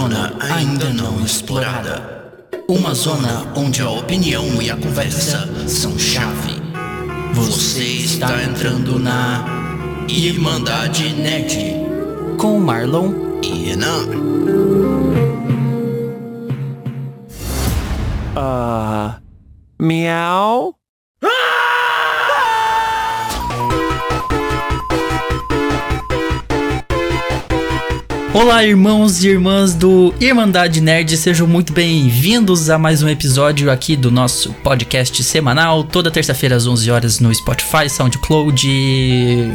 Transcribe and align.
zona 0.00 0.32
ainda 0.40 0.88
não 0.94 1.22
explorada. 1.22 2.32
Uma 2.66 2.94
zona 2.94 3.52
onde 3.54 3.82
a 3.82 3.90
opinião 3.90 4.62
e 4.62 4.70
a 4.70 4.76
conversa 4.76 5.46
são 5.68 5.98
chave. 5.98 6.54
Você 7.34 7.84
está 7.84 8.42
entrando 8.42 8.98
na 8.98 9.44
Irmandade 10.08 11.12
Nerd 11.12 11.74
com 12.38 12.58
Marlon 12.58 13.12
e 13.42 13.66
Renan. 13.66 14.06
Ah. 18.34 19.18
miau? 19.78 20.79
Olá, 28.32 28.64
irmãos 28.64 29.24
e 29.24 29.28
irmãs 29.28 29.74
do 29.74 30.14
Irmandade 30.20 30.80
Nerd, 30.80 31.16
sejam 31.16 31.48
muito 31.48 31.72
bem-vindos 31.72 32.70
a 32.70 32.78
mais 32.78 33.02
um 33.02 33.08
episódio 33.08 33.68
aqui 33.68 33.96
do 33.96 34.08
nosso 34.08 34.52
podcast 34.62 35.20
semanal, 35.24 35.82
toda 35.82 36.12
terça-feira 36.12 36.54
às 36.54 36.64
11 36.64 36.92
horas 36.92 37.18
no 37.18 37.34
Spotify, 37.34 37.90
SoundCloud, 37.90 38.68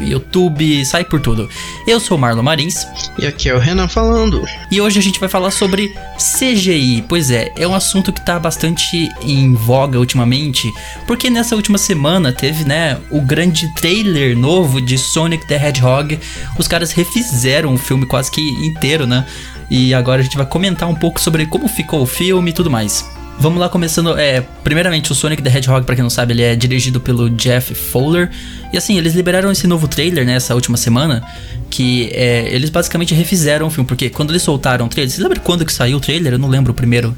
YouTube, 0.06 0.84
sai 0.84 1.06
por 1.06 1.22
tudo. 1.22 1.48
Eu 1.86 1.98
sou 1.98 2.18
o 2.18 2.20
Marlon 2.20 2.42
Marins. 2.42 2.86
E 3.18 3.26
aqui 3.26 3.48
é 3.48 3.54
o 3.54 3.58
Renan 3.58 3.88
falando. 3.88 4.44
E 4.70 4.78
hoje 4.78 4.98
a 4.98 5.02
gente 5.02 5.18
vai 5.18 5.28
falar 5.28 5.52
sobre 5.52 5.94
CGI. 6.18 7.02
Pois 7.08 7.30
é, 7.30 7.50
é 7.56 7.66
um 7.66 7.74
assunto 7.74 8.12
que 8.12 8.24
tá 8.26 8.38
bastante 8.38 9.08
em 9.22 9.54
voga 9.54 9.98
ultimamente, 9.98 10.70
porque 11.06 11.30
nessa 11.30 11.56
última 11.56 11.78
semana 11.78 12.30
teve, 12.30 12.64
né, 12.64 12.98
o 13.10 13.22
grande 13.22 13.72
trailer 13.74 14.36
novo 14.36 14.82
de 14.82 14.98
Sonic 14.98 15.46
the 15.46 15.56
Hedgehog. 15.56 16.18
Os 16.58 16.68
caras 16.68 16.92
refizeram 16.92 17.72
o 17.72 17.78
filme 17.78 18.04
quase 18.04 18.30
que 18.30 18.65
inteiro, 18.66 19.06
né? 19.06 19.24
E 19.70 19.92
agora 19.94 20.20
a 20.20 20.24
gente 20.24 20.36
vai 20.36 20.46
comentar 20.46 20.88
um 20.88 20.94
pouco 20.94 21.20
sobre 21.20 21.46
como 21.46 21.68
ficou 21.68 22.02
o 22.02 22.06
filme 22.06 22.50
e 22.50 22.54
tudo 22.54 22.70
mais. 22.70 23.04
Vamos 23.38 23.60
lá, 23.60 23.68
começando. 23.68 24.18
É, 24.18 24.40
primeiramente, 24.64 25.12
o 25.12 25.14
Sonic 25.14 25.42
the 25.42 25.50
Hedgehog, 25.50 25.84
para 25.84 25.94
quem 25.94 26.02
não 26.02 26.10
sabe, 26.10 26.32
ele 26.32 26.42
é 26.42 26.56
dirigido 26.56 27.00
pelo 27.00 27.28
Jeff 27.30 27.74
Fowler. 27.74 28.30
E 28.72 28.78
assim, 28.78 28.96
eles 28.96 29.14
liberaram 29.14 29.50
esse 29.50 29.66
novo 29.66 29.86
trailer 29.86 30.24
nessa 30.24 30.52
né, 30.52 30.54
última 30.54 30.76
semana. 30.76 31.22
Que 31.68 32.08
é, 32.12 32.48
eles 32.54 32.70
basicamente 32.70 33.14
refizeram 33.14 33.66
o 33.66 33.70
filme. 33.70 33.86
Porque 33.86 34.08
quando 34.08 34.30
eles 34.30 34.42
soltaram 34.42 34.86
o 34.86 34.88
trailer. 34.88 35.12
Você 35.12 35.22
lembra 35.22 35.38
quando 35.40 35.66
que 35.66 35.72
saiu 35.72 35.98
o 35.98 36.00
trailer? 36.00 36.34
Eu 36.34 36.38
não 36.38 36.48
lembro 36.48 36.72
o 36.72 36.74
primeiro. 36.74 37.14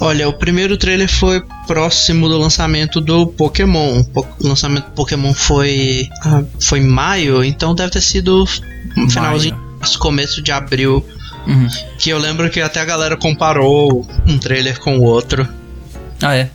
Olha, 0.00 0.28
o 0.28 0.32
primeiro 0.32 0.76
trailer 0.76 1.08
foi 1.08 1.42
próximo 1.66 2.28
do 2.28 2.36
lançamento 2.36 3.00
do 3.00 3.26
Pokémon. 3.26 4.02
O 4.14 4.48
lançamento 4.48 4.86
do 4.86 4.92
Pokémon 4.92 5.32
foi. 5.32 6.08
Ah, 6.22 6.42
foi 6.60 6.80
em 6.80 6.86
maio, 6.86 7.42
então 7.42 7.74
deve 7.74 7.90
ter 7.90 8.02
sido 8.02 8.44
um 8.96 9.08
finalzinho 9.08 9.56
começo 9.98 10.42
de 10.42 10.52
abril. 10.52 11.06
Uhum. 11.46 11.68
Que 11.98 12.10
eu 12.10 12.18
lembro 12.18 12.48
que 12.50 12.60
até 12.60 12.80
a 12.80 12.84
galera 12.84 13.16
comparou 13.16 14.06
um 14.26 14.38
trailer 14.38 14.78
com 14.78 14.98
o 14.98 15.02
outro. 15.02 15.46
Ah, 16.20 16.36
é? 16.36 16.50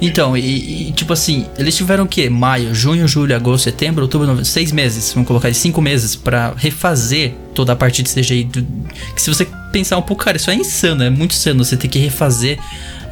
Então, 0.00 0.36
e, 0.36 0.88
e, 0.88 0.92
tipo 0.92 1.12
assim, 1.12 1.46
eles 1.56 1.76
tiveram 1.76 2.04
o 2.04 2.08
quê? 2.08 2.28
Maio, 2.28 2.74
junho, 2.74 3.06
julho, 3.06 3.34
agosto, 3.34 3.64
setembro, 3.64 4.02
outubro, 4.02 4.26
novembro, 4.26 4.44
seis 4.44 4.72
meses, 4.72 5.12
vamos 5.12 5.26
colocar 5.26 5.48
aí, 5.48 5.54
cinco 5.54 5.80
meses 5.80 6.16
para 6.16 6.52
refazer 6.56 7.32
toda 7.54 7.72
a 7.72 7.76
parte 7.76 8.02
de 8.02 8.12
CGI. 8.12 8.44
Do, 8.44 8.66
que 9.14 9.22
se 9.22 9.32
você 9.32 9.46
pensar 9.72 9.96
um 9.96 10.02
pouco, 10.02 10.24
cara, 10.24 10.36
isso 10.36 10.50
é 10.50 10.54
insano, 10.54 11.02
é 11.04 11.10
muito 11.10 11.32
insano 11.32 11.64
você 11.64 11.76
ter 11.76 11.88
que 11.88 11.98
refazer, 11.98 12.58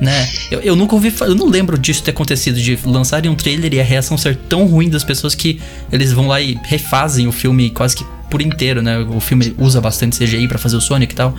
né? 0.02 0.28
Eu, 0.50 0.60
eu 0.60 0.76
nunca 0.76 0.96
ouvi, 0.96 1.14
eu 1.20 1.34
não 1.36 1.48
lembro 1.48 1.78
disso 1.78 2.02
ter 2.02 2.10
acontecido, 2.10 2.60
de 2.60 2.76
lançarem 2.84 3.30
um 3.30 3.36
trailer 3.36 3.72
e 3.72 3.80
a 3.80 3.84
reação 3.84 4.18
ser 4.18 4.34
tão 4.34 4.66
ruim 4.66 4.90
das 4.90 5.04
pessoas 5.04 5.32
que 5.32 5.60
eles 5.92 6.12
vão 6.12 6.26
lá 6.26 6.40
e 6.40 6.58
refazem 6.64 7.28
o 7.28 7.32
filme 7.32 7.70
quase 7.70 7.94
que 7.94 8.04
por 8.28 8.42
inteiro, 8.42 8.82
né? 8.82 8.98
O 8.98 9.20
filme 9.20 9.54
usa 9.58 9.80
bastante 9.80 10.18
CGI 10.18 10.48
para 10.48 10.58
fazer 10.58 10.76
o 10.76 10.80
Sonic 10.80 11.12
e 11.12 11.16
tal. 11.16 11.36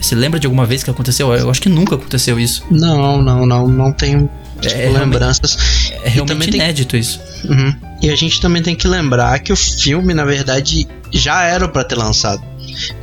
Você 0.00 0.16
lembra 0.16 0.40
de 0.40 0.46
alguma 0.46 0.66
vez 0.66 0.82
que 0.82 0.90
aconteceu? 0.90 1.32
Eu 1.32 1.48
acho 1.48 1.62
que 1.62 1.68
nunca 1.68 1.94
aconteceu 1.94 2.38
isso. 2.40 2.64
Não, 2.68 3.22
não, 3.22 3.46
não, 3.46 3.68
não 3.68 3.92
tenho 3.92 4.28
tipo, 4.60 4.74
é, 4.74 4.88
lembranças. 4.88 5.92
É 6.02 6.08
realmente 6.08 6.56
inédito 6.56 6.90
tem... 6.90 7.00
isso. 7.00 7.20
Uhum. 7.44 7.74
E 8.02 8.10
a 8.10 8.16
gente 8.16 8.40
também 8.40 8.60
tem 8.60 8.74
que 8.74 8.88
lembrar 8.88 9.38
que 9.38 9.52
o 9.52 9.56
filme, 9.56 10.12
na 10.12 10.24
verdade, 10.24 10.88
já 11.12 11.44
era 11.44 11.68
para 11.68 11.84
ter 11.84 11.94
lançado. 11.94 12.42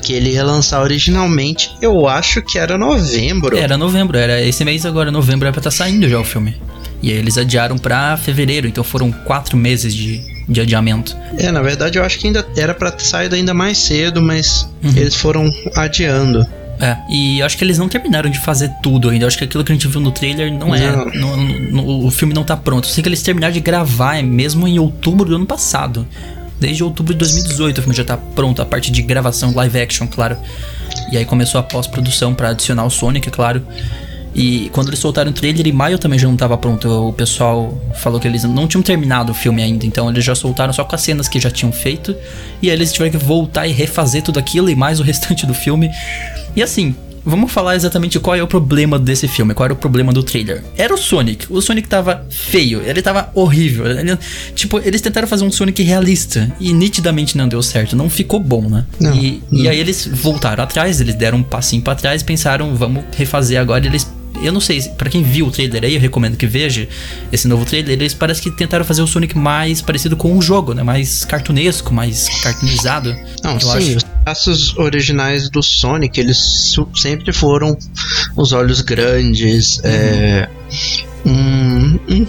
Que 0.01 0.13
ele 0.13 0.31
ia 0.31 0.43
lançar 0.43 0.81
originalmente, 0.81 1.71
eu 1.81 2.07
acho 2.07 2.41
que 2.41 2.57
era 2.57 2.77
novembro. 2.77 3.57
Era 3.57 3.77
novembro, 3.77 4.17
era 4.17 4.41
esse 4.41 4.63
mês 4.65 4.85
agora, 4.85 5.11
novembro, 5.11 5.45
era 5.45 5.53
pra 5.53 5.59
estar 5.59 5.71
tá 5.71 5.75
saindo 5.75 6.07
já 6.07 6.19
o 6.19 6.23
filme. 6.23 6.55
E 7.01 7.11
aí 7.11 7.17
eles 7.17 7.37
adiaram 7.37 7.77
para 7.77 8.15
fevereiro, 8.17 8.67
então 8.67 8.83
foram 8.83 9.11
quatro 9.11 9.57
meses 9.57 9.93
de, 9.93 10.21
de 10.47 10.61
adiamento. 10.61 11.17
É, 11.37 11.51
na 11.51 11.61
verdade 11.61 11.97
eu 11.97 12.03
acho 12.03 12.19
que 12.19 12.27
ainda 12.27 12.45
era 12.55 12.73
para 12.73 12.91
ter 12.91 13.03
saído 13.03 13.35
ainda 13.35 13.53
mais 13.53 13.77
cedo, 13.77 14.21
mas 14.21 14.69
uhum. 14.83 14.91
eles 14.95 15.15
foram 15.15 15.51
adiando. 15.75 16.45
É, 16.81 16.97
e 17.09 17.41
acho 17.43 17.57
que 17.57 17.63
eles 17.63 17.77
não 17.77 17.87
terminaram 17.87 18.27
de 18.27 18.39
fazer 18.39 18.69
tudo 18.81 19.09
ainda. 19.09 19.25
Eu 19.25 19.27
acho 19.27 19.37
que 19.37 19.43
aquilo 19.43 19.63
que 19.63 19.71
a 19.71 19.75
gente 19.75 19.87
viu 19.87 20.01
no 20.01 20.11
trailer 20.11 20.51
não, 20.51 20.73
é. 20.73 20.91
No, 21.15 21.37
no, 21.37 22.05
o 22.07 22.11
filme 22.11 22.33
não 22.33 22.43
tá 22.43 22.57
pronto. 22.57 22.87
Eu 22.87 22.91
sei 22.91 23.03
que 23.03 23.09
eles 23.09 23.21
terminaram 23.21 23.53
de 23.53 23.59
gravar 23.59 24.17
é 24.17 24.23
mesmo 24.23 24.67
em 24.67 24.79
outubro 24.79 25.29
do 25.29 25.35
ano 25.35 25.45
passado. 25.45 26.07
Desde 26.61 26.83
outubro 26.83 27.11
de 27.11 27.17
2018 27.17 27.79
o 27.79 27.81
filme 27.81 27.97
já 27.97 28.05
tá 28.05 28.15
pronto, 28.15 28.61
a 28.61 28.65
parte 28.65 28.91
de 28.91 29.01
gravação 29.01 29.51
live 29.55 29.81
action, 29.81 30.05
claro. 30.05 30.37
E 31.11 31.17
aí 31.17 31.25
começou 31.25 31.59
a 31.59 31.63
pós-produção 31.63 32.35
para 32.35 32.49
adicionar 32.49 32.85
o 32.85 32.89
Sonic, 32.91 33.29
é 33.29 33.31
claro. 33.31 33.65
E 34.35 34.69
quando 34.71 34.89
eles 34.89 34.99
soltaram 34.99 35.31
o 35.31 35.33
trailer, 35.33 35.65
em 35.65 35.71
maio 35.71 35.97
também 35.97 36.19
já 36.19 36.27
não 36.27 36.35
estava 36.35 36.55
pronto. 36.55 36.87
O 36.87 37.13
pessoal 37.13 37.75
falou 37.95 38.19
que 38.19 38.27
eles 38.27 38.43
não 38.43 38.67
tinham 38.67 38.83
terminado 38.83 39.31
o 39.31 39.35
filme 39.35 39.63
ainda, 39.63 39.87
então 39.87 40.07
eles 40.07 40.23
já 40.23 40.35
soltaram 40.35 40.71
só 40.71 40.83
com 40.83 40.93
as 40.93 41.01
cenas 41.01 41.27
que 41.27 41.39
já 41.39 41.49
tinham 41.49 41.71
feito. 41.71 42.15
E 42.61 42.69
aí 42.69 42.75
eles 42.75 42.93
tiveram 42.93 43.17
que 43.17 43.25
voltar 43.25 43.65
e 43.65 43.71
refazer 43.71 44.21
tudo 44.21 44.37
aquilo 44.37 44.69
e 44.69 44.75
mais 44.75 44.99
o 44.99 45.03
restante 45.03 45.47
do 45.47 45.55
filme. 45.55 45.89
E 46.55 46.61
assim, 46.61 46.95
vamos 47.25 47.51
falar 47.51 47.75
exatamente 47.75 48.19
qual 48.19 48.35
é 48.35 48.43
o 48.43 48.47
problema 48.47 48.97
desse 48.97 49.27
filme, 49.27 49.53
qual 49.53 49.65
era 49.65 49.73
o 49.73 49.77
problema 49.77 50.11
do 50.11 50.23
trailer. 50.23 50.63
Era 50.77 50.93
o 50.93 50.97
Sonic. 50.97 51.45
O 51.49 51.61
Sonic 51.61 51.87
tava 51.87 52.25
feio, 52.29 52.81
ele 52.85 53.01
tava 53.01 53.29
horrível. 53.33 53.85
Ele, 53.87 54.17
tipo, 54.55 54.79
eles 54.79 55.01
tentaram 55.01 55.27
fazer 55.27 55.43
um 55.43 55.51
Sonic 55.51 55.81
realista 55.83 56.51
e 56.59 56.73
nitidamente 56.73 57.37
não 57.37 57.47
deu 57.47 57.61
certo, 57.61 57.95
não 57.95 58.09
ficou 58.09 58.39
bom, 58.39 58.69
né? 58.69 58.85
Não, 58.99 59.15
e, 59.15 59.41
não. 59.51 59.61
e 59.61 59.69
aí 59.69 59.79
eles 59.79 60.07
voltaram 60.07 60.63
atrás, 60.63 60.99
eles 61.01 61.15
deram 61.15 61.39
um 61.39 61.43
passinho 61.43 61.81
para 61.81 61.95
trás, 61.95 62.23
pensaram, 62.23 62.75
vamos 62.75 63.03
refazer 63.15 63.59
agora. 63.59 63.85
Eles 63.85 64.07
eu 64.41 64.51
não 64.51 64.59
sei, 64.59 64.81
para 64.81 65.09
quem 65.09 65.21
viu 65.21 65.47
o 65.47 65.51
trailer 65.51 65.83
aí, 65.83 65.93
eu 65.93 66.01
recomendo 66.01 66.35
que 66.35 66.47
veja 66.47 66.87
esse 67.31 67.47
novo 67.47 67.63
trailer. 67.63 67.91
Eles 67.93 68.13
parece 68.13 68.41
que 68.41 68.49
tentaram 68.49 68.83
fazer 68.83 69.01
o 69.01 69.07
Sonic 69.07 69.37
mais 69.37 69.81
parecido 69.81 70.17
com 70.17 70.35
o 70.35 70.41
jogo, 70.41 70.73
né? 70.73 70.81
Mais 70.81 71.23
cartunesco, 71.23 71.93
mais 71.93 72.27
cartoonizado. 72.41 73.15
Não, 73.43 73.59
sim, 73.59 73.95
acho. 73.95 74.10
Os 74.21 74.23
traços 74.23 74.77
originais 74.77 75.49
do 75.49 75.61
Sonic, 75.63 76.19
eles 76.19 76.75
sempre 76.95 77.33
foram 77.33 77.77
os 78.35 78.53
olhos 78.53 78.81
grandes, 78.81 79.77
uhum. 79.77 79.83
é, 79.85 80.49
um, 81.25 81.99
um 82.09 82.27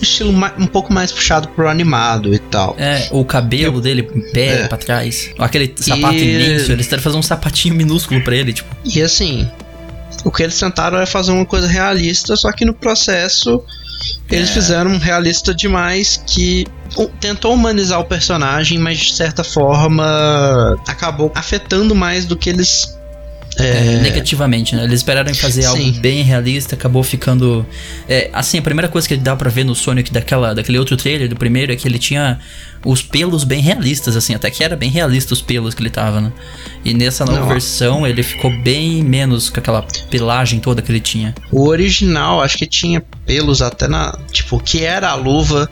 estilo 0.00 0.32
um 0.58 0.66
pouco 0.66 0.92
mais 0.92 1.10
puxado 1.10 1.48
pro 1.48 1.68
animado 1.68 2.32
e 2.32 2.38
tal. 2.38 2.76
É, 2.78 3.08
o 3.10 3.24
cabelo 3.24 3.80
dele 3.80 4.08
em 4.14 4.32
pé, 4.32 4.62
é. 4.62 4.68
pra 4.68 4.78
trás. 4.78 5.30
Aquele 5.38 5.74
sapato 5.76 6.14
e... 6.14 6.34
imenso, 6.34 6.72
eles 6.72 6.86
tentaram 6.86 7.02
fazer 7.02 7.16
um 7.16 7.22
sapatinho 7.22 7.74
minúsculo 7.74 8.22
pra 8.22 8.36
ele, 8.36 8.52
tipo. 8.52 8.74
E 8.84 9.02
assim, 9.02 9.48
o 10.24 10.30
que 10.30 10.42
eles 10.42 10.58
tentaram 10.58 10.98
é 10.98 11.06
fazer 11.06 11.32
uma 11.32 11.46
coisa 11.46 11.66
realista, 11.66 12.36
só 12.36 12.52
que 12.52 12.64
no 12.64 12.74
processo 12.74 13.62
eles 14.30 14.50
é. 14.50 14.52
fizeram 14.52 14.92
um 14.92 14.98
realista 14.98 15.54
demais 15.54 16.22
que 16.26 16.66
tentou 17.20 17.54
humanizar 17.54 18.00
o 18.00 18.04
personagem, 18.04 18.78
mas 18.78 18.98
de 18.98 19.14
certa 19.14 19.42
forma 19.42 20.04
acabou 20.88 21.32
afetando 21.34 21.94
mais 21.94 22.24
do 22.24 22.36
que 22.36 22.50
eles 22.50 22.86
é... 23.56 24.00
Negativamente, 24.00 24.74
né? 24.74 24.84
Eles 24.84 25.00
esperaram 25.00 25.30
em 25.30 25.34
fazer 25.34 25.62
Sim. 25.62 25.68
algo 25.68 26.00
bem 26.00 26.22
realista, 26.22 26.74
acabou 26.74 27.02
ficando. 27.02 27.64
É, 28.08 28.30
assim, 28.32 28.58
a 28.58 28.62
primeira 28.62 28.88
coisa 28.88 29.06
que 29.06 29.16
dá 29.16 29.36
para 29.36 29.50
ver 29.50 29.64
no 29.64 29.74
Sonic 29.74 30.12
daquela, 30.12 30.54
daquele 30.54 30.78
outro 30.78 30.96
trailer 30.96 31.28
do 31.28 31.36
primeiro 31.36 31.72
é 31.72 31.76
que 31.76 31.86
ele 31.86 31.98
tinha 31.98 32.38
os 32.84 33.00
pelos 33.00 33.44
bem 33.44 33.62
realistas, 33.62 34.16
assim, 34.16 34.34
até 34.34 34.50
que 34.50 34.62
era 34.62 34.76
bem 34.76 34.90
realista 34.90 35.32
os 35.32 35.40
pelos 35.40 35.72
que 35.74 35.80
ele 35.82 35.90
tava, 35.90 36.20
né? 36.20 36.32
E 36.84 36.92
nessa 36.92 37.24
nova 37.24 37.40
Não. 37.40 37.48
versão 37.48 38.06
ele 38.06 38.22
ficou 38.22 38.50
bem 38.62 39.02
menos 39.02 39.48
com 39.48 39.58
aquela 39.58 39.82
pelagem 40.10 40.60
toda 40.60 40.82
que 40.82 40.90
ele 40.90 41.00
tinha. 41.00 41.34
O 41.50 41.68
original, 41.68 42.42
acho 42.42 42.58
que 42.58 42.66
tinha 42.66 43.02
pelos 43.24 43.62
até 43.62 43.88
na. 43.88 44.18
Tipo, 44.30 44.60
que 44.60 44.82
era 44.82 45.10
a 45.10 45.14
luva 45.14 45.70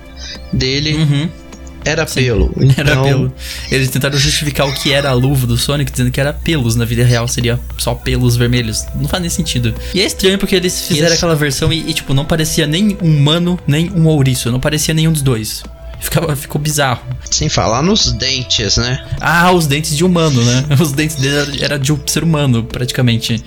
dele. 0.52 0.94
Uhum 0.94 1.42
era 1.84 2.06
Sim, 2.06 2.23
pelo. 2.23 2.52
Então... 2.61 2.84
Era 2.84 3.02
pelo. 3.02 3.32
Eles 3.70 3.90
tentaram 3.90 4.19
justificar 4.19 4.69
o 4.69 4.73
que 4.73 4.93
era 4.93 5.11
a 5.11 5.12
luva 5.12 5.46
do 5.46 5.56
Sonic, 5.56 5.90
dizendo 5.90 6.11
que 6.11 6.20
era 6.20 6.32
pelos. 6.32 6.76
Na 6.76 6.84
vida 6.84 7.05
real 7.05 7.26
seria 7.29 7.58
só 7.79 7.94
pelos 7.94 8.37
vermelhos. 8.37 8.84
Não 8.94 9.08
faz 9.08 9.20
nem 9.20 9.31
sentido. 9.31 9.75
E 9.94 10.00
é 10.00 10.05
estranho 10.05 10.38
porque 10.38 10.55
eles 10.55 10.87
fizeram 10.87 11.14
aquela 11.14 11.34
versão 11.34 11.73
e, 11.73 11.90
e, 11.90 11.94
tipo, 11.94 12.14
não 12.14 12.25
parecia 12.25 12.67
nem 12.67 12.96
um 13.02 13.17
humano, 13.17 13.58
nem 13.67 13.90
um 13.90 14.06
ouriço. 14.06 14.50
Não 14.50 14.61
parecia 14.61 14.94
nenhum 14.94 15.12
dos 15.12 15.23
dois. 15.23 15.62
Ficava, 16.02 16.34
ficou 16.34 16.60
bizarro. 16.60 17.00
Sem 17.31 17.49
falar 17.49 17.81
nos 17.81 18.12
dentes, 18.12 18.76
né? 18.76 19.06
Ah, 19.20 19.52
os 19.52 19.69
dentes 19.69 19.96
de 19.96 20.04
humano, 20.04 20.44
né? 20.44 20.64
Os 20.81 20.90
dentes 20.90 21.16
dele 21.16 21.62
era 21.62 21.78
de 21.78 21.93
um 21.93 22.00
ser 22.06 22.25
humano, 22.25 22.64
praticamente. 22.64 23.43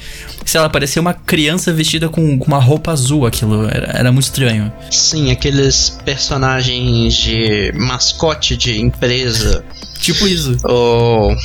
Sei 0.46 0.60
lá, 0.60 0.70
parecia 0.70 1.02
uma 1.02 1.14
criança 1.14 1.74
vestida 1.74 2.08
com, 2.08 2.40
com 2.40 2.46
uma 2.46 2.60
roupa 2.60 2.92
azul, 2.92 3.26
aquilo. 3.26 3.68
Era, 3.68 3.92
era 3.98 4.12
muito 4.12 4.26
estranho. 4.26 4.72
Sim, 4.90 5.32
aqueles 5.32 6.00
personagens 6.06 7.14
de 7.14 7.74
mascote 7.76 8.56
de 8.56 8.80
empresa. 8.80 9.64
tipo 10.00 10.26
isso. 10.26 10.56
Ou, 10.64 11.36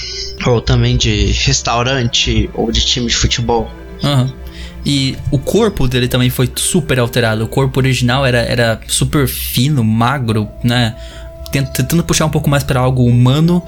ou 0.46 0.60
também 0.60 0.96
de 0.96 1.26
restaurante 1.32 2.48
ou 2.54 2.70
de 2.70 2.84
time 2.84 3.08
de 3.08 3.16
futebol. 3.16 3.68
Aham. 4.02 4.32
E 4.84 5.16
o 5.30 5.38
corpo 5.38 5.86
dele 5.86 6.08
também 6.08 6.30
foi 6.30 6.50
super 6.56 6.98
alterado. 6.98 7.44
O 7.44 7.48
corpo 7.48 7.78
original 7.80 8.24
era, 8.24 8.38
era 8.38 8.80
super 8.86 9.26
fino, 9.28 9.84
magro, 9.84 10.48
né? 10.64 10.94
Tent- 11.52 11.70
Tentando 11.74 12.02
puxar 12.04 12.26
um 12.26 12.30
pouco 12.30 12.48
mais 12.48 12.62
para 12.62 12.80
algo 12.80 13.04
humano. 13.04 13.62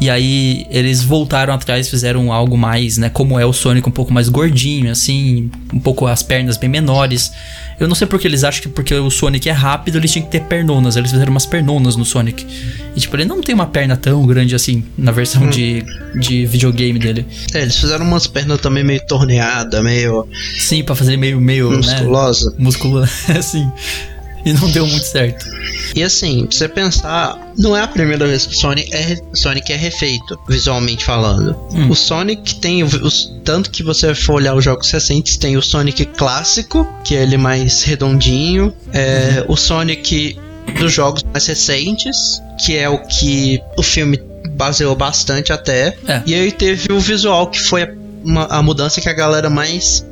E 0.00 0.10
aí 0.10 0.66
eles 0.68 1.02
voltaram 1.02 1.54
atrás, 1.54 1.88
fizeram 1.88 2.32
algo 2.32 2.56
mais, 2.56 2.98
né? 2.98 3.08
Como 3.08 3.38
é 3.40 3.46
o 3.46 3.52
Sonic 3.52 3.88
um 3.88 3.92
pouco 3.92 4.12
mais 4.12 4.28
gordinho, 4.28 4.90
assim, 4.90 5.50
um 5.72 5.80
pouco 5.80 6.06
as 6.06 6.22
pernas 6.22 6.56
bem 6.56 6.68
menores. 6.68 7.32
Eu 7.80 7.88
não 7.88 7.94
sei 7.94 8.06
porque 8.06 8.26
eles 8.26 8.44
acham 8.44 8.62
que 8.62 8.68
porque 8.68 8.94
o 8.94 9.10
Sonic 9.10 9.48
é 9.48 9.52
rápido, 9.52 9.96
eles 9.96 10.12
tinham 10.12 10.24
que 10.26 10.32
ter 10.32 10.42
pernonas. 10.42 10.96
Eles 10.96 11.10
fizeram 11.10 11.30
umas 11.30 11.46
pernonas 11.46 11.96
no 11.96 12.04
Sonic. 12.04 12.46
E 12.94 13.00
tipo, 13.00 13.16
ele 13.16 13.24
não 13.24 13.40
tem 13.40 13.54
uma 13.54 13.66
perna 13.66 13.96
tão 13.96 14.26
grande 14.26 14.54
assim 14.54 14.84
na 14.96 15.12
versão 15.12 15.48
de, 15.48 15.84
de 16.18 16.46
videogame 16.46 16.98
dele. 16.98 17.26
É, 17.54 17.62
eles 17.62 17.76
fizeram 17.78 18.06
umas 18.06 18.26
pernas 18.26 18.60
também 18.60 18.84
meio 18.84 19.04
torneada, 19.06 19.82
meio 19.82 20.26
Sim, 20.58 20.82
pra 20.84 20.94
fazer 20.94 21.16
meio, 21.16 21.40
meio, 21.40 21.70
né? 21.70 21.76
musculosa. 22.58 23.08
Assim. 23.38 23.70
E 24.46 24.52
não 24.52 24.70
deu 24.70 24.86
muito 24.86 25.04
certo. 25.04 25.44
E 25.94 26.02
assim, 26.02 26.46
pra 26.46 26.56
você 26.56 26.68
pensar, 26.68 27.36
não 27.58 27.76
é 27.76 27.82
a 27.82 27.88
primeira 27.88 28.26
vez 28.26 28.46
que 28.46 28.54
o 28.54 28.56
Sonic 28.56 28.94
é, 28.94 29.18
Sonic 29.34 29.72
é 29.72 29.76
refeito, 29.76 30.38
visualmente 30.48 31.04
falando. 31.04 31.56
Hum. 31.72 31.90
O 31.90 31.94
Sonic 31.96 32.54
tem, 32.56 32.82
o- 32.82 32.86
os, 32.86 33.32
tanto 33.44 33.70
que 33.70 33.82
você 33.82 34.14
for 34.14 34.34
olhar 34.36 34.54
os 34.54 34.64
jogos 34.64 34.90
recentes, 34.90 35.36
tem 35.36 35.56
o 35.56 35.62
Sonic 35.62 36.04
clássico, 36.06 36.86
que 37.04 37.16
é 37.16 37.22
ele 37.22 37.36
mais 37.36 37.82
redondinho, 37.82 38.72
é, 38.92 39.44
o 39.48 39.56
Sonic 39.56 40.38
dos 40.78 40.92
jogos 40.92 41.22
mais 41.24 41.46
recentes, 41.46 42.40
que 42.64 42.76
é 42.76 42.88
o 42.88 42.98
que 43.06 43.60
o 43.76 43.82
filme 43.82 44.20
baseou 44.50 44.94
bastante 44.94 45.52
até. 45.52 45.96
É. 46.06 46.22
E 46.24 46.34
aí 46.34 46.52
teve 46.52 46.92
o 46.92 47.00
visual, 47.00 47.48
que 47.50 47.58
foi 47.60 47.82
a, 47.82 47.88
uma- 48.24 48.46
a 48.46 48.62
mudança 48.62 49.00
que 49.00 49.08
a 49.08 49.12
galera 49.12 49.50
mais 49.50 50.04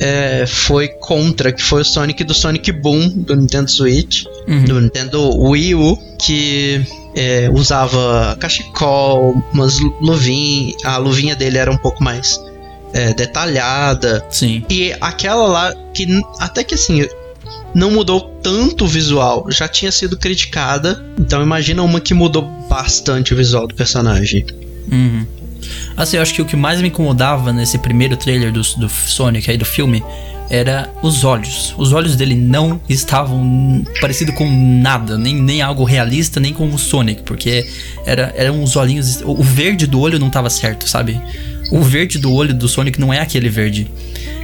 é, 0.00 0.46
foi 0.46 0.88
contra, 0.88 1.52
que 1.52 1.62
foi 1.62 1.82
o 1.82 1.84
Sonic 1.84 2.24
do 2.24 2.32
Sonic 2.34 2.72
Boom 2.72 3.08
do 3.08 3.36
Nintendo 3.36 3.70
Switch, 3.70 4.24
Uhum. 4.48 4.64
do 4.64 4.80
Nintendo 4.80 5.36
Wii 5.38 5.74
U, 5.74 5.96
que 6.18 6.80
é, 7.14 7.50
usava 7.52 8.36
cachecol, 8.40 9.34
umas 9.52 9.78
lu- 9.78 9.94
luvinhas, 10.00 10.74
a 10.84 10.96
luvinha 10.96 11.36
dele 11.36 11.58
era 11.58 11.70
um 11.70 11.76
pouco 11.76 12.02
mais 12.02 12.40
é, 12.92 13.12
detalhada. 13.14 14.24
Sim. 14.30 14.64
E 14.70 14.92
aquela 15.00 15.46
lá, 15.46 15.74
que 15.94 16.06
até 16.38 16.64
que 16.64 16.74
assim, 16.74 17.06
não 17.74 17.90
mudou 17.90 18.20
tanto 18.42 18.84
o 18.84 18.88
visual, 18.88 19.46
já 19.50 19.68
tinha 19.68 19.92
sido 19.92 20.16
criticada. 20.16 21.04
Então 21.18 21.42
imagina 21.42 21.82
uma 21.82 22.00
que 22.00 22.14
mudou 22.14 22.42
bastante 22.68 23.32
o 23.34 23.36
visual 23.36 23.66
do 23.68 23.74
personagem. 23.74 24.44
Uhum. 24.90 25.26
Assim, 25.96 26.16
eu 26.16 26.22
acho 26.22 26.34
que 26.34 26.42
o 26.42 26.44
que 26.44 26.56
mais 26.56 26.80
me 26.80 26.88
incomodava 26.88 27.52
nesse 27.52 27.78
primeiro 27.78 28.16
trailer 28.16 28.52
do, 28.52 28.60
do 28.60 28.88
Sonic 28.88 29.50
aí 29.50 29.56
do 29.56 29.64
filme 29.64 30.02
era 30.50 30.92
os 31.00 31.22
olhos. 31.22 31.72
Os 31.78 31.92
olhos 31.92 32.16
dele 32.16 32.34
não 32.34 32.80
estavam 32.88 33.84
parecidos 34.00 34.34
com 34.34 34.50
nada, 34.50 35.16
nem, 35.16 35.34
nem 35.36 35.62
algo 35.62 35.84
realista, 35.84 36.40
nem 36.40 36.52
com 36.52 36.68
o 36.68 36.78
Sonic, 36.78 37.22
porque 37.22 37.68
era, 38.04 38.34
eram 38.36 38.62
os 38.62 38.74
olhinhos. 38.74 39.22
O 39.24 39.42
verde 39.42 39.86
do 39.86 40.00
olho 40.00 40.18
não 40.18 40.28
tava 40.28 40.50
certo, 40.50 40.88
sabe? 40.88 41.20
O 41.70 41.80
verde 41.82 42.18
do 42.18 42.32
olho 42.32 42.52
do 42.52 42.68
Sonic 42.68 42.98
não 43.00 43.12
é 43.12 43.20
aquele 43.20 43.48
verde. 43.48 43.90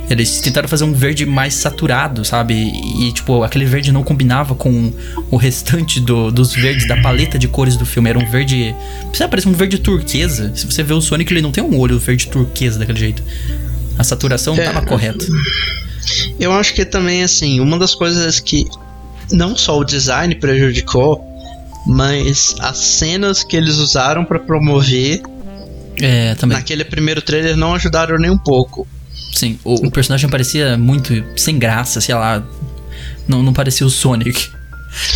Eles 0.09 0.41
tentaram 0.41 0.69
fazer 0.69 0.85
um 0.85 0.93
verde 0.93 1.27
mais 1.27 1.55
saturado, 1.55 2.25
sabe? 2.25 2.55
E, 2.55 3.11
tipo, 3.13 3.43
aquele 3.43 3.65
verde 3.65 3.91
não 3.91 4.05
combinava 4.05 4.55
com 4.55 4.93
o 5.31 5.37
restante 5.37 5.99
do- 5.99 6.31
dos 6.31 6.55
verdes, 6.55 6.87
da 6.87 6.97
paleta 7.03 7.37
de 7.37 7.49
cores 7.49 7.77
do 7.77 7.85
filme. 7.85 8.09
Era 8.11 8.19
um 8.19 8.31
verde. 8.31 8.73
Precisa 9.09 9.29
parecer 9.29 9.49
um 9.49 9.53
verde 9.53 9.79
turquesa. 9.79 10.53
Se 10.55 10.65
você 10.65 10.85
vê 10.85 10.95
o 10.95 11.01
Sonic, 11.01 11.33
ele 11.33 11.43
não 11.43 11.51
tem 11.51 11.65
um 11.65 11.77
olho 11.77 11.99
verde 11.99 12.29
turquesa 12.29 12.79
daquele 12.79 13.01
jeito. 13.01 13.23
A 13.99 14.05
saturação 14.05 14.55
não 14.55 14.63
É. 14.63 14.67
tava 14.67 14.87
correta. 14.87 15.27
Eu 16.39 16.53
acho 16.53 16.73
que 16.75 16.85
também, 16.85 17.25
assim, 17.25 17.59
uma 17.59 17.77
das 17.77 17.93
coisas 17.93 18.39
que 18.39 18.65
não 19.33 19.57
só 19.57 19.77
o 19.77 19.85
design 19.85 20.33
prejudicou, 20.37 21.21
mas 21.85 22.55
as 22.61 22.79
cenas 22.79 23.43
que 23.43 23.57
eles 23.57 23.79
usaram 23.79 24.25
pra 24.25 24.39
promover 24.39 25.21
É, 26.01 26.35
também. 26.35 26.57
naquele 26.57 26.85
primeiro 26.85 27.23
trailer 27.23 27.57
não 27.57 27.75
ajudaram 27.75 28.19
nem 28.19 28.31
um 28.31 28.39
pouco. 28.39 28.87
Sim, 29.33 29.59
o, 29.65 29.87
o 29.87 29.91
personagem 29.91 30.29
parecia 30.31 30.77
muito 30.79 31.25
sem 31.37 31.59
graça, 31.59 32.01
sei 32.01 32.15
lá. 32.15 32.43
Não, 33.29 33.43
não 33.43 33.53
parecia 33.53 33.87
o 33.87 33.91
Sonic. 33.91 34.49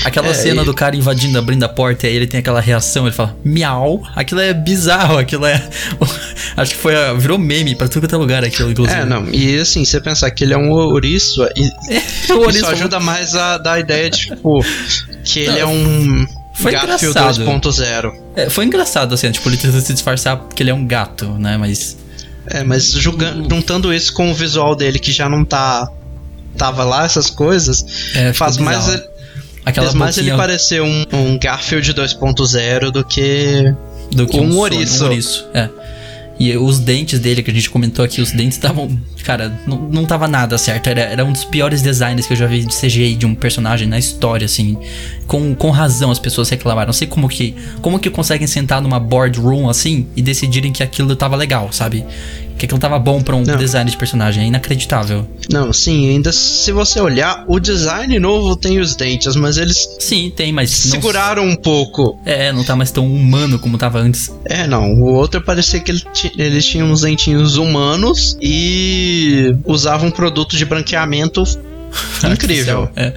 Aquela 0.05 0.29
É, 0.29 0.35
cena 0.35 0.63
do 0.63 0.75
cara 0.75 0.95
invadindo, 0.95 1.39
abrindo 1.39 1.63
a 1.65 1.69
porta 1.69 2.07
e 2.07 2.11
aí 2.11 2.17
ele 2.17 2.27
tem 2.27 2.41
aquela 2.41 2.61
reação, 2.61 3.07
ele 3.07 3.15
fala 3.15 3.35
miau. 3.43 4.03
Aquilo 4.15 4.41
é 4.41 4.53
bizarro, 4.53 5.17
aquilo 5.17 5.47
é. 5.47 5.67
Acho 6.57 6.73
que 6.75 6.81
foi. 6.81 6.93
Virou 7.19 7.39
meme 7.39 7.75
pra 7.75 7.89
tudo 7.89 8.03
quanto 8.03 8.15
é 8.15 8.19
lugar 8.19 8.45
aquilo, 8.45 8.71
inclusive. 8.71 9.01
É, 9.01 9.05
não, 9.07 9.27
e 9.31 9.59
assim, 9.59 9.83
você 9.85 9.99
pensar 10.01 10.31
que 10.33 10.45
ele 10.45 10.53
é 10.53 10.59
um 10.59 10.71
ouriço, 10.71 11.43
e 11.57 11.63
O 11.91 11.97
isso 12.21 12.35
Ouriço 12.35 12.67
ajuda 12.67 13.01
mais 13.01 13.35
a 13.35 13.57
dar 13.57 13.75
a 13.75 13.81
ideia 13.81 14.11
de, 14.11 14.19
tipo, 14.19 14.63
que 15.25 15.41
ele 15.41 15.59
é 15.59 15.67
um 15.67 16.27
Foi 16.61 16.73
Garfield 16.73 17.19
engraçado. 17.19 17.45
2.0. 17.45 18.13
É, 18.37 18.51
foi 18.51 18.65
engraçado, 18.65 19.15
assim, 19.15 19.31
tipo, 19.31 19.49
ele 19.49 19.57
tenta 19.57 19.81
se 19.81 19.93
disfarçar 19.93 20.37
porque 20.37 20.63
ele 20.63 20.71
é 20.71 20.75
um 20.75 20.87
gato, 20.87 21.27
né? 21.39 21.57
Mas. 21.57 21.97
É, 22.47 22.63
mas 22.65 22.91
julgando, 22.93 23.49
juntando 23.49 23.93
isso 23.95 24.13
com 24.13 24.31
o 24.31 24.35
visual 24.35 24.75
dele, 24.75 24.99
que 24.99 25.13
já 25.13 25.29
não 25.29 25.45
tá. 25.45 25.89
Tava 26.57 26.83
lá, 26.85 27.05
essas 27.05 27.31
coisas, 27.31 27.85
É, 28.15 28.33
faz 28.33 28.57
mais, 28.57 28.89
ele- 28.89 29.03
Aquela 29.65 29.87
faz 29.87 29.95
mais 29.99 30.19
ele 30.19 30.31
boquinha 30.31 30.37
parecer 30.47 30.83
um, 30.83 31.05
um 31.13 31.39
Garfield 31.39 31.93
2.0 31.95 32.91
do 32.91 33.05
que. 33.05 33.73
do 34.11 34.27
que 34.27 34.37
um 34.39 34.51
Sonic, 34.53 34.57
ouriço. 34.59 35.05
Um 35.05 35.07
ouriço, 35.09 35.47
é. 35.55 35.69
E 36.39 36.57
os 36.57 36.79
dentes 36.79 37.21
dele, 37.21 37.43
que 37.43 37.51
a 37.51 37.55
gente 37.55 37.69
comentou 37.71 38.05
aqui, 38.05 38.21
os 38.21 38.33
dentes 38.33 38.57
estavam. 38.59 38.99
Cara, 39.25 39.53
não, 39.67 39.79
não 39.79 40.05
tava 40.05 40.27
nada 40.27 40.57
certo. 40.59 40.89
Era, 40.89 41.01
era 41.03 41.25
um 41.25 41.33
dos 41.33 41.45
piores 41.45 41.83
designs 41.83 42.27
que 42.27 42.33
eu 42.33 42.37
já 42.37 42.47
vi 42.47 42.65
de 42.65 42.75
CGI 42.75 43.15
de 43.17 43.27
um 43.27 43.35
personagem 43.35 43.87
na 43.89 43.99
história, 43.99 44.45
assim. 44.45 44.77
Com, 45.27 45.55
com 45.55 45.71
razão 45.71 46.11
as 46.11 46.19
pessoas 46.19 46.49
reclamaram. 46.49 46.87
Não 46.89 46.93
sei 46.93 47.07
como 47.07 47.29
que. 47.29 47.55
Como 47.81 47.99
que 47.99 48.11
conseguem 48.11 48.47
sentar 48.47 48.81
numa 48.83 48.99
boardroom 48.99 49.69
assim 49.69 50.07
e 50.17 50.23
decidirem 50.23 50.73
que 50.73 50.83
aquilo 50.83 51.15
tava 51.17 51.37
legal, 51.37 51.69
sabe? 51.73 52.05
Que 52.59 52.67
aquilo 52.67 52.79
tava 52.81 52.99
bom 52.99 53.23
pra 53.23 53.35
um 53.35 53.43
Não. 53.43 53.57
design 53.57 53.91
de 53.91 53.97
personagem. 53.97 54.45
É 54.45 54.47
inacreditável. 54.47 55.27
Não, 55.51 55.73
sim, 55.73 56.11
ainda 56.11 56.31
se 56.31 56.71
você 56.73 57.01
olhar, 57.01 57.43
o 57.49 57.59
design 57.59 58.19
novo 58.19 58.55
tem 58.55 58.79
os 58.79 58.95
dentes, 58.95 59.35
mas 59.35 59.57
eles 59.57 59.79
Sim, 59.99 60.31
tem, 60.35 60.53
mas. 60.53 60.85
não- 60.85 60.91
seguraram 60.93 61.45
um 61.47 61.57
pouco. 61.57 62.19
É, 62.27 62.53
não 62.53 62.63
tá 62.63 62.77
mais 62.77 62.91
tão 62.91 63.07
humano 63.07 63.59
como 63.59 63.79
tava 63.79 63.99
antes. 63.99 64.31
É, 64.45 64.67
não. 64.67 64.93
O 64.93 65.15
outro 65.15 65.41
parecia 65.41 65.81
que 65.81 65.91
ele 65.91 66.03
eles 66.37 66.67
tinham 66.67 66.91
uns 66.91 67.01
dentinhos 67.01 67.57
humanos 67.57 68.37
e 68.43 69.10
usavam 69.65 70.09
um 70.09 70.13
produto 70.13 70.57
de 70.57 70.65
branqueamento 70.65 71.43
incrível. 72.25 72.89
É. 72.97 73.13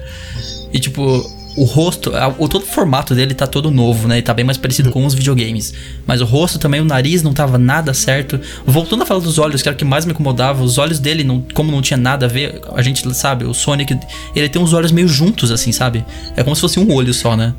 E 0.72 0.78
tipo, 0.78 1.24
o 1.56 1.64
rosto, 1.64 2.12
o 2.38 2.48
todo 2.48 2.62
o 2.62 2.66
formato 2.66 3.14
dele 3.14 3.32
tá 3.32 3.46
todo 3.46 3.70
novo, 3.70 4.08
né? 4.08 4.18
E 4.18 4.22
tá 4.22 4.34
bem 4.34 4.44
mais 4.44 4.58
parecido 4.58 4.90
com 4.90 5.06
os 5.06 5.14
videogames. 5.14 5.72
Mas 6.06 6.20
o 6.20 6.24
rosto 6.24 6.58
também, 6.58 6.80
o 6.80 6.84
nariz 6.84 7.22
não 7.22 7.32
tava 7.32 7.58
nada 7.58 7.94
certo. 7.94 8.40
Voltando 8.66 9.02
a 9.02 9.06
falar 9.06 9.20
dos 9.20 9.38
olhos, 9.38 9.62
que 9.62 9.68
era 9.68 9.74
o 9.74 9.78
que 9.78 9.84
mais 9.84 10.04
me 10.04 10.12
incomodava, 10.12 10.62
os 10.62 10.78
olhos 10.78 10.98
dele, 10.98 11.22
não, 11.22 11.44
como 11.54 11.70
não 11.70 11.80
tinha 11.80 11.96
nada 11.96 12.26
a 12.26 12.28
ver, 12.28 12.60
a 12.74 12.82
gente 12.82 13.12
sabe, 13.14 13.44
o 13.44 13.54
Sonic, 13.54 13.98
ele 14.34 14.48
tem 14.48 14.60
os 14.60 14.72
olhos 14.72 14.90
meio 14.90 15.06
juntos, 15.06 15.52
assim, 15.52 15.70
sabe? 15.70 16.04
É 16.36 16.42
como 16.42 16.56
se 16.56 16.60
fosse 16.60 16.80
um 16.80 16.92
olho 16.92 17.14
só, 17.14 17.36
né? 17.36 17.54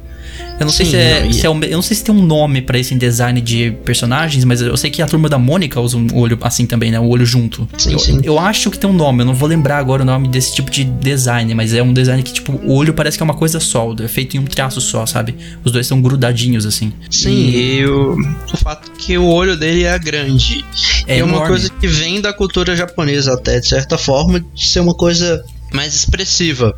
Eu 0.59 0.65
não 0.65 0.69
sei 0.71 0.85
Sim, 0.85 0.91
se 0.91 0.97
é, 0.97 1.23
não, 1.25 1.33
se 1.33 1.45
é 1.45 1.49
um- 1.49 1.63
eu 1.63 1.71
não 1.75 1.81
sei 1.81 1.97
se 1.97 2.03
tem 2.03 2.15
um 2.15 2.21
nome 2.25 2.61
pra 2.61 2.79
esse 2.79 2.95
design 2.95 3.41
de 3.41 3.71
personagens, 3.83 4.43
mas 4.45 4.61
eu 4.61 4.77
sei 4.77 4.89
que 4.89 5.01
a 5.01 5.05
turma 5.07 5.27
da 5.27 5.37
Mônica 5.37 5.79
usa 5.81 5.97
um 5.97 6.07
olho 6.15 6.37
assim 6.41 6.65
também, 6.65 6.91
né? 6.91 6.99
O 6.99 7.07
olho 7.09 7.25
junto. 7.25 7.67
Sim, 7.77 7.91
eu, 7.93 7.99
sim. 7.99 8.19
eu 8.23 8.39
acho 8.39 8.71
que 8.71 8.77
tem 8.79 8.89
um 8.89 8.93
nome, 8.93 9.21
eu 9.21 9.25
não 9.25 9.33
vou 9.33 9.49
lembrar 9.49 9.77
agora 9.77 10.03
o 10.03 10.05
nome 10.05 10.27
desse 10.29 10.55
tipo 10.55 10.71
de 10.71 10.83
design, 10.85 11.53
mas 11.53 11.73
é 11.73 11.83
um 11.83 11.91
design 11.93 12.23
que, 12.23 12.31
tipo, 12.31 12.53
o 12.53 12.73
olho 12.73 12.93
parece 12.93 13.17
que 13.17 13.23
é 13.23 13.25
uma 13.25 13.33
coisa 13.33 13.59
só, 13.59 13.93
é 14.01 14.07
feito 14.07 14.37
em 14.37 14.39
um 14.39 14.45
traço 14.45 14.79
só, 14.79 15.05
sabe? 15.05 15.35
Os 15.63 15.71
dois 15.73 15.85
são 15.87 16.01
grudadinhos, 16.01 16.65
assim. 16.65 16.93
Sim, 17.09 17.31
E- 17.31 17.79
e 17.79 17.85
o, 17.85 18.15
o 18.53 18.57
fato 18.57 18.91
que 18.97 19.17
o 19.17 19.25
olho 19.25 19.57
dele 19.57 19.83
é 19.83 19.99
grande. 19.99 20.63
É 21.07 21.19
É, 21.19 21.23
uma 21.23 21.33
enorme. 21.33 21.47
coisa 21.49 21.69
que 21.69 21.87
vem 21.87 22.21
da 22.21 22.31
cultura 22.31 22.75
japonesa 22.75 23.33
até, 23.33 23.59
de 23.59 23.67
certa 23.67 23.97
forma, 23.97 24.39
de 24.53 24.65
ser 24.67 24.79
uma 24.79 24.93
coisa 24.93 25.43
mais 25.73 25.93
expressiva. 25.93 26.73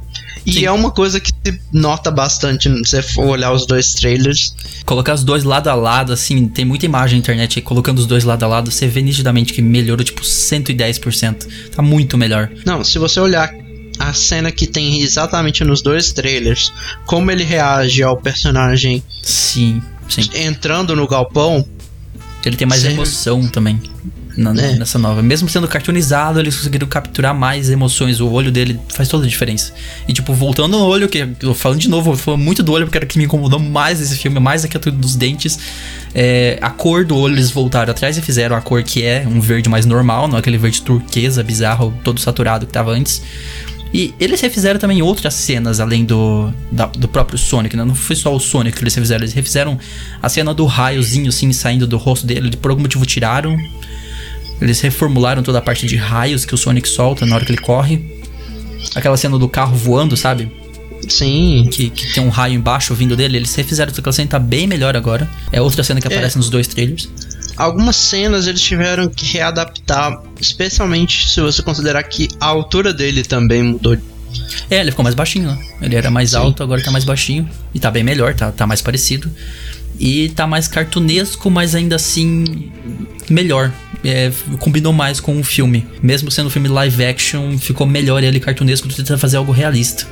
E 0.47 0.53
Sim. 0.53 0.65
é 0.65 0.71
uma 0.71 0.91
coisa 0.91 1.19
que 1.19 1.29
se 1.45 1.59
nota 1.73 2.09
bastante 2.09 2.69
se 2.69 2.79
você 2.79 3.01
for 3.01 3.25
olhar 3.27 3.51
os 3.51 3.67
dois 3.67 3.93
trailers. 3.93 4.55
Colocar 4.85 5.13
os 5.13 5.23
dois 5.25 5.43
lado 5.43 5.67
a 5.67 5.75
lado, 5.75 6.13
assim, 6.13 6.47
tem 6.47 6.63
muita 6.63 6.85
imagem 6.85 7.17
na 7.17 7.19
internet 7.19 7.59
aí, 7.59 7.61
colocando 7.61 7.99
os 7.99 8.05
dois 8.05 8.23
lado 8.23 8.43
a 8.43 8.47
lado, 8.47 8.71
você 8.71 8.87
vê 8.87 9.01
nitidamente 9.01 9.51
que 9.51 9.61
melhorou, 9.61 10.05
tipo, 10.05 10.21
110%. 10.21 11.47
Tá 11.75 11.81
muito 11.81 12.17
melhor. 12.17 12.49
Não, 12.65 12.81
se 12.81 12.97
você 12.97 13.19
olhar 13.19 13.53
a 13.99 14.13
cena 14.13 14.49
que 14.49 14.65
tem 14.65 15.01
exatamente 15.01 15.65
nos 15.65 15.81
dois 15.81 16.13
trailers, 16.13 16.71
como 17.05 17.29
ele 17.29 17.43
reage 17.43 18.01
ao 18.01 18.15
personagem 18.15 19.03
Sim, 19.21 19.81
sim. 20.07 20.21
entrando 20.33 20.95
no 20.95 21.05
galpão, 21.07 21.67
Ele 22.45 22.55
tem 22.55 22.65
mais 22.67 22.83
Sério? 22.83 22.95
emoção 22.95 23.45
também. 23.49 23.81
Na- 24.37 24.51
É. 24.61 24.75
nessa 24.75 24.97
nova. 24.99 25.21
Mesmo 25.23 25.49
sendo 25.49 25.67
cartoonizado, 25.67 26.39
eles 26.39 26.55
conseguiram 26.55 26.87
capturar 26.87 27.33
mais 27.35 27.69
emoções. 27.69 28.19
O 28.21 28.29
olho 28.31 28.51
dele 28.51 28.79
faz 28.89 29.09
toda 29.09 29.25
a 29.25 29.27
diferença. 29.27 29.73
E, 30.07 30.13
tipo, 30.13 30.33
voltando 30.33 30.77
no 30.77 30.85
olho, 30.85 31.09
que 31.09 31.27
eu 31.41 31.53
falando 31.55 31.79
de 31.79 31.89
novo, 31.89 32.11
eu 32.13 32.17
falando 32.17 32.41
muito 32.41 32.61
do 32.63 32.71
olho, 32.71 32.85
porque 32.85 32.97
era 32.97 33.05
o 33.05 33.07
que 33.09 33.17
me 33.17 33.25
incomodou 33.25 33.59
mais 33.59 33.99
nesse 33.99 34.15
filme, 34.17 34.39
mais 34.39 34.63
aquilo 34.63 34.91
dos 34.95 35.15
dentes. 35.15 35.57
É, 36.13 36.57
a 36.61 36.69
cor 36.69 37.03
do 37.05 37.15
olho 37.17 37.33
eles 37.35 37.51
voltaram 37.51 37.91
atrás 37.91 38.17
e 38.17 38.21
fizeram 38.21 38.55
a 38.55 38.61
cor 38.61 38.81
que 38.83 39.03
é 39.03 39.25
um 39.27 39.39
verde 39.41 39.67
mais 39.69 39.85
normal, 39.85 40.27
não 40.27 40.37
aquele 40.37 40.57
verde 40.57 40.81
turquesa 40.81 41.43
bizarro, 41.43 41.93
todo 42.03 42.19
saturado 42.19 42.65
que 42.65 42.71
tava 42.71 42.91
antes. 42.91 43.21
E 43.93 44.13
eles 44.19 44.41
refizeram 44.41 44.77
também 44.79 45.01
outras 45.01 45.33
cenas 45.33 45.79
além 45.79 46.03
do, 46.03 46.51
da- 46.71 46.87
do 46.87 47.07
próprio 47.07 47.37
Sonic, 47.37 47.75
né? 47.77 47.85
Não 47.85 47.95
foi 47.95 48.17
só 48.17 48.35
o 48.35 48.39
Sonic 48.39 48.77
que 48.77 48.83
eles 48.83 48.93
refizeram, 48.93 49.23
eles 49.23 49.33
refizeram 49.33 49.79
a 50.21 50.27
cena 50.27 50.53
do 50.53 50.65
raiozinho 50.65 51.29
assim 51.29 51.53
saindo 51.53 51.87
do 51.87 51.95
rosto 51.97 52.25
dele, 52.27 52.55
por 52.57 52.69
algum 52.71 52.81
motivo 52.81 53.05
tiraram. 53.05 53.57
Eles 54.61 54.79
reformularam 54.81 55.43
toda 55.43 55.59
a 55.59 55.61
parte 55.61 55.85
de 55.85 55.95
raios 55.95 56.45
que 56.45 56.53
o 56.55 56.57
Sonic 56.57 56.87
solta 56.89 57.25
na 57.25 57.35
hora 57.35 57.45
que 57.45 57.51
ele 57.51 57.61
corre. 57.61 58.01
Aquela 58.95 59.17
cena 59.17 59.37
do 59.37 59.47
carro 59.47 59.75
voando, 59.75 60.15
sabe? 60.17 60.51
Sim. 61.07 61.69
Que, 61.71 61.89
que 61.89 62.13
tem 62.13 62.23
um 62.23 62.29
raio 62.29 62.55
embaixo 62.55 62.93
vindo 62.95 63.15
dele. 63.15 63.37
Eles 63.37 63.53
refizeram 63.55 63.91
toda 63.91 64.01
aquela 64.01 64.13
cena, 64.13 64.29
tá 64.29 64.39
bem 64.39 64.65
melhor 64.67 64.95
agora. 64.97 65.29
É 65.51 65.61
outra 65.61 65.83
cena 65.83 66.01
que 66.01 66.07
É. 66.07 66.11
aparece 66.11 66.37
nos 66.37 66.49
dois 66.49 66.67
trailers. 66.67 67.09
Algumas 67.55 67.95
cenas 67.95 68.45
eles 68.47 68.61
tiveram 68.61 69.07
que 69.09 69.25
readaptar, 69.25 70.21
especialmente 70.39 71.27
se 71.29 71.41
você 71.41 71.61
considerar 71.63 72.03
que 72.03 72.27
a 72.39 72.45
altura 72.45 72.93
dele 72.93 73.23
também 73.23 73.63
mudou. 73.63 73.97
É, 74.69 74.79
ele 74.81 74.91
ficou 74.91 75.03
mais 75.03 75.15
baixinho, 75.15 75.47
né? 75.47 75.57
Ele 75.81 75.95
era 75.95 76.11
mais 76.11 76.31
Sim. 76.31 76.37
alto, 76.37 76.61
agora 76.61 76.81
tá 76.83 76.91
mais 76.91 77.03
baixinho. 77.03 77.49
E 77.73 77.79
tá 77.79 77.89
bem 77.89 78.03
melhor, 78.03 78.33
tá, 78.35 78.51
tá 78.51 78.67
mais 78.67 78.81
parecido. 78.81 79.31
E 79.99 80.29
tá 80.29 80.45
mais 80.45 80.67
cartunesco, 80.67 81.49
mas 81.49 81.73
ainda 81.73 81.95
assim 81.95 82.71
melhor. 83.29 83.71
É, 84.09 84.31
combinou 84.59 84.93
mais 84.93 85.19
com 85.19 85.37
o 85.39 85.43
filme. 85.43 85.85
Mesmo 86.01 86.31
sendo 86.31 86.47
um 86.47 86.49
filme 86.49 86.67
live 86.69 87.03
action, 87.05 87.57
ficou 87.57 87.85
melhor 87.85 88.23
ele 88.23 88.39
cartunesco 88.39 88.87
do 88.87 88.93
que 88.95 89.03
tentar 89.03 89.17
fazer 89.17 89.35
algo 89.37 89.51
realista. 89.51 90.05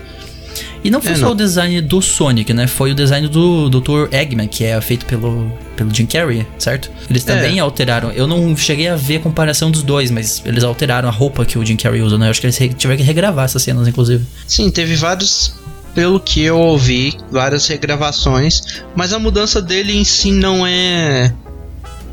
E 0.83 0.89
não 0.91 1.01
foi 1.01 1.13
É, 1.13 1.15
só 1.15 1.25
não. 1.25 1.31
o 1.31 1.35
design 1.35 1.81
do 1.81 2.01
Sonic, 2.01 2.53
né? 2.53 2.67
Foi 2.67 2.91
o 2.91 2.95
design 2.95 3.27
do 3.27 3.69
Dr. 3.69 4.13
Eggman, 4.13 4.47
que 4.47 4.63
é 4.63 4.79
feito 4.79 5.05
pelo, 5.05 5.51
pelo 5.75 5.93
Jim 5.93 6.05
Carrey, 6.05 6.45
certo? 6.59 6.91
Eles 7.09 7.23
também 7.23 7.57
É. 7.57 7.61
alteraram. 7.61 8.11
Eu 8.11 8.27
não 8.27 8.55
cheguei 8.55 8.87
a 8.87 8.95
ver 8.95 9.17
a 9.17 9.19
comparação 9.19 9.71
dos 9.71 9.81
dois, 9.81 10.11
mas 10.11 10.41
eles 10.45 10.63
alteraram 10.63 11.09
a 11.09 11.11
roupa 11.11 11.43
que 11.43 11.57
o 11.57 11.65
Jim 11.65 11.75
Carrey 11.75 12.01
usa, 12.01 12.17
né? 12.17 12.27
Eu 12.27 12.31
acho 12.31 12.39
que 12.39 12.47
eles 12.47 12.57
tiveram 12.77 12.97
que 12.97 13.03
regravar 13.03 13.45
essas 13.45 13.63
cenas, 13.63 13.87
inclusive. 13.87 14.23
Sim, 14.47 14.69
teve 14.69 14.95
vários, 14.95 15.55
pelo 15.95 16.19
que 16.19 16.41
eu 16.41 16.57
ouvi, 16.59 17.13
várias 17.31 17.65
regravações, 17.67 18.61
mas 18.95 19.11
a 19.11 19.17
mudança 19.19 19.61
dele 19.61 19.97
em 19.97 20.03
si 20.03 20.31
não 20.31 20.65
é 20.67 21.33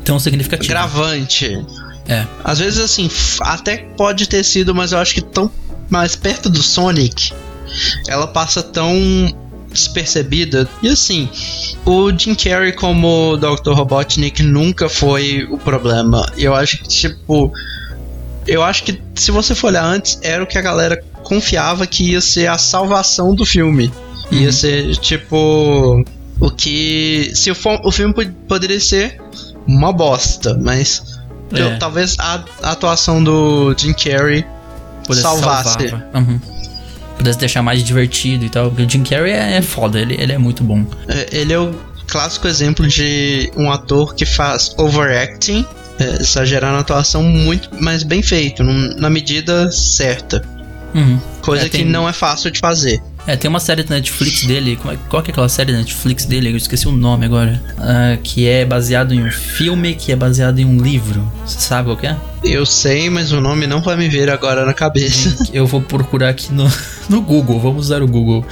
Tão 0.03 0.19
significativo. 0.19 0.69
gravante. 0.69 1.65
É. 2.07 2.25
Às 2.43 2.59
vezes, 2.59 2.79
assim, 2.79 3.09
até 3.41 3.77
pode 3.97 4.27
ter 4.27 4.43
sido, 4.43 4.75
mas 4.75 4.91
eu 4.91 4.99
acho 4.99 5.13
que 5.13 5.21
tão 5.21 5.49
mais 5.89 6.15
perto 6.15 6.49
do 6.49 6.61
Sonic, 6.61 7.31
ela 8.07 8.27
passa 8.27 8.61
tão 8.61 8.93
despercebida. 9.71 10.67
E 10.81 10.89
assim, 10.89 11.29
o 11.85 12.11
Jim 12.17 12.35
Carrey 12.35 12.73
como 12.73 13.37
Dr. 13.37 13.71
Robotnik 13.71 14.43
nunca 14.43 14.87
foi 14.89 15.47
o 15.49 15.57
problema. 15.57 16.25
Eu 16.37 16.53
acho 16.53 16.77
que, 16.79 16.87
tipo. 16.87 17.51
Eu 18.45 18.61
acho 18.61 18.83
que 18.83 19.01
se 19.15 19.31
você 19.31 19.55
for 19.55 19.67
olhar 19.67 19.85
antes, 19.85 20.19
era 20.21 20.43
o 20.43 20.47
que 20.47 20.57
a 20.57 20.61
galera 20.61 21.01
confiava 21.23 21.87
que 21.87 22.11
ia 22.11 22.19
ser 22.19 22.47
a 22.47 22.57
salvação 22.57 23.33
do 23.33 23.45
filme. 23.45 23.89
Ia 24.29 24.47
Uhum. 24.47 24.51
ser, 24.51 24.95
tipo. 24.97 26.03
O 26.39 26.51
que. 26.51 27.31
Se 27.33 27.49
o, 27.51 27.55
o 27.85 27.91
filme 27.91 28.13
pod- 28.13 28.35
poderia 28.47 28.79
ser 28.79 29.17
uma 29.67 29.91
bosta, 29.93 30.57
mas. 30.61 31.19
É. 31.53 31.59
eu- 31.61 31.77
talvez 31.79 32.15
a, 32.19 32.43
a 32.63 32.71
atuação 32.71 33.23
do 33.23 33.75
Jim 33.77 33.93
Carrey 33.93 34.45
Pudesse 35.05 35.21
salvasse. 35.21 35.77
Uhum. 36.13 36.39
Pudesse 37.17 37.37
deixar 37.37 37.61
mais 37.61 37.83
divertido 37.83 38.45
e 38.45 38.49
tal. 38.49 38.69
Porque 38.69 38.83
o 38.83 38.89
Jim 38.89 39.03
Carrey 39.03 39.31
é, 39.33 39.57
é 39.57 39.61
foda, 39.61 39.99
ele, 39.99 40.15
ele 40.19 40.31
é 40.33 40.37
muito 40.37 40.63
bom. 40.63 40.83
É, 41.07 41.27
Ele 41.31 41.53
é 41.53 41.59
o 41.59 41.73
clássico 42.07 42.47
exemplo 42.47 42.87
de 42.87 43.51
um 43.55 43.71
ator 43.71 44.15
que 44.15 44.25
faz 44.25 44.73
overacting, 44.77 45.65
é, 45.99 46.21
exagerar 46.21 46.71
na 46.73 46.79
atuação 46.79 47.21
muito, 47.23 47.69
mas 47.79 48.01
bem 48.03 48.21
feito, 48.23 48.63
num- 48.63 48.95
na 48.97 49.09
medida 49.09 49.69
certa. 49.71 50.43
Uhum. 50.95 51.19
Coisa 51.41 51.65
É, 51.65 51.69
tem- 51.69 51.81
que 51.85 51.89
não 51.89 52.07
é 52.09 52.13
fácil 52.13 52.49
de 52.49 52.59
fazer. 52.59 53.01
É, 53.25 53.37
tem 53.37 53.47
uma 53.49 53.59
série 53.59 53.83
da 53.83 53.95
Netflix 53.95 54.45
dele. 54.45 54.75
como 54.75 54.93
é- 54.93 54.97
Qual 55.09 55.23
que 55.23 55.29
é 55.29 55.33
aquela 55.33 55.47
série 55.47 55.71
da 55.71 55.77
Netflix 55.77 56.25
dele? 56.25 56.51
Eu 56.51 56.57
esqueci 56.57 56.87
o 56.87 56.91
nome 56.91 57.25
agora. 57.25 57.61
Ah, 57.77 58.17
que 58.21 58.47
é 58.47 58.65
baseado 58.65 59.13
em 59.13 59.23
um 59.23 59.31
filme 59.31 59.95
que 59.95 60.11
é 60.11 60.15
baseado 60.15 60.59
em 60.59 60.65
um 60.65 60.81
livro. 60.81 61.25
Você 61.45 61.59
sabe 61.61 61.87
qual 61.87 61.97
que 61.97 62.07
é? 62.07 62.17
Eu 62.43 62.65
sei, 62.65 63.09
mas 63.09 63.31
o 63.31 63.39
nome 63.39 63.65
não 63.65 63.81
vai 63.81 63.95
me 63.95 64.09
vir 64.09 64.29
agora 64.29 64.65
na 64.65 64.73
cabeça. 64.73 65.47
Eu 65.53 65.65
vou 65.65 65.81
procurar 65.81 66.29
aqui 66.29 66.51
no, 66.53 66.69
no 67.09 67.21
Google. 67.21 67.59
Vamos 67.61 67.85
usar 67.85 68.01
o 68.03 68.07
Google. 68.07 68.45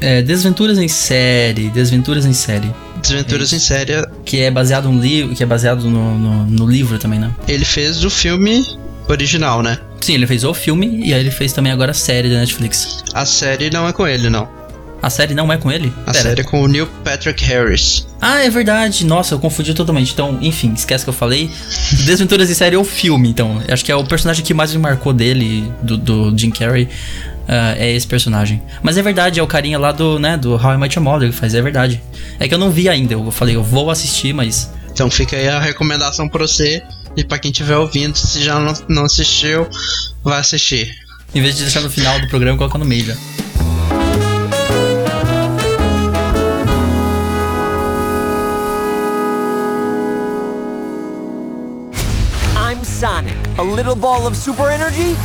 É, 0.00 0.20
Desventuras 0.20 0.78
em 0.78 0.88
série. 0.88 1.70
Desventuras 1.70 2.26
em 2.26 2.32
série. 2.32 2.70
Desventuras 3.00 3.52
em 3.52 3.58
série, 3.60 3.92
Que 4.24 4.40
é 4.40 4.50
baseado 4.50 4.88
no 4.90 5.00
livro. 5.00 5.32
Que 5.34 5.44
é 5.44 5.46
baseado 5.46 5.88
no, 5.88 6.18
no, 6.18 6.44
no 6.46 6.66
livro 6.68 6.98
também, 6.98 7.20
né? 7.20 7.30
ele 7.46 7.64
fez 7.64 8.02
o 8.04 8.10
filme 8.10 8.64
original, 9.08 9.62
né? 9.62 9.78
Sim, 10.00 10.14
ele 10.14 10.26
fez 10.26 10.42
o 10.44 10.52
filme 10.52 11.00
e 11.04 11.14
aí 11.14 11.20
ele 11.20 11.30
fez 11.30 11.52
também 11.52 11.72
agora 11.72 11.92
a 11.92 11.94
série 11.94 12.28
da 12.28 12.36
Netflix. 12.36 13.04
A 13.14 13.24
série 13.24 13.70
não 13.70 13.86
é 13.86 13.92
com 13.92 14.06
ele, 14.06 14.28
não. 14.28 14.48
A 15.00 15.10
série 15.10 15.34
não 15.34 15.52
é 15.52 15.56
com 15.56 15.70
ele? 15.70 15.92
A 16.06 16.12
Pera. 16.12 16.22
série 16.22 16.40
é 16.42 16.44
com 16.44 16.62
o 16.62 16.68
Neil 16.68 16.86
Patrick 17.04 17.44
Harris. 17.44 18.06
Ah, 18.20 18.44
é 18.44 18.48
verdade. 18.48 19.04
Nossa, 19.04 19.34
eu 19.34 19.38
confundi 19.40 19.74
totalmente. 19.74 20.12
Então, 20.12 20.38
enfim, 20.40 20.72
esquece 20.74 21.02
que 21.04 21.10
eu 21.10 21.14
falei. 21.14 21.50
Desventuras 22.06 22.48
em 22.48 22.54
série 22.54 22.76
é 22.76 22.78
o 22.78 22.84
filme, 22.84 23.28
então. 23.28 23.60
Acho 23.68 23.84
que 23.84 23.90
é 23.90 23.96
o 23.96 24.04
personagem 24.04 24.44
que 24.44 24.54
mais 24.54 24.72
me 24.72 24.78
marcou 24.78 25.12
dele, 25.12 25.72
do, 25.82 25.96
do 25.96 26.38
Jim 26.38 26.50
Carrey. 26.50 26.88
ah, 27.48 27.74
é 27.76 27.90
esse 27.90 28.06
personagem. 28.06 28.62
Mas 28.80 28.96
é 28.96 29.02
verdade, 29.02 29.40
é 29.40 29.42
o 29.42 29.46
carinha 29.46 29.76
lá 29.76 29.90
do, 29.90 30.20
né, 30.20 30.36
do 30.36 30.54
How 30.54 30.74
I 30.74 30.78
Met 30.78 30.96
Your 30.96 31.04
Mother 31.04 31.30
que 31.30 31.36
faz, 31.36 31.52
é 31.52 31.60
verdade. 31.60 32.00
É 32.38 32.46
que 32.46 32.54
eu 32.54 32.58
não 32.58 32.70
vi 32.70 32.88
ainda, 32.88 33.14
eu 33.14 33.28
falei, 33.32 33.56
eu 33.56 33.62
vou 33.62 33.90
assistir, 33.90 34.32
mas. 34.32 34.70
Então 34.92 35.10
fica 35.10 35.34
aí 35.36 35.48
a 35.48 35.58
recomendação 35.58 36.28
pra 36.28 36.46
você 36.46 36.80
e 37.16 37.24
pra 37.24 37.38
quem 37.38 37.50
estiver 37.50 37.76
ouvindo, 37.76 38.16
se 38.16 38.42
já 38.42 38.58
não, 38.58 38.72
não 38.88 39.04
assistiu, 39.04 39.68
vai 40.22 40.38
assistir. 40.38 40.94
Em 41.34 41.40
vez 41.40 41.56
de 41.56 41.62
deixar 41.62 41.80
no 41.80 41.90
final 41.90 42.18
do 42.20 42.28
programa, 42.28 42.58
coloca 42.58 42.78
no 42.78 42.84
meio 42.84 43.06
já. 43.06 43.16
I'm 52.56 52.82
Sonic, 52.84 53.36
a 53.58 53.62
little 53.62 53.94
ball 53.94 54.26
of 54.26 54.36
super 54.36 54.70
energy 54.70 55.16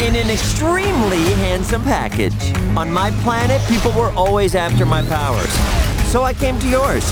in 0.00 0.16
an 0.16 0.30
extremely 0.30 1.22
handsome 1.40 1.82
package. 1.84 2.52
On 2.76 2.90
my 2.92 3.10
planet, 3.22 3.60
people 3.68 3.92
were 3.92 4.12
always 4.16 4.54
after 4.54 4.84
my 4.84 5.02
powers. 5.02 5.52
So 6.10 6.24
I 6.24 6.34
came 6.34 6.58
to 6.58 6.68
yours. 6.68 7.04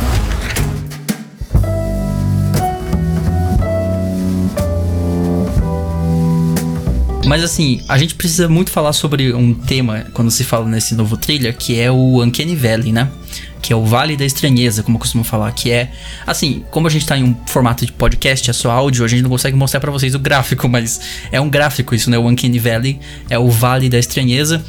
Mas 7.32 7.42
assim, 7.42 7.80
a 7.88 7.96
gente 7.96 8.14
precisa 8.14 8.46
muito 8.46 8.70
falar 8.70 8.92
sobre 8.92 9.32
um 9.32 9.54
tema 9.54 10.04
quando 10.12 10.30
se 10.30 10.44
fala 10.44 10.68
nesse 10.68 10.94
novo 10.94 11.16
trailer, 11.16 11.56
que 11.56 11.80
é 11.80 11.90
o 11.90 12.22
Uncanny 12.22 12.54
Valley, 12.54 12.92
né? 12.92 13.10
Que 13.62 13.72
é 13.72 13.76
o 13.76 13.86
Vale 13.86 14.18
da 14.18 14.24
Estranheza, 14.26 14.82
como 14.82 14.96
eu 14.96 15.00
costumo 15.00 15.24
falar, 15.24 15.50
que 15.52 15.70
é 15.70 15.90
assim, 16.26 16.62
como 16.70 16.88
a 16.88 16.90
gente 16.90 17.06
tá 17.06 17.16
em 17.16 17.24
um 17.24 17.34
formato 17.46 17.86
de 17.86 17.92
podcast, 17.92 18.50
é 18.50 18.52
só 18.52 18.70
áudio, 18.70 19.02
a 19.02 19.08
gente 19.08 19.22
não 19.22 19.30
consegue 19.30 19.56
mostrar 19.56 19.80
pra 19.80 19.90
vocês 19.90 20.14
o 20.14 20.18
gráfico, 20.18 20.68
mas 20.68 21.00
é 21.32 21.40
um 21.40 21.48
gráfico 21.48 21.94
isso, 21.94 22.10
né? 22.10 22.18
O 22.18 22.28
Uncanny 22.28 22.58
Valley 22.58 23.00
é 23.30 23.38
o 23.38 23.48
Vale 23.48 23.88
da 23.88 23.98
Estranheza. 23.98 24.62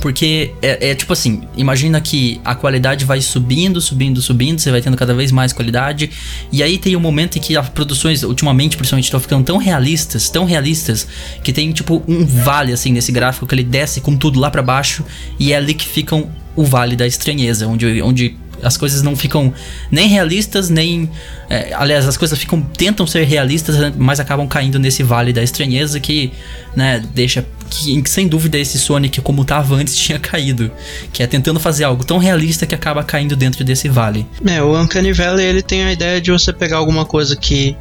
Porque 0.00 0.52
é, 0.60 0.90
é 0.90 0.94
tipo 0.94 1.12
assim, 1.12 1.42
imagina 1.56 2.00
que 2.00 2.40
a 2.44 2.54
qualidade 2.54 3.04
vai 3.04 3.20
subindo, 3.20 3.80
subindo, 3.80 4.20
subindo, 4.20 4.60
você 4.60 4.70
vai 4.70 4.80
tendo 4.82 4.96
cada 4.96 5.14
vez 5.14 5.32
mais 5.32 5.52
qualidade. 5.52 6.10
E 6.52 6.62
aí 6.62 6.78
tem 6.78 6.94
um 6.94 7.00
momento 7.00 7.38
em 7.38 7.40
que 7.40 7.56
as 7.56 7.68
produções, 7.68 8.22
ultimamente, 8.22 8.76
principalmente, 8.76 9.06
estão 9.06 9.20
ficando 9.20 9.44
tão 9.44 9.56
realistas, 9.56 10.28
tão 10.28 10.44
realistas, 10.44 11.06
que 11.42 11.52
tem 11.52 11.72
tipo 11.72 12.02
um 12.06 12.24
vale 12.24 12.72
assim 12.72 12.92
nesse 12.92 13.10
gráfico 13.10 13.46
que 13.46 13.54
ele 13.54 13.64
desce 13.64 14.00
com 14.00 14.16
tudo 14.16 14.38
lá 14.38 14.50
pra 14.50 14.62
baixo 14.62 15.04
e 15.38 15.52
é 15.52 15.56
ali 15.56 15.74
que 15.74 15.86
ficam 15.86 16.30
o 16.54 16.64
vale 16.64 16.96
da 16.96 17.06
estranheza, 17.06 17.66
onde, 17.66 18.00
onde 18.00 18.36
as 18.62 18.76
coisas 18.76 19.02
não 19.02 19.16
ficam 19.16 19.52
nem 19.90 20.08
realistas, 20.08 20.68
nem. 20.68 21.10
é, 21.48 21.72
aliás, 21.74 22.06
as 22.06 22.16
coisas 22.16 22.38
ficam. 22.38 22.60
tentam 22.60 23.06
ser 23.06 23.24
realistas, 23.24 23.76
mas 23.96 24.20
acabam 24.20 24.46
caindo 24.46 24.78
nesse 24.78 25.02
vale 25.02 25.32
da 25.32 25.42
estranheza 25.42 26.00
que, 26.00 26.32
né, 26.74 27.02
deixa. 27.14 27.44
Que, 27.68 28.00
sem 28.08 28.28
dúvida 28.28 28.56
esse 28.58 28.78
Sonic, 28.78 29.20
como 29.20 29.44
tava 29.44 29.74
antes, 29.74 29.94
tinha 29.98 30.18
caído. 30.18 30.70
Que 31.12 31.22
é 31.22 31.26
tentando 31.26 31.58
fazer 31.58 31.84
algo 31.84 32.04
tão 32.04 32.18
realista 32.18 32.66
que 32.66 32.74
acaba 32.74 33.02
caindo 33.02 33.36
dentro 33.36 33.64
desse 33.64 33.88
vale. 33.88 34.26
É, 34.46 34.62
o 34.62 34.78
Uncanny 34.80 35.12
Valley 35.12 35.44
ele 35.44 35.62
tem 35.62 35.84
a 35.84 35.92
ideia 35.92 36.20
de 36.20 36.30
você 36.30 36.52
pegar 36.52 36.78
alguma 36.78 37.04
coisa 37.04 37.36
que 37.36 37.76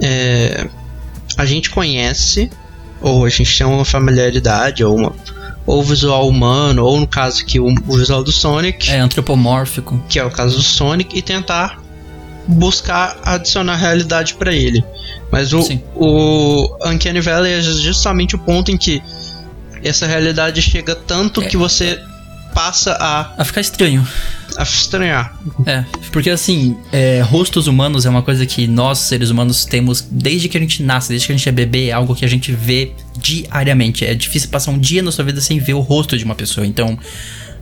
é, 0.00 0.66
a 1.36 1.44
gente 1.44 1.70
conhece, 1.70 2.50
ou 3.00 3.24
a 3.24 3.28
gente 3.28 3.56
tem 3.56 3.66
uma 3.66 3.84
familiaridade, 3.84 4.84
ou 4.84 4.96
uma 4.96 5.12
ou 5.66 5.82
visual 5.82 6.28
humano, 6.28 6.84
ou 6.84 7.00
no 7.00 7.06
caso 7.06 7.42
aqui 7.42 7.58
o, 7.58 7.66
o 7.86 7.96
visual 7.96 8.22
do 8.22 8.30
Sonic, 8.32 8.90
É 8.90 8.98
antropomórfico. 8.98 10.02
que 10.08 10.18
é 10.18 10.24
o 10.24 10.30
caso 10.30 10.56
do 10.56 10.62
Sonic, 10.62 11.16
e 11.16 11.22
tentar 11.22 11.82
buscar 12.46 13.18
adicionar 13.24 13.76
realidade 13.76 14.34
para 14.34 14.52
ele. 14.52 14.84
Mas 15.30 15.52
o, 15.52 15.62
Sim. 15.62 15.80
o 15.96 16.68
Uncanny 16.86 17.20
Valley 17.20 17.52
é 17.54 17.62
justamente 17.62 18.34
o 18.36 18.38
ponto 18.38 18.70
em 18.70 18.76
que 18.76 19.02
essa 19.82 20.06
realidade 20.06 20.60
chega 20.62 20.94
tanto 20.94 21.42
É. 21.42 21.46
que 21.46 21.56
você 21.56 21.98
passa 22.54 22.92
a, 22.92 23.32
A 23.36 23.44
ficar 23.44 23.60
estranho. 23.60 24.06
a 24.56 24.62
estranhar. 24.62 25.36
É, 25.66 25.84
porque 26.12 26.30
assim, 26.30 26.76
é, 26.92 27.20
rostos 27.20 27.66
humanos 27.66 28.06
é 28.06 28.08
uma 28.08 28.22
coisa 28.22 28.46
que 28.46 28.66
nós, 28.66 28.98
seres 28.98 29.30
humanos, 29.30 29.64
temos 29.64 30.06
desde 30.08 30.48
que 30.48 30.56
a 30.56 30.60
gente 30.60 30.82
nasce, 30.82 31.08
desde 31.08 31.26
que 31.26 31.32
a 31.32 31.36
gente 31.36 31.48
é 31.48 31.52
bebê, 31.52 31.88
é 31.88 31.92
algo 31.92 32.14
que 32.14 32.24
a 32.24 32.28
gente 32.28 32.52
vê 32.52 32.92
diariamente. 33.18 34.04
É 34.04 34.14
difícil 34.14 34.48
passar 34.48 34.70
um 34.70 34.78
dia 34.78 35.02
na 35.02 35.10
sua 35.10 35.24
vida 35.24 35.40
sem 35.40 35.58
ver 35.58 35.74
o 35.74 35.80
rosto 35.80 36.16
de 36.16 36.24
uma 36.24 36.34
pessoa. 36.34 36.66
Então, 36.66 36.98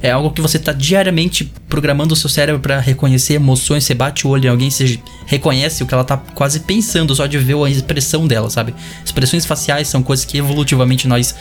é 0.02 0.10
algo 0.10 0.32
que 0.32 0.42
você 0.42 0.58
tá 0.58 0.72
diariamente 0.72 1.50
programando 1.68 2.12
o 2.12 2.16
seu 2.16 2.28
cérebro 2.28 2.60
pra 2.60 2.80
reconhecer 2.80 3.34
emoções. 3.34 3.84
Você 3.84 3.94
bate 3.94 4.26
o 4.26 4.30
olho 4.30 4.46
em 4.46 4.48
alguém, 4.48 4.68
você 4.68 4.98
reconhece 5.26 5.82
o 5.82 5.86
que 5.86 5.94
ela 5.94 6.02
tá 6.02 6.16
quase 6.16 6.60
pensando 6.60 7.14
só 7.14 7.26
de 7.26 7.38
ver 7.38 7.56
a 7.56 7.70
expressão 7.70 8.26
dela, 8.26 8.50
sabe? 8.50 8.74
Expressões 9.04 9.46
faciais 9.46 9.86
são 9.86 10.02
coisas 10.02 10.24
que 10.24 10.36
evolutivamente 10.36 11.06
nós 11.06 11.34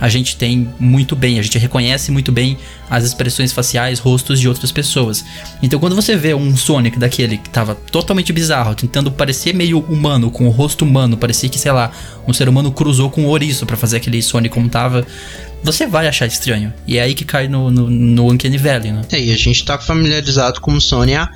a 0.00 0.08
gente 0.08 0.36
tem 0.36 0.68
muito 0.80 1.14
bem, 1.14 1.38
a 1.38 1.42
gente 1.42 1.58
reconhece 1.58 2.10
muito 2.10 2.32
bem 2.32 2.56
as 2.88 3.04
expressões 3.04 3.52
faciais, 3.52 3.98
rostos 3.98 4.40
de 4.40 4.48
outras 4.48 4.72
pessoas. 4.72 5.24
Então 5.62 5.78
quando 5.78 5.94
você 5.94 6.16
vê 6.16 6.34
um 6.34 6.56
Sonic 6.56 6.98
daquele 6.98 7.36
que 7.36 7.50
tava 7.50 7.74
totalmente 7.74 8.32
bizarro, 8.32 8.74
tentando 8.74 9.12
parecer 9.12 9.54
meio 9.54 9.80
humano, 9.80 10.30
com 10.30 10.46
o 10.46 10.50
rosto 10.50 10.84
humano, 10.84 11.16
parecia 11.16 11.48
que, 11.48 11.58
sei 11.58 11.72
lá, 11.72 11.90
um 12.26 12.32
ser 12.32 12.48
humano 12.48 12.72
cruzou 12.72 13.10
com 13.10 13.22
um 13.22 13.26
ouriço 13.26 13.66
pra 13.66 13.76
fazer 13.76 13.98
aquele 13.98 14.22
Sonic 14.22 14.54
como 14.54 14.68
tava, 14.68 15.06
você 15.72 15.86
vai 15.86 16.06
achar 16.08 16.26
estranho. 16.26 16.72
E 16.86 16.96
é 16.98 17.02
aí 17.02 17.14
que 17.14 17.24
cai 17.24 17.48
no, 17.48 17.70
no, 17.70 17.90
no 17.90 18.30
Uncanny 18.32 18.56
Valley, 18.58 18.92
né? 18.92 19.02
É, 19.12 19.20
e 19.20 19.32
a 19.32 19.36
gente 19.36 19.64
tá 19.64 19.78
familiarizado 19.78 20.60
com 20.60 20.72
o 20.72 20.80
Sony 20.80 21.14
há 21.14 21.28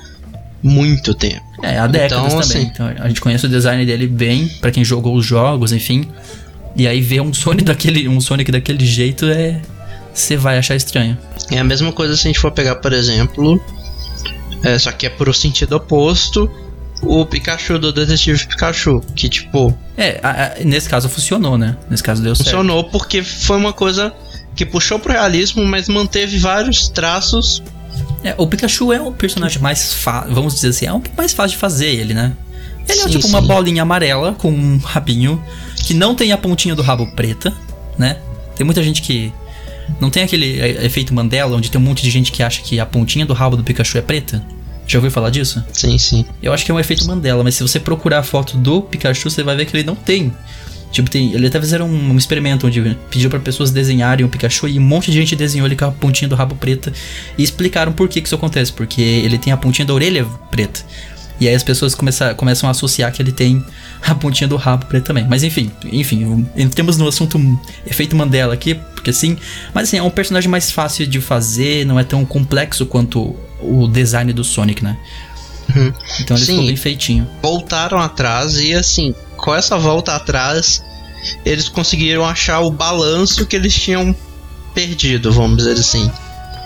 muito 0.63 1.13
tempo. 1.13 1.41
É, 1.63 1.77
há 1.79 1.87
décadas 1.87 2.33
Então, 2.33 2.41
também. 2.41 2.57
assim- 2.57 2.71
Então 2.73 2.87
a 2.99 3.07
gente 3.07 3.21
conhece 3.21 3.45
o 3.45 3.49
design 3.49 3.85
dele 3.85 4.07
bem, 4.07 4.47
pra 4.59 4.71
quem 4.71 4.83
jogou 4.83 5.15
os 5.15 5.25
jogos, 5.25 5.71
enfim. 5.71 6.07
E 6.75 6.87
aí 6.87 7.01
ver 7.01 7.21
um 7.21 7.33
Sonic 7.33 7.63
daquele, 7.65 8.07
um 8.07 8.19
Sonic 8.21 8.51
daquele 8.51 8.85
jeito 8.85 9.25
é 9.25 9.61
você 10.13 10.35
vai 10.37 10.57
achar 10.57 10.75
estranho. 10.75 11.17
É 11.49 11.57
a 11.59 11.63
mesma 11.63 11.91
coisa 11.91 12.15
se 12.15 12.27
a 12.27 12.29
gente 12.29 12.39
for 12.39 12.51
pegar, 12.51 12.75
por 12.75 12.91
exemplo, 12.93 13.59
é, 14.63 14.77
só 14.77 14.91
que 14.91 15.05
é 15.05 15.09
pro 15.09 15.33
sentido 15.33 15.75
oposto, 15.75 16.49
o 17.01 17.25
Pikachu 17.25 17.79
do 17.79 17.91
Detetive 17.91 18.45
Pikachu, 18.47 19.01
que 19.15 19.27
tipo, 19.29 19.75
É, 19.97 20.19
a- 20.23 20.29
a- 20.59 20.63
nesse 20.63 20.87
caso 20.89 21.09
funcionou, 21.09 21.57
né? 21.57 21.75
Nesse 21.89 22.03
caso 22.03 22.21
deu 22.21 22.35
certo. 22.35 22.47
funcionou 22.49 22.83
porque 22.85 23.23
foi 23.23 23.57
uma 23.57 23.73
coisa 23.73 24.13
que 24.55 24.65
puxou 24.65 24.99
pro 24.99 25.11
realismo, 25.13 25.65
mas 25.65 25.87
manteve 25.87 26.37
vários 26.37 26.87
traços. 26.89 27.61
É, 28.23 28.35
o 28.37 28.45
Pikachu 28.47 28.93
é 28.93 29.01
o 29.01 29.11
personagem 29.11 29.59
mais 29.61 29.93
fácil, 29.93 30.33
vamos 30.33 30.53
dizer 30.55 30.67
assim, 30.69 30.85
é 30.85 30.93
um 30.93 30.99
pouco 31.01 31.17
mais 31.17 31.33
fácil 31.33 31.51
de 31.51 31.57
fazer 31.57 31.87
ele, 31.87 32.13
né? 32.13 32.33
Ele 32.87 32.99
é 32.99 33.03
Sim, 33.03 33.09
tipo 33.09 33.27
uma 33.27 33.41
sim. 33.41 33.47
bolinha 33.47 33.81
amarela 33.83 34.33
com 34.33 34.51
um 34.51 34.77
rabinho 34.77 35.41
que 35.77 35.93
não 35.93 36.13
tem 36.15 36.31
a 36.31 36.37
pontinha 36.37 36.75
do 36.75 36.81
rabo 36.81 37.07
preta, 37.15 37.53
né? 37.97 38.17
Tem 38.55 38.65
muita 38.65 38.83
gente 38.83 39.01
que 39.01 39.31
não 39.99 40.09
tem 40.09 40.23
aquele 40.23 40.59
é, 40.59 40.85
efeito 40.85 41.13
Mandela 41.13 41.55
onde 41.55 41.69
tem 41.71 41.79
um 41.79 41.83
monte 41.83 42.01
de 42.03 42.09
gente 42.11 42.31
que 42.31 42.41
acha 42.43 42.61
que 42.61 42.79
a 42.79 42.85
pontinha 42.85 43.25
do 43.25 43.33
rabo 43.33 43.55
do 43.57 43.63
Pikachu 43.63 43.97
é 43.97 44.01
preta. 44.01 44.43
Já 44.87 44.97
ouviu 44.97 45.11
falar 45.11 45.29
disso? 45.29 45.63
Sim, 45.71 45.97
sim. 45.97 46.25
Eu 46.41 46.53
acho 46.53 46.65
que 46.65 46.71
é 46.71 46.73
um 46.73 46.79
efeito 46.79 47.05
Mandela, 47.05 47.43
mas 47.43 47.55
se 47.55 47.63
você 47.63 47.79
procurar 47.79 48.19
a 48.19 48.23
foto 48.23 48.57
do 48.57 48.81
Pikachu, 48.81 49.29
você 49.29 49.43
vai 49.43 49.55
ver 49.55 49.65
que 49.65 49.75
ele 49.75 49.85
não 49.85 49.95
tem. 49.95 50.33
Tipo, 50.91 51.09
tem, 51.09 51.33
ele 51.33 51.47
até 51.47 51.59
fizeram 51.59 51.87
um, 51.87 52.11
um 52.11 52.17
experimento 52.17 52.67
onde 52.67 52.97
pediu 53.09 53.29
para 53.29 53.39
pessoas 53.39 53.71
desenharem 53.71 54.25
o 54.25 54.29
Pikachu 54.29 54.67
e 54.67 54.77
um 54.77 54.81
monte 54.81 55.09
de 55.09 55.17
gente 55.17 55.35
desenhou 55.35 55.65
ele 55.65 55.75
com 55.75 55.85
a 55.85 55.91
pontinha 55.91 56.27
do 56.27 56.35
rabo 56.35 56.55
preta 56.55 56.91
e 57.37 57.43
explicaram 57.43 57.93
por 57.93 58.09
que, 58.09 58.19
que 58.19 58.27
isso 58.27 58.35
acontece, 58.35 58.73
porque 58.73 59.01
ele 59.01 59.37
tem 59.37 59.53
a 59.53 59.57
pontinha 59.57 59.85
da 59.85 59.93
orelha 59.93 60.25
preta. 60.49 60.81
E 61.39 61.47
aí 61.47 61.55
as 61.55 61.63
pessoas 61.63 61.95
começam, 61.95 62.35
começam 62.35 62.67
a 62.67 62.71
associar 62.71 63.11
que 63.11 63.21
ele 63.21 63.31
tem 63.31 63.65
a 64.05 64.13
pontinha 64.13 64.47
do 64.47 64.57
rabo 64.57 64.85
preta 64.85 65.07
também. 65.07 65.25
Mas 65.27 65.43
enfim, 65.43 65.71
enfim, 65.85 66.45
entremos 66.55 66.97
no 66.97 67.07
assunto 67.07 67.39
efeito 67.87 68.15
Mandela 68.15 68.53
aqui, 68.53 68.75
porque 68.93 69.13
sim. 69.13 69.37
Mas 69.73 69.87
assim, 69.87 69.97
é 69.97 70.03
um 70.03 70.09
personagem 70.09 70.49
mais 70.49 70.69
fácil 70.69 71.07
de 71.07 71.21
fazer, 71.21 71.85
não 71.85 71.97
é 71.97 72.03
tão 72.03 72.23
complexo 72.25 72.85
quanto 72.85 73.35
o 73.61 73.87
design 73.87 74.31
do 74.33 74.43
Sonic, 74.43 74.83
né? 74.83 74.97
Uhum. 75.75 75.93
Então 76.19 76.35
ele 76.37 76.45
Sim. 76.45 76.51
ficou 76.53 76.67
bem 76.67 76.75
feitinho. 76.75 77.27
Voltaram 77.41 77.99
atrás 77.99 78.59
e 78.59 78.73
assim, 78.73 79.15
com 79.37 79.53
essa 79.55 79.77
volta 79.77 80.15
atrás, 80.15 80.83
eles 81.45 81.69
conseguiram 81.69 82.25
achar 82.25 82.59
o 82.61 82.71
balanço 82.71 83.45
que 83.45 83.55
eles 83.55 83.73
tinham 83.73 84.15
perdido, 84.73 85.31
vamos 85.31 85.57
dizer 85.57 85.73
assim. 85.79 86.09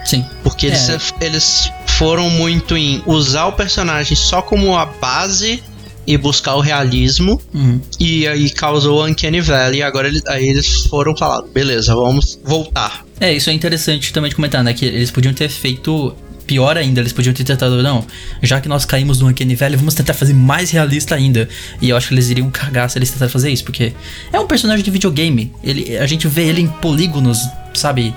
Sim. 0.06 0.24
Porque 0.44 0.68
eles, 0.68 0.88
É. 0.90 1.00
eles 1.22 1.72
foram 1.88 2.30
muito 2.30 2.78
em 2.78 3.02
usar 3.06 3.46
o 3.48 3.52
personagem 3.54 4.16
só 4.16 4.42
como 4.42 4.78
a 4.78 4.86
base 4.86 5.64
e 6.08 6.16
buscar 6.18 6.56
o 6.56 6.62
realismo. 6.62 7.42
Uhum. 7.54 7.82
E 8.00 8.28
aí 8.28 8.50
causou 8.52 9.00
o 9.02 9.06
Uncanny 9.08 9.42
Valley. 9.42 9.80
E 9.80 9.84
agora 9.84 10.08
eles, 10.08 10.24
aí 10.28 10.48
eles 10.48 10.86
foram 10.86 11.18
falar: 11.18 11.42
beleza, 11.52 11.96
vamos 11.96 12.40
voltar. 12.44 13.04
É, 13.20 13.34
isso 13.34 13.50
é 13.50 13.54
interessante 13.54 14.14
também 14.14 14.30
de 14.30 14.36
comentar, 14.36 14.64
né? 14.64 14.74
Que 14.74 14.86
eles 14.86 15.10
podiam 15.10 15.34
ter 15.34 15.50
feito 15.50 16.16
pior 16.46 16.78
ainda, 16.78 17.00
eles 17.00 17.14
podiam 17.14 17.34
ter 17.34 17.44
tentado, 17.44 17.82
não, 17.82 18.06
já 18.42 18.62
que 18.62 18.68
nós 18.68 18.86
caímos 18.86 19.20
no 19.20 19.28
Uncanny 19.28 19.56
Valley, 19.56 19.78
vamos 19.78 19.94
tentar 19.94 20.14
fazer 20.14 20.34
mais 20.34 20.72
realista 20.72 21.16
ainda. 21.16 21.48
E 21.82 21.90
eu 21.90 21.98
acho 21.98 22.10
que 22.10 22.14
eles 22.14 22.30
iriam 22.30 22.50
cagar 22.50 22.90
se 22.90 22.98
eles 22.98 23.10
tentarem 23.10 23.32
fazer 23.32 23.50
isso, 23.50 23.64
porque 23.64 23.94
é 24.32 24.40
um 24.40 24.48
personagem 24.48 24.84
de 24.84 24.92
videogame. 24.92 25.52
Ele, 25.64 25.98
a 25.98 26.06
gente 26.06 26.28
vê 26.28 26.44
ele 26.44 26.62
em 26.62 26.68
polígonos, 26.68 27.40
sabe? 27.74 28.14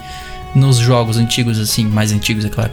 Nos 0.55 0.79
jogos 0.79 1.19
antigos, 1.19 1.59
assim, 1.59 1.85
mais 1.85 2.11
antigos, 2.11 2.45
é 2.45 2.49
claro. 2.49 2.71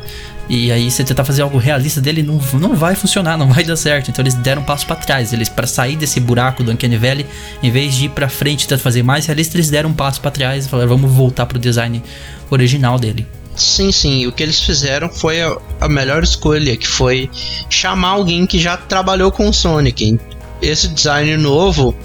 E 0.47 0.71
aí 0.71 0.91
você 0.91 1.03
tentar 1.03 1.25
fazer 1.25 1.41
algo 1.41 1.57
realista 1.57 1.99
dele 1.99 2.21
não, 2.21 2.39
não 2.53 2.75
vai 2.75 2.93
funcionar, 2.95 3.37
não 3.37 3.51
vai 3.51 3.63
dar 3.63 3.75
certo. 3.75 4.11
Então 4.11 4.21
eles 4.23 4.35
deram 4.35 4.61
um 4.61 4.65
passo 4.65 4.85
pra 4.85 4.95
trás. 4.95 5.33
Eles 5.33 5.49
para 5.49 5.65
sair 5.65 5.95
desse 5.95 6.19
buraco 6.19 6.63
do 6.63 6.71
Uncanny 6.71 6.97
Valley, 6.97 7.25
em 7.63 7.71
vez 7.71 7.95
de 7.95 8.05
ir 8.05 8.09
pra 8.09 8.29
frente 8.29 8.63
e 8.63 8.67
tentar 8.67 8.81
fazer 8.81 9.03
mais 9.03 9.25
realista, 9.25 9.57
eles 9.57 9.69
deram 9.69 9.89
um 9.89 9.93
passo 9.93 10.21
pra 10.21 10.31
trás 10.31 10.65
e 10.65 10.69
falaram, 10.69 10.89
vamos 10.89 11.11
voltar 11.11 11.45
pro 11.45 11.57
design 11.57 12.01
original 12.49 12.99
dele. 12.99 13.25
Sim, 13.55 13.91
sim. 13.91 14.27
O 14.27 14.31
que 14.31 14.43
eles 14.43 14.59
fizeram 14.61 15.09
foi 15.09 15.41
a, 15.41 15.55
a 15.81 15.87
melhor 15.87 16.23
escolha, 16.23 16.75
que 16.75 16.87
foi 16.87 17.29
chamar 17.69 18.09
alguém 18.09 18.45
que 18.45 18.59
já 18.59 18.75
trabalhou 18.77 19.31
com 19.31 19.47
o 19.49 19.53
Sonic. 19.53 20.19
Esse 20.61 20.87
design 20.87 21.37
novo, 21.37 21.95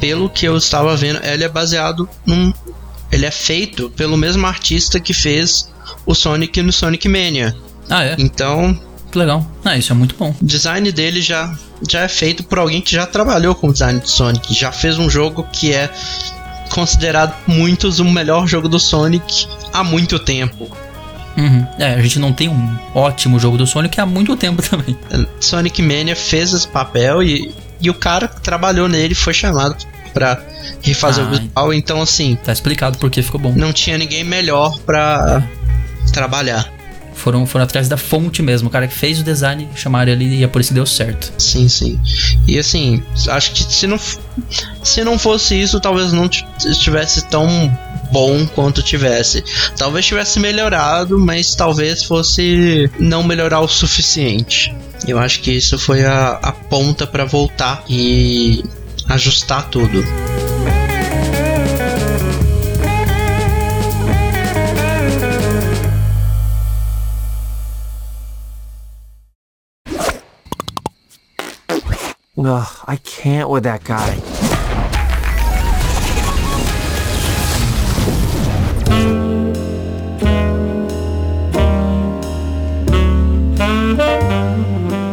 pelo 0.00 0.28
que 0.28 0.46
eu 0.46 0.56
estava 0.56 0.96
vendo, 0.96 1.20
ele 1.24 1.44
é 1.44 1.48
baseado 1.48 2.08
num. 2.26 2.52
Ele 3.12 3.26
é 3.26 3.30
feito 3.30 3.90
pelo 3.90 4.16
mesmo 4.16 4.44
artista 4.46 4.98
que 4.98 5.12
fez 5.14 5.70
o 6.04 6.14
Sonic 6.14 6.60
no 6.62 6.72
Sonic 6.72 7.08
Mania. 7.08 7.54
Ah, 7.88 8.04
é? 8.04 8.16
Então, 8.18 8.78
Que 9.12 9.18
legal. 9.18 9.46
Ah, 9.64 9.76
isso 9.76 9.92
é 9.92 9.94
muito 9.94 10.16
bom. 10.16 10.34
o 10.40 10.44
design 10.44 10.90
dele 10.90 11.22
já, 11.22 11.54
já 11.88 12.00
é 12.00 12.08
feito 12.08 12.42
por 12.42 12.58
alguém 12.58 12.80
que 12.80 12.90
já 12.92 13.06
trabalhou 13.06 13.54
com 13.54 13.68
o 13.68 13.72
design 13.72 14.00
de 14.00 14.10
Sonic. 14.10 14.52
Já 14.52 14.72
fez 14.72 14.98
um 14.98 15.08
jogo 15.08 15.46
que 15.52 15.72
é 15.72 15.88
considerado 16.74 17.32
por 17.44 17.54
muitos 17.54 18.00
o 18.00 18.04
melhor 18.04 18.46
jogo 18.46 18.68
do 18.68 18.78
Sonic 18.80 19.46
há 19.72 19.84
muito 19.84 20.18
tempo. 20.18 20.68
Uhum. 21.36 21.66
É, 21.78 21.94
a 21.94 22.00
gente 22.02 22.18
não 22.18 22.32
tem 22.32 22.48
um 22.48 22.76
ótimo 22.94 23.38
jogo 23.40 23.56
do 23.56 23.66
Sonic 23.66 24.00
há 24.00 24.06
muito 24.06 24.36
tempo 24.36 24.60
também. 24.68 24.96
Sonic 25.40 25.80
Mania 25.82 26.14
fez 26.16 26.52
esse 26.52 26.66
papel 26.68 27.22
e, 27.22 27.52
e 27.80 27.88
o 27.90 27.94
cara 27.94 28.28
que 28.28 28.40
trabalhou 28.40 28.88
nele 28.88 29.14
foi 29.14 29.34
chamado 29.34 29.76
pra 30.12 30.40
refazer 30.80 31.24
Ah, 31.24 31.28
o 31.28 31.30
visual. 31.30 31.74
Então, 31.74 32.00
assim, 32.02 32.36
Tá 32.44 32.52
explicado 32.52 32.98
porque 32.98 33.20
ficou 33.22 33.40
bom. 33.40 33.52
não 33.56 33.72
tinha 33.72 33.98
ninguém 33.98 34.22
melhor 34.24 34.78
pra 34.80 35.42
trabalhar. 36.12 36.70
Foram, 37.14 37.46
foram 37.46 37.64
atrás 37.64 37.88
da 37.88 37.96
fonte 37.96 38.42
mesmo. 38.42 38.68
O 38.68 38.70
cara 38.70 38.86
que 38.86 38.94
fez 38.94 39.20
o 39.20 39.22
design, 39.24 39.68
chamaram 39.74 40.12
ele 40.12 40.26
e 40.26 40.44
é 40.44 40.46
por 40.46 40.60
isso 40.60 40.68
que 40.68 40.74
deu 40.74 40.86
certo. 40.86 41.32
Sim, 41.38 41.68
sim. 41.68 41.98
E 42.46 42.58
assim, 42.58 43.02
acho 43.28 43.52
que 43.52 43.62
se 43.62 43.86
não, 43.86 43.98
se 44.82 45.04
não 45.04 45.18
fosse 45.18 45.60
isso, 45.60 45.80
talvez 45.80 46.12
não 46.12 46.28
estivesse 46.66 47.24
tão 47.26 47.48
bom 48.12 48.46
quanto 48.46 48.82
tivesse. 48.82 49.42
Talvez 49.76 50.06
tivesse 50.06 50.38
melhorado, 50.38 51.18
mas 51.18 51.54
talvez 51.54 52.02
fosse 52.02 52.90
não 52.98 53.22
melhorar 53.22 53.60
o 53.60 53.68
suficiente. 53.68 54.74
Eu 55.06 55.18
acho 55.18 55.40
que 55.40 55.50
isso 55.52 55.78
foi 55.78 56.04
a, 56.04 56.38
a 56.42 56.52
ponta 56.52 57.06
pra 57.06 57.24
voltar 57.24 57.84
e 57.88 58.64
ajustar 59.08 59.68
tudo. 59.68 60.04
Ugh, 72.46 72.66
I 72.86 72.98
can't 72.98 73.48
with 73.48 73.62
that 73.62 73.84
guy. 73.84 74.18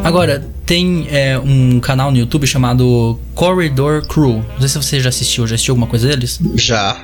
Agora, 0.04 0.46
tem 0.66 1.06
é, 1.10 1.38
um 1.38 1.80
canal 1.80 2.10
no 2.10 2.18
YouTube 2.18 2.46
chamado 2.46 3.18
Corridor 3.34 4.06
Crew. 4.06 4.44
Não 4.52 4.60
sei 4.60 4.68
se 4.68 4.76
você 4.76 5.00
já 5.00 5.08
assistiu, 5.08 5.46
já 5.46 5.54
assistiu 5.54 5.72
alguma 5.72 5.86
coisa 5.86 6.08
deles? 6.08 6.38
Já. 6.56 7.02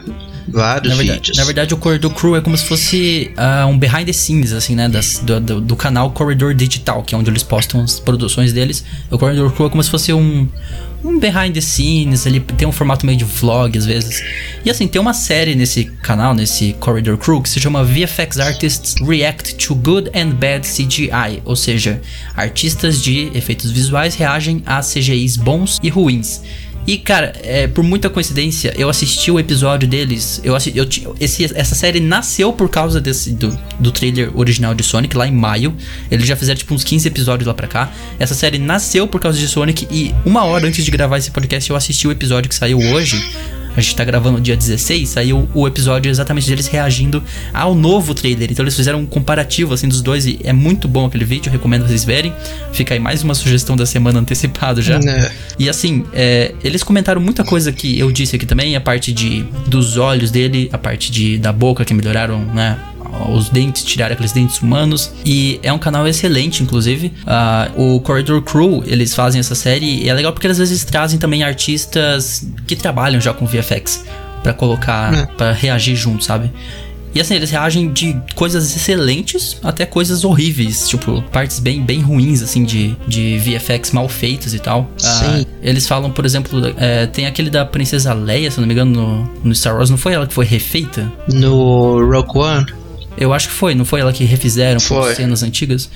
Vários 0.51 0.89
Na 0.91 0.97
verdade, 0.97 1.19
vídeos. 1.19 1.39
na 1.39 1.45
verdade, 1.45 1.75
o 1.75 1.77
Corridor 1.77 2.11
Crew 2.13 2.37
é 2.37 2.41
como 2.41 2.57
se 2.57 2.65
fosse 2.65 3.31
ah, 3.37 3.67
um 3.67 3.79
behind 3.79 4.07
the 4.07 4.13
scenes, 4.13 4.53
assim, 4.53 4.75
né? 4.75 4.89
Das, 4.89 5.19
do, 5.19 5.41
do, 5.41 5.61
do 5.61 5.77
canal 5.77 6.11
Corridor 6.11 6.55
Digital, 6.55 7.03
que 7.03 7.15
é 7.15 7.19
onde 7.19 7.31
eles 7.31 7.43
postam 7.43 7.83
as 7.83 8.01
produções 8.01 8.53
deles. 8.53 8.85
O 9.11 9.19
Corridor 9.19 9.51
Crew 9.53 9.67
é 9.67 9.71
como 9.71 9.83
se 9.83 9.91
fosse 9.91 10.13
um, 10.13 10.49
um 11.05 11.19
behind 11.19 11.55
the 11.55 11.61
scenes, 11.61 12.27
ele 12.27 12.41
tem 12.41 12.67
um 12.67 12.73
formato 12.73 13.07
meio 13.07 13.19
de 13.19 13.25
vlog 13.25 13.77
às 13.79 13.87
vezes. 13.87 14.23
E 14.65 14.71
assim, 14.71 14.89
tem 14.89 15.01
uma 15.01 15.15
série 15.15 15.55
nesse 15.55 15.85
canal, 16.03 16.35
nesse 16.35 16.73
Corridor 16.81 17.17
Crew, 17.19 17.41
que 17.41 17.49
se 17.49 17.61
chama 17.61 17.85
VFX 17.85 18.39
Artists 18.39 18.95
React 19.07 19.55
to 19.57 19.75
Good 19.75 20.11
and 20.15 20.31
Bad 20.31 20.67
CGI, 20.67 21.43
ou 21.45 21.55
seja, 21.55 22.01
artistas 22.35 23.01
de 23.03 23.31
efeitos 23.35 23.71
visuais 23.71 24.15
reagem 24.15 24.63
a 24.67 24.81
CGIs 24.81 25.37
bons 25.37 25.79
e 25.83 25.89
ruins. 25.89 26.43
E, 26.88 26.96
cara, 26.96 27.35
é, 27.42 27.66
por 27.66 27.85
muita 27.85 28.09
coincidência, 28.09 28.72
eu 28.74 28.88
assisti 28.88 29.31
o 29.31 29.38
episódio 29.38 29.87
deles. 29.87 30.40
Eu, 30.42 30.57
assi- 30.57 30.72
eu 30.74 30.88
esse, 31.20 31.44
essa 31.55 31.74
série 31.74 32.01
nasceu 32.01 32.51
por 32.51 32.70
causa 32.70 32.98
desse, 32.98 33.31
do, 33.33 33.57
do 33.79 33.92
trailer 33.92 34.31
original 34.35 34.74
de 34.74 34.83
Sonic, 34.83 35.14
lá 35.14 35.29
em 35.29 35.33
maio. 35.33 35.77
Eles 36.11 36.27
já 36.27 36.35
fizeram 36.35 36.57
tipo 36.59 36.72
uns 36.72 36.83
15 36.83 37.07
episódios 37.07 37.46
lá 37.46 37.53
pra 37.53 37.66
cá. 37.68 37.92
Essa 38.18 38.35
série 38.35 38.59
nasceu 38.59 39.07
por 39.07 39.20
causa 39.20 39.38
de 39.38 39.46
Sonic. 39.46 39.87
E 39.90 40.14
uma 40.24 40.44
hora 40.44 40.66
antes 40.66 40.83
de 40.83 40.90
gravar 40.90 41.18
esse 41.18 41.31
podcast, 41.31 41.68
eu 41.68 41.77
assisti 41.77 42.09
o 42.09 42.11
episódio 42.11 42.48
que 42.48 42.55
saiu 42.55 42.79
hoje. 42.79 43.22
A 43.79 43.81
gente 43.81 43.95
tá 43.95 44.05
gravando 44.05 44.38
no 44.38 44.43
dia 44.43 44.57
16, 44.57 45.09
saiu 45.09 45.49
o 45.55 45.64
episódio 45.64 46.11
exatamente 46.11 46.49
deles 46.49 46.67
reagindo 46.67 47.23
ao 47.55 47.77
novo 47.77 48.12
trailer. 48.12 48.51
Então 48.51 48.64
eles 48.64 48.75
fizeram 48.75 48.99
um 48.99 49.07
comparativo 49.07 49.73
assim 49.73 49.87
dos 49.87 50.03
dois 50.03 50.27
e 50.27 50.41
é 50.43 50.53
muito 50.53 50.88
bom 50.88 51.07
aquele 51.07 51.25
vídeo, 51.25 51.53
recomendo 51.53 51.87
vocês 51.87 52.03
verem. 52.03 52.35
Fica 52.73 52.95
aí 52.95 52.99
mais 52.99 53.23
uma 53.23 53.37
sugestão 53.37 53.77
da 53.77 53.87
semana 53.87 54.19
antecipado 54.19 54.83
já. 54.83 54.99
É. 54.99 55.31
E 55.61 55.69
assim, 55.69 56.05
é, 56.12 56.53
eles 56.64 56.83
comentaram 56.83 57.21
muita 57.21 57.45
coisa 57.45 57.71
que 57.71 57.97
eu 57.97 58.11
disse 58.11 58.35
aqui 58.35 58.47
também, 58.47 58.75
a 58.75 58.81
parte 58.81 59.12
de 59.12 59.45
dos 59.69 59.97
olhos 59.97 60.33
dele, 60.33 60.69
a 60.73 60.79
parte 60.79 61.12
de 61.12 61.38
da 61.38 61.53
boca 61.53 61.85
que 61.85 61.95
melhoraram, 61.95 62.45
né? 62.47 62.77
Os 63.35 63.49
dentes, 63.49 63.85
tiraram 63.85 64.12
aqueles 64.14 64.33
dentes 64.33 64.61
humanos. 64.61 65.11
E 65.25 65.59
é 65.62 65.73
um 65.73 65.79
canal 65.79 66.07
excelente, 66.07 66.62
inclusive. 66.62 67.12
Ah, 67.27 67.68
o 67.77 68.01
Corridor 68.01 68.42
Crew, 68.42 68.83
eles 68.87 69.14
fazem 69.14 69.38
essa 69.40 69.55
série. 69.55 70.05
E 70.05 70.09
é 70.09 70.14
legal 70.14 70.33
porque 70.33 70.47
às 70.47 70.59
vezes 70.59 70.85
trazem 70.85 71.18
também 71.18 71.42
artistas 71.42 72.47
que 72.66 72.75
trabalham 72.77 73.21
já 73.21 73.33
com 73.33 73.47
VFX 73.47 74.05
pra 74.42 74.53
colocar, 74.53 75.14
É. 75.14 75.27
pra 75.27 75.53
reagir 75.53 75.97
junto, 75.97 76.25
sabe? 76.25 76.51
E 77.14 77.21
assim, 77.21 77.35
eles 77.35 77.51
reagem 77.51 77.90
de 77.90 78.14
coisas 78.35 78.77
excelentes 78.77 79.57
até 79.64 79.87
coisas 79.87 80.25
horríveis, 80.25 80.87
tipo, 80.88 81.23
partes 81.33 81.59
bem, 81.59 81.83
bem 81.83 82.01
ruins, 82.03 82.42
assim, 82.42 82.64
de, 82.64 82.94
de 83.09 83.38
VFX 83.38 83.92
mal 83.92 84.09
feitos 84.11 84.53
e 84.53 84.59
tal. 84.59 84.88
Ah, 85.03 85.09
Sim. 85.38 85.47
eles 85.62 85.88
falam, 85.88 86.11
por 86.11 86.27
exemplo, 86.27 86.61
é, 86.77 87.07
tem 87.07 87.27
aquele 87.27 87.49
da 87.49 87.64
Princesa 87.64 88.12
Leia, 88.12 88.51
se 88.51 88.59
eu 88.59 88.61
não 88.61 88.68
me 88.68 88.75
engano, 88.75 88.92
no, 88.92 89.31
no 89.49 89.55
Star 89.55 89.75
Wars, 89.75 89.88
não 89.88 89.97
foi 89.97 90.12
ela 90.12 90.27
que 90.27 90.35
foi 90.35 90.44
refeita? 90.44 91.11
No 91.33 91.99
Rogue 92.12 92.38
One, 92.38 92.66
Eu 93.18 93.33
acho 93.35 93.48
que 93.48 93.54
foi, 93.54 93.74
não 93.74 93.85
foi 93.85 94.00
ela 94.00 94.12
que 94.12 94.24
refizeram 94.24 94.78
Foi. 94.81 95.14
cenas 95.14 95.42
antigas? 95.42 95.90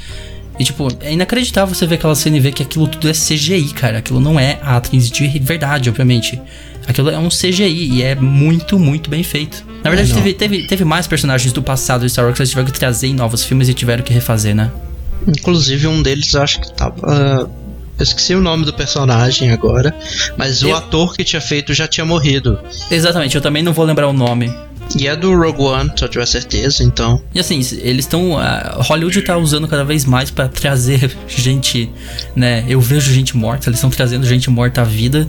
E 0.59 0.65
tipo, 0.65 0.87
é 1.01 1.13
inacreditável 1.13 1.75
você 1.75 1.87
ver 1.87 1.95
aquela 1.95 2.15
cena 2.15 2.37
e 2.37 2.41
ver 2.41 2.53
que 2.53 2.63
aquilo 2.63 2.87
tudo 2.87 3.09
é 3.09 3.13
CGI, 3.13 3.73
cara. 3.73 3.99
Aquilo 3.99 4.21
não 4.21 4.39
é 4.39 4.59
a 4.63 4.77
atriz 4.77 5.11
de 5.11 5.27
verdade, 5.39 5.89
obviamente. 5.89 6.39
Aquilo 6.87 7.11
é 7.11 7.19
um 7.19 7.29
CGI 7.29 7.95
e 7.95 8.03
é 8.03 8.15
muito, 8.15 8.79
muito 8.79 9.09
bem 9.09 9.23
feito. 9.23 9.65
Na 9.83 9.89
verdade, 9.91 10.11
É, 10.13 10.15
teve, 10.15 10.35
teve, 10.35 10.67
teve 10.67 10.85
mais 10.85 11.07
personagens 11.07 11.53
do 11.53 11.63
passado 11.63 12.03
de 12.05 12.11
Star 12.11 12.25
Wars 12.25 12.37
que 12.37 12.43
eles 12.43 12.51
tiveram 12.51 12.67
que 12.71 12.79
trazer 12.79 13.07
em 13.07 13.15
novos 13.15 13.45
filmes 13.45 13.69
e 13.69 13.75
tiveram 13.75 14.03
que 14.03 14.13
refazer, 14.13 14.55
né? 14.55 14.71
inclusive 15.27 15.87
um 15.87 16.03
deles 16.03 16.35
eu 16.35 16.43
acho 16.43 16.61
que 16.61 16.73
tava. 16.73 16.97
ah, 17.05 17.47
eu 17.99 18.03
esqueci 18.03 18.35
o 18.35 18.41
nome 18.41 18.65
do 18.65 18.73
personagem 18.73 19.51
agora, 19.53 19.95
mas 20.37 20.63
o 20.63 20.69
Eu- 20.69 20.77
ator 20.77 21.15
que 21.15 21.23
tinha 21.23 21.41
feito 21.41 21.73
já 21.73 21.87
tinha 21.87 22.05
morrido. 22.05 22.59
Exatamente, 22.91 23.37
eu 23.37 23.41
também 23.41 23.63
não 23.63 23.73
vou 23.73 23.85
lembrar 23.85 24.09
o 24.09 24.13
nome. 24.13 24.53
E 24.99 25.07
é 25.07 25.17
do 25.17 25.35
Rogue 25.35 25.63
One, 25.63 25.91
se 25.97 26.05
eu 26.05 26.09
tiver 26.09 26.27
certeza, 26.27 26.83
então. 26.83 27.23
E 27.35 27.41
assim, 27.41 27.57
eles 27.83 28.05
estão. 28.05 28.37
Hollywood 28.81 29.23
tá 29.23 29.37
usando 29.37 29.67
cada 29.67 29.85
vez 29.85 30.05
mais 30.05 30.31
pra 30.31 30.49
trazer 30.49 31.17
gente, 31.29 31.91
né? 32.35 32.65
Eu 32.69 32.81
vejo 32.81 33.13
gente 33.13 33.37
morta, 33.37 33.69
eles 33.69 33.79
estão 33.79 33.91
trazendo 33.91 34.27
gente 34.27 34.51
morta 34.51 34.83
à 34.83 34.85
vida, 34.85 35.29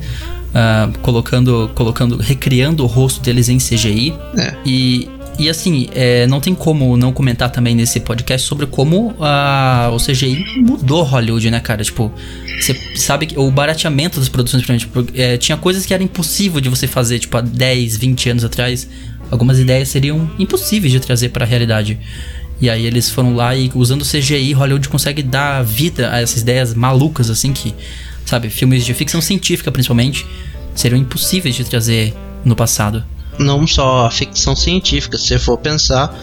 ah, 0.54 0.89
colocando, 1.02 1.71
colocando, 1.73 2.17
recriando 2.17 2.84
o 2.84 2.88
rosto 2.88 3.21
deles 3.21 3.49
em 3.49 3.58
CGI. 3.58 4.13
É. 4.38 4.54
E, 4.65 5.10
e 5.39 5.49
assim, 5.49 5.89
é, 5.95 6.28
não 6.28 6.39
tem 6.39 6.54
como 6.54 6.95
não 6.95 7.12
comentar 7.12 7.49
também 7.49 7.73
nesse 7.73 7.99
podcast 7.99 8.47
sobre 8.47 8.67
como 8.67 9.15
ah, 9.19 9.89
o 9.91 9.97
CGI 9.97 10.43
mudou 10.58 11.02
Hollywood, 11.02 11.49
né, 11.49 11.60
cara? 11.60 11.84
Tipo, 11.84 12.12
você 12.60 12.80
sabe 12.95 13.26
que 13.26 13.39
o 13.39 13.49
barateamento 13.49 14.19
das 14.19 14.30
produções, 14.30 14.63
por 14.63 14.76
exemplo, 14.76 15.08
é, 15.15 15.38
tinha 15.38 15.58
coisas 15.58 15.86
que 15.86 15.93
era 15.93 16.04
impossível 16.04 16.62
de 16.62 16.69
você 16.69 16.86
fazer, 16.86 17.17
tipo, 17.17 17.36
há 17.36 17.41
10, 17.41 17.97
20 17.97 18.30
anos 18.30 18.43
atrás. 18.43 18.88
Algumas 19.34 19.58
ideias 19.58 19.89
seriam 19.89 20.30
impossíveis 20.38 20.91
de 20.93 21.00
trazer 21.00 21.30
pra 21.30 21.43
realidade. 21.43 22.00
E 22.62 22.69
aí 22.69 22.86
eles 22.86 23.10
foram 23.10 23.36
lá 23.36 23.56
e 23.56 23.72
usando 23.74 24.06
CGI, 24.06 24.54
Hollywood 24.54 24.88
consegue 24.89 25.24
dar 25.24 25.63
vida 25.63 26.12
a 26.12 26.22
essas 26.22 26.43
ideias 26.43 26.76
malucas, 26.76 27.32
assim, 27.32 27.52
que, 27.52 27.74
sabe, 28.28 28.48
filmes 28.52 28.86
de 28.86 28.93
ficção 28.93 29.19
científica 29.19 29.72
principalmente, 29.72 30.24
seriam 30.76 31.00
impossíveis 31.00 31.56
de 31.56 31.63
trazer 31.63 32.13
no 32.46 32.56
passado. 32.56 33.04
Não 33.39 33.65
só 33.65 34.06
a 34.06 34.12
ficção 34.12 34.56
científica, 34.56 35.17
se 35.17 35.30
você 35.30 35.39
for 35.39 35.58
pensar, 35.58 36.15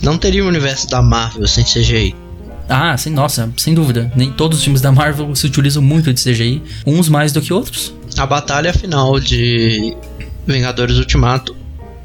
não 0.00 0.16
teria 0.16 0.42
o 0.42 0.48
universo 0.48 0.88
da 0.88 1.02
Marvel 1.02 1.46
sem 1.46 1.62
CGI. 1.62 2.16
Ah, 2.70 2.96
sim, 2.96 3.10
nossa, 3.10 3.52
sem 3.58 3.74
dúvida. 3.74 4.10
Nem 4.16 4.32
todos 4.32 4.56
os 4.56 4.64
filmes 4.64 4.80
da 4.80 4.90
Marvel 4.90 5.34
se 5.34 5.44
utilizam 5.44 5.82
muito 5.82 6.10
de 6.10 6.22
CGI, 6.22 6.62
uns 6.86 7.10
mais 7.10 7.32
do 7.32 7.42
que 7.42 7.52
outros. 7.52 7.92
A 8.16 8.24
batalha 8.24 8.72
final 8.72 9.20
de 9.20 9.94
Vingadores 10.46 10.96
Ultimato 10.96 11.55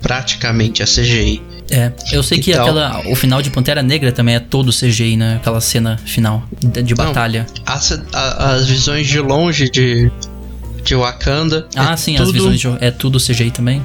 praticamente 0.02 0.82
é 0.82 0.86
CGI. 0.86 1.42
É, 1.70 1.92
eu 2.12 2.22
sei 2.22 2.40
que 2.40 2.52
aquela, 2.54 3.02
o 3.08 3.16
final 3.16 3.42
de 3.42 3.50
Pantera 3.50 3.82
Negra 3.82 4.12
também 4.12 4.36
é 4.36 4.40
todo 4.40 4.72
CGI, 4.74 5.16
né? 5.16 5.36
Aquela 5.38 5.62
cena 5.62 5.98
final 6.06 6.44
de, 6.60 6.84
de 6.84 6.94
batalha. 6.94 7.46
As, 7.66 7.92
a- 8.14 8.54
as 8.56 8.68
visões 8.68 9.08
de 9.08 9.20
longe 9.22 9.70
de, 9.70 10.12
de 10.84 10.96
Wakanda. 10.96 11.68
Ah, 11.76 11.94
é 11.94 11.98
sim, 11.98 12.16
as 12.16 12.22
tudo- 12.24 12.34
visões 12.34 12.60
de, 12.60 12.68
é 12.82 12.92
tudo 12.92 13.20
CGI 13.20 13.52
também. 13.52 13.82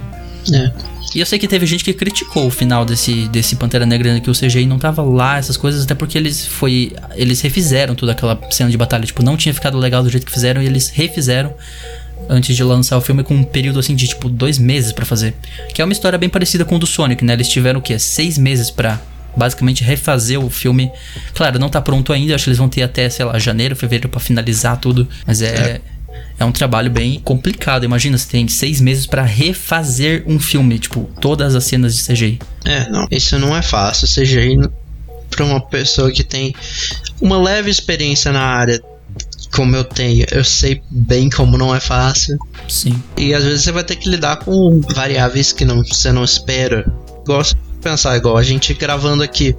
É. 0.53 0.71
E 1.15 1.21
eu 1.21 1.25
sei 1.27 1.39
que 1.39 1.47
teve 1.47 1.65
gente 1.65 1.85
que 1.85 1.93
criticou 1.95 2.47
o 2.47 2.51
final 2.51 2.85
desse, 2.85 3.29
desse 3.29 3.55
Pantera 3.57 3.87
Negra, 3.87 4.19
que 4.21 4.29
o 4.29 4.35
CGI 4.35 4.67
não 4.67 4.79
tava 4.79 5.03
lá, 5.03 5.39
essas 5.39 5.57
coisas, 5.57 5.85
até 5.85 5.95
porque 5.95 6.19
eles 6.19 6.45
foi. 6.45 6.93
Eles 7.15 7.41
refizeram 7.41 7.95
toda 7.95 8.13
aquela 8.13 8.39
cena 8.51 8.69
de 8.69 8.77
batalha. 8.77 9.07
Tipo, 9.07 9.23
não 9.23 9.37
tinha 9.37 9.55
ficado 9.55 9.79
legal 9.79 10.03
do 10.03 10.11
jeito 10.11 10.27
que 10.27 10.33
fizeram 10.33 10.61
e 10.61 10.67
eles 10.67 10.89
refizeram 10.91 11.55
antes 12.29 12.55
de 12.57 12.63
lançar 12.63 12.97
o 12.97 13.01
filme 13.01 13.23
com 13.23 13.35
um 13.35 13.45
período 13.45 13.79
assim 13.79 13.95
de 13.95 14.07
tipo 14.07 14.29
dois 14.29 14.59
meses 14.59 14.93
pra 14.93 15.05
fazer. 15.05 15.35
Que 15.73 15.83
é 15.83 15.85
uma 15.85 15.93
história 15.93 16.19
bem 16.19 16.29
parecida 16.29 16.65
com 16.65 16.77
o 16.77 16.79
do 16.79 16.87
Sonic, 16.87 17.25
né? 17.25 17.33
Eles 17.33 17.49
tiveram 17.49 17.81
o 17.81 17.83
quê? 17.83 17.99
Seis 17.99 18.39
meses 18.39 18.71
pra 18.71 19.01
basicamente 19.37 19.85
refazer 19.85 20.43
o 20.43 20.49
filme. 20.49 20.91
Claro, 21.35 21.59
não 21.59 21.69
tá 21.69 21.81
pronto 21.81 22.13
ainda, 22.13 22.35
acho 22.35 22.45
que 22.45 22.51
eles 22.51 22.59
vão 22.59 22.69
ter 22.69 22.83
até, 22.83 23.09
sei 23.11 23.25
lá, 23.25 23.39
janeiro, 23.39 23.77
fevereiro 23.77 24.09
pra 24.09 24.21
finalizar 24.21 24.79
tudo. 24.79 25.07
Mas 25.27 25.43
é. 25.43 25.81
É 26.39 26.45
um 26.45 26.53
trabalho 26.53 26.91
bem 26.91 27.19
complicado. 27.21 27.85
Imagina, 27.85 28.17
você 28.19 28.29
tem 28.29 28.47
seis 28.47 28.81
meses 28.81 29.07
pra 29.07 29.23
refazer 29.23 30.23
um 30.27 30.39
filme, 30.39 30.79
tipo, 30.79 31.09
todas 31.21 31.55
as 31.55 31.65
cenas 31.65 31.97
de 31.97 32.03
CGI. 32.03 32.39
É, 32.65 32.89
não. 32.91 33.07
Isso 33.11 33.39
não 33.39 33.57
é 33.57 33.63
fácil. 33.63 34.07
CGI 34.07 34.59
pra 35.31 35.45
uma 35.45 35.61
pessoa 35.61 36.11
que 36.13 36.23
tem 36.23 36.55
uma 37.21 37.41
leve 37.41 37.71
experiência 37.71 38.33
na 38.33 38.43
área, 38.43 38.81
como 39.57 39.75
eu 39.75 39.83
tenho, 39.85 40.27
eu 40.31 40.45
sei 40.45 40.83
bem 40.91 41.29
como 41.31 41.57
não 41.59 41.75
é 41.75 41.81
fácil. 41.81 42.37
Sim. 42.69 43.03
E 43.17 43.33
às 43.35 43.43
vezes 43.45 43.65
você 43.65 43.73
vai 43.73 43.83
ter 43.83 43.97
que 43.97 44.09
lidar 44.09 44.37
com 44.37 44.81
variáveis 44.95 45.53
que 45.53 45.65
não, 45.65 45.83
você 45.83 46.13
não 46.13 46.23
espera. 46.23 46.85
Gosto 47.27 47.57
pensar 47.83 48.17
igual 48.17 48.37
a 48.37 48.43
gente 48.43 48.75
gravando 48.75 49.23
aqui. 49.23 49.55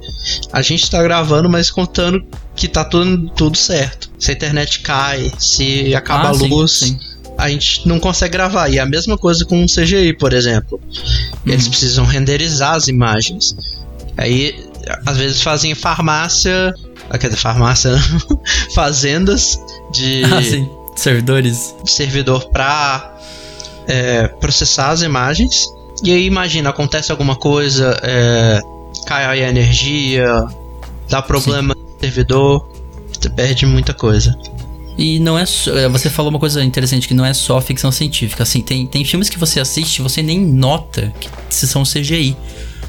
A 0.52 0.60
gente 0.62 0.90
tá 0.90 1.02
gravando, 1.02 1.48
mas 1.48 1.70
contando 1.70 2.24
que 2.54 2.68
tá 2.68 2.84
tudo, 2.84 3.28
tudo 3.30 3.56
certo. 3.56 4.10
Se 4.18 4.30
a 4.30 4.34
internet 4.34 4.80
cai, 4.80 5.30
se 5.38 5.94
acaba 5.94 6.28
Ah, 6.28 6.30
a 6.30 6.34
sim, 6.34 6.48
luz, 6.48 6.72
sim. 6.72 6.98
a 7.38 7.48
gente 7.48 7.86
não 7.88 7.98
consegue 7.98 8.32
gravar. 8.32 8.68
E 8.68 8.78
a 8.78 8.84
mesma 8.86 9.16
coisa 9.16 9.44
com 9.46 9.62
o 9.64 9.66
CGI, 9.66 10.12
por 10.12 10.32
exemplo. 10.32 10.80
Eles 11.46 11.64
Uhum. 11.64 11.70
precisam 11.70 12.04
renderizar 12.04 12.74
as 12.74 12.86
imagens. 12.88 13.54
Aí, 14.16 14.54
às 15.06 15.16
vezes 15.16 15.40
fazem 15.42 15.74
farmácia. 15.74 16.72
Quer 17.18 17.28
dizer, 17.28 17.38
farmácia, 17.40 17.92
fazendas 18.74 19.58
de 19.90 20.22
Ah, 20.30 20.42
sim. 20.42 20.68
Servidores. 20.96 21.74
servidor 21.84 22.48
para 22.50 23.16
processar 24.40 24.90
as 24.90 25.02
imagens. 25.02 25.66
E 26.02 26.12
aí, 26.12 26.26
imagina, 26.26 26.70
acontece 26.70 27.10
alguma 27.10 27.34
coisa, 27.34 27.98
é, 28.02 28.60
cai 29.06 29.42
a 29.42 29.48
energia, 29.48 30.46
dá 31.08 31.22
problema 31.22 31.74
no 31.74 32.00
servidor, 32.00 32.68
você 33.12 33.30
perde 33.30 33.66
muita 33.66 33.94
coisa. 33.94 34.36
E 34.96 35.20
não 35.20 35.38
é 35.38 35.46
só, 35.46 35.76
é, 35.76 35.88
Você 35.88 36.10
falou 36.10 36.30
uma 36.30 36.40
coisa 36.40 36.62
interessante 36.62 37.06
que 37.06 37.14
não 37.14 37.24
é 37.24 37.32
só 37.32 37.60
ficção 37.60 37.92
científica. 37.92 38.42
Assim, 38.42 38.60
tem, 38.60 38.84
tem 38.84 39.04
filmes 39.04 39.28
que 39.28 39.38
você 39.38 39.60
assiste 39.60 39.98
e 39.98 40.02
você 40.02 40.22
nem 40.22 40.40
nota 40.40 41.12
que 41.20 41.30
se 41.48 41.68
são 41.68 41.84
CGI. 41.84 42.36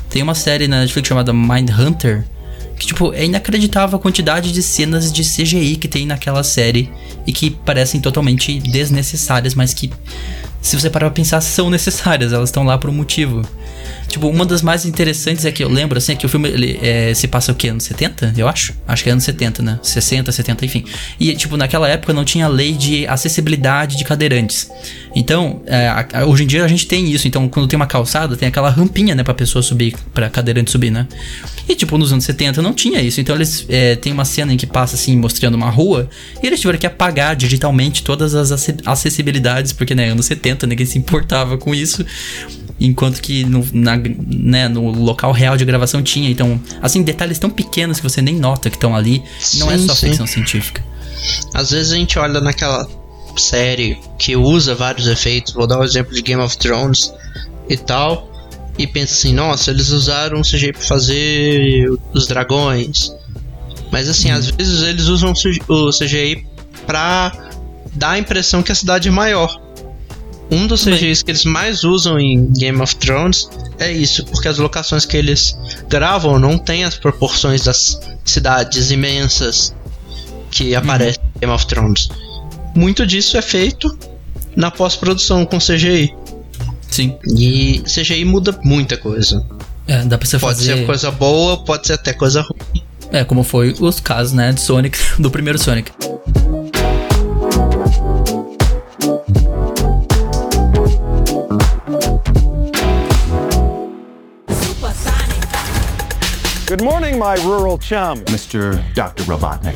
Tem 0.09 0.23
uma 0.23 0.33
série 0.33 0.67
na 0.67 0.81
Netflix 0.81 1.07
chamada 1.07 1.31
Mindhunter. 1.31 2.25
Que, 2.79 2.87
tipo, 2.87 3.13
é 3.13 3.25
inacreditável 3.25 3.99
a 3.99 4.01
quantidade 4.01 4.51
de 4.51 4.63
cenas 4.63 5.11
de 5.11 5.21
CGI 5.21 5.75
que 5.75 5.87
tem 5.87 6.05
naquela 6.05 6.43
série. 6.43 6.89
E 7.27 7.33
que 7.33 7.51
parecem 7.51 7.99
totalmente 7.99 8.57
desnecessárias, 8.59 9.53
mas 9.53 9.73
que, 9.73 9.91
se 10.61 10.79
você 10.79 10.89
parar 10.89 11.07
pra 11.07 11.15
pensar, 11.15 11.41
são 11.41 11.69
necessárias. 11.69 12.33
Elas 12.33 12.49
estão 12.49 12.63
lá 12.63 12.77
por 12.77 12.89
um 12.89 12.93
motivo. 12.93 13.41
Tipo, 14.09 14.27
uma 14.27 14.43
das 14.45 14.61
mais 14.63 14.85
interessantes 14.85 15.45
é 15.45 15.51
que 15.51 15.63
eu 15.63 15.69
lembro, 15.69 15.97
assim, 15.97 16.13
é 16.13 16.15
que 16.15 16.25
o 16.25 16.29
filme 16.29 16.49
ele, 16.49 16.79
é, 16.81 17.13
se 17.13 17.27
passa 17.27 17.51
o 17.51 17.55
quê? 17.55 17.69
Anos 17.69 17.83
70, 17.83 18.33
eu 18.35 18.47
acho? 18.47 18.73
Acho 18.87 19.03
que 19.03 19.09
é 19.09 19.11
anos 19.11 19.23
70, 19.23 19.61
né? 19.61 19.79
60, 19.83 20.31
70, 20.31 20.65
enfim. 20.65 20.83
E, 21.19 21.33
tipo, 21.35 21.55
naquela 21.55 21.87
época 21.87 22.11
não 22.11 22.25
tinha 22.25 22.47
lei 22.47 22.73
de 22.73 23.05
acessibilidade 23.07 23.95
de 23.97 24.03
cadeirantes. 24.03 24.69
Então, 25.15 25.61
é, 25.67 26.23
hoje 26.25 26.43
em 26.43 26.47
dia 26.47 26.65
a 26.65 26.67
gente 26.67 26.87
tem 26.87 27.09
isso. 27.11 27.27
Então, 27.27 27.47
quando 27.47 27.67
tem 27.67 27.77
uma 27.77 27.85
calçada, 27.87 28.35
tem 28.35 28.47
aquela 28.47 28.69
rampinha, 28.69 29.13
né, 29.13 29.23
pra 29.23 29.33
pessoa 29.33 29.61
subir, 29.61 29.95
pra 30.13 30.29
cadeirante 30.29 30.71
subir, 30.71 30.89
né? 30.89 31.07
E, 31.67 31.75
tipo, 31.75 31.95
nos 31.97 32.11
anos 32.11 32.25
70 32.25 32.61
não 32.63 32.73
tinha 32.73 32.99
isso. 33.01 33.21
Então, 33.21 33.35
eles 33.35 33.65
é, 33.69 33.95
tem 33.95 34.11
uma 34.11 34.25
cena 34.25 34.51
em 34.51 34.57
que 34.57 34.65
passa, 34.65 34.95
assim, 34.95 35.15
mostrando 35.15 35.53
uma 35.55 35.69
rua, 35.69 36.09
e 36.41 36.47
eles 36.47 36.59
tiveram 36.59 36.79
que 36.79 36.87
apagar 36.87 37.35
digitalmente 37.35 38.01
todas 38.03 38.33
as 38.33 38.51
ace- 38.51 38.77
acessibilidades, 38.85 39.71
porque, 39.71 39.93
né, 39.93 40.09
anos 40.09 40.25
70, 40.25 40.65
ninguém 40.65 40.85
se 40.85 40.97
importava 40.97 41.57
com 41.57 41.75
isso. 41.75 42.03
Enquanto 42.79 43.21
que 43.21 43.43
no, 43.43 43.65
na- 43.73 43.97
né, 44.27 44.67
no 44.69 44.89
local 44.91 45.31
real 45.31 45.57
de 45.57 45.65
gravação 45.65 46.01
tinha. 46.01 46.29
Então, 46.29 46.59
assim, 46.81 47.01
detalhes 47.03 47.37
tão 47.37 47.49
pequenos 47.49 47.97
que 47.97 48.03
você 48.03 48.21
nem 48.21 48.35
nota 48.35 48.69
que 48.69 48.77
estão 48.77 48.95
ali. 48.95 49.21
não 49.55 49.69
é 49.71 49.77
Sim, 49.77 49.87
só 49.87 49.95
sim. 49.95 50.07
ficção 50.07 50.25
científica. 50.27 50.83
Às 51.53 51.71
vezes 51.71 51.91
a 51.91 51.95
gente 51.95 52.17
olha 52.17 52.39
naquela 52.39 52.87
série 53.35 53.97
que 54.17 54.35
usa 54.35 54.73
vários 54.75 55.07
efeitos, 55.07 55.53
vou 55.53 55.67
dar 55.67 55.79
o 55.79 55.83
exemplo 55.83 56.13
de 56.13 56.21
Game 56.21 56.41
of 56.41 56.57
Thrones 56.57 57.13
e 57.69 57.75
tal, 57.77 58.31
e 58.77 58.87
pensa 58.87 59.13
assim, 59.13 59.33
nossa, 59.33 59.71
eles 59.71 59.89
usaram 59.89 60.41
CGI 60.41 60.71
pra 60.73 60.81
fazer 60.81 61.85
os 62.13 62.27
dragões. 62.27 63.11
Mas 63.91 64.07
assim, 64.07 64.31
às 64.31 64.49
vezes 64.49 64.81
eles 64.83 65.05
usam 65.07 65.33
o 65.67 65.89
CGI 65.91 66.45
pra 66.85 67.31
dar 67.95 68.11
a 68.11 68.19
impressão 68.19 68.61
que 68.63 68.71
a 68.71 68.75
cidade 68.75 69.07
é 69.09 69.11
maior. 69.11 69.59
Um 70.51 70.65
dos 70.65 70.83
CGIs 70.83 71.21
que 71.21 71.31
eles 71.31 71.45
mais 71.45 71.83
usam 71.83 72.19
em 72.19 72.51
Game 72.53 72.81
of 72.81 72.95
Thrones 72.95 73.47
é 73.77 73.91
isso, 73.91 74.25
porque 74.25 74.47
as 74.47 74.57
locações 74.57 75.05
que 75.05 75.15
eles 75.15 75.55
gravam 75.87 76.39
não 76.39 76.57
têm 76.57 76.83
as 76.83 76.95
proporções 76.97 77.63
das 77.63 77.99
cidades 78.25 78.89
imensas 78.89 79.73
que 80.49 80.73
aparecem 80.73 81.21
em 81.35 81.39
Game 81.41 81.53
of 81.53 81.67
Thrones. 81.67 82.09
Muito 82.75 83.05
disso 83.05 83.37
é 83.37 83.41
feito 83.41 83.95
na 84.55 84.71
pós-produção 84.71 85.45
com 85.45 85.59
CGI. 85.59 86.13
Sim. 86.89 87.15
E 87.37 87.81
CGI 87.81 88.25
muda 88.25 88.57
muita 88.63 88.97
coisa. 88.97 89.45
É, 89.87 90.03
dá 90.03 90.17
pra 90.17 90.27
você 90.27 90.39
Pode 90.39 90.57
fazer. 90.59 90.77
ser 90.77 90.85
coisa 90.85 91.11
boa, 91.11 91.57
pode 91.63 91.85
ser 91.87 91.93
até 91.93 92.13
coisa 92.13 92.41
ruim. 92.41 92.83
É, 93.11 93.23
como 93.23 93.43
foi 93.43 93.75
os 93.79 93.99
casos, 93.99 94.33
né, 94.33 94.51
de 94.51 94.61
Sonic, 94.61 94.97
do 95.19 95.29
primeiro 95.31 95.57
Sonic. 95.59 95.91
Good 106.69 106.83
morning, 106.83 107.17
my 107.17 107.33
rural 107.37 107.79
chum. 107.79 108.19
Mr. 108.25 108.77
Dr. 108.93 109.23
Robotnik. 109.23 109.73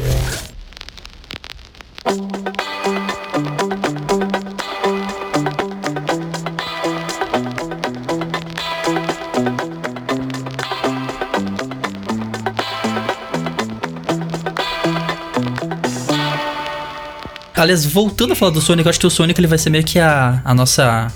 Aliás, 17.55 17.83
voltando 17.87 18.33
a 18.33 18.35
falar 18.35 18.51
do 18.51 18.61
Sonic, 18.61 18.85
eu 18.85 18.89
acho 18.91 18.99
que 18.99 19.07
o 19.07 19.09
Sonic 19.09 19.39
ele 19.39 19.47
vai 19.47 19.57
ser 19.57 19.71
meio 19.71 19.83
que 19.83 19.97
a, 19.97 20.43
a 20.45 20.53
nossa 20.53 21.11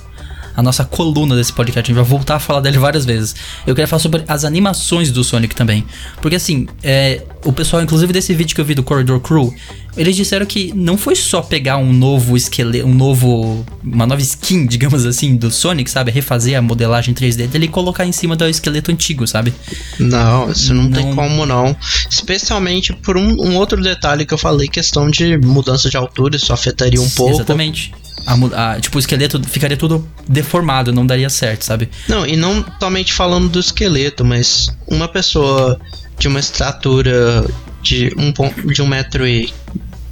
a 0.58 0.64
nossa 0.64 0.84
coluna 0.84 1.36
desse 1.36 1.54
podcast. 1.54 1.92
A 1.92 1.94
gente 1.94 2.04
vai 2.04 2.10
voltar 2.10 2.36
a 2.36 2.40
falar 2.40 2.62
dele 2.62 2.80
várias 2.80 3.06
vezes. 3.06 3.36
Eu 3.68 3.76
queria 3.76 3.88
falar 3.88 4.00
sobre 4.00 4.24
as 4.28 4.44
animações 4.44 5.12
do 5.12 5.24
Sonic 5.24 5.56
também. 5.56 5.86
Porque 6.20 6.36
assim, 6.36 6.68
é, 6.82 7.22
o 7.46 7.54
pessoal, 7.54 7.84
inclusive 7.84 8.12
desse 8.12 8.34
vídeo 8.34 8.56
que 8.56 8.60
eu 8.60 8.66
vi 8.66 8.74
do 8.74 8.82
Corridor 8.82 9.20
Crew, 9.20 9.54
eles 9.96 10.16
disseram 10.16 10.48
que 10.48 10.74
não 10.76 10.98
foi 10.98 11.16
só 11.16 11.44
pegar 11.44 11.78
um 11.78 11.94
novo 11.94 12.36
esqueleto, 12.36 12.88
um 12.88 12.94
novo. 12.94 13.64
uma 13.84 14.08
nova 14.08 14.20
skin, 14.20 14.66
digamos 14.66 15.06
assim, 15.06 15.36
do 15.36 15.52
Sonic, 15.52 15.92
sabe? 15.92 16.10
Refazer 16.10 16.58
a 16.58 16.62
modelagem 16.62 17.14
3D 17.14 17.48
dele 17.48 17.66
e 17.66 17.70
colocar 17.70 18.08
em 18.08 18.12
cima 18.12 18.36
do 18.36 18.48
esqueleto 18.48 18.92
antigo, 18.92 19.28
sabe? 19.28 19.54
Não, 20.00 20.50
isso 20.50 20.74
não, 20.74 20.90
tem 20.90 21.06
Não. 21.06 21.16
como 21.16 21.46
não. 21.46 21.76
Especialmente 22.10 22.94
por 22.94 23.16
um, 23.16 23.30
um 23.44 23.56
outro 23.58 23.80
detalhe 23.80 24.26
que 24.26 24.34
eu 24.34 24.40
falei, 24.40 24.68
questão 24.68 25.08
de 25.08 25.38
mudança 25.38 25.88
de 25.88 25.98
altura, 25.98 26.36
isso 26.36 26.52
afetaria 26.52 27.00
um 27.00 27.10
pouco. 27.12 27.36
Exatamente. 27.36 27.92
A 28.28 28.74
a- 28.74 28.80
tipo, 28.82 28.98
o 28.98 29.00
esqueleto 29.00 29.42
ficaria 29.48 29.78
tudo 29.78 30.06
deformado, 30.28 30.92
não 30.92 31.06
daria 31.08 31.30
certo, 31.30 31.64
sabe? 31.64 31.90
Não, 32.10 32.26
e 32.28 32.36
não 32.36 32.64
somente 32.80 33.14
falando 33.14 33.48
do 33.48 33.60
esqueleto, 33.60 34.26
mas 34.26 34.70
uma 34.86 35.08
pessoa 35.08 35.80
de 36.20 36.28
uma 36.28 36.40
estatura 36.40 37.46
de 37.82 38.14
um, 38.18 38.34
de 38.74 38.82
um 38.82 38.88
metro 38.88 39.26
e 39.26 39.52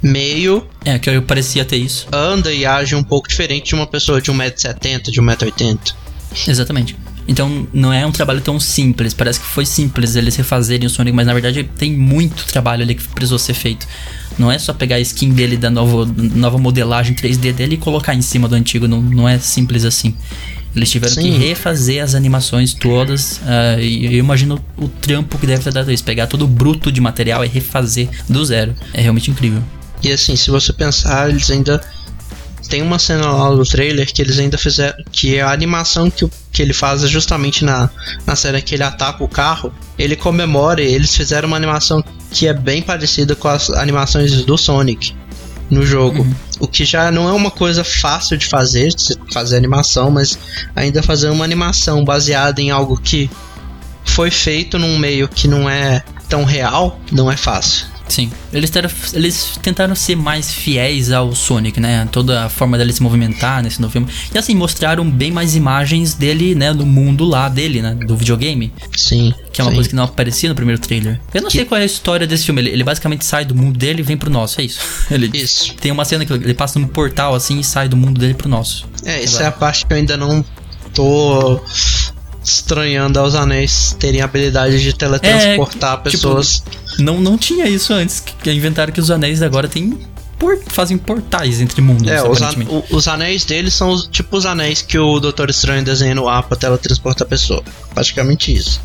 meio 0.02 0.66
É, 0.84 0.98
que 0.98 1.10
eu 1.10 1.20
parecia 1.22 1.64
ter 1.64 1.76
isso. 1.76 2.06
anda 2.12 2.52
e 2.52 2.64
age 2.64 2.94
um 2.94 3.02
pouco 3.02 3.28
diferente 3.28 3.66
de 3.68 3.74
uma 3.74 3.86
pessoa 3.86 4.20
de 4.20 4.30
1,70m, 4.32 5.10
de 5.10 5.20
1,80m. 5.20 5.78
Exatamente. 6.48 6.96
Então 7.28 7.66
não 7.72 7.92
é 7.92 8.06
um 8.06 8.12
trabalho 8.12 8.40
tão 8.40 8.60
simples. 8.60 9.12
Parece 9.12 9.40
que 9.40 9.46
foi 9.46 9.66
simples 9.66 10.14
eles 10.14 10.36
refazerem 10.36 10.86
o 10.86 10.90
Sonic, 10.90 11.14
mas 11.14 11.26
na 11.26 11.32
verdade 11.32 11.64
tem 11.64 11.92
muito 11.92 12.44
trabalho 12.46 12.82
ali 12.82 12.94
que 12.94 13.06
precisou 13.08 13.38
ser 13.38 13.54
feito. 13.54 13.86
Não 14.38 14.50
é 14.50 14.58
só 14.58 14.72
pegar 14.72 14.96
a 14.96 15.00
skin 15.00 15.30
dele 15.30 15.56
da 15.56 15.70
nova, 15.70 16.04
nova 16.34 16.58
modelagem 16.58 17.14
3D 17.14 17.52
dele 17.52 17.74
e 17.74 17.78
colocar 17.78 18.14
em 18.14 18.22
cima 18.22 18.48
do 18.48 18.54
antigo. 18.54 18.86
Não, 18.86 19.00
não 19.00 19.28
é 19.28 19.38
simples 19.38 19.84
assim. 19.84 20.14
Eles 20.74 20.90
tiveram 20.90 21.14
que 21.14 21.22
Sim. 21.22 21.38
refazer 21.38 22.04
as 22.04 22.14
animações 22.14 22.74
todas. 22.74 23.40
ah, 23.46 23.80
e 23.80 24.04
eu 24.04 24.18
imagino 24.18 24.62
o 24.76 24.88
trampo 24.88 25.38
que 25.38 25.46
deve 25.46 25.64
ter 25.64 25.72
dado 25.72 25.90
isso. 25.90 26.04
Pegar 26.04 26.26
todo 26.26 26.44
o 26.44 26.48
bruto 26.48 26.92
de 26.92 27.00
material 27.00 27.42
e 27.44 27.48
refazer 27.48 28.08
do 28.28 28.44
zero. 28.44 28.74
É 28.92 29.00
realmente 29.00 29.30
incrível. 29.30 29.62
E 30.02 30.12
assim, 30.12 30.36
se 30.36 30.50
você 30.50 30.72
pensar, 30.72 31.30
eles 31.30 31.50
ainda. 31.50 31.82
Tem 32.68 32.82
uma 32.82 32.98
cena 32.98 33.30
lá 33.30 33.50
do 33.50 33.64
trailer 33.64 34.12
que 34.12 34.20
eles 34.20 34.38
ainda 34.38 34.58
fizeram. 34.58 34.96
Que 35.12 35.40
a 35.40 35.50
animação 35.50 36.10
que, 36.10 36.28
que 36.52 36.62
ele 36.62 36.72
faz 36.72 37.04
é 37.04 37.06
justamente 37.06 37.64
na, 37.64 37.90
na 38.26 38.36
cena 38.36 38.60
que 38.60 38.74
ele 38.74 38.82
ataca 38.82 39.22
o 39.22 39.28
carro. 39.28 39.72
Ele 39.98 40.16
comemora 40.16 40.82
e 40.82 40.94
eles 40.94 41.14
fizeram 41.14 41.48
uma 41.48 41.56
animação 41.56 42.02
que 42.30 42.46
é 42.46 42.54
bem 42.54 42.82
parecida 42.82 43.34
com 43.34 43.48
as 43.48 43.70
animações 43.70 44.44
do 44.44 44.56
Sonic 44.56 45.14
no 45.70 45.84
jogo. 45.84 46.26
O 46.58 46.66
que 46.66 46.84
já 46.84 47.10
não 47.10 47.28
é 47.28 47.32
uma 47.32 47.50
coisa 47.50 47.84
fácil 47.84 48.36
de 48.36 48.46
fazer, 48.46 48.88
de 48.88 49.16
fazer 49.32 49.56
animação, 49.56 50.10
mas 50.10 50.38
ainda 50.74 51.02
fazer 51.02 51.28
uma 51.28 51.44
animação 51.44 52.04
baseada 52.04 52.60
em 52.60 52.70
algo 52.70 52.96
que 52.96 53.30
foi 54.04 54.30
feito 54.30 54.78
num 54.78 54.96
meio 54.96 55.28
que 55.28 55.46
não 55.48 55.68
é 55.68 56.02
tão 56.28 56.44
real, 56.44 56.98
não 57.12 57.30
é 57.30 57.36
fácil. 57.36 57.86
Sim. 58.08 58.30
Eles, 58.52 58.70
tentaram- 58.70 58.94
eles 59.12 59.58
tentaram 59.62 59.94
ser 59.94 60.16
mais 60.16 60.52
fiéis 60.52 61.10
ao 61.10 61.34
Sonic, 61.34 61.80
né? 61.80 62.08
Toda 62.12 62.44
a 62.44 62.48
forma 62.48 62.78
dele 62.78 62.92
se 62.92 63.02
movimentar 63.02 63.62
nesse 63.62 63.80
novo 63.80 63.92
filme. 63.92 64.06
E 64.34 64.38
assim, 64.38 64.54
mostraram 64.54 65.08
bem 65.10 65.30
mais 65.32 65.56
imagens 65.56 66.14
dele, 66.14 66.54
né? 66.54 66.72
Do 66.72 66.86
mundo 66.86 67.24
lá 67.24 67.48
dele, 67.48 67.82
né? 67.82 67.94
Do 67.94 68.16
videogame. 68.16 68.72
Sim. 68.96 69.34
Que 69.52 69.60
é 69.60 69.64
uma 69.64 69.70
sim. 69.70 69.74
coisa 69.76 69.88
que 69.88 69.96
não 69.96 70.04
aparecia 70.04 70.48
no 70.48 70.54
primeiro 70.54 70.80
trailer. 70.80 71.20
Eu 71.34 71.42
não 71.42 71.50
sei 71.50 71.64
qual 71.64 71.78
é 71.78 71.82
a 71.82 71.86
história 71.86 72.26
desse 72.26 72.44
filme. 72.44 72.60
Ele, 72.60 72.70
ele 72.70 72.84
basicamente 72.84 73.24
sai 73.24 73.44
do 73.44 73.54
mundo 73.54 73.78
dele 73.78 74.00
e 74.00 74.02
vem 74.02 74.16
pro 74.16 74.30
nosso, 74.30 74.60
é 74.60 74.64
isso. 74.64 74.80
Ele 75.10 75.30
Isso. 75.32 75.74
tem 75.74 75.90
uma 75.92 76.04
cena 76.04 76.24
que 76.24 76.32
ele 76.32 76.54
passa 76.54 76.78
num 76.78 76.86
portal 76.86 77.34
assim 77.34 77.58
e 77.60 77.64
sai 77.64 77.88
do 77.88 77.96
mundo 77.96 78.18
dele 78.20 78.34
pro 78.34 78.48
nosso. 78.48 78.86
É, 79.04 79.22
essa 79.22 79.44
é 79.44 79.46
a 79.46 79.52
parte 79.52 79.86
que 79.86 79.92
eu 79.92 79.96
ainda 79.96 80.16
não 80.16 80.44
tô 80.92 81.60
estranhando 82.46 83.18
aos 83.18 83.34
anéis 83.34 83.94
terem 83.98 84.20
a 84.20 84.24
habilidade 84.24 84.80
de 84.80 84.92
teletransportar 84.92 85.92
É, 85.92 85.96
tipo, 85.96 86.10
pessoas. 86.10 86.62
Não, 86.98 87.20
não 87.20 87.36
tinha 87.36 87.66
isso 87.68 87.92
antes. 87.92 88.20
Que 88.20 88.50
inventaram 88.52 88.92
que 88.92 89.00
os 89.00 89.10
anéis 89.10 89.42
agora 89.42 89.66
tem 89.68 89.98
por- 90.38 90.58
fazem 90.68 90.96
portais 90.98 91.60
entre 91.60 91.80
mundos, 91.80 92.06
é, 92.08 92.22
os, 92.22 92.40
an- 92.42 92.54
o- 92.68 92.84
os 92.96 93.08
anéis 93.08 93.44
deles 93.44 93.72
são 93.74 93.90
os, 93.90 94.06
tipo 94.06 94.36
os 94.36 94.44
anéis 94.46 94.82
que 94.82 94.98
o 94.98 95.18
Doutor 95.18 95.48
Estranho 95.50 95.82
desenha 95.84 96.14
no 96.14 96.28
ar 96.28 96.42
pra 96.44 96.56
teletransportar 96.56 97.26
a 97.26 97.28
pessoa. 97.30 97.62
Praticamente 97.94 98.54
isso. 98.54 98.80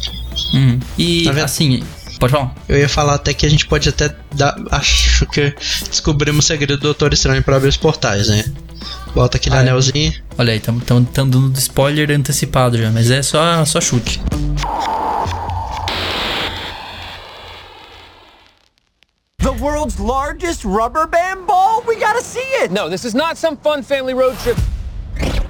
Uhum. 0.54 0.80
E 0.98 1.24
Tá 1.26 1.44
assim, 1.44 1.84
pode 2.20 2.32
falar? 2.32 2.56
Eu 2.70 2.78
ia 2.80 2.90
falar 2.90 3.16
até 3.16 3.34
que 3.34 3.46
a 3.46 3.50
gente 3.50 3.66
pode 3.68 3.88
até 3.90 4.16
dar. 4.34 4.56
Acho 4.72 5.26
que 5.28 5.54
descobrimos 5.90 6.46
o 6.46 6.48
segredo 6.48 6.78
do 6.78 6.84
Doutor 6.84 7.14
Estranho 7.14 7.44
pra 7.44 7.58
abrir 7.58 7.70
os 7.70 7.78
portais, 7.78 8.28
né? 8.30 8.46
Bota 9.14 9.38
aquele 9.38 9.56
Ah, 9.56 9.60
é. 9.62 9.66
Olha 10.38 10.52
aí, 10.54 10.58
estamos 10.58 10.84
dando 11.14 11.52
spoiler 11.60 12.12
antecipado 12.12 12.78
já, 12.78 12.90
mas 12.90 13.12
é 13.12 13.22
só, 13.22 13.64
só 13.66 13.80
chute. 13.80 14.22
The 19.40 19.52
world's 19.60 20.00
largest 20.00 20.64
rubber 20.64 21.06
band 21.08 21.46
ball? 21.46 21.84
We 21.88 21.96
gotta 21.96 22.22
see 22.22 22.40
it! 22.64 22.72
No, 22.72 22.90
this 22.90 23.06
is 23.06 23.14
not 23.14 23.38
some 23.38 23.58
fun 23.58 23.84
family 23.84 24.14
road 24.14 24.38
trip. 24.40 24.58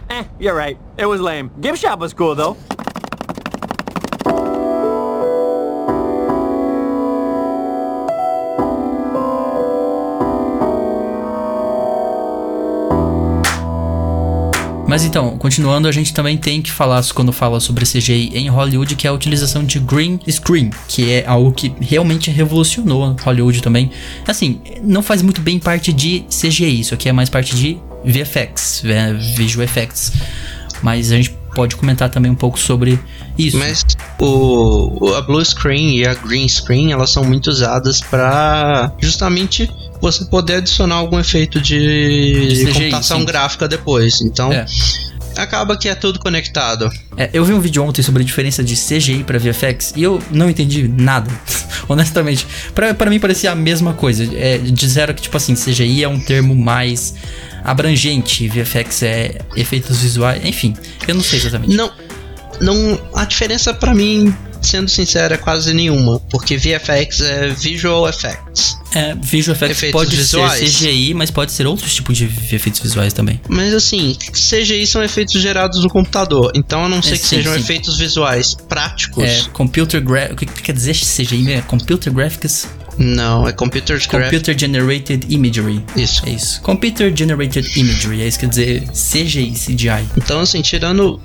Eh, 0.10 0.24
you're 0.39 0.56
right. 0.56 0.78
It 0.98 1.06
was 1.06 1.22
lame. 1.22 1.52
Gift 1.62 1.80
shop 1.80 2.00
was 2.00 2.13
cool 2.13 2.36
though. 2.36 2.58
Mas 14.91 15.06
então, 15.06 15.38
continuando, 15.38 15.88
a 15.88 15.91
gente 15.91 16.13
também 16.13 16.36
tem 16.38 16.62
que 16.62 16.69
falar 16.69 17.01
quando 17.13 17.32
fala 17.32 17.62
sobre 17.62 17.86
CGI 17.86 18.32
em 18.36 18.49
Hollywood, 18.49 18.93
que 18.97 19.08
é 19.08 19.10
a 19.10 19.13
utilização 19.13 19.63
de 19.63 19.80
green 19.80 20.19
screen, 20.30 20.69
que 20.89 21.10
é 21.12 21.25
algo 21.25 21.54
que 21.54 21.73
realmente 21.80 22.30
revolucionou 22.30 23.15
Hollywood 23.23 23.62
também. 23.62 23.89
Assim, 24.27 24.60
não 24.84 25.01
faz 25.01 25.21
muito 25.21 25.39
bem 25.39 25.60
parte 25.60 25.93
de 25.93 26.25
CGI, 26.30 26.82
isso 26.82 26.93
aqui 26.93 27.08
é 27.08 27.13
mais 27.13 27.30
parte 27.30 27.56
de 27.56 27.77
VFX, 28.04 28.84
Visual 29.38 29.63
Effects. 29.63 30.12
Mas 30.84 31.10
a 31.12 31.15
gente 31.15 31.32
pode 31.56 31.77
comentar 31.77 32.10
também 32.10 32.30
um 32.30 32.36
pouco 32.36 32.60
sobre 32.60 32.99
isso. 33.38 33.58
Mas 33.58 33.86
o- 34.19 35.13
a 35.15 35.21
blue 35.21 35.43
screen 35.45 35.99
e 35.99 36.06
a 36.08 36.13
green 36.15 36.47
screen 36.49 36.91
elas 36.91 37.12
são 37.12 37.23
muito 37.23 37.47
usadas 37.49 38.01
para 38.01 38.91
justamente 38.99 39.69
você 40.02 40.26
poder 40.26 40.56
adicionar 40.56 40.96
algum 40.96 41.20
efeito 41.20 41.62
de, 41.62 42.48
De 42.48 42.66
CGI, 42.66 42.74
computação 42.74 43.20
sim. 43.20 43.26
gráfica 43.26 43.68
depois. 43.68 44.22
Então 44.22 44.52
É. 44.52 44.66
acaba 45.38 45.78
que 45.78 45.88
é 45.88 45.96
tudo 45.96 46.20
conectado. 46.20 46.90
É, 47.16 47.30
eu 47.34 47.46
vi 47.46 47.54
um 47.54 47.60
vídeo 47.60 47.84
ontem 47.84 48.02
sobre 48.02 48.24
a 48.24 48.26
diferença 48.26 48.64
de 48.64 48.76
CGI 48.76 49.24
pra 49.24 49.38
VFX 49.40 49.94
e 49.96 50.04
eu 50.04 50.22
não 50.32 50.50
entendi 50.50 50.88
nada. 50.88 51.30
Honestamente, 51.88 52.46
pra 52.74 53.10
mim 53.10 53.20
parecia 53.20 53.52
a 53.52 53.56
mesma 53.56 53.94
coisa. 53.94 54.28
É, 54.36 54.58
disseram 54.58 55.14
que, 55.14 55.22
tipo 55.22 55.36
assim, 55.38 55.54
CGI 55.56 56.04
é 56.04 56.08
um 56.08 56.20
termo 56.20 56.56
mais 56.56 57.14
abrangente, 57.64 58.48
VFX 58.48 59.04
é 59.04 59.38
efeitos 59.56 60.02
visuais, 60.02 60.44
enfim, 60.44 60.74
eu 61.08 61.14
não 61.14 61.22
sei 61.24 61.38
exatamente. 61.40 61.76
Não, 61.76 61.92
não 62.60 63.00
a 63.14 63.24
diferença 63.26 63.72
pra 63.74 63.94
mim, 63.94 64.36
sendo 64.62 64.89
sincero, 64.89 65.34
é 65.34 65.38
quase 65.38 65.74
nenhuma, 65.74 66.19
porque 66.30 66.58
VFX 66.58 67.21
é 67.21 67.50
Visual 67.50 68.08
Effects. 68.08 68.80
É, 68.93 69.15
visual 69.15 69.56
effects 69.56 69.78
Efeitos 69.78 70.02
pode 70.02 70.15
visuais. 70.15 70.69
ser 70.69 70.89
CGI, 70.89 71.13
mas 71.13 71.32
pode 71.32 71.52
ser 71.54 71.65
outros 71.65 71.95
tipos 71.95 72.17
de 72.17 72.26
efeitos 72.26 72.82
visuais 72.82 73.13
também. 73.13 73.39
Mas 73.47 73.74
assim, 73.74 74.17
CGI 74.34 74.86
são 74.86 75.02
efeitos 75.02 75.41
gerados 75.41 75.82
no 75.82 75.89
computador, 75.89 76.52
então 76.54 76.86
a 76.86 76.89
não 76.89 77.02
ser 77.02 77.12
que 77.17 77.26
sim, 77.26 77.38
sejam 77.38 77.54
sim. 77.54 77.60
efeitos 77.60 77.97
visuais 77.97 78.56
práticos. 78.67 79.24
É, 79.24 79.43
computer 79.54 80.02
gra 80.02 80.30
o 80.34 80.36
que 80.36 80.45
que 80.45 80.62
quer 80.62 80.74
dizer 80.74 80.93
CGI? 80.93 81.54
É 81.54 81.62
computer 81.62 82.12
graphics, 82.12 82.67
Não, 82.97 83.47
é 83.47 83.54
Computer 83.54 84.00
computer 84.08 84.58
generated 84.58 85.26
imagery. 85.30 85.84
Isso. 85.95 86.24
É 86.26 86.32
isso. 86.32 86.62
Computer 86.62 87.12
generated 87.15 87.80
imagery, 87.80 88.21
é 88.21 88.28
isso 88.28 88.38
que 88.38 88.45
quer 88.45 88.50
dizer 88.50 88.84
CGI, 88.89 89.52
CGI. 89.52 90.06
Então, 90.17 90.41
assim, 90.41 90.62
tirando 90.62 91.19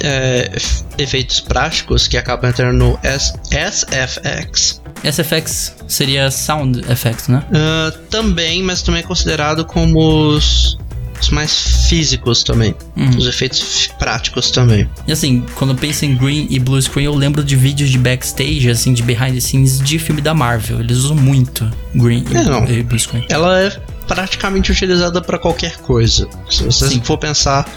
é, 0.00 0.50
efeitos 0.98 1.40
práticos 1.40 2.06
que 2.08 2.16
acabam 2.16 2.48
entrando 2.50 2.76
no 2.76 2.98
S- 3.02 3.32
SFX, 3.50 4.80
SFX 5.04 5.74
seria 5.86 6.30
sound 6.30 6.80
effects, 6.90 7.28
né? 7.28 7.42
ah, 7.52 7.92
também, 8.10 8.62
mas 8.62 8.82
também 8.82 9.00
é 9.00 9.04
considerado 9.04 9.64
como 9.64 9.98
os, 10.34 10.76
os 11.20 11.28
mais 11.30 11.86
físicos 11.88 12.42
também. 12.42 12.74
Uhum. 12.96 13.16
Os 13.16 13.26
efeitos 13.26 13.88
práticos 13.98 14.50
também. 14.50 14.88
E 15.06 15.12
assim, 15.12 15.44
quando 15.54 15.70
eu 15.72 15.76
penso 15.76 16.04
em 16.04 16.16
green 16.16 16.46
e 16.50 16.58
blue 16.58 16.80
screen, 16.80 17.06
eu 17.06 17.14
lembro 17.14 17.42
de 17.44 17.56
vídeos 17.56 17.90
de 17.90 17.98
backstage, 17.98 18.68
assim, 18.70 18.92
de 18.92 19.02
behind 19.02 19.34
the 19.34 19.40
scenes 19.40 19.78
de 19.80 19.98
filme 19.98 20.20
da 20.20 20.34
Marvel. 20.34 20.80
Eles 20.80 20.98
usam 20.98 21.16
muito 21.16 21.68
green 21.94 22.24
e- 22.30 22.36
É, 22.36 22.42
não. 22.44 22.64
e 22.68 22.82
blue 22.82 22.98
screen. 22.98 23.24
Ela 23.28 23.60
é 23.60 23.70
praticamente 24.06 24.72
utilizada 24.72 25.20
para 25.20 25.38
qualquer 25.38 25.76
coisa. 25.78 26.26
Se 26.50 26.62
você 26.64 26.88
Sim. 26.88 27.00
for 27.04 27.18
pensar, 27.18 27.68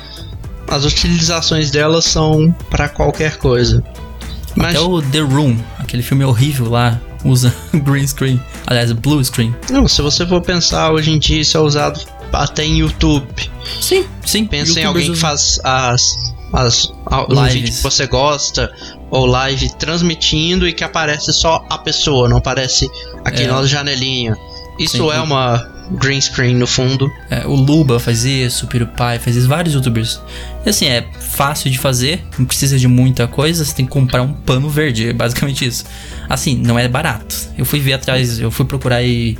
as 0.68 0.86
utilizações 0.86 1.72
dela 1.72 2.02
são 2.02 2.52
para 2.70 2.88
qualquer 2.90 3.38
coisa. 3.38 3.84
Mas 4.56 4.76
Até 4.76 4.80
o 4.82 5.02
The 5.02 5.20
Room, 5.20 5.58
aquele 5.80 6.04
filme 6.04 6.24
horrível 6.26 6.70
lá, 6.70 7.00
usa 7.24 7.54
green 7.74 8.06
screen. 8.08 8.42
Aliás, 8.68 8.92
blue 8.92 9.24
screen. 9.24 9.56
não, 9.70 9.88
se 9.88 10.02
você 10.02 10.26
for 10.26 10.42
pensar 10.42 10.92
hoje 10.92 11.12
em 11.12 11.20
dia 11.20 11.42
isso 11.42 11.58
é 11.58 11.60
usado 11.62 12.00
até 12.34 12.64
em 12.66 12.80
YouTube. 12.80 13.26
Sim, 13.82 14.06
sim. 14.26 14.46
Pensa 14.46 14.80
em 14.80 14.84
youtubers 14.84 14.88
alguém 14.88 15.06
que 15.06 15.12
usam. 15.12 15.22
faz 15.30 15.60
as, 15.64 16.34
as 16.54 16.86
um 17.30 17.44
vídeo 17.46 17.74
que 17.74 17.82
você 17.84 18.08
gosta 18.08 18.72
ou 19.10 19.26
live 19.26 19.70
transmitindo 19.76 20.68
e 20.68 20.74
que 20.74 20.84
aparece 20.84 21.34
só 21.34 21.66
a 21.70 21.78
pessoa, 21.78 22.28
não 22.30 22.38
aparece 22.38 22.90
aqui 23.26 23.44
É. 23.44 23.48
na 23.48 23.66
janelinha. 23.66 24.36
Isso 24.80 24.98
Sim. 24.98 25.12
é 25.12 25.20
uma 25.22 25.70
green 25.92 26.20
screen 26.20 26.56
no 26.56 26.68
fundo. 26.68 27.12
É, 27.30 27.46
o 27.46 27.54
Luba 27.54 28.00
faz 28.00 28.24
isso, 28.24 28.66
o 28.66 28.68
PewDiePie 28.68 29.20
faz 29.20 29.36
isso, 29.36 29.48
vários 29.48 29.74
youtubers. 29.74 30.22
E 30.66 30.70
assim, 30.70 30.86
é 30.86 31.06
fácil 31.20 31.70
de 31.70 31.78
fazer, 31.78 32.24
não 32.38 32.46
precisa 32.46 32.78
de 32.78 32.88
muita 32.88 33.28
coisa, 33.28 33.66
você 33.66 33.74
tem 33.74 33.86
que 33.86 33.92
comprar 33.92 34.22
um 34.22 34.34
pano 34.34 34.70
verde, 34.70 35.10
é 35.10 35.14
basicamente 35.14 35.66
isso. 35.66 35.86
Assim, 36.30 36.58
não 36.58 36.78
é 36.78 36.88
barato. 36.88 37.36
Eu 37.58 37.66
fui 37.66 37.80
ver 37.80 37.94
atrás, 37.94 38.40
eu 38.40 38.52
fui 38.52 38.66
procurar 38.66 38.98
aí 38.98 39.38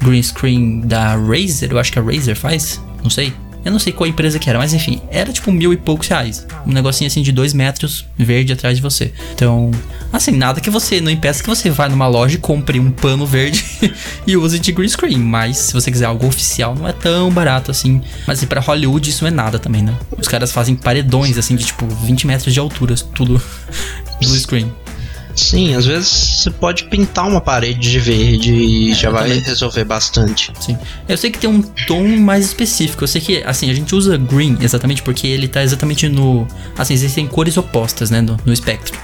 green 0.00 0.22
screen 0.22 0.80
da 0.80 1.14
Razer, 1.16 1.70
eu 1.70 1.78
acho 1.78 1.92
que 1.92 1.98
a 1.98 2.02
Razer 2.02 2.36
faz, 2.36 2.80
não 3.02 3.10
sei. 3.10 3.32
Eu 3.64 3.70
não 3.70 3.78
sei 3.78 3.92
qual 3.92 4.08
empresa 4.08 4.38
que 4.38 4.48
era, 4.48 4.58
mas 4.58 4.74
enfim, 4.74 5.00
era 5.10 5.32
tipo 5.32 5.52
mil 5.52 5.72
e 5.72 5.76
poucos 5.76 6.08
reais. 6.08 6.46
Um 6.66 6.72
negocinho 6.72 7.08
assim 7.08 7.22
de 7.22 7.32
dois 7.32 7.52
metros 7.52 8.06
verde 8.16 8.52
atrás 8.52 8.76
de 8.76 8.82
você. 8.82 9.12
Então, 9.34 9.70
assim, 10.12 10.32
nada 10.32 10.60
que 10.60 10.70
você 10.70 11.00
não 11.00 11.10
impeça 11.10 11.42
que 11.42 11.48
você 11.48 11.70
vá 11.70 11.88
numa 11.88 12.06
loja 12.08 12.34
e 12.34 12.38
compre 12.38 12.80
um 12.80 12.90
pano 12.90 13.26
verde 13.26 13.64
e 14.26 14.36
use 14.36 14.58
de 14.58 14.72
green 14.72 14.88
screen. 14.88 15.18
Mas 15.18 15.58
se 15.58 15.72
você 15.72 15.90
quiser 15.90 16.06
algo 16.06 16.26
oficial, 16.26 16.74
não 16.74 16.88
é 16.88 16.92
tão 16.92 17.30
barato 17.30 17.70
assim. 17.70 18.02
Mas 18.26 18.38
assim, 18.38 18.46
pra 18.46 18.60
Hollywood 18.60 19.08
isso 19.08 19.22
não 19.24 19.28
é 19.28 19.34
nada 19.34 19.58
também, 19.58 19.82
né? 19.82 19.94
Os 20.18 20.28
caras 20.28 20.50
fazem 20.50 20.74
paredões 20.74 21.38
assim 21.38 21.54
de 21.54 21.64
tipo 21.64 21.86
20 21.86 22.26
metros 22.26 22.52
de 22.52 22.58
altura, 22.58 22.94
tudo 23.14 23.40
blue 24.20 24.38
screen. 24.38 24.72
Sim, 25.34 25.74
às 25.74 25.86
vezes 25.86 26.08
você 26.08 26.50
pode 26.50 26.84
pintar 26.84 27.26
uma 27.26 27.40
parede 27.40 27.90
de 27.90 27.98
verde 27.98 28.52
e 28.52 28.94
já 28.94 29.08
eu 29.08 29.12
vai 29.12 29.28
também. 29.28 29.40
resolver 29.40 29.84
bastante. 29.84 30.52
Sim. 30.60 30.76
Eu 31.08 31.16
sei 31.16 31.30
que 31.30 31.38
tem 31.38 31.48
um 31.48 31.62
tom 31.62 32.06
mais 32.18 32.46
específico. 32.46 33.04
Eu 33.04 33.08
sei 33.08 33.20
que, 33.20 33.42
assim, 33.44 33.70
a 33.70 33.74
gente 33.74 33.94
usa 33.94 34.16
green 34.16 34.58
exatamente 34.60 35.02
porque 35.02 35.26
ele 35.26 35.48
tá 35.48 35.62
exatamente 35.62 36.08
no. 36.08 36.46
Assim, 36.76 36.94
existem 36.94 37.26
cores 37.26 37.56
opostas, 37.56 38.10
né, 38.10 38.20
no, 38.20 38.38
no 38.44 38.52
espectro. 38.52 38.98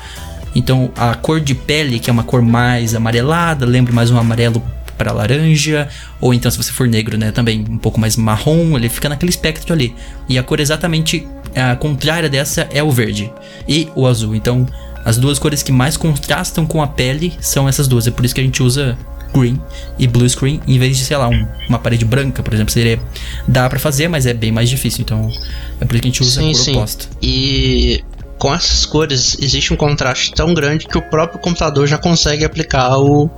Então, 0.55 0.91
a 0.97 1.15
cor 1.15 1.41
de 1.41 1.55
pele, 1.55 1.99
que 1.99 2.11
é 2.11 2.13
uma 2.13 2.25
cor 2.25 2.43
mais 2.43 2.95
amarelada, 2.95 3.65
lembra 3.67 3.93
mais 3.93 4.11
um 4.11 4.19
amarelo 4.19 4.63
para 4.97 5.13
laranja, 5.13 5.89
ou 6.21 6.35
então 6.35 6.51
se 6.51 6.57
você 6.57 6.73
for 6.73 6.89
negro, 6.89 7.17
né, 7.17 7.31
também 7.31 7.65
um 7.71 7.79
pouco 7.79 8.01
mais 8.01 8.17
marrom, 8.17 8.77
ele 8.77 8.89
fica 8.89 9.09
naquele 9.09 9.31
espectro 9.31 9.73
ali. 9.73 9.95
E 10.29 10.37
a 10.37 10.43
cor 10.43 10.59
exatamente 10.59 11.27
a 11.55 11.77
contrária 11.77 12.29
dessa 12.29 12.69
é 12.73 12.83
o 12.83 12.91
verde 12.91 13.33
e 13.67 13.89
o 13.95 14.07
azul. 14.07 14.35
Então, 14.35 14.67
as 15.09 15.17
duas 15.17 15.39
cores 15.39 15.63
que 15.63 15.73
mais 15.73 15.97
contrastam 15.97 16.67
com 16.67 16.83
a 16.83 16.87
pele 16.87 17.33
são 17.41 17.67
essas 17.69 17.89
duas. 17.89 18.07
É 18.07 18.11
por 18.11 18.25
isso 18.25 18.35
que 18.35 18.41
a 18.41 18.45
gente 18.45 18.63
usa 18.63 18.97
green 19.35 19.61
e 19.99 20.07
blue 20.07 20.29
screen 20.29 20.61
em 20.67 20.79
vez 20.79 20.97
de, 20.99 21.05
sei 21.05 21.17
lá, 21.17 21.29
um- 21.29 21.47
uma 21.69 21.79
parede 21.79 22.05
branca, 22.05 22.43
por 22.43 22.53
exemplo. 22.53 22.73
Seria 22.73 22.99
dá 23.47 23.69
pra 23.71 23.79
fazer, 23.79 24.07
mas 24.09 24.27
é 24.27 24.35
bem 24.35 24.53
mais 24.53 24.69
difícil. 24.69 25.03
Então, 25.03 25.31
é 25.81 25.85
por 25.85 25.95
isso 25.95 26.03
que 26.03 26.09
a 26.09 26.11
gente 26.11 26.23
usa 26.23 26.41
Sim, 26.41 26.51
a 26.51 26.53
cor 26.55 26.63
sim. 26.65 26.77
oposta. 26.77 27.07
E 27.23 28.05
com 28.39 28.53
essas 28.55 28.85
cores 28.87 29.37
existe 29.41 29.73
um 29.73 29.77
contraste 29.77 30.33
tão 30.33 30.53
grande 30.55 30.87
que 30.87 30.97
o 30.99 31.03
próprio 31.03 31.41
computador 31.41 31.87
já 31.87 31.97
consegue 31.99 32.45
aplicar 32.45 32.99
o, 32.99 33.31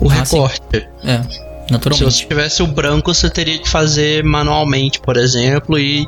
o 0.00 0.10
Ah, 0.10 0.24
sim. 0.24 0.36
recorte. 0.36 0.60
É, 1.04 1.22
Se 1.22 1.72
naturalmente. 1.72 2.04
você 2.14 2.26
tivesse 2.26 2.62
o 2.62 2.66
branco, 2.66 3.12
você 3.12 3.28
teria 3.28 3.58
que 3.58 3.68
fazer 3.68 4.22
manualmente, 4.24 5.00
por 5.00 5.16
exemplo, 5.16 5.78
e 5.78 6.06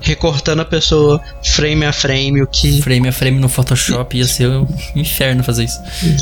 recortando 0.00 0.62
a 0.62 0.64
pessoa 0.64 1.20
frame 1.42 1.84
a 1.84 1.92
frame, 1.92 2.42
o 2.42 2.46
que 2.46 2.80
Frame 2.82 3.08
a 3.08 3.12
frame 3.12 3.38
no 3.38 3.48
Photoshop 3.48 4.16
ia 4.16 4.26
ser 4.26 4.48
um 4.48 4.66
inferno 4.94 5.42
fazer 5.42 5.64
isso. 5.64 5.80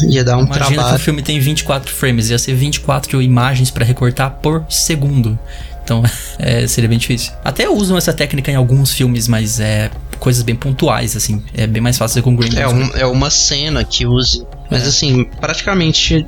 ia 0.08 0.24
dar 0.24 0.36
um 0.38 0.44
Imagina 0.44 0.66
que 0.66 0.72
o 0.72 0.74
trabalho. 0.76 0.98
filme 0.98 1.22
tem 1.22 1.38
24 1.38 1.92
frames, 1.92 2.30
ia 2.30 2.38
ser 2.38 2.54
24 2.54 3.20
imagens 3.22 3.70
pra 3.70 3.84
recortar 3.84 4.30
por 4.42 4.64
segundo. 4.68 5.38
Então, 5.84 6.02
é, 6.38 6.66
seria 6.66 6.88
bem 6.88 6.98
difícil. 6.98 7.32
Até 7.44 7.68
usam 7.68 7.96
essa 7.96 8.12
técnica 8.12 8.50
em 8.50 8.54
alguns 8.56 8.92
filmes, 8.92 9.28
mas 9.28 9.60
é 9.60 9.90
coisas 10.18 10.42
bem 10.42 10.56
pontuais, 10.56 11.14
assim. 11.14 11.42
É 11.54 11.66
bem 11.66 11.80
mais 11.82 11.96
fácil 11.98 12.22
com 12.22 12.34
green. 12.34 12.58
É, 12.58 12.66
um- 12.66 12.90
é 12.96 13.06
uma 13.06 13.30
cena 13.30 13.84
que 13.84 14.04
use. 14.06 14.44
Mas 14.70 14.82
É. 14.84 14.86
assim, 14.88 15.24
praticamente 15.40 16.26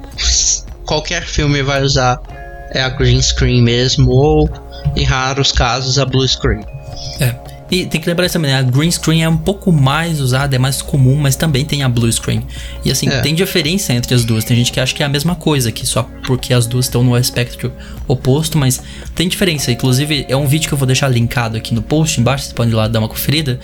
qualquer 0.85 1.25
filme 1.25 1.63
vai 1.63 1.83
usar 1.83 2.21
é 2.73 2.83
a 2.83 2.89
green 2.91 3.21
screen 3.21 3.63
mesmo, 3.63 4.11
ou 4.11 4.49
em 4.95 5.03
raros 5.05 5.51
casos 5.51 5.99
a 5.99 6.05
blue 6.05 6.27
screen. 6.29 6.61
É. 7.21 7.35
E 7.71 7.85
tem 7.85 8.01
que 8.01 8.09
lembrar 8.09 8.25
isso 8.25 8.33
também, 8.33 8.51
né? 8.51 8.59
A 8.59 8.63
green 8.63 8.91
screen 8.91 9.23
é 9.23 9.29
um 9.29 9.37
pouco 9.37 9.71
mais 9.71 10.21
usada, 10.21 10.57
é 10.57 10.59
mais 10.59 10.81
comum, 10.81 11.17
mas 11.17 11.37
também 11.37 11.67
tem 11.67 11.83
a 11.83 11.89
blue 11.89 12.11
screen. 12.11 12.43
E 12.83 12.91
assim, 12.91 13.09
É. 13.11 13.21
tem 13.21 13.35
diferença 13.35 13.93
entre 13.93 14.15
as 14.15 14.25
duas. 14.25 14.43
Tem 14.43 14.57
gente 14.57 14.73
que 14.73 14.81
acha 14.81 14.95
que 14.95 15.03
é 15.03 15.07
a 15.07 15.09
mesma 15.09 15.35
coisa, 15.35 15.71
que 15.71 15.87
só 15.87 16.09
porque 16.27 16.55
as 16.55 16.67
duas 16.67 16.87
estão 16.87 17.05
no 17.05 17.15
espectro 17.17 17.71
oposto, 18.07 18.57
mas 18.57 18.81
tem 19.15 19.29
diferença. 19.29 19.71
Inclusive, 19.71 20.25
é 20.31 20.37
um 20.37 20.47
vídeo 20.47 20.67
que 20.67 20.73
eu 20.73 20.79
vou 20.79 20.87
deixar 20.87 21.09
linkado 21.09 21.59
aqui 21.59 21.75
no 21.75 21.83
post 21.83 22.19
embaixo, 22.19 22.45
vocês 22.45 22.55
podem 22.55 22.73
ir 22.73 22.77
lá 22.77 22.89
dar 22.89 23.01
uma 23.01 23.09
conferida. 23.09 23.61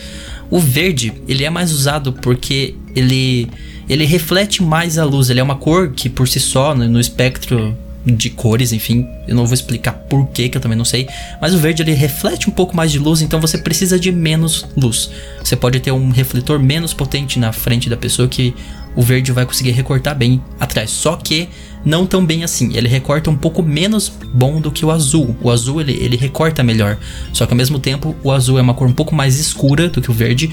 O 0.51 0.59
verde, 0.59 1.15
ele 1.27 1.43
é 1.43 1.49
mais 1.49 1.73
usado 1.73 2.13
porque 2.13 2.75
ele 2.95 3.49
ele 3.89 4.05
reflete 4.05 4.63
mais 4.63 4.99
a 4.99 5.05
luz, 5.05 5.29
ele 5.29 5.41
é 5.41 5.43
uma 5.43 5.57
cor 5.57 5.93
que 5.93 6.09
por 6.09 6.27
si 6.29 6.41
só, 6.41 6.75
no, 6.75 6.87
no 6.89 7.01
espectro 7.01 7.77
de 8.05 8.31
cores, 8.31 8.73
enfim, 8.73 9.09
eu 9.27 9.35
não 9.35 9.47
vou 9.47 9.55
explicar 9.55 9.93
por 9.93 10.27
que, 10.29 10.49
que 10.49 10.57
eu 10.57 10.61
também 10.61 10.77
não 10.77 10.85
sei, 10.85 11.09
mas 11.41 11.55
o 11.55 11.59
verde 11.59 11.83
ele 11.83 11.93
reflete 11.93 12.49
um 12.49 12.53
pouco 12.53 12.77
mais 12.77 12.93
de 12.93 12.99
luz, 12.99 13.23
então 13.23 13.41
você 13.41 13.57
precisa 13.57 13.99
de 13.99 14.13
menos 14.13 14.67
luz. 14.77 15.11
Você 15.43 15.57
pode 15.57 15.81
ter 15.81 15.91
um 15.91 16.11
refletor 16.11 16.59
menos 16.59 16.93
potente 16.93 17.39
na 17.39 17.53
frente 17.53 17.89
da 17.89 17.97
pessoa 17.97 18.29
que 18.29 18.55
o 18.97 19.03
verde 19.03 19.33
vai 19.33 19.45
conseguir 19.45 19.73
recortar 19.73 20.15
bem 20.17 20.43
atrás. 20.61 20.91
Só 20.91 21.17
que 21.17 21.49
não 21.85 22.07
tão 22.07 22.25
bem 22.25 22.45
assim. 22.45 22.77
Ele 22.77 22.89
recorta 22.89 23.29
um 23.29 23.37
pouco 23.37 23.63
menos 23.63 24.09
bom 24.33 24.61
do 24.61 24.71
que 24.71 24.85
o 24.85 24.91
azul. 24.91 25.37
O 25.43 25.51
azul 25.51 25.81
ele, 25.81 25.93
ele 25.93 26.17
recorta 26.17 26.63
melhor. 26.63 26.97
Só 27.33 27.45
que 27.45 27.53
ao 27.53 27.57
mesmo 27.57 27.79
tempo, 27.79 28.17
o 28.23 28.31
azul 28.31 28.59
é 28.59 28.63
uma 28.63 28.75
cor 28.75 28.89
um 28.89 28.93
pouco 28.93 29.15
mais 29.15 29.39
escura 29.39 29.89
do 29.89 30.01
que 30.01 30.11
o 30.11 30.15
verde. 30.15 30.51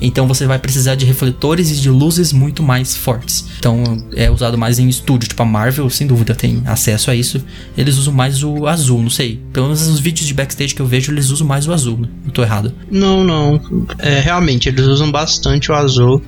Então 0.00 0.26
você 0.26 0.46
vai 0.46 0.58
precisar 0.58 0.94
de 0.94 1.04
refletores 1.04 1.70
e 1.70 1.80
de 1.80 1.88
luzes 1.88 2.32
muito 2.32 2.62
mais 2.62 2.96
fortes. 2.96 3.46
Então 3.58 4.06
é 4.14 4.30
usado 4.30 4.58
mais 4.58 4.78
em 4.78 4.88
estúdio. 4.88 5.28
Tipo 5.28 5.42
a 5.42 5.46
Marvel, 5.46 5.88
sem 5.90 6.06
dúvida, 6.06 6.34
tem 6.34 6.62
acesso 6.66 7.10
a 7.10 7.14
isso. 7.14 7.42
Eles 7.76 7.96
usam 7.96 8.12
mais 8.12 8.42
o 8.42 8.66
azul, 8.66 9.02
não 9.02 9.10
sei. 9.10 9.40
Pelo 9.52 9.66
menos 9.66 9.86
nos 9.86 10.00
vídeos 10.00 10.26
de 10.26 10.34
backstage 10.34 10.74
que 10.74 10.82
eu 10.82 10.86
vejo, 10.86 11.12
eles 11.12 11.30
usam 11.30 11.46
mais 11.46 11.66
o 11.66 11.72
azul. 11.72 11.98
Né? 11.98 12.08
Eu 12.26 12.32
tô 12.32 12.42
errado. 12.42 12.74
Não, 12.90 13.24
não. 13.24 13.60
É, 13.98 14.20
realmente, 14.20 14.68
eles 14.68 14.86
usam 14.86 15.10
bastante 15.10 15.70
o 15.70 15.74
azul. 15.74 16.22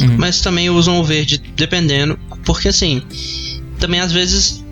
Uhum. 0.00 0.16
Mas 0.16 0.40
também 0.40 0.70
usam 0.70 1.00
o 1.00 1.04
verde, 1.04 1.42
dependendo. 1.56 2.18
Porque 2.44 2.68
assim, 2.68 3.02
também 3.78 4.00
às 4.00 4.12
vezes 4.12 4.64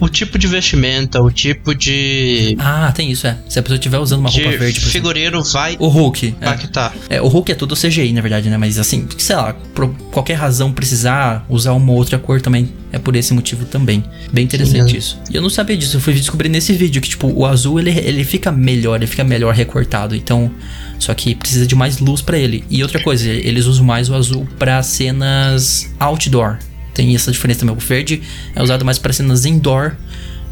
o 0.00 0.08
tipo 0.08 0.38
de 0.38 0.46
vestimenta, 0.46 1.20
o 1.20 1.30
tipo 1.30 1.74
de. 1.74 2.56
Ah, 2.58 2.90
tem 2.92 3.10
isso, 3.10 3.26
é. 3.26 3.36
Se 3.48 3.58
a 3.58 3.62
pessoa 3.62 3.76
estiver 3.76 3.98
usando 3.98 4.20
uma 4.20 4.30
roupa 4.30 4.50
verde. 4.50 4.78
O 4.78 4.82
figureiro 4.82 5.42
vai. 5.44 5.76
O 5.78 5.88
Hulk. 5.88 6.28
Impactar. 6.28 6.94
É. 7.08 7.16
é. 7.16 7.22
o 7.22 7.28
Hulk 7.28 7.52
é 7.52 7.54
tudo 7.54 7.76
CGI, 7.76 8.12
na 8.12 8.22
verdade, 8.22 8.48
né? 8.48 8.56
Mas 8.56 8.78
assim, 8.78 9.06
sei 9.18 9.36
lá, 9.36 9.52
por 9.74 9.88
qualquer 10.10 10.34
razão 10.34 10.72
precisar 10.72 11.44
usar 11.48 11.72
uma 11.72 11.92
outra 11.92 12.18
cor 12.18 12.40
também. 12.40 12.72
É 12.92 12.98
por 12.98 13.14
esse 13.14 13.32
motivo 13.32 13.64
também. 13.66 14.02
Bem 14.32 14.44
interessante 14.44 14.90
Sim, 14.90 14.96
isso. 14.96 15.18
E 15.30 15.36
eu 15.36 15.42
não 15.42 15.50
sabia 15.50 15.76
disso, 15.76 15.96
eu 15.96 16.00
fui 16.00 16.12
descobrir 16.12 16.48
nesse 16.48 16.72
vídeo 16.72 17.00
que, 17.00 17.08
tipo, 17.08 17.28
o 17.28 17.46
azul 17.46 17.78
ele, 17.78 17.90
ele 17.90 18.24
fica 18.24 18.50
melhor, 18.50 18.96
ele 18.96 19.06
fica 19.06 19.22
melhor 19.22 19.54
recortado. 19.54 20.16
Então. 20.16 20.50
Só 20.98 21.14
que 21.14 21.34
precisa 21.34 21.66
de 21.66 21.74
mais 21.74 21.98
luz 21.98 22.20
para 22.20 22.38
ele. 22.38 22.62
E 22.68 22.82
outra 22.82 23.02
coisa, 23.02 23.26
eles 23.26 23.64
usam 23.64 23.86
mais 23.86 24.10
o 24.10 24.14
azul 24.14 24.46
para 24.58 24.82
cenas 24.82 25.90
outdoor. 25.98 26.58
Tem 26.94 27.14
essa 27.14 27.30
diferença 27.30 27.60
também. 27.60 27.74
O 27.74 27.78
verde 27.78 28.22
é 28.54 28.62
usado 28.62 28.84
mais 28.84 28.98
para 28.98 29.12
cenas 29.12 29.44
indoor 29.44 29.96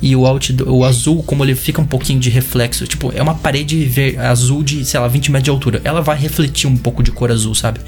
e 0.00 0.14
o, 0.14 0.26
outdoor, 0.26 0.68
o 0.68 0.84
azul, 0.84 1.22
como 1.22 1.44
ele 1.44 1.54
fica 1.54 1.80
um 1.80 1.86
pouquinho 1.86 2.20
de 2.20 2.30
reflexo, 2.30 2.86
tipo, 2.86 3.12
é 3.14 3.20
uma 3.20 3.34
parede 3.34 3.84
ver, 3.84 4.18
azul 4.20 4.62
de, 4.62 4.84
sei 4.84 5.00
lá, 5.00 5.08
20 5.08 5.32
metros 5.32 5.44
de 5.44 5.50
altura. 5.50 5.80
Ela 5.84 6.00
vai 6.00 6.16
refletir 6.16 6.68
um 6.68 6.76
pouco 6.76 7.02
de 7.02 7.10
cor 7.10 7.30
azul, 7.30 7.54
sabe? 7.54 7.80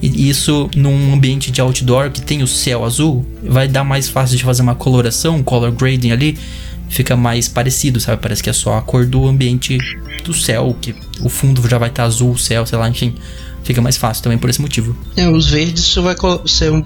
E 0.00 0.28
isso 0.28 0.70
num 0.76 1.12
ambiente 1.12 1.50
de 1.50 1.60
outdoor 1.60 2.10
que 2.10 2.20
tem 2.20 2.42
o 2.42 2.46
céu 2.46 2.84
azul, 2.84 3.26
vai 3.42 3.66
dar 3.66 3.82
mais 3.82 4.08
fácil 4.08 4.36
de 4.36 4.44
fazer 4.44 4.62
uma 4.62 4.76
coloração, 4.76 5.36
um 5.36 5.42
color 5.42 5.72
grading 5.72 6.12
ali, 6.12 6.38
fica 6.88 7.16
mais 7.16 7.48
parecido, 7.48 7.98
sabe? 7.98 8.22
Parece 8.22 8.40
que 8.40 8.48
é 8.48 8.52
só 8.52 8.78
a 8.78 8.82
cor 8.82 9.04
do 9.04 9.26
ambiente 9.26 9.76
do 10.24 10.32
céu, 10.32 10.76
que 10.80 10.94
o 11.20 11.28
fundo 11.28 11.66
já 11.68 11.78
vai 11.78 11.88
estar 11.88 12.04
tá 12.04 12.06
azul, 12.06 12.30
o 12.30 12.38
céu, 12.38 12.64
sei 12.64 12.78
lá, 12.78 12.88
enfim. 12.88 13.14
Fica 13.64 13.82
mais 13.82 13.96
fácil 13.96 14.22
também 14.22 14.38
por 14.38 14.48
esse 14.48 14.62
motivo. 14.62 14.96
É, 15.16 15.28
os 15.28 15.50
verdes 15.50 15.84
isso 15.84 16.00
vai 16.00 16.14
ser 16.46 16.72
um 16.72 16.82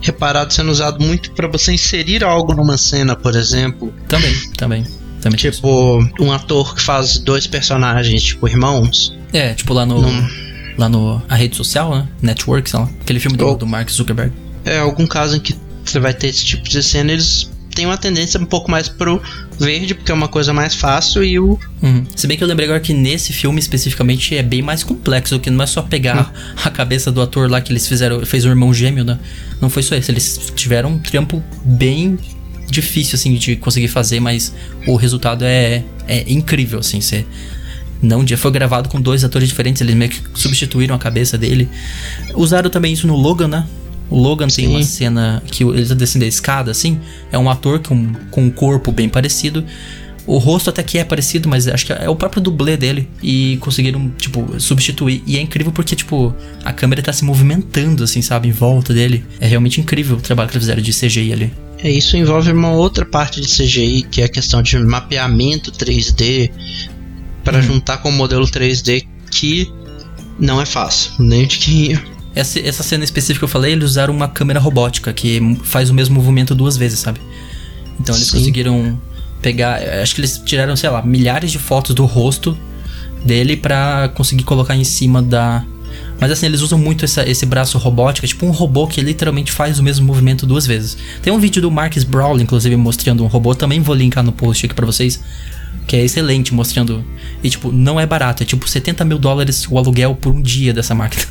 reparado 0.00 0.52
sendo 0.52 0.70
usado 0.70 1.02
muito 1.04 1.30
para 1.32 1.48
você 1.48 1.72
inserir 1.72 2.24
algo 2.24 2.54
numa 2.54 2.76
cena, 2.76 3.16
por 3.16 3.34
exemplo. 3.34 3.92
Também, 4.08 4.34
também. 4.56 4.86
também 5.20 5.38
tipo, 5.38 5.98
um 6.20 6.32
ator 6.32 6.74
que 6.74 6.82
faz 6.82 7.18
dois 7.18 7.46
personagens, 7.46 8.22
tipo, 8.22 8.48
irmãos. 8.48 9.14
É, 9.32 9.54
tipo 9.54 9.72
lá 9.72 9.84
no. 9.84 10.00
Num... 10.00 10.28
Lá 10.76 10.88
no. 10.88 11.22
A 11.28 11.34
rede 11.34 11.56
social, 11.56 11.94
né? 11.94 12.08
Network, 12.22 12.68
sei 12.70 12.78
lá. 12.78 12.88
Aquele 13.00 13.20
filme 13.20 13.36
do, 13.36 13.46
Ou, 13.46 13.56
do 13.56 13.66
Mark 13.66 13.90
Zuckerberg. 13.90 14.32
É, 14.64 14.78
algum 14.78 15.06
caso 15.06 15.36
em 15.36 15.40
que 15.40 15.54
você 15.84 15.98
vai 15.98 16.14
ter 16.14 16.28
esse 16.28 16.44
tipo 16.44 16.68
de 16.68 16.82
cena, 16.82 17.12
eles 17.12 17.50
tem 17.74 17.86
uma 17.86 17.96
tendência 17.96 18.40
um 18.40 18.44
pouco 18.44 18.68
mais 18.68 18.88
pro 18.88 19.22
verde, 19.58 19.94
porque 19.94 20.10
é 20.10 20.14
uma 20.14 20.28
coisa 20.28 20.52
mais 20.52 20.74
fácil, 20.74 21.22
e 21.22 21.38
o. 21.38 21.58
Uhum. 21.82 22.04
Se 22.14 22.26
bem 22.26 22.36
que 22.36 22.44
eu 22.44 22.48
lembrei 22.48 22.66
agora 22.66 22.80
que 22.80 22.92
nesse 22.92 23.32
filme 23.32 23.58
especificamente 23.58 24.36
é 24.36 24.42
bem 24.42 24.62
mais 24.62 24.82
complexo, 24.82 25.38
que 25.38 25.50
não 25.50 25.62
é 25.62 25.66
só 25.66 25.82
pegar 25.82 26.26
uhum. 26.26 26.54
a 26.64 26.70
cabeça 26.70 27.10
do 27.10 27.20
ator 27.20 27.50
lá 27.50 27.60
que 27.60 27.72
eles 27.72 27.86
fizeram, 27.86 28.24
fez 28.24 28.44
o 28.44 28.48
irmão 28.48 28.72
gêmeo, 28.72 29.04
né? 29.04 29.18
Não 29.60 29.68
foi 29.68 29.82
só 29.82 29.96
isso, 29.96 30.10
eles 30.10 30.52
tiveram 30.54 30.90
um 30.90 30.98
trampo 30.98 31.42
bem 31.64 32.18
difícil, 32.70 33.16
assim, 33.16 33.34
de 33.34 33.56
conseguir 33.56 33.88
fazer, 33.88 34.20
mas 34.20 34.54
o 34.86 34.96
resultado 34.96 35.44
é, 35.44 35.84
é 36.06 36.24
incrível, 36.30 36.80
assim, 36.80 37.00
você. 37.00 37.24
Não, 38.00 38.22
dia 38.22 38.38
foi 38.38 38.52
gravado 38.52 38.88
com 38.88 39.00
dois 39.00 39.24
atores 39.24 39.48
diferentes, 39.48 39.82
eles 39.82 39.94
meio 39.94 40.10
que 40.10 40.22
substituíram 40.34 40.94
a 40.94 40.98
cabeça 40.98 41.36
dele. 41.36 41.68
Usaram 42.34 42.70
também 42.70 42.92
isso 42.92 43.06
no 43.06 43.16
Logan, 43.16 43.48
né? 43.48 43.66
O 44.10 44.18
Logan 44.18 44.48
Sim. 44.48 44.62
tem 44.62 44.70
uma 44.70 44.82
cena 44.82 45.42
que 45.46 45.62
ele 45.64 45.86
tá 45.86 45.94
descendo 45.94 46.24
a 46.24 46.28
escada, 46.28 46.70
assim. 46.70 46.98
É 47.30 47.38
um 47.38 47.50
ator 47.50 47.80
com, 47.80 48.12
com 48.30 48.44
um 48.44 48.50
corpo 48.50 48.90
bem 48.90 49.08
parecido. 49.08 49.64
O 50.26 50.36
rosto 50.36 50.68
até 50.68 50.82
que 50.82 50.98
é 50.98 51.04
parecido, 51.04 51.48
mas 51.48 51.66
acho 51.66 51.86
que 51.86 51.92
é 51.92 52.08
o 52.08 52.14
próprio 52.14 52.42
dublê 52.42 52.76
dele. 52.76 53.08
E 53.22 53.56
conseguiram, 53.60 54.10
tipo, 54.18 54.60
substituir. 54.60 55.22
E 55.26 55.36
é 55.38 55.40
incrível 55.40 55.72
porque, 55.72 55.96
tipo, 55.96 56.34
a 56.64 56.72
câmera 56.72 57.02
tá 57.02 57.12
se 57.12 57.24
movimentando, 57.24 58.04
assim, 58.04 58.20
sabe, 58.20 58.48
em 58.48 58.52
volta 58.52 58.92
dele. 58.92 59.24
É 59.40 59.46
realmente 59.46 59.80
incrível 59.80 60.16
o 60.16 60.20
trabalho 60.20 60.50
que 60.50 60.56
eles 60.56 60.64
fizeram 60.64 60.82
de 60.82 60.92
CGI 60.92 61.32
ali. 61.32 61.52
É, 61.78 61.90
isso 61.90 62.16
envolve 62.16 62.50
uma 62.50 62.72
outra 62.72 63.06
parte 63.06 63.40
de 63.40 63.46
CGI, 63.46 64.02
que 64.10 64.20
é 64.20 64.24
a 64.24 64.28
questão 64.28 64.62
de 64.62 64.78
mapeamento 64.78 65.70
3D 65.70 66.50
para 67.44 67.58
hum. 67.58 67.62
juntar 67.62 67.98
com 67.98 68.08
o 68.08 68.12
modelo 68.12 68.44
3D 68.46 69.06
que 69.30 69.70
não 70.38 70.60
é 70.60 70.66
fácil, 70.66 71.12
nem 71.18 71.46
de 71.46 71.58
quem 71.58 71.98
essa, 72.38 72.60
essa 72.60 72.82
cena 72.84 73.02
específica 73.02 73.40
que 73.40 73.44
eu 73.44 73.48
falei, 73.48 73.72
eles 73.72 73.84
usaram 73.84 74.14
uma 74.14 74.28
câmera 74.28 74.60
robótica 74.60 75.12
que 75.12 75.58
faz 75.64 75.90
o 75.90 75.94
mesmo 75.94 76.14
movimento 76.14 76.54
duas 76.54 76.76
vezes, 76.76 77.00
sabe? 77.00 77.20
Então 77.98 78.14
eles 78.14 78.28
Sim. 78.28 78.38
conseguiram 78.38 79.00
pegar. 79.42 79.80
Acho 80.00 80.14
que 80.14 80.20
eles 80.20 80.40
tiraram, 80.44 80.76
sei 80.76 80.88
lá, 80.88 81.02
milhares 81.02 81.50
de 81.50 81.58
fotos 81.58 81.96
do 81.96 82.04
rosto 82.04 82.56
dele 83.24 83.56
para 83.56 84.08
conseguir 84.14 84.44
colocar 84.44 84.76
em 84.76 84.84
cima 84.84 85.20
da. 85.20 85.64
Mas 86.20 86.30
assim, 86.30 86.46
eles 86.46 86.60
usam 86.60 86.78
muito 86.78 87.04
essa, 87.04 87.28
esse 87.28 87.44
braço 87.44 87.76
robótico, 87.76 88.24
é 88.24 88.28
tipo 88.28 88.46
um 88.46 88.50
robô 88.50 88.86
que 88.86 89.00
literalmente 89.00 89.50
faz 89.50 89.80
o 89.80 89.82
mesmo 89.82 90.06
movimento 90.06 90.46
duas 90.46 90.64
vezes. 90.64 90.96
Tem 91.20 91.32
um 91.32 91.40
vídeo 91.40 91.60
do 91.60 91.70
Marcus 91.72 92.04
Brawl, 92.04 92.38
inclusive, 92.40 92.76
mostrando 92.76 93.24
um 93.24 93.26
robô, 93.26 93.52
também 93.54 93.80
vou 93.80 93.96
linkar 93.96 94.22
no 94.22 94.30
post 94.30 94.64
aqui 94.64 94.74
pra 94.74 94.86
vocês. 94.86 95.20
Que 95.88 95.96
é 95.96 96.04
excelente, 96.04 96.54
mostrando. 96.54 97.04
E 97.42 97.50
tipo, 97.50 97.72
não 97.72 97.98
é 97.98 98.06
barato, 98.06 98.42
é 98.42 98.46
tipo 98.46 98.68
70 98.68 99.04
mil 99.04 99.18
dólares 99.18 99.66
o 99.68 99.76
aluguel 99.78 100.14
por 100.14 100.32
um 100.32 100.40
dia 100.40 100.72
dessa 100.72 100.94
máquina. 100.94 101.24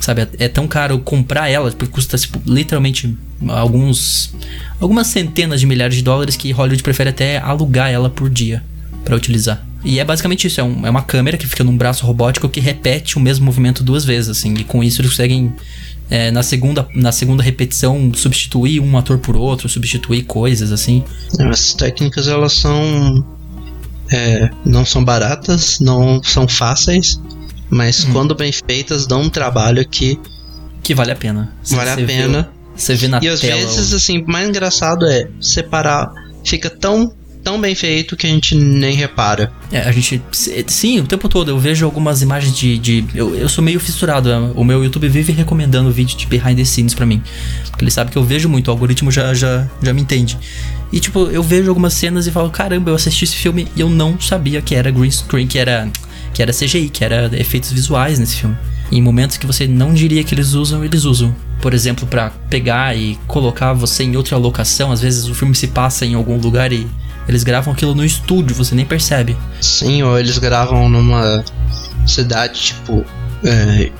Sabe, 0.00 0.22
é, 0.22 0.28
é 0.38 0.48
tão 0.48 0.68
caro 0.68 0.98
comprar 0.98 1.48
ela, 1.48 1.70
porque 1.70 1.92
custa 1.92 2.16
tipo, 2.18 2.40
literalmente 2.46 3.16
alguns 3.48 4.34
algumas 4.80 5.06
centenas 5.06 5.60
de 5.60 5.66
milhares 5.66 5.96
de 5.96 6.02
dólares 6.02 6.36
que 6.36 6.50
Hollywood 6.52 6.82
prefere 6.82 7.10
até 7.10 7.38
alugar 7.38 7.90
ela 7.90 8.08
por 8.10 8.28
dia 8.30 8.62
para 9.04 9.16
utilizar. 9.16 9.64
E 9.84 10.00
é 10.00 10.04
basicamente 10.04 10.46
isso, 10.46 10.60
é, 10.60 10.64
um, 10.64 10.86
é, 10.86 10.90
uma 10.90 11.02
câmera 11.02 11.36
que 11.36 11.46
fica 11.46 11.62
num 11.62 11.76
braço 11.76 12.04
robótico 12.04 12.48
que 12.48 12.60
repete 12.60 13.16
o 13.16 13.20
mesmo 13.20 13.44
movimento 13.44 13.84
duas 13.84 14.04
vezes, 14.04 14.28
assim, 14.28 14.52
e 14.54 14.64
com 14.64 14.82
isso 14.82 15.00
eles 15.00 15.12
conseguem 15.12 15.54
é, 16.10 16.30
na, 16.30 16.42
segunda, 16.42 16.88
na 16.94 17.12
segunda 17.12 17.42
repetição 17.42 18.12
substituir 18.14 18.80
um 18.80 18.98
ator 18.98 19.18
por 19.18 19.36
outro, 19.36 19.68
substituir 19.68 20.22
coisas, 20.22 20.72
assim. 20.72 21.04
As 21.38 21.72
técnicas 21.72 22.26
elas 22.26 22.52
são 22.54 23.24
é, 24.10 24.50
não 24.64 24.84
são 24.84 25.04
baratas, 25.04 25.80
não 25.80 26.22
são 26.22 26.46
fáceis, 26.48 27.20
mas 27.70 28.04
hum. 28.04 28.12
quando 28.12 28.34
bem 28.34 28.52
feitas, 28.52 29.06
dão 29.06 29.22
um 29.22 29.30
trabalho 29.30 29.86
que. 29.88 30.18
Que 30.82 30.94
vale 30.94 31.10
a 31.10 31.16
pena. 31.16 31.52
vale 31.70 31.90
a 31.90 31.96
pena. 32.06 32.50
você 32.74 32.94
vê 32.94 33.08
na 33.08 33.18
e 33.18 33.20
tela. 33.20 33.32
E 33.32 33.34
às 33.34 33.40
vezes, 33.40 33.92
o... 33.92 33.96
assim, 33.96 34.24
mais 34.26 34.48
engraçado 34.48 35.06
é 35.06 35.28
separar. 35.40 36.10
Fica 36.44 36.70
tão 36.70 37.12
tão 37.46 37.60
bem 37.60 37.76
feito 37.76 38.16
que 38.16 38.26
a 38.26 38.30
gente 38.30 38.56
nem 38.56 38.96
repara. 38.96 39.52
É, 39.70 39.78
a 39.78 39.92
gente. 39.92 40.20
Sim, 40.66 40.98
o 40.98 41.06
tempo 41.06 41.28
todo. 41.28 41.48
Eu 41.48 41.58
vejo 41.60 41.84
algumas 41.84 42.20
imagens 42.20 42.56
de. 42.56 42.76
de 42.76 43.04
eu, 43.14 43.36
eu 43.36 43.48
sou 43.48 43.62
meio 43.62 43.78
fissurado. 43.78 44.28
Né? 44.28 44.52
O 44.56 44.64
meu 44.64 44.82
YouTube 44.82 45.08
vive 45.08 45.32
recomendando 45.32 45.88
vídeo 45.92 46.16
de 46.16 46.26
behind 46.26 46.56
the 46.56 46.64
scenes 46.64 46.92
pra 46.92 47.06
mim. 47.06 47.22
Porque 47.70 47.84
ele 47.84 47.90
sabe 47.92 48.10
que 48.10 48.18
eu 48.18 48.24
vejo 48.24 48.48
muito, 48.48 48.66
o 48.66 48.70
algoritmo 48.72 49.12
já, 49.12 49.32
já, 49.32 49.64
já 49.80 49.92
me 49.92 50.02
entende. 50.02 50.36
E 50.92 50.98
tipo, 50.98 51.26
eu 51.26 51.42
vejo 51.42 51.68
algumas 51.68 51.94
cenas 51.94 52.26
e 52.26 52.32
falo, 52.32 52.50
caramba, 52.50 52.90
eu 52.90 52.96
assisti 52.96 53.24
esse 53.24 53.36
filme 53.36 53.68
e 53.76 53.80
eu 53.80 53.88
não 53.88 54.20
sabia 54.20 54.60
que 54.60 54.74
era 54.74 54.90
green 54.90 55.10
screen, 55.10 55.46
que 55.46 55.58
era 55.58 55.88
que 56.36 56.42
era 56.42 56.52
CGI, 56.52 56.90
que 56.90 57.02
era 57.02 57.30
efeitos 57.32 57.72
visuais 57.72 58.18
nesse 58.18 58.36
filme. 58.36 58.54
em 58.92 59.00
momentos 59.00 59.38
que 59.38 59.46
você 59.46 59.66
não 59.66 59.94
diria 59.94 60.22
que 60.22 60.34
eles 60.34 60.52
usam, 60.52 60.84
eles 60.84 61.04
usam. 61.04 61.34
Por 61.62 61.72
exemplo, 61.72 62.06
para 62.06 62.28
pegar 62.50 62.94
e 62.94 63.18
colocar 63.26 63.72
você 63.72 64.04
em 64.04 64.16
outra 64.16 64.36
locação, 64.36 64.92
às 64.92 65.00
vezes 65.00 65.26
o 65.28 65.34
filme 65.34 65.56
se 65.56 65.68
passa 65.68 66.04
em 66.04 66.14
algum 66.14 66.36
lugar 66.36 66.74
e 66.74 66.86
eles 67.26 67.42
gravam 67.42 67.72
aquilo 67.72 67.94
no 67.94 68.04
estúdio, 68.04 68.54
você 68.54 68.74
nem 68.74 68.84
percebe. 68.84 69.34
Sim, 69.62 70.02
ou 70.02 70.18
eles 70.18 70.36
gravam 70.36 70.90
numa 70.90 71.42
cidade 72.06 72.60
tipo 72.60 73.02
é, 73.42 73.90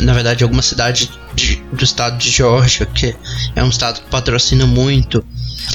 na 0.00 0.14
verdade 0.14 0.42
alguma 0.42 0.62
cidade 0.62 1.10
de, 1.38 1.62
do 1.72 1.84
estado 1.84 2.18
de 2.18 2.30
Geórgia, 2.30 2.86
que 2.86 3.14
é 3.54 3.62
um 3.64 3.68
estado 3.68 4.00
que 4.00 4.10
patrocina 4.10 4.66
muito 4.66 5.24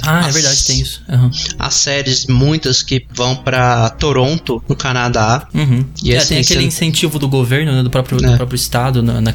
ah, 0.02 0.18
é 0.18 0.20
as, 0.22 0.28
é 0.28 0.32
verdade, 0.32 0.64
tem 0.66 0.80
isso. 0.80 1.02
Uhum. 1.08 1.30
As 1.60 1.74
séries, 1.76 2.26
muitas 2.28 2.82
que 2.82 3.06
vão 3.14 3.36
para 3.36 3.90
Toronto, 3.92 4.64
no 4.68 4.76
Canadá. 4.76 5.48
Uhum. 5.54 5.86
E 6.04 6.14
é, 6.14 6.18
assim, 6.18 6.36
tem 6.36 6.40
aquele 6.40 6.64
incentivo 6.64 7.20
do 7.20 7.28
governo, 7.28 7.72
né, 7.72 7.84
do, 7.84 7.90
próprio, 7.90 8.18
é. 8.24 8.32
do 8.32 8.38
próprio 8.38 8.56
estado, 8.56 9.04
na, 9.04 9.22
na, 9.22 9.34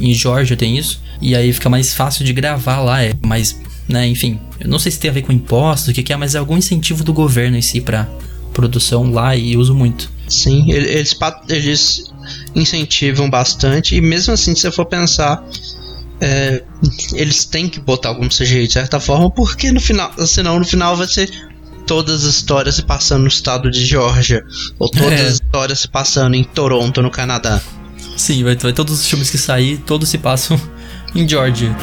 em 0.00 0.14
Georgia 0.14 0.56
tem 0.56 0.78
isso. 0.78 1.00
E 1.20 1.34
aí 1.34 1.52
fica 1.52 1.68
mais 1.68 1.92
fácil 1.92 2.24
de 2.24 2.32
gravar 2.32 2.80
lá, 2.80 3.02
é 3.02 3.12
mais, 3.24 3.56
né, 3.88 4.06
enfim. 4.06 4.40
Eu 4.60 4.68
não 4.68 4.78
sei 4.78 4.92
se 4.92 4.98
tem 4.98 5.10
a 5.10 5.14
ver 5.14 5.22
com 5.22 5.32
impostos, 5.32 5.88
o 5.88 5.92
que, 5.92 6.02
que 6.02 6.12
é, 6.12 6.16
mas 6.16 6.34
é 6.34 6.38
algum 6.38 6.56
incentivo 6.56 7.04
do 7.04 7.12
governo 7.12 7.56
em 7.56 7.62
si 7.62 7.80
pra 7.80 8.08
produção 8.52 9.10
lá 9.10 9.36
e 9.36 9.56
uso 9.56 9.74
muito. 9.74 10.10
Sim, 10.28 10.70
eles, 10.70 11.16
eles 11.48 12.11
incentivam 12.54 13.28
bastante, 13.30 13.96
e 13.96 14.00
mesmo 14.00 14.32
assim, 14.34 14.54
se 14.54 14.62
você 14.62 14.70
for 14.70 14.84
pensar, 14.86 15.42
é, 16.20 16.62
eles 17.14 17.44
têm 17.44 17.68
que 17.68 17.80
botar 17.80 18.10
algum 18.10 18.28
CGI 18.28 18.66
de 18.66 18.72
certa 18.74 19.00
forma, 19.00 19.30
porque 19.30 19.72
no 19.72 19.80
final, 19.80 20.12
senão 20.26 20.58
no 20.58 20.64
final 20.64 20.96
vai 20.96 21.06
ser 21.06 21.30
todas 21.86 22.24
as 22.24 22.34
histórias 22.36 22.76
se 22.76 22.82
passando 22.82 23.22
no 23.22 23.28
estado 23.28 23.70
de 23.70 23.84
Geórgia, 23.84 24.44
ou 24.78 24.88
todas 24.88 25.20
É. 25.20 25.26
as 25.26 25.34
histórias 25.34 25.80
se 25.80 25.88
passando 25.88 26.34
em 26.36 26.44
Toronto, 26.44 27.02
no 27.02 27.10
Canadá. 27.10 27.60
Sim, 28.16 28.44
vai, 28.44 28.54
vai 28.56 28.72
todos 28.72 29.00
os 29.00 29.06
filmes 29.06 29.30
que 29.30 29.38
sair, 29.38 29.78
todos 29.78 30.08
se 30.08 30.18
passam 30.18 30.60
em 31.14 31.28
Georgia. 31.28 31.74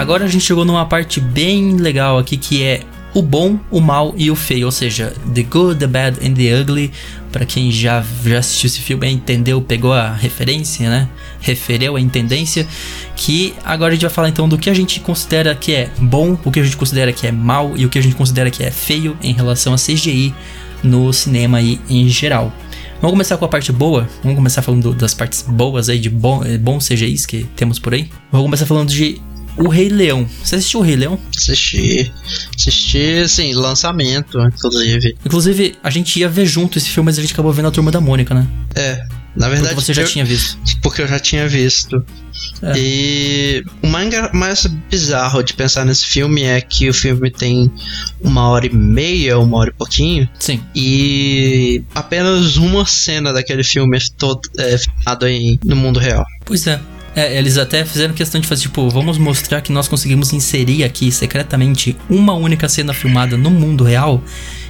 Agora 0.00 0.24
a 0.24 0.28
gente 0.28 0.42
chegou 0.46 0.64
numa 0.64 0.86
parte 0.86 1.20
bem 1.20 1.76
legal 1.76 2.16
aqui 2.18 2.38
que 2.38 2.62
é 2.62 2.80
o 3.12 3.20
bom, 3.20 3.58
o 3.70 3.80
mal 3.82 4.14
e 4.16 4.30
o 4.30 4.34
feio, 4.34 4.64
ou 4.64 4.72
seja, 4.72 5.12
the 5.34 5.42
good, 5.42 5.78
the 5.78 5.86
bad 5.86 6.16
and 6.26 6.32
the 6.32 6.58
ugly. 6.58 6.90
Pra 7.30 7.44
quem 7.44 7.70
já, 7.70 8.02
já 8.24 8.38
assistiu 8.38 8.66
esse 8.68 8.80
filme, 8.80 9.06
entendeu, 9.10 9.60
pegou 9.60 9.92
a 9.92 10.10
referência, 10.14 10.88
né? 10.88 11.06
Refereu 11.38 11.96
a 11.96 12.00
intendência. 12.00 12.66
Que 13.14 13.52
agora 13.62 13.90
a 13.90 13.94
gente 13.94 14.00
vai 14.02 14.10
falar 14.10 14.30
então 14.30 14.48
do 14.48 14.56
que 14.56 14.70
a 14.70 14.74
gente 14.74 15.00
considera 15.00 15.54
que 15.54 15.74
é 15.74 15.90
bom, 15.98 16.38
o 16.46 16.50
que 16.50 16.60
a 16.60 16.64
gente 16.64 16.78
considera 16.78 17.12
que 17.12 17.26
é 17.26 17.30
mal 17.32 17.72
e 17.76 17.84
o 17.84 17.90
que 17.90 17.98
a 17.98 18.02
gente 18.02 18.14
considera 18.16 18.50
que 18.50 18.62
é 18.64 18.70
feio 18.70 19.14
em 19.22 19.34
relação 19.34 19.74
a 19.74 19.76
CGI 19.76 20.34
no 20.82 21.12
cinema 21.12 21.58
aí 21.58 21.78
em 21.90 22.08
geral. 22.08 22.50
Vamos 23.02 23.12
começar 23.12 23.36
com 23.36 23.44
a 23.44 23.48
parte 23.48 23.70
boa. 23.70 24.08
Vamos 24.22 24.36
começar 24.36 24.62
falando 24.62 24.82
do- 24.82 24.94
das 24.94 25.14
partes 25.14 25.42
boas 25.46 25.88
aí, 25.88 25.98
de 25.98 26.08
bom, 26.10 26.42
eh, 26.44 26.56
bons 26.58 26.86
CGIs 26.86 27.26
que 27.26 27.44
temos 27.56 27.78
por 27.78 27.92
aí. 27.94 28.08
Vamos 28.32 28.46
começar 28.46 28.66
falando 28.66 28.88
de 28.90 29.20
O 29.56 29.68
Rei 29.68 29.88
Leão. 29.88 30.28
Você 30.42 30.56
assistiu 30.56 30.80
O 30.80 30.82
Rei 30.82 30.96
Leão? 30.96 31.18
Assisti, 31.36 32.12
assisti, 32.56 33.18
assim, 33.24 33.52
lançamento, 33.54 34.38
inclusive. 34.40 35.16
Inclusive, 35.24 35.74
a 35.82 35.90
gente 35.90 36.18
ia 36.18 36.28
ver 36.28 36.46
junto 36.46 36.78
esse 36.78 36.88
filme, 36.90 37.06
mas 37.06 37.18
a 37.18 37.22
gente 37.22 37.32
acabou 37.32 37.52
vendo 37.52 37.68
a 37.68 37.70
Turma 37.70 37.90
da 37.90 38.00
Mônica, 38.00 38.34
né? 38.34 38.46
É, 38.74 38.96
na 39.36 39.46
Porque 39.46 39.50
verdade. 39.56 39.74
você 39.74 39.92
já 39.94 40.02
eu- 40.02 40.08
tinha 40.08 40.24
visto. 40.24 40.58
Porque 40.82 41.02
eu 41.02 41.08
já 41.08 41.18
tinha 41.18 41.46
visto. 41.48 42.02
É. 42.62 42.72
E 42.76 43.64
o 43.82 43.86
mais 43.86 44.66
bizarro 44.90 45.42
de 45.42 45.52
pensar 45.52 45.84
nesse 45.84 46.06
filme 46.06 46.42
é 46.42 46.60
que 46.60 46.88
o 46.88 46.94
filme 46.94 47.30
tem 47.30 47.70
uma 48.20 48.48
hora 48.48 48.66
e 48.66 48.74
meia, 48.74 49.38
uma 49.38 49.58
hora 49.58 49.70
e 49.70 49.72
pouquinho, 49.74 50.28
Sim. 50.38 50.60
e 50.74 51.82
apenas 51.94 52.56
uma 52.56 52.86
cena 52.86 53.32
daquele 53.32 53.62
filme 53.62 53.96
é 53.98 54.00
todo 54.16 54.40
é, 54.58 54.78
filmado 54.78 55.26
em, 55.26 55.58
no 55.64 55.76
mundo 55.76 55.98
real. 56.00 56.24
Pois 56.46 56.66
é. 56.66 56.80
É, 57.14 57.36
eles 57.36 57.58
até 57.58 57.84
fizeram 57.84 58.14
questão 58.14 58.40
de 58.40 58.46
fazer, 58.46 58.62
tipo, 58.62 58.88
vamos 58.88 59.18
mostrar 59.18 59.60
que 59.60 59.72
nós 59.72 59.88
conseguimos 59.88 60.32
inserir 60.32 60.84
aqui 60.84 61.10
secretamente 61.10 61.96
uma 62.08 62.34
única 62.34 62.68
cena 62.68 62.92
filmada 62.92 63.36
no 63.36 63.50
mundo 63.50 63.82
real 63.82 64.22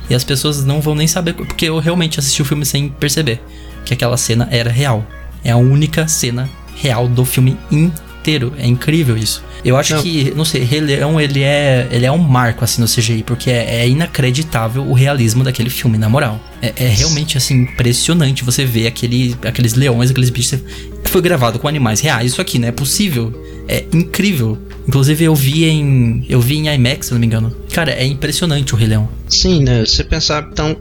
e 0.09 0.15
as 0.15 0.25
pessoas 0.25 0.65
não 0.65 0.81
vão 0.81 0.95
nem 0.95 1.07
saber, 1.07 1.35
porque 1.35 1.67
eu 1.67 1.79
realmente 1.79 2.19
assisti 2.19 2.43
o 2.43 2.45
filme 2.45 2.67
sem 2.67 2.89
perceber 2.89 3.41
que 3.85 3.95
aquela 3.95 4.17
cena 4.17 4.49
era 4.51 4.71
real. 4.71 5.07
É 5.45 5.53
a 5.53 5.57
única 5.57 6.09
cena 6.09 6.49
real 6.77 7.07
do 7.07 7.25
filme 7.25 7.57
inteiro. 7.71 8.53
É 8.59 8.67
incrível 8.67 9.17
isso. 9.17 9.43
Eu 9.65 9.77
acho 9.77 9.95
Não. 9.95 10.03
que, 10.03 10.33
não 10.35 10.45
sei, 10.45 10.65
Rei 10.65 10.81
Leão, 10.81 11.21
ele 11.21 11.43
é, 11.43 11.87
ele 11.91 12.07
é 12.07 12.13
um 12.13 12.19
marco, 12.19 12.65
assim, 12.65 12.81
no 12.81 12.89
CGI, 12.89 13.23
porque 13.23 13.51
é, 13.51 13.83
é 13.83 13.89
inacreditável 13.89 14.83
o 14.83 14.95
realismo 14.95 15.45
daquele 15.45 15.69
filme, 15.69 15.99
na 15.99 16.09
moral. 16.09 16.41
É, 16.63 16.73
é 16.77 16.89
realmente, 16.89 17.37
assim, 17.37 17.63
impressionante 17.63 18.43
você 18.43 18.65
ver 18.65 18.87
aquele, 18.87 19.37
aqueles 19.43 19.75
leões, 19.75 20.11
aqueles 20.11 20.31
bichos. 20.31 20.61
Foi 21.05 21.21
gravado 21.21 21.59
com 21.59 21.67
animais 21.67 22.01
reais, 22.01 22.33
isso 22.33 22.41
aqui, 22.41 22.59
não 22.59 22.69
é 22.69 22.73
possível. 22.73 23.33
É 23.69 23.85
incrível. 23.93 24.57
Inclusive, 24.87 25.25
eu 25.25 25.35
vi 25.35 25.65
em. 25.65 26.25
Eu 26.29 26.41
vi 26.41 26.57
em 26.57 26.69
IMAX, 26.75 27.07
se 27.07 27.13
não 27.13 27.21
me 27.21 27.27
engano. 27.27 27.55
Cara, 27.73 27.93
é 27.93 28.05
impressionante 28.05 28.75
o 28.75 28.77
Rei 28.77 28.89
Leão. 28.89 29.09
Sim, 29.29 29.63
né? 29.63 29.85
Você 29.85 30.03
pensar, 30.05 30.49
então, 30.53 30.77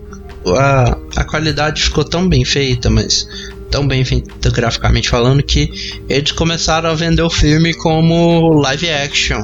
a, 0.58 0.98
a 1.16 1.24
qualidade 1.24 1.82
ficou 1.84 2.04
tão 2.04 2.28
bem 2.28 2.44
feita, 2.46 2.90
mas 2.90 3.28
tão 3.70 3.88
bem 3.88 4.04
feita 4.04 4.50
graficamente 4.50 5.10
falando, 5.10 5.44
que 5.44 6.00
eles 6.10 6.32
começaram 6.32 6.90
a 6.90 6.94
vender 6.96 7.22
o 7.22 7.30
filme 7.30 7.74
como 7.76 8.54
live 8.62 8.90
action. 8.90 9.44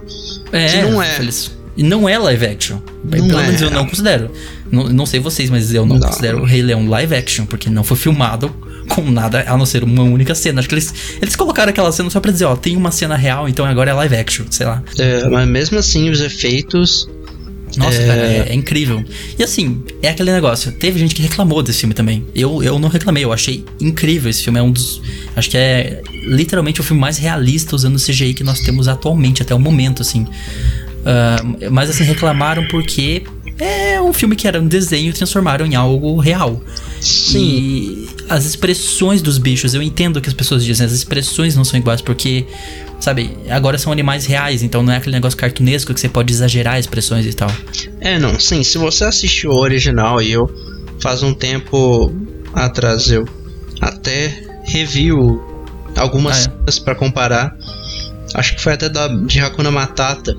É, 0.52 0.68
Que 0.68 0.82
não 0.84 1.02
é. 1.02 1.16
eles- 1.20 1.52
não 1.78 2.10
é 2.10 2.18
live 2.18 2.46
action. 2.46 2.80
Não 3.04 3.28
Pelo 3.28 3.40
é. 3.40 3.44
menos 3.46 3.62
eu 3.62 3.70
não 3.70 3.86
considero. 3.86 4.32
Não, 4.72 4.86
não 4.90 5.06
sei 5.06 5.20
vocês, 5.20 5.50
mas 5.50 5.74
eu 5.74 5.86
não, 5.86 5.98
Não. 6.00 6.08
considero 6.08 6.40
o 6.42 6.46
Rei 6.46 6.62
Leão 6.64 6.88
live 6.88 7.14
action, 7.16 7.46
porque 7.46 7.70
não 7.70 7.84
foi 7.84 7.98
filmado 7.98 8.52
com 8.90 9.10
nada 9.10 9.44
a 9.48 9.58
não 9.58 9.66
ser 9.66 9.84
uma 9.84 10.04
única 10.04 10.34
cena. 10.36 10.60
Acho 10.60 10.70
que 10.70 10.76
eles, 10.76 10.94
eles 11.22 11.36
colocaram 11.36 11.70
aquela 11.70 11.92
cena 11.92 12.10
só 12.10 12.20
pra 12.20 12.32
dizer, 12.32 12.46
ó, 12.46 12.56
tem 12.56 12.76
uma 12.78 12.92
cena 12.92 13.16
real, 13.16 13.48
então 13.50 13.66
agora 13.66 13.92
é 13.92 13.94
live 13.94 14.16
action, 14.16 14.46
sei 14.50 14.66
lá. 14.66 14.84
É, 14.98 15.28
mas 15.30 15.48
mesmo 15.48 15.78
assim, 15.78 16.10
os 16.10 16.22
efeitos. 16.22 17.08
Nossa, 17.78 18.02
É. 18.02 18.08
cara, 18.08 18.22
é, 18.22 18.46
é 18.50 18.54
incrível. 18.54 19.04
E 19.38 19.44
assim, 19.44 19.84
é 20.02 20.08
aquele 20.10 20.32
negócio. 20.32 20.72
Teve 20.72 20.98
gente 21.00 21.14
que 21.14 21.22
reclamou 21.22 21.62
desse 21.62 21.80
filme 21.80 21.94
também. 21.94 22.24
Eu, 22.34 22.64
eu 22.64 22.80
não 22.80 22.88
reclamei, 22.88 23.24
eu 23.26 23.34
achei 23.34 23.66
incrível 23.82 24.30
esse 24.30 24.44
filme. 24.44 24.60
É 24.60 24.62
um 24.62 24.72
dos. 24.72 25.02
Acho 25.36 25.50
que 25.50 25.58
é 25.58 26.02
literalmente 26.24 26.80
o 26.80 26.84
filme 26.84 27.02
mais 27.02 27.18
realista 27.18 27.76
usando 27.76 27.96
o 27.96 28.00
CGI 28.00 28.34
que 28.34 28.44
nós 28.44 28.62
temos 28.62 28.88
atualmente, 28.88 29.42
até 29.42 29.54
o 29.54 29.60
momento, 29.60 30.02
assim. 30.02 30.26
Ah, 31.06 31.42
mas 31.72 31.90
assim, 31.90 32.04
reclamaram 32.04 32.66
porque 32.68 33.24
é 33.60 34.00
um 34.02 34.14
filme 34.14 34.36
que 34.36 34.48
era 34.48 34.62
um 34.62 34.68
desenho 34.68 35.10
e 35.10 35.14
transformaram 35.14 35.66
em 35.66 35.76
algo 35.76 36.18
real. 36.18 36.62
Sim. 37.02 37.40
E 37.40 38.10
as 38.30 38.46
expressões 38.46 39.22
dos 39.22 39.38
bichos, 39.38 39.74
eu 39.74 39.82
entendo 39.82 40.20
que 40.22 40.28
as 40.30 40.34
pessoas 40.34 40.64
dizem, 40.64 40.86
as 40.86 40.92
expressões 40.92 41.56
não 41.56 41.64
são 41.64 41.80
iguais, 41.80 42.02
porque, 42.02 42.46
sabe, 43.00 43.38
agora 43.50 43.78
são 43.78 43.92
animais 43.92 44.26
reais, 44.26 44.64
então 44.64 44.82
não 44.84 44.92
é 44.94 44.98
aquele 44.98 45.16
negócio 45.16 45.38
cartunesco 45.38 45.94
que 45.94 46.00
você 46.00 46.10
pode 46.10 46.34
exagerar 46.34 46.80
expressões 46.80 47.26
e 47.26 47.34
tal. 47.34 47.52
É, 48.02 48.18
não, 48.20 48.40
sim. 48.40 48.64
Se 48.64 48.78
você 48.78 49.04
assistiu 49.06 49.52
o 49.52 49.58
original 49.60 50.22
e 50.22 50.32
eu 50.32 50.50
faz 51.00 51.22
um 51.24 51.34
tempo 51.34 52.14
atrás 52.54 53.12
eu 53.12 53.28
até 53.82 54.62
review 54.66 55.42
algumas 55.96 56.48
Ah, 56.48 56.52
é? 56.68 56.80
pra 56.84 56.96
comparar. 56.96 57.56
Acho 58.34 58.56
que 58.56 58.62
foi 58.62 58.74
até 58.74 58.90
da 58.90 59.08
de 59.08 59.40
Hakuna 59.40 59.72
Matata. 59.72 60.36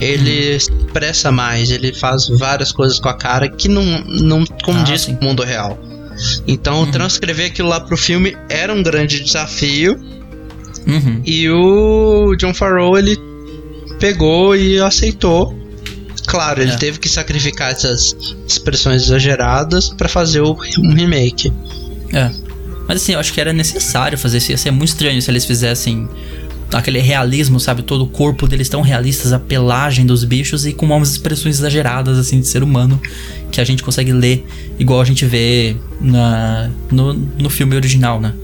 Ele 0.00 0.50
Uhum. 0.50 0.56
expressa 0.56 1.32
mais, 1.32 1.70
ele 1.70 1.92
faz 1.92 2.28
várias 2.28 2.70
coisas 2.70 3.00
com 3.00 3.08
a 3.08 3.14
cara 3.14 3.48
que 3.48 3.66
não, 3.68 3.84
não 4.06 4.44
condiz 4.64 5.08
Ah, 5.08 5.12
com 5.14 5.24
o 5.24 5.28
mundo 5.28 5.42
real. 5.42 5.76
Então, 6.46 6.80
Uhum. 6.82 6.90
transcrever 6.90 7.46
aquilo 7.46 7.68
lá 7.68 7.80
pro 7.80 7.96
filme 7.96 8.36
era 8.48 8.72
um 8.72 8.82
grande 8.82 9.20
desafio. 9.20 9.98
Uhum. 10.86 11.22
E 11.24 11.48
o 11.50 12.34
John 12.36 12.54
Farrow 12.54 12.96
ele 12.98 13.16
pegou 14.00 14.56
e 14.56 14.78
aceitou. 14.80 15.56
Claro, 16.26 16.60
ele 16.62 16.72
É. 16.72 16.76
teve 16.76 16.98
que 16.98 17.08
sacrificar 17.08 17.70
essas 17.72 18.14
expressões 18.46 19.02
exageradas 19.02 19.88
pra 19.90 20.08
fazer 20.08 20.40
o, 20.42 20.56
um 20.78 20.92
remake. 20.94 21.52
É. 22.12 22.30
Mas 22.86 23.02
assim, 23.02 23.12
eu 23.12 23.18
acho 23.20 23.32
que 23.32 23.40
era 23.40 23.52
necessário 23.52 24.16
fazer 24.16 24.38
isso. 24.38 24.50
Ia 24.50 24.56
ser 24.58 24.70
muito 24.70 24.88
estranho 24.90 25.20
se 25.20 25.30
eles 25.30 25.44
fizessem 25.44 26.08
aquele 26.72 26.98
realismo, 27.00 27.58
sabe? 27.58 27.82
Todo 27.82 28.04
o 28.04 28.06
corpo 28.06 28.46
deles 28.46 28.68
tão 28.68 28.80
realistas, 28.80 29.32
a 29.32 29.38
pelagem 29.38 30.04
dos 30.04 30.24
bichos 30.24 30.66
e 30.66 30.72
com 30.72 30.86
umas 30.86 31.10
expressões 31.10 31.58
exageradas, 31.58 32.18
assim, 32.18 32.40
de 32.40 32.46
ser 32.46 32.62
humano, 32.62 33.00
que 33.50 33.60
a 33.60 33.64
gente 33.64 33.82
consegue 33.82 34.12
ler 34.12 34.46
igual 34.78 35.00
a 35.00 35.04
gente 35.04 35.24
vê 35.24 35.76
na, 36.00 36.70
no, 36.90 37.14
no 37.14 37.50
filme 37.50 37.74
original, 37.74 38.20
né? 38.20 38.34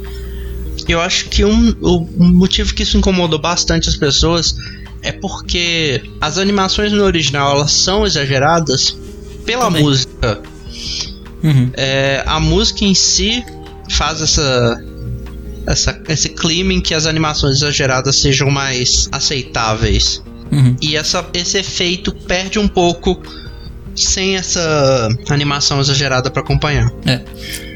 Eu 0.89 1.01
acho 1.01 1.29
que 1.29 1.45
um, 1.45 1.75
o 1.81 2.07
um 2.19 2.33
motivo 2.35 2.75
que 2.75 2.83
isso 2.83 2.97
incomodou 2.97 3.39
bastante 3.39 3.89
as 3.89 3.97
pessoas 3.97 4.57
é 5.03 5.13
porque 5.13 6.03
as 6.21 6.39
animações 6.39 6.93
no 6.93 7.05
original 7.05 7.57
elas 7.57 7.73
são 7.73 8.07
exageradas 8.07 8.97
pela 9.45 9.67
Também. 9.67 9.83
música. 9.83 10.41
Uhum. 11.43 11.71
É, 11.75 12.23
a 12.27 12.41
música 12.41 12.85
em 12.85 12.95
si 12.95 13.45
faz 13.91 14.23
essa, 14.23 14.83
essa 15.67 16.01
esse 16.09 16.29
clima 16.31 16.73
em 16.73 16.81
que 16.81 16.95
as 16.95 17.07
animações 17.07 17.57
exageradas 17.57 18.17
sejam 18.17 18.51
mais 18.51 19.09
aceitáveis. 19.13 20.23
Uhum. 20.51 20.77
E 20.81 20.97
essa, 20.97 21.27
esse 21.35 21.59
efeito 21.59 22.13
perde 22.13 22.59
um 22.59 22.69
pouco 22.69 23.21
sem 23.95 24.37
essa 24.37 25.09
animação 25.29 25.81
exagerada 25.81 26.31
pra 26.31 26.43
acompanhar. 26.43 26.93
É. 27.07 27.21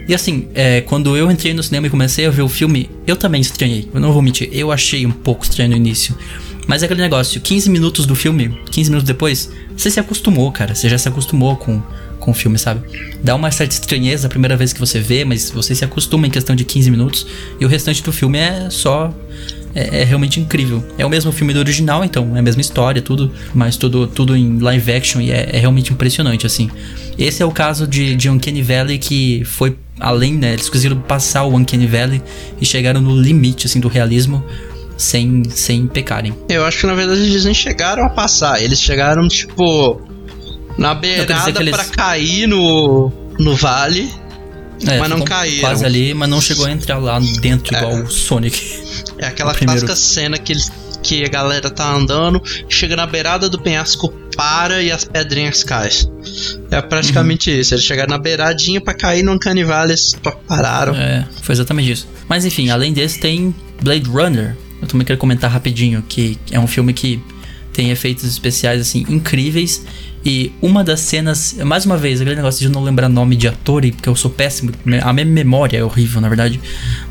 E 0.08 0.14
assim, 0.14 0.48
é, 0.54 0.80
quando 0.80 1.16
eu 1.16 1.30
entrei 1.30 1.52
no 1.52 1.62
cinema 1.62 1.86
e 1.86 1.90
comecei 1.90 2.26
a 2.26 2.30
ver 2.30 2.42
o 2.42 2.48
filme, 2.48 2.88
eu 3.06 3.14
também 3.14 3.40
estranhei. 3.40 3.88
Eu 3.92 4.00
não 4.00 4.12
vou 4.12 4.22
mentir, 4.22 4.48
eu 4.52 4.72
achei 4.72 5.04
um 5.04 5.10
pouco 5.10 5.44
estranho 5.44 5.70
no 5.70 5.76
início. 5.76 6.16
Mas 6.66 6.82
é 6.82 6.86
aquele 6.86 7.00
negócio, 7.00 7.40
15 7.40 7.70
minutos 7.70 8.06
do 8.06 8.14
filme, 8.14 8.58
15 8.70 8.90
minutos 8.90 9.06
depois, 9.06 9.50
você 9.76 9.90
se 9.90 10.00
acostumou, 10.00 10.50
cara. 10.52 10.74
Você 10.74 10.88
já 10.88 10.98
se 10.98 11.08
acostumou 11.08 11.56
com, 11.56 11.82
com 12.18 12.30
o 12.30 12.34
filme, 12.34 12.58
sabe? 12.58 12.82
Dá 13.22 13.34
uma 13.34 13.50
certa 13.50 13.74
estranheza 13.74 14.26
a 14.26 14.30
primeira 14.30 14.56
vez 14.56 14.72
que 14.72 14.80
você 14.80 15.00
vê, 15.00 15.24
mas 15.24 15.50
você 15.50 15.74
se 15.74 15.84
acostuma 15.84 16.26
em 16.26 16.30
questão 16.30 16.54
de 16.54 16.64
15 16.64 16.90
minutos. 16.90 17.26
E 17.60 17.64
o 17.64 17.68
restante 17.68 18.02
do 18.02 18.12
filme 18.12 18.38
é 18.38 18.68
só. 18.70 19.12
É, 19.74 20.00
é 20.00 20.04
realmente 20.04 20.40
incrível. 20.40 20.82
É 20.96 21.04
o 21.04 21.10
mesmo 21.10 21.30
filme 21.30 21.52
do 21.52 21.58
original, 21.58 22.02
então, 22.02 22.34
é 22.34 22.38
a 22.38 22.42
mesma 22.42 22.60
história, 22.60 23.02
tudo, 23.02 23.30
mas 23.54 23.76
tudo, 23.76 24.06
tudo 24.06 24.34
em 24.34 24.58
live 24.58 24.92
action 24.92 25.20
e 25.20 25.30
é, 25.30 25.50
é 25.52 25.58
realmente 25.58 25.92
impressionante, 25.92 26.46
assim. 26.46 26.70
Esse 27.18 27.42
é 27.42 27.46
o 27.46 27.50
caso 27.50 27.86
de, 27.86 28.16
de 28.16 28.30
Uncanny 28.30 28.62
Valley 28.62 28.98
que 28.98 29.42
foi 29.44 29.76
além, 30.00 30.34
né? 30.34 30.54
Eles 30.54 30.68
conseguiram 30.68 30.98
passar 31.00 31.44
o 31.44 31.54
Uncanny 31.54 31.86
Valley 31.86 32.22
e 32.60 32.64
chegaram 32.64 33.00
no 33.00 33.20
limite, 33.20 33.66
assim, 33.66 33.78
do 33.78 33.88
realismo 33.88 34.42
sem, 34.98 35.44
sem 35.50 35.86
pecarem. 35.86 36.34
Eu 36.48 36.64
acho 36.64 36.80
que 36.80 36.86
na 36.86 36.94
verdade 36.94 37.22
eles 37.22 37.44
nem 37.44 37.54
chegaram 37.54 38.04
a 38.04 38.10
passar, 38.10 38.62
eles 38.62 38.80
chegaram 38.80 39.26
tipo 39.28 40.00
na 40.78 40.94
beirada 40.94 41.60
eles- 41.60 41.74
pra 41.74 41.84
cair 41.84 42.46
no, 42.46 43.12
no 43.38 43.54
vale. 43.56 44.10
É, 44.86 44.96
Mas 45.00 45.08
não 45.10 45.22
caíram. 45.22 45.60
Quase 45.60 45.84
ali, 45.84 46.14
mas 46.14 46.28
não 46.28 46.40
chegou 46.40 46.64
a 46.64 46.70
entrar 46.70 46.98
lá 46.98 47.18
dentro 47.40 47.76
igual 47.76 47.94
o 47.96 48.08
Sonic. 48.10 48.80
É 49.18 49.26
aquela 49.26 49.52
clássica 49.52 49.96
cena 49.96 50.38
que, 50.38 50.52
eles, 50.52 50.70
que 51.02 51.24
a 51.24 51.28
galera 51.28 51.68
tá 51.68 51.92
andando, 51.92 52.40
chega 52.68 52.94
na 52.94 53.04
beirada 53.04 53.48
do 53.48 53.58
penhasco, 53.60 54.08
para 54.36 54.80
e 54.80 54.92
as 54.92 55.04
pedrinhas 55.04 55.64
caem. 55.64 55.90
É 56.70 56.80
praticamente 56.80 57.50
Uhum. 57.50 57.56
isso. 57.58 57.74
Eles 57.74 57.84
chegaram 57.84 58.10
na 58.10 58.18
beiradinha 58.18 58.80
pra 58.80 58.94
cair 58.94 59.24
no 59.24 59.32
Uncanny 59.32 59.64
Valley, 59.64 59.90
eles 59.94 60.14
pa- 60.22 60.36
pararam. 60.46 60.94
É, 60.94 61.26
foi 61.42 61.54
exatamente 61.56 61.90
isso. 61.90 62.06
Mas 62.28 62.44
enfim, 62.44 62.70
além 62.70 62.92
desse 62.92 63.18
tem 63.18 63.52
Blade 63.82 64.08
Runner. 64.08 64.56
Eu 64.80 64.86
também 64.86 65.04
quero 65.04 65.18
comentar 65.18 65.50
rapidinho 65.50 66.04
que 66.08 66.38
é 66.52 66.60
um 66.60 66.68
filme 66.68 66.92
que 66.92 67.20
tem 67.78 67.90
efeitos 67.92 68.24
especiais 68.24 68.80
assim 68.80 69.06
incríveis 69.08 69.84
e 70.24 70.50
uma 70.60 70.82
das 70.82 70.98
cenas, 70.98 71.54
mais 71.64 71.86
uma 71.86 71.96
vez, 71.96 72.20
aquele 72.20 72.34
negócio 72.34 72.60
de 72.60 72.68
não 72.68 72.82
lembrar 72.82 73.08
nome 73.08 73.36
de 73.36 73.46
ator, 73.46 73.84
e- 73.84 73.92
porque 73.92 74.08
eu 74.08 74.16
sou 74.16 74.28
péssimo, 74.28 74.72
a 75.02 75.12
minha 75.12 75.24
memória 75.24 75.78
é 75.78 75.84
horrível, 75.84 76.20
na 76.20 76.28
verdade. 76.28 76.60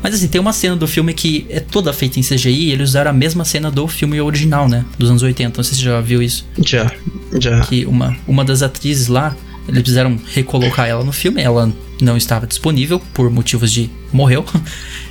Mas 0.02 0.14
assim, 0.14 0.28
tem 0.28 0.38
uma 0.38 0.52
cena 0.52 0.76
do 0.76 0.86
filme 0.86 1.14
que 1.14 1.46
é 1.48 1.58
toda 1.58 1.90
feita 1.94 2.20
em 2.20 2.22
CGI, 2.22 2.66
e 2.68 2.70
eles 2.72 2.90
usaram 2.90 3.10
a 3.10 3.14
mesma 3.14 3.46
cena 3.46 3.70
do 3.70 3.88
filme 3.88 4.20
original, 4.20 4.68
né, 4.68 4.84
dos 4.98 5.08
anos 5.08 5.22
80. 5.22 5.56
Não 5.56 5.64
sei 5.64 5.72
se 5.74 5.78
você 5.80 5.84
já 5.86 6.00
viu 6.02 6.20
isso 6.22 6.44
Já, 6.62 6.92
já. 7.40 7.60
que 7.62 7.86
uma, 7.86 8.14
uma 8.26 8.44
das 8.44 8.60
atrizes 8.62 9.08
lá, 9.08 9.34
eles 9.66 9.82
fizeram 9.82 10.20
recolocar 10.34 10.86
ela 10.86 11.02
no 11.02 11.10
filme, 11.12 11.40
ela 11.40 11.72
não 12.02 12.14
estava 12.14 12.46
disponível 12.46 13.00
por 13.14 13.30
motivos 13.30 13.72
de 13.72 13.88
morreu. 14.12 14.44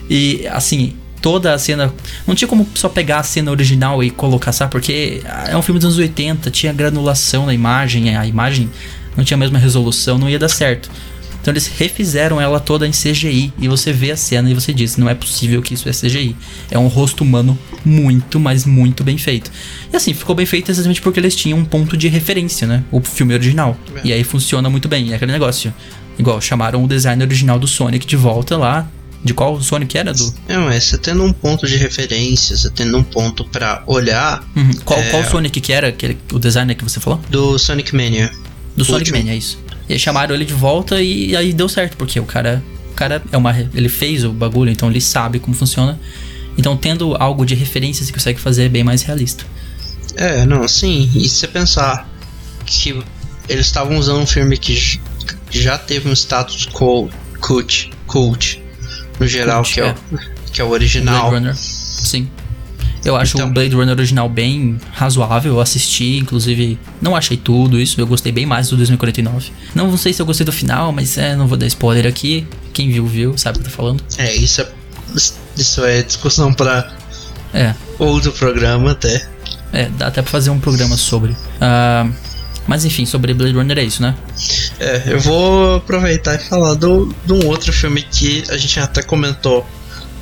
E 0.10 0.48
assim, 0.48 0.94
toda 1.28 1.54
a 1.54 1.60
cena. 1.60 1.94
Não 2.26 2.34
tinha 2.34 2.48
como 2.48 2.66
só 2.74 2.88
pegar 2.88 3.20
a 3.20 3.24
cena 3.24 3.52
original 3.52 4.02
e 4.02 4.10
colocar, 4.10 4.54
sabe? 4.54 4.72
Porque 4.72 5.22
é 5.46 5.58
um 5.58 5.62
filme 5.62 5.78
dos 5.78 5.88
anos 5.88 5.98
80, 5.98 6.50
tinha 6.50 6.72
granulação 6.72 7.46
na 7.46 7.54
imagem, 7.54 8.16
a 8.16 8.26
imagem 8.26 8.70
não 9.18 9.26
tinha 9.26 9.36
a 9.36 9.38
mesma 9.38 9.60
resolução, 9.60 10.18
não 10.18 10.30
ia 10.30 10.40
dar 10.40 10.48
certo. 10.48 10.90
Então 11.42 11.52
eles 11.52 11.68
refizeram 11.68 12.40
ela 12.40 12.62
toda 12.62 12.88
em 12.88 12.92
CGI 12.92 13.52
e 13.60 13.68
você 13.68 13.92
vê 13.92 14.12
a 14.12 14.16
cena 14.16 14.50
e 14.50 14.54
você 14.54 14.72
diz, 14.72 14.96
não 14.96 15.10
é 15.10 15.14
possível 15.14 15.62
que 15.62 15.74
isso 15.74 15.90
é 15.90 15.92
CGI. 15.92 16.34
É 16.72 16.80
um 16.80 16.88
rosto 16.88 17.26
humano 17.26 17.60
muito, 17.84 18.40
mas 18.40 18.66
muito 18.66 19.04
bem 19.04 19.18
feito. 19.18 19.52
E 19.92 19.98
assim, 19.98 20.14
ficou 20.14 20.34
bem 20.34 20.46
feito 20.46 20.72
exatamente 20.72 21.02
porque 21.02 21.20
eles 21.20 21.36
tinham 21.36 21.60
um 21.60 21.66
ponto 21.66 21.98
de 21.98 22.08
referência, 22.08 22.66
né? 22.66 22.86
O 22.90 23.02
filme 23.02 23.34
original. 23.34 23.78
E 24.02 24.14
aí 24.14 24.24
funciona 24.24 24.70
muito 24.70 24.88
bem, 24.88 25.12
é 25.12 25.16
aquele 25.16 25.34
negócio. 25.34 25.74
Igual, 26.18 26.40
chamaram 26.40 26.86
o 26.86 26.88
design 26.88 27.22
original 27.22 27.60
do 27.60 27.68
Sonic 27.68 28.08
de 28.08 28.16
volta 28.16 28.56
lá. 28.56 28.90
De 29.28 29.34
qual 29.34 29.62
Sonic 29.62 29.98
era? 29.98 30.14
Do, 30.14 30.34
É, 30.48 30.58
mas 30.58 30.86
você 30.86 30.98
tendo 30.98 31.24
um 31.24 31.32
ponto 31.34 31.68
de 31.68 31.76
referência, 31.78 32.56
você 32.58 32.70
tendo 32.70 32.98
um 32.98 33.04
ponto 33.04 33.44
pra 33.46 33.84
olhar 33.86 34.44
Uhum. 34.56 34.72
qual, 34.86 35.00
É. 35.00 35.10
qual 35.10 35.24
Sonic 35.24 35.60
que 35.62 35.72
era? 35.74 35.90
Aquele, 35.90 36.18
o 36.34 36.40
designer 36.40 36.76
que 36.76 36.84
você 36.84 37.00
falou? 37.00 37.20
do 37.30 37.58
Sonic 37.60 37.96
Mania. 37.96 38.32
Do 38.76 38.84
Sonic 38.86 39.10
último. 39.10 39.18
Mania, 39.18 39.34
é 39.34 39.38
isso. 39.38 39.60
E 39.90 39.94
aí 39.94 40.00
chamaram 40.00 40.34
ele 40.36 40.46
de 40.46 40.54
volta 40.54 41.02
e 41.02 41.36
aí 41.36 41.54
deu 41.54 41.70
certo, 41.70 41.96
porque 41.98 42.20
o 42.20 42.26
cara, 42.26 42.64
o 42.92 42.94
cara 42.94 43.22
é 43.32 43.38
uma, 43.38 43.52
ele 43.74 43.90
fez 43.90 44.24
o 44.24 44.32
bagulho, 44.32 44.70
então 44.72 44.90
ele 44.90 45.00
sabe 45.02 45.40
como 45.40 45.56
funciona. 45.56 46.00
Então 46.58 46.76
tendo 46.76 47.16
algo 47.16 47.46
de 47.46 47.54
referência 47.56 48.04
você 48.06 48.12
consegue 48.12 48.40
fazer 48.40 48.70
bem 48.70 48.84
mais 48.84 49.02
realista. 49.04 49.46
É, 50.16 50.46
não, 50.46 50.68
sim. 50.68 51.10
E 51.16 51.28
se 51.30 51.36
você 51.36 51.48
pensar 51.48 52.10
que 52.66 53.00
eles 53.48 53.66
estavam 53.68 53.98
usando 53.98 54.20
um 54.20 54.26
filme 54.26 54.58
que 54.58 55.00
já 55.52 55.78
teve 55.78 56.10
um 56.10 56.14
status 56.14 56.68
quo 56.68 57.10
cult, 57.40 57.92
cult 58.08 58.62
no 59.20 59.28
geral, 59.28 59.64
que, 59.64 59.80
é 59.82 59.88
é. 59.88 59.96
o, 60.12 60.20
que 60.52 60.62
é 60.62 60.64
o 60.64 60.70
original. 60.70 61.30
Blade 61.30 61.36
Runner, 61.46 61.56
sim. 61.56 62.28
Eu 63.06 63.16
acho 63.16 63.38
Então- 63.38 63.48
o 63.48 63.52
Blade 63.54 63.74
Runner 63.74 63.96
original 63.96 64.28
bem 64.28 64.78
razoável, 64.92 65.54
eu 65.54 65.62
assisti, 65.62 66.18
inclusive 66.18 66.78
não 67.02 67.16
achei 67.16 67.38
tudo 67.38 67.80
isso, 67.80 68.00
eu 68.02 68.06
gostei 68.08 68.32
bem 68.32 68.46
mais 68.46 68.70
do 68.70 68.76
2049. 68.76 69.52
Não 69.74 69.96
sei 69.98 70.12
se 70.12 70.22
eu 70.22 70.26
gostei 70.26 70.46
do 70.46 70.52
final, 70.52 70.92
mas 70.92 71.18
é, 71.18 71.36
não 71.36 71.48
vou 71.48 71.58
dar 71.58 71.68
spoiler 71.68 72.06
aqui. 72.06 72.46
Quem 72.74 72.90
viu, 72.92 73.06
viu, 73.08 73.38
sabe 73.38 73.58
o 73.58 73.62
que 73.62 73.68
eu 73.68 73.72
tô 73.72 73.78
falando. 73.78 74.04
É, 74.18 74.36
isso 74.36 74.62
é, 74.62 74.68
isso 75.58 75.86
é 75.86 76.02
discussão 76.04 76.54
pra 76.54 76.92
É, 77.54 77.74
outro 77.98 78.32
programa 78.34 78.92
até. 78.92 79.26
é, 79.72 79.86
dá 79.98 80.08
até 80.08 80.22
pra 80.22 80.32
fazer 80.32 80.50
um 80.50 80.60
programa 80.60 80.98
sobre. 80.98 81.36
Ah, 81.62 82.08
mas 82.68 82.86
enfim, 82.86 83.06
sobre 83.06 83.34
Blade 83.34 83.54
Runner 83.54 83.78
é 83.78 83.84
isso, 83.84 84.02
né? 84.02 84.16
É, 84.80 85.04
eu 85.08 85.20
vou 85.20 85.76
aproveitar 85.78 86.36
e 86.36 86.40
falar 86.40 86.74
do, 86.76 87.14
de 87.26 87.34
um 87.34 87.46
outro 87.48 87.72
filme 87.74 88.02
que 88.04 88.44
a 88.50 88.58
gente 88.58 88.80
até 88.80 89.02
comentou 89.02 89.66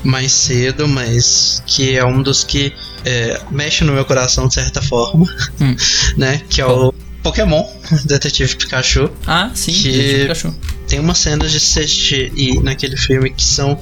mais 0.03 0.31
cedo, 0.31 0.87
mas 0.87 1.63
que 1.65 1.97
é 1.97 2.05
um 2.05 2.21
dos 2.21 2.43
que 2.43 2.71
é, 3.03 3.41
mexe 3.51 3.83
no 3.83 3.91
meu 3.93 4.05
coração 4.05 4.47
de 4.47 4.53
certa 4.53 4.81
forma, 4.81 5.25
Hum. 5.59 5.75
né? 6.17 6.41
Que 6.49 6.61
é 6.61 6.65
o 6.65 6.93
Pokémon, 7.23 7.63
Detetive 8.05 8.55
Pikachu. 8.55 9.09
Ah, 9.25 9.49
sim, 9.55 9.71
Que- 9.73 9.91
Detetive 9.91 10.21
Pikachu. 10.21 10.55
Tem 10.87 10.99
umas 10.99 11.17
cenas 11.17 11.51
de 11.51 11.59
CGI 11.59 12.59
naquele 12.61 12.95
filme 12.95 13.31
que 13.31 13.43
são 13.43 13.79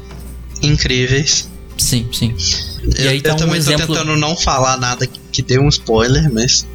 incríveis. 0.61 1.49
Sim, 1.77 2.07
sim. 2.13 2.33
E 2.97 3.03
eu, 3.05 3.09
aí 3.11 3.21
tá 3.21 3.29
eu 3.31 3.33
um 3.33 3.37
também 3.37 3.57
exemplo- 3.57 3.87
tô 3.87 3.93
tentando 3.93 4.15
não 4.15 4.35
falar 4.37 4.77
nada 4.77 5.05
que, 5.07 5.19
que 5.31 5.41
dê 5.41 5.59
um 5.59 5.67
spoiler, 5.67 6.31
mas 6.31 6.65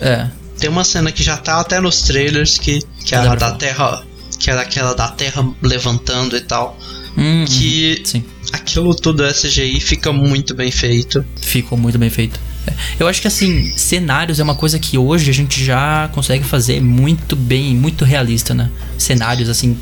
É, 0.00 0.28
tem 0.58 0.68
uma 0.68 0.84
cena 0.84 1.10
que 1.12 1.22
já 1.22 1.36
tá 1.36 1.60
até 1.60 1.80
nos 1.80 2.02
trailers 2.02 2.58
que, 2.58 2.80
que 3.04 3.14
é 3.14 3.18
a 3.18 3.34
da. 3.34 3.52
Terra. 3.52 4.02
Que 4.38 4.50
era 4.50 4.60
aquela 4.60 4.94
da 4.94 5.08
Terra 5.08 5.44
levantando 5.60 6.36
e 6.36 6.40
tal. 6.40 6.78
Hum, 7.16 7.44
Que 7.48 8.00
sim. 8.04 8.22
aquilo 8.52 8.94
tudo 8.94 9.24
é 9.24 9.32
CGI 9.32 9.80
fica 9.80 10.12
muito 10.12 10.54
bem 10.54 10.70
feito. 10.70 11.24
Ficou 11.40 11.76
muito 11.76 11.98
bem 11.98 12.08
feito. 12.10 12.38
É. 12.66 12.72
Eu 13.00 13.08
acho 13.08 13.20
que 13.20 13.26
assim, 13.26 13.72
cenários 13.76 14.38
é 14.38 14.42
uma 14.44 14.54
coisa 14.54 14.78
que 14.78 14.96
hoje 14.96 15.28
a 15.28 15.34
gente 15.34 15.64
já 15.64 16.08
consegue 16.12 16.44
fazer 16.44 16.80
muito 16.80 17.34
bem, 17.34 17.74
muito 17.74 18.04
realista, 18.04 18.54
né? 18.54 18.70
Cenários 18.96 19.48
assim, 19.48 19.76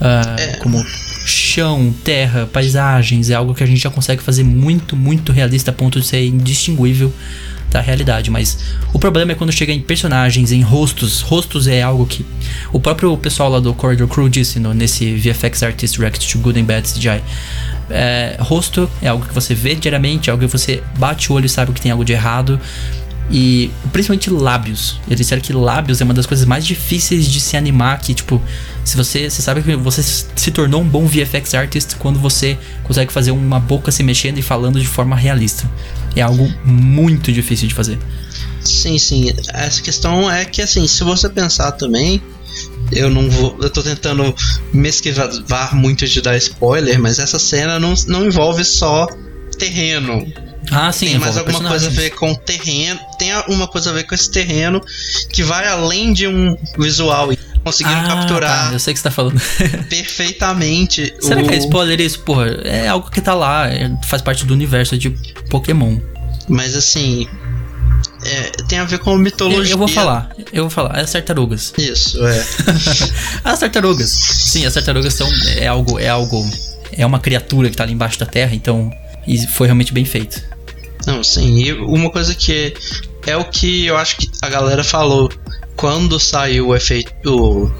ah, 0.00 0.34
É. 0.38 0.56
como 0.56 0.84
chão, 1.24 1.94
terra, 2.04 2.48
paisagens, 2.52 3.30
é 3.30 3.34
algo 3.34 3.54
que 3.54 3.62
a 3.62 3.66
gente 3.66 3.80
já 3.80 3.90
consegue 3.90 4.22
fazer 4.22 4.42
muito, 4.44 4.96
muito 4.96 5.32
realista 5.32 5.70
a 5.70 5.74
ponto 5.74 6.00
de 6.00 6.06
ser 6.06 6.24
indistinguível 6.24 7.12
da 7.76 7.80
realidade. 7.82 8.30
Mas 8.30 8.58
o 8.92 8.98
problema 8.98 9.32
é 9.32 9.34
quando 9.34 9.52
chega 9.52 9.72
em 9.72 9.80
personagens, 9.80 10.50
em 10.50 10.62
rostos. 10.62 11.20
Rostos 11.20 11.66
é 11.68 11.82
algo 11.82 12.06
que 12.06 12.24
o 12.72 12.80
próprio 12.80 13.16
pessoal 13.18 13.50
lá 13.50 13.60
do 13.60 13.72
Corridor 13.74 14.08
Crew 14.08 14.28
disse 14.28 14.58
no, 14.58 14.72
nesse 14.72 15.14
VFX 15.14 15.62
Artist 15.62 15.98
React 15.98 16.32
to 16.32 16.38
Good 16.38 16.60
and 16.60 16.64
Bad 16.64 16.88
CGI. 16.88 17.22
É, 17.88 18.36
rosto 18.40 18.90
é 19.00 19.08
algo 19.08 19.24
que 19.24 19.34
você 19.34 19.54
vê 19.54 19.74
diariamente, 19.74 20.28
é 20.28 20.32
algo 20.32 20.44
que 20.44 20.50
você 20.50 20.82
bate 20.98 21.30
o 21.30 21.36
olho 21.36 21.46
e 21.46 21.48
sabe 21.48 21.72
que 21.72 21.80
tem 21.80 21.92
algo 21.92 22.04
de 22.04 22.12
errado. 22.12 22.58
E 23.30 23.70
principalmente 23.92 24.30
lábios. 24.30 25.00
Eles 25.06 25.18
disseram 25.18 25.42
que 25.42 25.52
lábios 25.52 26.00
é 26.00 26.04
uma 26.04 26.14
das 26.14 26.26
coisas 26.26 26.46
mais 26.46 26.64
difíceis 26.64 27.26
de 27.26 27.40
se 27.40 27.56
animar. 27.56 27.98
Que, 27.98 28.14
tipo, 28.14 28.40
se 28.84 28.96
você. 28.96 29.28
Você 29.28 29.42
sabe 29.42 29.62
que 29.62 29.74
você 29.74 30.02
se 30.02 30.50
tornou 30.52 30.80
um 30.80 30.88
bom 30.88 31.06
VFX 31.06 31.54
artist 31.54 31.96
quando 31.96 32.20
você 32.20 32.56
consegue 32.84 33.12
fazer 33.12 33.32
uma 33.32 33.58
boca 33.58 33.90
se 33.90 34.02
mexendo 34.04 34.38
e 34.38 34.42
falando 34.42 34.80
de 34.80 34.86
forma 34.86 35.16
realista. 35.16 35.68
É 36.16 36.22
algo 36.22 36.52
muito 36.64 37.30
difícil 37.30 37.68
de 37.68 37.74
fazer. 37.74 37.98
Sim, 38.64 38.98
sim. 38.98 39.32
Essa 39.52 39.80
questão 39.82 40.30
é 40.30 40.44
que 40.44 40.62
assim, 40.62 40.86
se 40.88 41.04
você 41.04 41.28
pensar 41.28 41.72
também, 41.72 42.20
eu 42.90 43.10
não 43.10 43.28
vou. 43.30 43.56
Eu 43.60 43.70
tô 43.70 43.82
tentando 43.82 44.34
me 44.72 44.88
esquivar 44.88 45.74
muito 45.74 46.06
de 46.06 46.20
dar 46.20 46.36
spoiler, 46.36 46.98
mas 46.98 47.18
essa 47.18 47.38
cena 47.38 47.78
não, 47.78 47.94
não 48.06 48.24
envolve 48.24 48.64
só 48.64 49.06
terreno. 49.58 50.26
Ah, 50.70 50.90
sim, 50.90 51.06
tem 51.06 51.18
mais 51.18 51.36
alguma 51.36 51.68
coisa 51.68 51.86
a 51.86 51.90
ver 51.90 52.10
com 52.10 52.34
terreno. 52.34 52.98
Tem 53.18 53.30
uma 53.48 53.68
coisa 53.68 53.90
a 53.90 53.92
ver 53.92 54.04
com 54.04 54.14
esse 54.14 54.30
terreno 54.30 54.80
que 55.30 55.42
vai 55.42 55.66
além 55.68 56.12
de 56.12 56.26
um 56.26 56.56
visual 56.78 57.32
conseguiram 57.66 58.00
Ah, 58.00 58.06
capturar 58.06 58.68
tá, 58.68 58.72
eu 58.72 58.78
sei 58.78 58.92
o 58.92 58.94
que 58.94 58.98
você 59.00 59.04
tá 59.04 59.10
falando. 59.10 59.40
perfeitamente 59.90 61.12
Será 61.20 61.42
o... 61.42 61.48
que 61.48 61.54
é 61.54 61.58
spoiler 61.58 62.00
isso? 62.00 62.20
Porra, 62.20 62.46
é 62.64 62.86
algo 62.88 63.10
que 63.10 63.20
tá 63.20 63.34
lá, 63.34 63.68
é- 63.68 63.90
faz 64.06 64.22
parte 64.22 64.46
do 64.46 64.54
universo 64.54 64.96
de 64.96 65.10
Pokémon. 65.50 65.98
Mas 66.48 66.76
assim. 66.76 67.26
é, 68.24 68.42
tem 68.68 68.78
a 68.78 68.84
ver 68.84 68.98
com 69.00 69.12
Eu, 69.12 69.18
mitologia. 69.18 69.72
eu 69.74 69.78
vou 69.78 69.88
falar, 69.88 70.30
eu 70.52 70.62
vou 70.64 70.70
falar, 70.70 70.96
é 70.98 71.02
as 71.02 71.10
tartarugas. 71.10 71.74
Isso, 71.76 72.24
é. 72.24 72.44
As 73.44 73.58
tartarugas. 73.58 74.10
Sim, 74.10 74.64
as 74.64 74.74
tartarugas 74.74 75.12
são 75.14 75.28
é 75.56 75.66
algo 75.66 75.98
é 75.98 76.08
algo 76.08 76.48
é 76.92 77.04
uma 77.04 77.18
criatura 77.18 77.68
que 77.68 77.76
tá 77.76 77.82
ali 77.82 77.92
embaixo 77.92 78.18
da 78.18 78.26
terra, 78.26 78.54
então 78.54 78.90
e 79.26 79.44
foi 79.46 79.66
realmente 79.66 79.92
bem 79.92 80.04
feito. 80.04 80.40
Não, 81.06 81.22
sim. 81.24 81.58
E 81.58 81.72
uma 81.72 82.10
coisa 82.10 82.32
que 82.34 82.74
é 83.26 83.36
o 83.36 83.44
que 83.44 83.86
eu 83.86 83.96
acho 83.96 84.16
que 84.16 84.30
a 84.42 84.48
galera 84.48 84.84
falou 84.84 85.28
quando 85.76 86.18
saiu 86.18 86.68
o 86.68 86.76
efeito 86.76 87.12
o, 87.26 87.70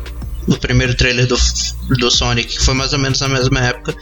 o 0.47 0.57
primeiro 0.59 0.95
trailer 0.95 1.27
do, 1.27 1.37
do 1.99 2.11
Sonic, 2.11 2.57
que 2.57 2.65
foi 2.65 2.75
mais 2.75 2.93
ou 2.93 2.99
menos 2.99 3.21
na 3.21 3.29
mesma 3.29 3.61
época, 3.61 3.95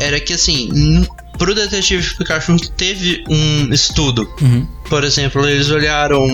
era 0.00 0.18
que 0.20 0.32
assim, 0.32 1.06
pro 1.38 1.54
Detetive 1.54 2.14
Pikachu 2.16 2.56
teve 2.70 3.24
um 3.28 3.72
estudo. 3.72 4.28
Uhum. 4.40 4.66
Por 4.88 5.04
exemplo, 5.04 5.46
eles 5.46 5.70
olharam 5.70 6.26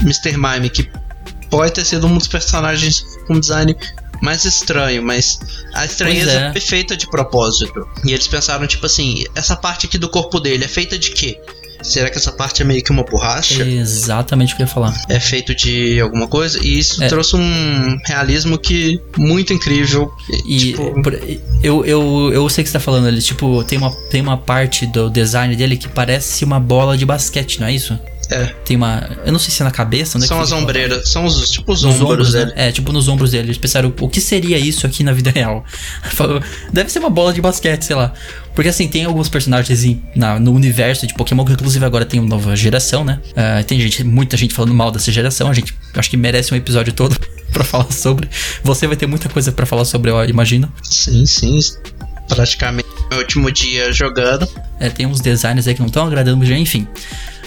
Mr. 0.00 0.36
Mime, 0.36 0.70
que 0.70 0.90
pode 1.50 1.72
ter 1.72 1.84
sido 1.84 2.06
um 2.06 2.16
dos 2.16 2.26
personagens 2.26 3.04
com 3.26 3.38
design 3.38 3.76
mais 4.22 4.44
estranho, 4.44 5.02
mas 5.02 5.40
a 5.74 5.84
estranheza 5.84 6.30
é. 6.30 6.52
foi 6.52 6.60
feita 6.60 6.96
de 6.96 7.08
propósito. 7.08 7.86
E 8.04 8.12
eles 8.12 8.28
pensaram, 8.28 8.66
tipo 8.66 8.86
assim, 8.86 9.24
essa 9.34 9.56
parte 9.56 9.86
aqui 9.86 9.98
do 9.98 10.08
corpo 10.08 10.38
dele 10.38 10.64
é 10.64 10.68
feita 10.68 10.96
de 10.96 11.10
quê? 11.10 11.40
Será 11.82 12.08
que 12.10 12.18
essa 12.18 12.32
parte 12.32 12.62
é 12.62 12.64
meio 12.64 12.82
que 12.82 12.90
uma 12.90 13.04
borracha? 13.04 13.62
É 13.62 13.66
exatamente 13.68 14.54
o 14.54 14.56
que 14.56 14.62
eu 14.62 14.66
ia 14.66 14.72
falar. 14.72 14.94
É 15.08 15.18
feito 15.20 15.54
de 15.54 16.00
alguma 16.00 16.26
coisa? 16.28 16.58
E 16.62 16.78
isso 16.78 17.02
É. 17.02 17.08
trouxe 17.08 17.36
um 17.36 17.98
realismo 18.06 18.58
que 18.58 19.00
muito 19.18 19.52
incrível. 19.52 20.10
E 20.46 20.56
tipo, 20.58 20.92
eu, 21.62 21.84
eu, 21.84 22.30
eu 22.32 22.48
sei 22.48 22.62
o 22.62 22.64
que 22.64 22.70
você 22.70 22.78
tá 22.78 22.80
falando 22.80 23.06
ali. 23.08 23.20
Tipo, 23.20 23.62
tem 23.64 23.78
uma, 23.78 23.90
tem 24.10 24.20
uma 24.20 24.36
parte 24.36 24.86
do 24.86 25.10
design 25.10 25.54
dele 25.56 25.76
que 25.76 25.88
parece 25.88 26.44
uma 26.44 26.58
bola 26.60 26.96
de 26.96 27.04
basquete, 27.04 27.60
não 27.60 27.66
é 27.66 27.72
isso? 27.72 27.98
É. 28.30 28.46
Tem 28.64 28.76
uma. 28.76 29.10
Eu 29.26 29.32
não 29.32 29.38
sei 29.38 29.50
se 29.50 29.60
é 29.62 29.64
na 29.64 29.70
cabeça, 29.70 30.16
onde 30.16 30.24
é 30.24 30.28
São 30.28 30.38
que 30.38 30.42
as 30.44 30.52
ombreiras, 30.52 31.08
são 31.08 31.24
os 31.24 31.50
tipo 31.50 31.72
os 31.72 31.82
Nos 31.82 31.94
ombros 31.96 32.10
ombros, 32.10 32.34
né? 32.34 32.40
dele. 32.46 32.52
É, 32.56 32.72
tipo 32.72 32.92
nos 32.92 33.08
ombros 33.08 33.30
dele. 33.32 33.48
Eles 33.48 33.58
pensaram, 33.58 33.92
o 34.00 34.08
que 34.08 34.20
seria 34.20 34.58
isso 34.58 34.86
aqui 34.86 35.02
na 35.04 35.12
vida 35.12 35.30
real? 35.30 35.64
Deve 36.72 36.90
ser 36.90 36.98
uma 37.00 37.10
bola 37.10 37.32
de 37.32 37.40
basquete, 37.40 37.82
sei 37.82 37.96
lá. 37.96 38.12
Porque 38.54 38.68
assim, 38.68 38.86
tem 38.88 39.04
alguns 39.04 39.28
personagens 39.28 39.84
em- 39.84 40.02
na- 40.14 40.38
no 40.38 40.52
universo 40.52 41.06
de 41.06 41.14
Pokémon, 41.14 41.44
que 41.44 41.52
inclusive 41.52 41.84
agora 41.84 42.04
tem 42.04 42.20
uma 42.20 42.28
nova 42.28 42.54
geração, 42.54 43.04
né? 43.04 43.18
Ah, 43.36 43.62
tem 43.64 43.80
gente, 43.80 44.04
muita 44.04 44.36
gente 44.36 44.54
falando 44.54 44.74
mal 44.74 44.90
dessa 44.90 45.10
geração. 45.10 45.48
A 45.50 45.54
gente 45.54 45.74
acho 45.94 46.10
que 46.10 46.16
merece 46.16 46.52
um 46.52 46.56
episódio 46.56 46.92
todo 46.92 47.16
pra 47.52 47.64
falar 47.64 47.90
sobre. 47.90 48.28
Você 48.62 48.86
vai 48.86 48.96
ter 48.96 49.06
muita 49.06 49.28
coisa 49.28 49.50
pra 49.52 49.64
falar 49.66 49.84
sobre, 49.84 50.10
eu 50.10 50.24
imagino. 50.28 50.70
Sim, 50.82 51.24
sim. 51.26 51.58
Praticamente 52.28 52.88
meu 53.12 53.18
último 53.18 53.50
dia 53.52 53.92
jogando. 53.92 54.48
É, 54.80 54.88
tem 54.88 55.06
uns 55.06 55.20
designs 55.20 55.68
aí 55.68 55.74
que 55.74 55.80
não 55.80 55.86
estão 55.86 56.06
agradando 56.06 56.38
muito, 56.38 56.52
enfim. 56.52 56.86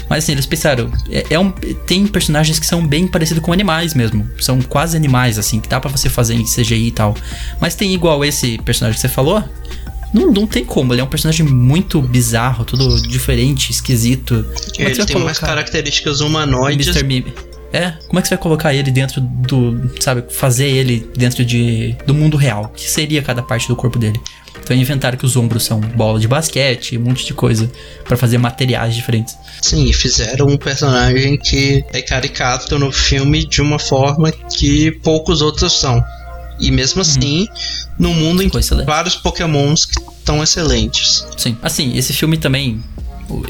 Mas 0.08 0.22
assim, 0.22 0.32
eles 0.32 0.46
pensaram, 0.46 0.92
é, 1.10 1.26
é 1.30 1.38
um, 1.38 1.50
tem 1.50 2.06
personagens 2.06 2.60
que 2.60 2.66
são 2.66 2.86
bem 2.86 3.08
parecidos 3.08 3.42
com 3.42 3.52
animais 3.52 3.92
mesmo. 3.92 4.28
São 4.40 4.60
quase 4.62 4.96
animais, 4.96 5.38
assim, 5.38 5.60
que 5.60 5.68
dá 5.68 5.80
pra 5.80 5.90
você 5.90 6.08
fazer 6.08 6.34
em 6.34 6.44
CGI 6.44 6.88
e 6.88 6.90
tal. 6.92 7.16
Mas 7.60 7.74
tem 7.74 7.92
igual 7.92 8.24
esse 8.24 8.58
personagem 8.58 8.94
que 8.94 9.00
você 9.00 9.08
falou. 9.08 9.42
Não, 10.14 10.30
não 10.30 10.46
tem 10.46 10.64
como, 10.64 10.94
ele 10.94 11.00
é 11.00 11.04
um 11.04 11.08
personagem 11.08 11.44
muito 11.44 12.00
bizarro, 12.00 12.64
tudo 12.64 13.02
diferente, 13.02 13.70
esquisito. 13.70 14.46
É 14.78 14.84
Ele 14.84 15.04
tem 15.04 15.16
umas 15.16 15.38
colocar 15.38 15.46
características 15.46 16.20
o 16.20 16.26
humanoides. 16.28 16.86
Mr. 16.86 17.04
Mime? 17.04 17.34
É, 17.72 17.90
como 18.06 18.18
é 18.18 18.22
que 18.22 18.28
você 18.28 18.36
vai 18.36 18.42
colocar 18.42 18.72
ele 18.72 18.90
dentro 18.90 19.20
do, 19.20 19.90
sabe, 20.00 20.24
fazer 20.32 20.68
ele 20.68 21.10
dentro 21.16 21.44
de 21.44 21.96
do 22.06 22.14
mundo 22.14 22.36
real? 22.36 22.66
O 22.66 22.68
que 22.68 22.88
seria 22.88 23.20
cada 23.20 23.42
parte 23.42 23.66
do 23.66 23.74
corpo 23.74 23.98
dele? 23.98 24.18
Então 24.62 24.76
inventaram 24.76 25.16
que 25.16 25.24
os 25.24 25.36
ombros 25.36 25.62
são 25.64 25.80
bola 25.80 26.18
de 26.18 26.26
basquete, 26.26 26.98
um 26.98 27.02
monte 27.02 27.24
de 27.24 27.32
coisa 27.34 27.70
pra 28.04 28.16
fazer 28.16 28.38
materiais 28.38 28.94
diferentes. 28.94 29.36
Sim, 29.62 29.92
fizeram 29.92 30.46
um 30.46 30.56
personagem 30.56 31.38
que 31.38 31.84
é 31.92 32.02
caricato 32.02 32.78
no 32.78 32.90
filme 32.90 33.46
de 33.46 33.60
uma 33.62 33.78
forma 33.78 34.32
que 34.32 34.90
poucos 35.02 35.40
outros 35.40 35.72
são. 35.72 36.02
E 36.58 36.70
mesmo 36.70 37.02
assim, 37.02 37.46
no 37.98 38.12
mundo 38.14 38.42
em 38.42 38.46
Ficou 38.46 38.60
excelente. 38.60 38.86
vários 38.86 39.14
pokémons 39.14 39.84
que 39.84 40.00
estão 40.18 40.42
excelentes. 40.42 41.24
Sim. 41.36 41.56
Assim, 41.62 41.96
esse 41.96 42.12
filme 42.12 42.36
também, 42.38 42.82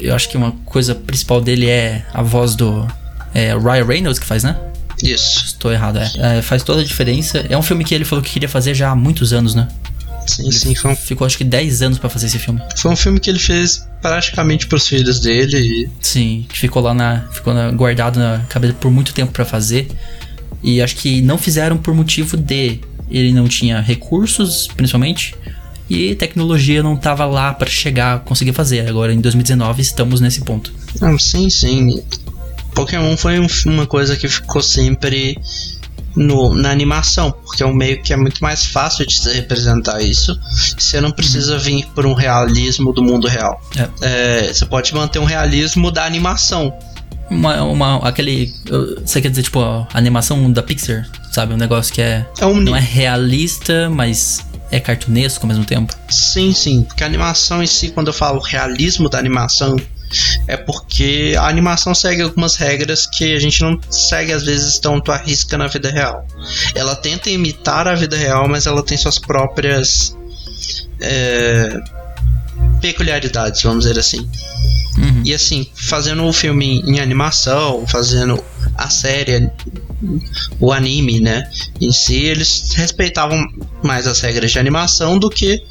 eu 0.01 0.13
acho 0.13 0.29
que 0.29 0.35
uma 0.37 0.51
coisa 0.65 0.93
principal 0.93 1.39
dele 1.41 1.67
é 1.69 2.05
a 2.13 2.21
voz 2.21 2.53
do 2.53 2.85
é, 3.33 3.53
Ryan 3.57 3.85
Reynolds 3.85 4.19
que 4.19 4.25
faz, 4.25 4.43
né? 4.43 4.57
Isso, 5.01 5.45
Estou 5.45 5.71
errado, 5.71 5.99
é. 5.99 6.37
É, 6.37 6.41
Faz 6.41 6.63
toda 6.63 6.81
a 6.81 6.83
diferença. 6.83 7.45
É 7.49 7.57
um 7.57 7.61
filme 7.61 7.83
que 7.85 7.93
ele 7.95 8.03
falou 8.03 8.23
que 8.23 8.31
queria 8.31 8.49
fazer 8.49 8.73
já 8.73 8.89
há 8.89 8.95
muitos 8.95 9.31
anos, 9.31 9.53
né? 9.55 9.67
Sim, 10.27 10.51
sim. 10.51 10.75
Foi 10.75 10.91
um, 10.91 10.95
Ficou 10.95 11.25
acho 11.25 11.37
que 11.37 11.43
10 11.43 11.81
anos 11.81 11.97
pra 11.97 12.09
fazer 12.09 12.27
esse 12.27 12.37
filme. 12.39 12.61
foi 12.75 12.91
um 12.91 12.95
filme 12.95 13.19
que 13.19 13.29
ele 13.29 13.39
fez 13.39 13.85
praticamente 14.01 14.67
pros 14.67 14.87
filhos 14.87 15.19
dele. 15.19 15.57
E 15.57 15.89
Sim, 16.01 16.45
ficou 16.49 16.81
lá 16.81 16.93
na. 16.93 17.21
Ficou 17.31 17.53
na- 17.53 17.71
guardado 17.71 18.19
na 18.19 18.39
cabeça 18.49 18.73
por 18.73 18.91
muito 18.91 19.13
tempo 19.13 19.31
pra 19.31 19.45
fazer. 19.45 19.87
E 20.63 20.81
acho 20.81 20.95
que 20.95 21.21
não 21.21 21.37
fizeram 21.37 21.77
por 21.77 21.93
motivo 21.93 22.35
de 22.37 22.79
ele 23.09 23.31
não 23.31 23.47
tinha 23.47 23.79
recursos, 23.79 24.67
principalmente. 24.75 25.33
E 25.89 26.15
tecnologia 26.15 26.83
não 26.83 26.97
tava 26.97 27.25
lá 27.25 27.53
pra 27.53 27.69
chegar, 27.69 28.19
conseguir 28.21 28.51
fazer. 28.53 28.87
Agora 28.89 29.13
em 29.13 29.21
2019 29.21 29.81
estamos 29.81 30.19
nesse 30.19 30.41
ponto. 30.41 30.73
Não, 30.99 31.17
sim, 31.17 31.49
sim. 31.49 32.03
Pokémon 32.75 33.15
foi 33.15 33.39
um- 33.39 33.47
uma 33.67 33.87
coisa 33.87 34.15
que 34.17 34.27
ficou 34.27 34.61
sempre 34.61 35.37
no, 36.17 36.53
na 36.55 36.71
animação, 36.71 37.31
porque 37.31 37.61
é 37.61 37.65
um 37.65 37.73
meio 37.73 38.01
que 38.01 38.11
é 38.11 38.17
muito 38.17 38.41
mais 38.41 38.65
fácil 38.65 39.05
de 39.05 39.17
se 39.17 39.31
representar 39.31 40.01
isso. 40.01 40.37
Você 40.77 40.99
não 40.99 41.11
precisa 41.11 41.57
vir 41.57 41.85
por 41.93 42.05
um 42.05 42.13
realismo 42.13 42.91
do 42.91 43.03
mundo 43.03 43.27
real. 43.27 43.61
É, 44.01 44.51
você 44.51 44.65
pode 44.65 44.93
manter 44.93 45.19
um 45.19 45.25
realismo 45.25 45.91
da 45.91 46.05
animação. 46.05 46.73
Uma, 47.29 47.61
uma, 47.63 48.07
aquele. 48.07 48.53
Você 49.05 49.21
quer 49.21 49.29
dizer, 49.29 49.43
tipo, 49.43 49.61
a 49.61 49.87
animação 49.93 50.51
da 50.51 50.63
Pixar, 50.63 51.07
sabe? 51.31 51.53
Um 51.53 51.57
negócio 51.57 51.93
que 51.93 52.01
é. 52.01 52.25
É 52.39 52.45
um 52.45 52.59
Não 52.59 52.75
é 52.75 52.79
realista, 52.79 53.89
mas 53.89 54.45
é 54.71 54.79
cartunesco 54.79 55.45
ao 55.45 55.49
mesmo 55.49 55.65
tempo. 55.65 55.93
Sim, 56.09 56.53
sim, 56.53 56.83
porque 56.83 57.03
a 57.03 57.07
animação 57.07 57.61
em 57.61 57.67
si, 57.67 57.89
quando 57.89 58.07
eu 58.07 58.13
falo 58.13 58.39
realismo 58.39 59.09
da 59.09 59.19
animação, 59.19 59.75
é 60.47 60.55
porque 60.55 61.35
a 61.37 61.47
animação 61.47 61.93
segue 61.93 62.21
algumas 62.21 62.55
regras 62.55 63.05
que 63.07 63.35
a 63.35 63.39
gente 63.39 63.61
não 63.61 63.79
segue 63.89 64.31
às 64.31 64.43
vezes 64.43 64.79
tanto 64.79 65.11
à 65.11 65.17
risca 65.17 65.57
na 65.57 65.67
vida 65.67 65.89
real. 65.89 66.25
Ela 66.73 66.95
tenta 66.95 67.29
imitar 67.29 67.87
a 67.87 67.95
vida 67.95 68.15
real, 68.15 68.47
mas 68.47 68.65
ela 68.65 68.83
tem 68.83 68.97
suas 68.97 69.19
próprias 69.19 70.15
é, 70.99 71.79
peculiaridades, 72.81 73.61
vamos 73.61 73.85
dizer 73.85 73.99
assim. 73.99 74.29
Uhum. 74.97 75.21
E 75.23 75.33
assim, 75.33 75.67
fazendo 75.75 76.23
o 76.25 76.33
filme 76.33 76.81
em 76.85 76.99
animação, 76.99 77.85
fazendo 77.85 78.43
a 78.75 78.89
série, 78.89 79.49
o 80.59 80.71
anime, 80.71 81.19
né? 81.19 81.49
Em 81.79 81.91
si, 81.91 82.15
eles 82.15 82.73
respeitavam 82.73 83.47
mais 83.83 84.07
as 84.07 84.19
regras 84.21 84.51
de 84.51 84.59
animação 84.59 85.19
do 85.19 85.29
que 85.29 85.63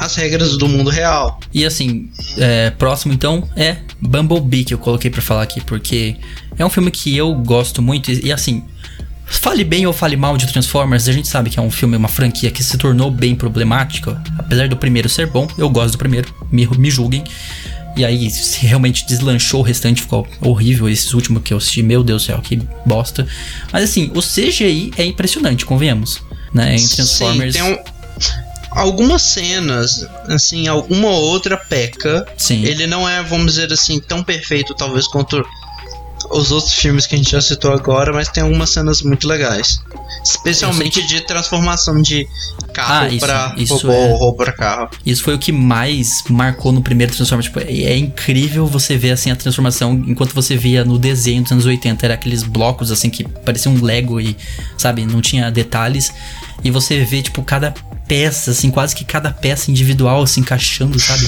as 0.00 0.16
regras 0.16 0.56
do 0.56 0.66
mundo 0.66 0.88
real. 0.88 1.38
E 1.52 1.64
assim, 1.64 2.08
é, 2.38 2.70
próximo 2.70 3.12
então 3.12 3.46
é 3.54 3.76
Bumblebee 4.00 4.64
que 4.64 4.72
eu 4.72 4.78
coloquei 4.78 5.10
pra 5.10 5.20
falar 5.20 5.42
aqui, 5.42 5.60
porque 5.60 6.16
é 6.58 6.64
um 6.64 6.70
filme 6.70 6.90
que 6.90 7.14
eu 7.14 7.34
gosto 7.34 7.82
muito 7.82 8.10
e, 8.10 8.28
e, 8.28 8.32
assim, 8.32 8.64
fale 9.26 9.62
bem 9.62 9.86
ou 9.86 9.92
fale 9.92 10.16
mal 10.16 10.38
de 10.38 10.46
Transformers, 10.46 11.06
a 11.06 11.12
gente 11.12 11.28
sabe 11.28 11.50
que 11.50 11.58
é 11.58 11.62
um 11.62 11.70
filme, 11.70 11.96
uma 11.96 12.08
franquia 12.08 12.50
que 12.50 12.64
se 12.64 12.78
tornou 12.78 13.10
bem 13.10 13.34
problemática, 13.34 14.20
apesar 14.38 14.68
do 14.68 14.76
primeiro 14.76 15.06
ser 15.08 15.26
bom, 15.26 15.46
eu 15.58 15.68
gosto 15.68 15.92
do 15.92 15.98
primeiro, 15.98 16.34
me, 16.50 16.66
me 16.78 16.90
julguem. 16.90 17.22
E 17.96 18.04
aí, 18.04 18.30
se 18.30 18.64
realmente 18.64 19.04
deslanchou 19.04 19.60
o 19.60 19.62
restante, 19.64 20.02
ficou 20.02 20.26
horrível. 20.40 20.88
Esses 20.88 21.12
últimos 21.12 21.42
que 21.42 21.52
eu 21.52 21.58
assisti, 21.58 21.82
meu 21.82 22.04
Deus 22.04 22.22
do 22.22 22.26
céu, 22.26 22.40
que 22.40 22.56
bosta. 22.86 23.26
Mas 23.72 23.82
assim, 23.82 24.12
o 24.14 24.20
CGI 24.22 24.92
é 24.96 25.04
impressionante, 25.04 25.66
convenhamos. 25.66 26.22
Né? 26.54 26.76
Em 26.76 26.88
Transformers. 26.88 27.56
Sim, 27.56 27.62
tem 27.62 27.72
um- 27.74 27.99
algumas 28.70 29.22
cenas, 29.22 30.06
assim, 30.28 30.68
alguma 30.68 31.08
outra 31.08 31.56
peca. 31.56 32.26
Sim. 32.36 32.64
Ele 32.64 32.86
não 32.86 33.08
é, 33.08 33.22
vamos 33.22 33.54
dizer 33.54 33.72
assim, 33.72 33.98
tão 34.00 34.22
perfeito 34.22 34.74
talvez 34.74 35.06
quanto 35.06 35.42
os 36.30 36.52
outros 36.52 36.74
filmes 36.74 37.06
que 37.06 37.14
a 37.14 37.18
gente 37.18 37.30
já 37.32 37.40
citou 37.40 37.72
agora, 37.72 38.12
mas 38.12 38.28
tem 38.28 38.42
algumas 38.42 38.70
cenas 38.70 39.02
muito 39.02 39.26
legais. 39.26 39.80
Especialmente 40.22 41.04
de 41.06 41.22
transformação 41.22 42.00
de 42.00 42.28
carro 42.74 43.06
Ah, 43.06 43.08
isso- 43.08 43.18
pra 43.26 43.54
isso 43.56 43.74
robô, 43.74 43.92
é. 43.92 44.10
robô 44.12 44.32
pra 44.34 44.52
carro. 44.52 44.90
Isso 45.04 45.22
foi 45.24 45.34
o 45.34 45.38
que 45.38 45.50
mais 45.50 46.22
marcou 46.28 46.72
no 46.72 46.82
primeiro 46.82 47.12
Transformers. 47.12 47.46
Tipo, 47.46 47.60
é 47.60 47.96
incrível 47.96 48.66
você 48.66 48.96
ver 48.98 49.12
assim 49.12 49.30
a 49.30 49.36
transformação 49.36 49.92
enquanto 50.06 50.34
você 50.34 50.56
via 50.56 50.84
no 50.84 50.98
desenho 50.98 51.42
dos 51.42 51.50
anos 51.52 51.64
80. 51.66 52.04
Era 52.06 52.14
aqueles 52.14 52.42
blocos 52.42 52.90
assim 52.92 53.08
que 53.08 53.24
pareciam 53.26 53.74
um 53.74 53.82
Lego 53.82 54.20
e, 54.20 54.36
sabe, 54.76 55.04
não 55.06 55.20
tinha 55.22 55.50
detalhes. 55.50 56.12
E 56.62 56.70
você 56.70 57.04
vê, 57.04 57.22
tipo, 57.22 57.42
cada 57.42 57.72
peça, 58.06 58.50
assim, 58.50 58.70
quase 58.70 58.94
que 58.94 59.04
cada 59.04 59.30
peça 59.30 59.70
individual 59.70 60.26
se 60.26 60.40
encaixando, 60.40 60.98
sabe? 60.98 61.26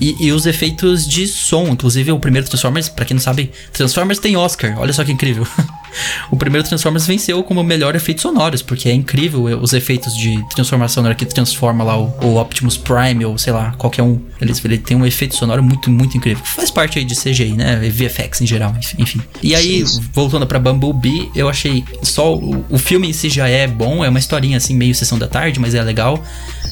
E, 0.00 0.26
e 0.26 0.32
os 0.32 0.46
efeitos 0.46 1.06
de 1.06 1.26
som, 1.26 1.68
inclusive 1.68 2.12
o 2.12 2.18
primeiro 2.18 2.46
Transformers, 2.46 2.88
pra 2.88 3.04
quem 3.04 3.14
não 3.14 3.22
sabe, 3.22 3.50
Transformers 3.72 4.18
tem 4.18 4.36
Oscar, 4.36 4.78
olha 4.78 4.92
só 4.92 5.04
que 5.04 5.12
incrível. 5.12 5.46
o 6.30 6.36
primeiro 6.36 6.66
Transformers 6.66 7.06
venceu 7.06 7.42
como 7.42 7.62
melhor 7.62 7.94
efeitos 7.94 8.22
sonoros, 8.22 8.62
porque 8.62 8.88
é 8.88 8.92
incrível 8.92 9.44
os 9.60 9.72
efeitos 9.72 10.16
de 10.16 10.42
transformação 10.54 11.02
na 11.02 11.10
hora 11.10 11.16
que 11.16 11.24
transforma 11.24 11.82
lá 11.82 11.98
o, 11.98 12.14
o 12.22 12.36
Optimus 12.40 12.76
Prime, 12.76 13.24
ou 13.24 13.38
sei 13.38 13.52
lá, 13.52 13.72
qualquer 13.78 14.02
um. 14.02 14.20
Ele, 14.40 14.52
ele 14.64 14.78
tem 14.78 14.96
um 14.96 15.06
efeito 15.06 15.34
sonoro 15.34 15.62
muito, 15.62 15.90
muito 15.90 16.16
incrível. 16.16 16.44
Faz 16.44 16.70
parte 16.70 16.98
aí 16.98 17.04
de 17.04 17.14
CGI, 17.14 17.52
né? 17.52 17.76
VFX 17.88 18.42
em 18.42 18.46
geral, 18.46 18.74
enfim. 18.98 19.20
E 19.42 19.54
aí, 19.54 19.82
voltando 20.12 20.46
pra 20.46 20.58
Bumblebee, 20.58 21.30
eu 21.34 21.48
achei 21.48 21.84
só 22.02 22.34
o, 22.34 22.64
o 22.68 22.78
filme 22.78 23.08
em 23.08 23.12
si 23.12 23.30
já 23.30 23.48
é 23.48 23.66
bom, 23.66 24.04
é 24.04 24.08
uma 24.08 24.18
historinha 24.18 24.58
assim, 24.58 24.74
meio 24.74 24.94
sessão 24.94 25.18
da 25.18 25.26
tarde, 25.26 25.58
mas 25.58 25.74
é 25.74 25.82
legal. 25.82 26.22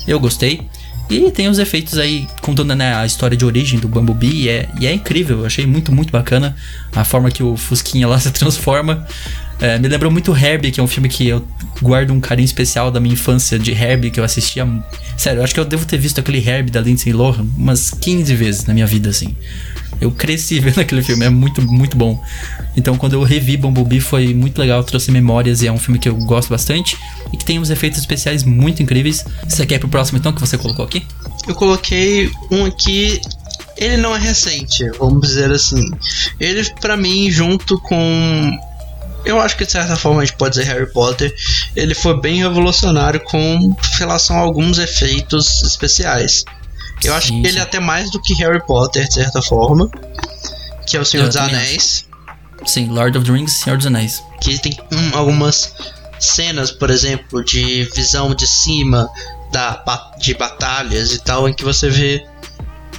Eu 0.06 0.20
gostei. 0.20 0.60
E 1.08 1.30
tem 1.30 1.48
os 1.48 1.58
efeitos 1.58 1.98
aí, 1.98 2.26
contando 2.40 2.74
né, 2.74 2.94
a 2.94 3.04
história 3.04 3.36
de 3.36 3.44
origem 3.44 3.78
do 3.78 3.86
Bumblebee, 3.86 4.44
e 4.44 4.48
é, 4.48 4.68
e 4.80 4.86
é 4.86 4.92
incrível, 4.92 5.40
eu 5.40 5.46
achei 5.46 5.66
muito, 5.66 5.92
muito 5.92 6.10
bacana 6.10 6.56
a 6.94 7.04
forma 7.04 7.30
que 7.30 7.42
o 7.42 7.56
Fusquinha 7.56 8.08
lá 8.08 8.18
se 8.20 8.30
transforma. 8.30 9.06
É, 9.60 9.78
me 9.78 9.86
lembrou 9.86 10.10
muito 10.10 10.36
Herbie, 10.36 10.72
que 10.72 10.80
é 10.80 10.82
um 10.82 10.86
filme 10.86 11.08
que 11.08 11.28
eu 11.28 11.46
guardo 11.80 12.10
um 12.10 12.20
carinho 12.20 12.44
especial 12.44 12.90
da 12.90 12.98
minha 12.98 13.12
infância 13.12 13.58
de 13.58 13.70
Herbie, 13.70 14.10
que 14.10 14.18
eu 14.18 14.24
assistia. 14.24 14.66
Sério, 15.16 15.40
eu 15.40 15.44
acho 15.44 15.54
que 15.54 15.60
eu 15.60 15.64
devo 15.64 15.86
ter 15.86 15.98
visto 15.98 16.18
aquele 16.18 16.38
Herbie 16.38 16.70
da 16.70 16.80
Lindsay 16.80 17.12
Lohan 17.12 17.46
umas 17.56 17.90
15 17.90 18.34
vezes 18.34 18.66
na 18.66 18.74
minha 18.74 18.86
vida, 18.86 19.10
assim. 19.10 19.36
Eu 20.04 20.12
cresci 20.12 20.58
vendo 20.60 20.80
aquele 20.80 21.02
filme, 21.02 21.24
é 21.24 21.30
muito, 21.30 21.62
muito 21.62 21.96
bom. 21.96 22.22
Então, 22.76 22.96
quando 22.96 23.14
eu 23.14 23.22
revi 23.22 23.56
Bumblebee, 23.56 24.00
foi 24.00 24.34
muito 24.34 24.58
legal, 24.58 24.82
trouxe 24.82 25.10
memórias 25.10 25.62
e 25.62 25.66
é 25.66 25.72
um 25.72 25.78
filme 25.78 25.98
que 25.98 26.08
eu 26.08 26.16
gosto 26.16 26.50
bastante 26.50 26.96
e 27.32 27.36
que 27.36 27.44
tem 27.44 27.58
uns 27.58 27.70
efeitos 27.70 27.98
especiais 27.98 28.44
muito 28.44 28.82
incríveis. 28.82 29.24
Você 29.48 29.64
quer 29.66 29.76
ir 29.76 29.78
pro 29.78 29.88
próximo, 29.88 30.18
então, 30.18 30.32
que 30.32 30.40
você 30.40 30.58
colocou 30.58 30.84
aqui? 30.84 31.04
Eu 31.46 31.54
coloquei 31.54 32.30
um 32.50 32.64
aqui 32.64 33.20
ele 33.76 33.96
não 33.96 34.14
é 34.14 34.18
recente, 34.18 34.88
vamos 34.98 35.28
dizer 35.28 35.50
assim. 35.50 35.90
Ele, 36.38 36.64
pra 36.80 36.96
mim, 36.96 37.30
junto 37.30 37.78
com. 37.80 38.58
Eu 39.24 39.40
acho 39.40 39.56
que 39.56 39.64
de 39.64 39.72
certa 39.72 39.96
forma 39.96 40.20
a 40.20 40.24
gente 40.24 40.36
pode 40.36 40.56
dizer 40.56 40.66
Harry 40.66 40.90
Potter, 40.92 41.34
ele 41.74 41.94
foi 41.94 42.20
bem 42.20 42.38
revolucionário 42.38 43.20
com 43.20 43.74
relação 43.98 44.36
a 44.36 44.40
alguns 44.40 44.78
efeitos 44.78 45.62
especiais. 45.62 46.44
Eu 47.04 47.14
acho 47.14 47.28
Sim, 47.28 47.42
que 47.42 47.48
ele 47.48 47.58
é 47.58 47.62
até 47.62 47.78
mais 47.80 48.10
do 48.10 48.20
que 48.20 48.34
Harry 48.34 48.64
Potter, 48.66 49.06
de 49.06 49.14
certa 49.14 49.42
forma. 49.42 49.88
Que 50.86 50.96
é 50.96 51.00
o 51.00 51.04
Senhor 51.04 51.24
Eu 51.24 51.28
dos 51.28 51.36
Anéis. 51.36 52.06
Sim, 52.66 52.88
Lord 52.88 53.16
of 53.18 53.26
the 53.26 53.32
Rings, 53.32 53.52
Senhor 53.52 53.76
dos 53.76 53.86
Anéis. 53.86 54.22
que 54.40 54.58
tem 54.58 54.76
algumas 55.12 55.74
cenas, 56.18 56.70
por 56.70 56.90
exemplo, 56.90 57.44
de 57.44 57.84
visão 57.94 58.34
de 58.34 58.46
cima 58.46 59.08
da, 59.52 59.82
de 60.18 60.34
batalhas 60.34 61.12
e 61.12 61.18
tal, 61.18 61.48
em 61.48 61.52
que 61.54 61.64
você 61.64 61.88
vê 61.90 62.24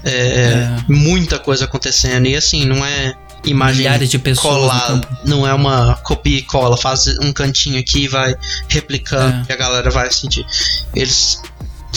é, 0.03 0.67
muita 0.87 1.39
coisa 1.39 1.65
acontecendo. 1.65 2.27
E 2.27 2.35
assim, 2.35 2.65
não 2.65 2.85
é 2.85 3.15
imagem 3.43 3.77
Milhares 3.79 4.09
de 4.09 4.19
pessoas 4.19 4.55
colada, 4.55 4.87
campo. 4.87 5.07
não 5.23 5.47
é 5.47 5.53
uma 5.53 5.95
copia 6.03 6.37
e 6.39 6.41
cola, 6.41 6.77
faz 6.77 7.07
um 7.19 7.31
cantinho 7.31 7.79
aqui 7.79 8.03
e 8.03 8.07
vai 8.07 8.35
replicando 8.67 9.43
É. 9.47 9.51
e 9.51 9.53
a 9.53 9.55
galera 9.55 9.89
vai 9.91 10.11
sentir. 10.11 10.45
Eles 10.95 11.41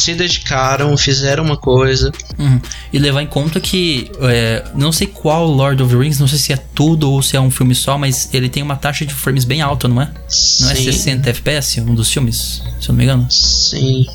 se 0.01 0.15
dedicaram, 0.15 0.97
fizeram 0.97 1.45
uma 1.45 1.57
coisa. 1.57 2.13
Uhum. 2.39 2.61
E 2.93 2.99
levar 2.99 3.23
em 3.23 3.27
conta 3.27 3.61
que, 3.61 4.11
é, 4.21 4.65
não 4.75 4.93
sei 4.93 5.07
qual 5.07 5.47
Lord 5.47 5.83
of 5.83 5.95
the 5.95 6.01
Rings, 6.01 6.19
não 6.19 6.29
sei 6.29 6.39
se 6.39 6.53
é 6.53 6.57
tudo 6.57 7.11
ou 7.11 7.23
se 7.23 7.37
é 7.37 7.41
um 7.41 7.51
filme 7.51 7.75
só, 7.75 7.99
mas 7.99 8.29
ele 8.33 8.49
tem 8.49 8.63
uma 8.63 8.77
taxa 8.77 9.05
de 9.05 9.15
frames 9.15 9.45
bem 9.45 9.61
alta, 9.61 9.89
não 9.89 10.01
é? 10.01 10.11
Não 10.61 10.71
é 10.71 10.75
Sim, 10.75 10.85
60 10.85 11.31
FPS, 11.31 11.81
um 11.81 11.95
dos 11.95 12.13
filmes, 12.13 12.63
se 12.81 12.89
eu 12.89 12.93
não 12.93 12.97
me 12.97 13.05
engano? 13.05 13.27
Sim. 13.31 14.07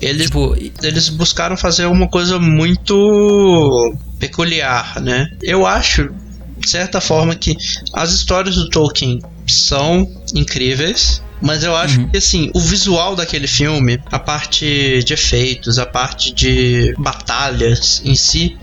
Eles 0.00 0.26
Tipo, 0.26 0.54
eles 0.82 1.08
buscaram 1.08 1.56
fazer 1.56 1.86
uma 1.86 2.08
coisa 2.08 2.38
muito 2.38 3.96
peculiar, 4.18 5.00
né? 5.00 5.28
Eu 5.42 5.66
acho, 5.66 6.10
de 6.58 6.68
certa 6.68 7.00
forma, 7.00 7.34
que 7.34 7.56
as 7.92 8.12
histórias 8.12 8.56
do 8.56 8.68
Tolkien 8.68 9.20
são 9.46 10.08
incríveis. 10.34 11.22
Mas 11.42 11.62
eu 11.62 11.74
acho 11.76 12.06
que 12.06 12.16
assim, 12.16 12.50
o 12.54 12.60
visual 12.60 13.14
daquele 13.16 13.46
filme, 13.46 14.00
a 14.10 14.18
parte 14.18 15.02
de 15.04 15.12
efeitos, 15.12 15.78
a 15.78 15.84
parte 15.86 16.32
de 16.32 16.94
batalhas 16.98 18.00
em 18.04 18.14
si, 18.14 18.56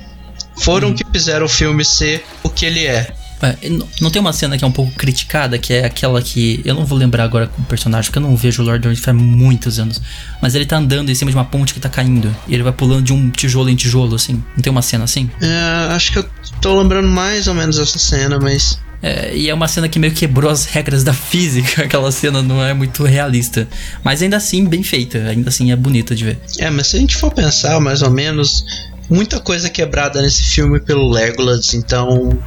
foram 0.57 0.93
que 0.93 1.03
fizeram 1.11 1.45
o 1.45 1.49
filme 1.49 1.83
ser 1.85 2.23
o 2.43 2.49
que 2.49 2.65
ele 2.65 2.85
é. 2.85 3.13
É, 3.43 3.69
não- 3.99 4.11
tem 4.11 4.19
uma 4.21 4.33
cena 4.33 4.55
que 4.55 4.63
é 4.63 4.67
um 4.67 4.71
pouco 4.71 4.91
criticada, 4.91 5.57
que 5.57 5.73
é 5.73 5.83
aquela 5.85 6.21
que. 6.21 6.61
Eu 6.63 6.75
não 6.75 6.85
vou 6.85 6.95
lembrar 6.95 7.23
agora 7.23 7.47
com 7.47 7.59
o 7.61 7.65
personagem, 7.65 8.05
porque 8.11 8.19
eu 8.19 8.21
não 8.29 8.35
vejo 8.35 8.61
o 8.61 8.65
Lord 8.65 8.87
of 8.87 9.01
faz 9.01 9.17
muitos 9.17 9.79
anos. 9.79 9.99
Mas 10.39 10.53
ele 10.53 10.63
tá 10.65 10.77
andando 10.77 11.09
em 11.09 11.15
cima 11.15 11.31
de 11.31 11.37
uma 11.37 11.45
ponte 11.45 11.73
que 11.73 11.79
tá 11.79 11.89
caindo. 11.89 12.35
E 12.47 12.53
ele 12.53 12.61
vai 12.61 12.71
pulando 12.71 13.01
de 13.01 13.11
um 13.13 13.31
tijolo 13.31 13.67
em 13.69 13.75
tijolo, 13.75 14.13
assim. 14.15 14.43
Não 14.55 14.61
tem 14.61 14.69
uma 14.71 14.83
cena 14.83 15.05
assim? 15.05 15.27
É, 15.41 15.93
acho 15.93 16.11
que 16.11 16.19
eu 16.19 16.29
tô 16.61 16.79
lembrando 16.79 17.07
mais 17.07 17.47
ou 17.47 17.55
menos 17.55 17.79
essa 17.79 17.97
cena, 17.97 18.37
mas 18.39 18.77
É, 19.01 19.35
e 19.35 19.49
é 19.49 19.53
uma 19.53 19.67
cena 19.67 19.89
que 19.89 19.97
meio 19.97 20.13
quebrou 20.13 20.49
as 20.49 20.65
regras 20.65 21.03
da 21.03 21.13
física. 21.13 21.83
Aquela 21.85 22.11
cena 22.11 22.41
não 22.41 22.63
é 22.63 22.73
muito 22.73 23.03
realista. 23.03 23.67
Mas 24.03 24.21
ainda 24.21 24.37
assim, 24.37 24.65
bem 24.65 24.83
feita. 24.83 25.17
Ainda 25.17 25.49
assim, 25.49 25.71
é 25.71 25.75
bonita 25.75 26.15
de 26.15 26.23
ver. 26.25 26.39
É, 26.59 26.69
mas 26.69 26.87
se 26.87 26.97
a 26.97 26.99
gente 26.99 27.15
for 27.15 27.31
pensar 27.33 27.79
mais 27.79 28.01
ou 28.01 28.11
menos, 28.11 28.65
muita 29.09 29.39
coisa 29.39 29.69
quebrada 29.69 30.21
nesse 30.21 30.43
filme 30.43 30.79
pelo 30.79 31.09
Legolas, 31.09 31.73
então 31.73 32.37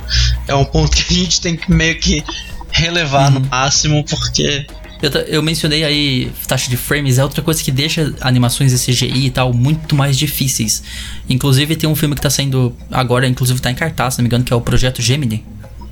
é 0.46 0.55
um 0.55 0.64
ponto 0.64 0.96
que 0.96 1.14
a 1.14 1.16
gente 1.16 1.40
tem 1.40 1.57
que 1.57 1.70
meio 1.70 1.98
que 1.98 2.24
relevar 2.70 3.30
no 3.30 3.40
máximo, 3.40 4.05
porque 4.05 4.66
Eu, 5.00 5.11
eu 5.11 5.42
mencionei 5.42 5.84
aí 5.84 6.32
taxa 6.46 6.68
de 6.68 6.76
frames, 6.76 7.18
é 7.18 7.22
outra 7.22 7.42
coisa 7.42 7.62
que 7.62 7.70
deixa 7.70 8.12
animações 8.20 8.72
de 8.72 8.78
CGI 8.78 9.26
e 9.26 9.30
tal 9.30 9.52
muito 9.52 9.94
mais 9.94 10.16
difíceis. 10.16 10.82
Inclusive 11.28 11.76
tem 11.76 11.88
um 11.88 11.94
filme 11.94 12.14
que 12.14 12.20
tá 12.20 12.30
saindo 12.30 12.74
agora, 12.90 13.26
inclusive 13.28 13.61
tá 13.61 13.70
em 13.70 13.74
cartaz, 13.74 14.14
se 14.14 14.20
não 14.20 14.24
me 14.24 14.28
engano, 14.28 14.44
que 14.44 14.52
é 14.52 14.57
o 14.57 14.61
Projeto 14.61 15.00
Gemini. 15.00 15.44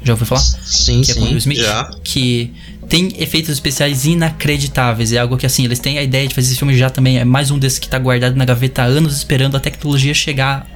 Já 0.04 0.12
ouviu 0.12 0.26
falar? 0.26 0.40
sim, 0.40 1.02
que 1.02 1.12
é 1.12 1.14
com 1.14 1.20
o 1.20 1.24
sim, 1.24 1.28
Will 1.30 1.38
Smith, 1.38 1.58
já. 1.58 1.90
que 2.02 2.52
tem 2.88 3.12
efeitos 3.18 3.50
especiais 3.50 4.04
inacreditáveis. 4.04 5.12
É 5.12 5.18
algo 5.18 5.36
que 5.36 5.46
assim, 5.46 5.64
eles 5.64 5.78
têm 5.78 5.98
a 5.98 6.02
ideia 6.02 6.26
de 6.26 6.34
fazer 6.34 6.48
esse 6.48 6.58
filme 6.58 6.76
já 6.76 6.90
também. 6.90 7.18
É 7.18 7.24
mais 7.24 7.50
um 7.50 7.58
desses 7.58 7.78
que 7.78 7.88
tá 7.88 7.98
guardado 7.98 8.36
na 8.36 8.44
gaveta 8.44 8.82
há 8.82 8.84
anos 8.86 9.16
esperando 9.16 9.56
a 9.56 9.60
tecnologia 9.60 10.12
chegar 10.12 10.66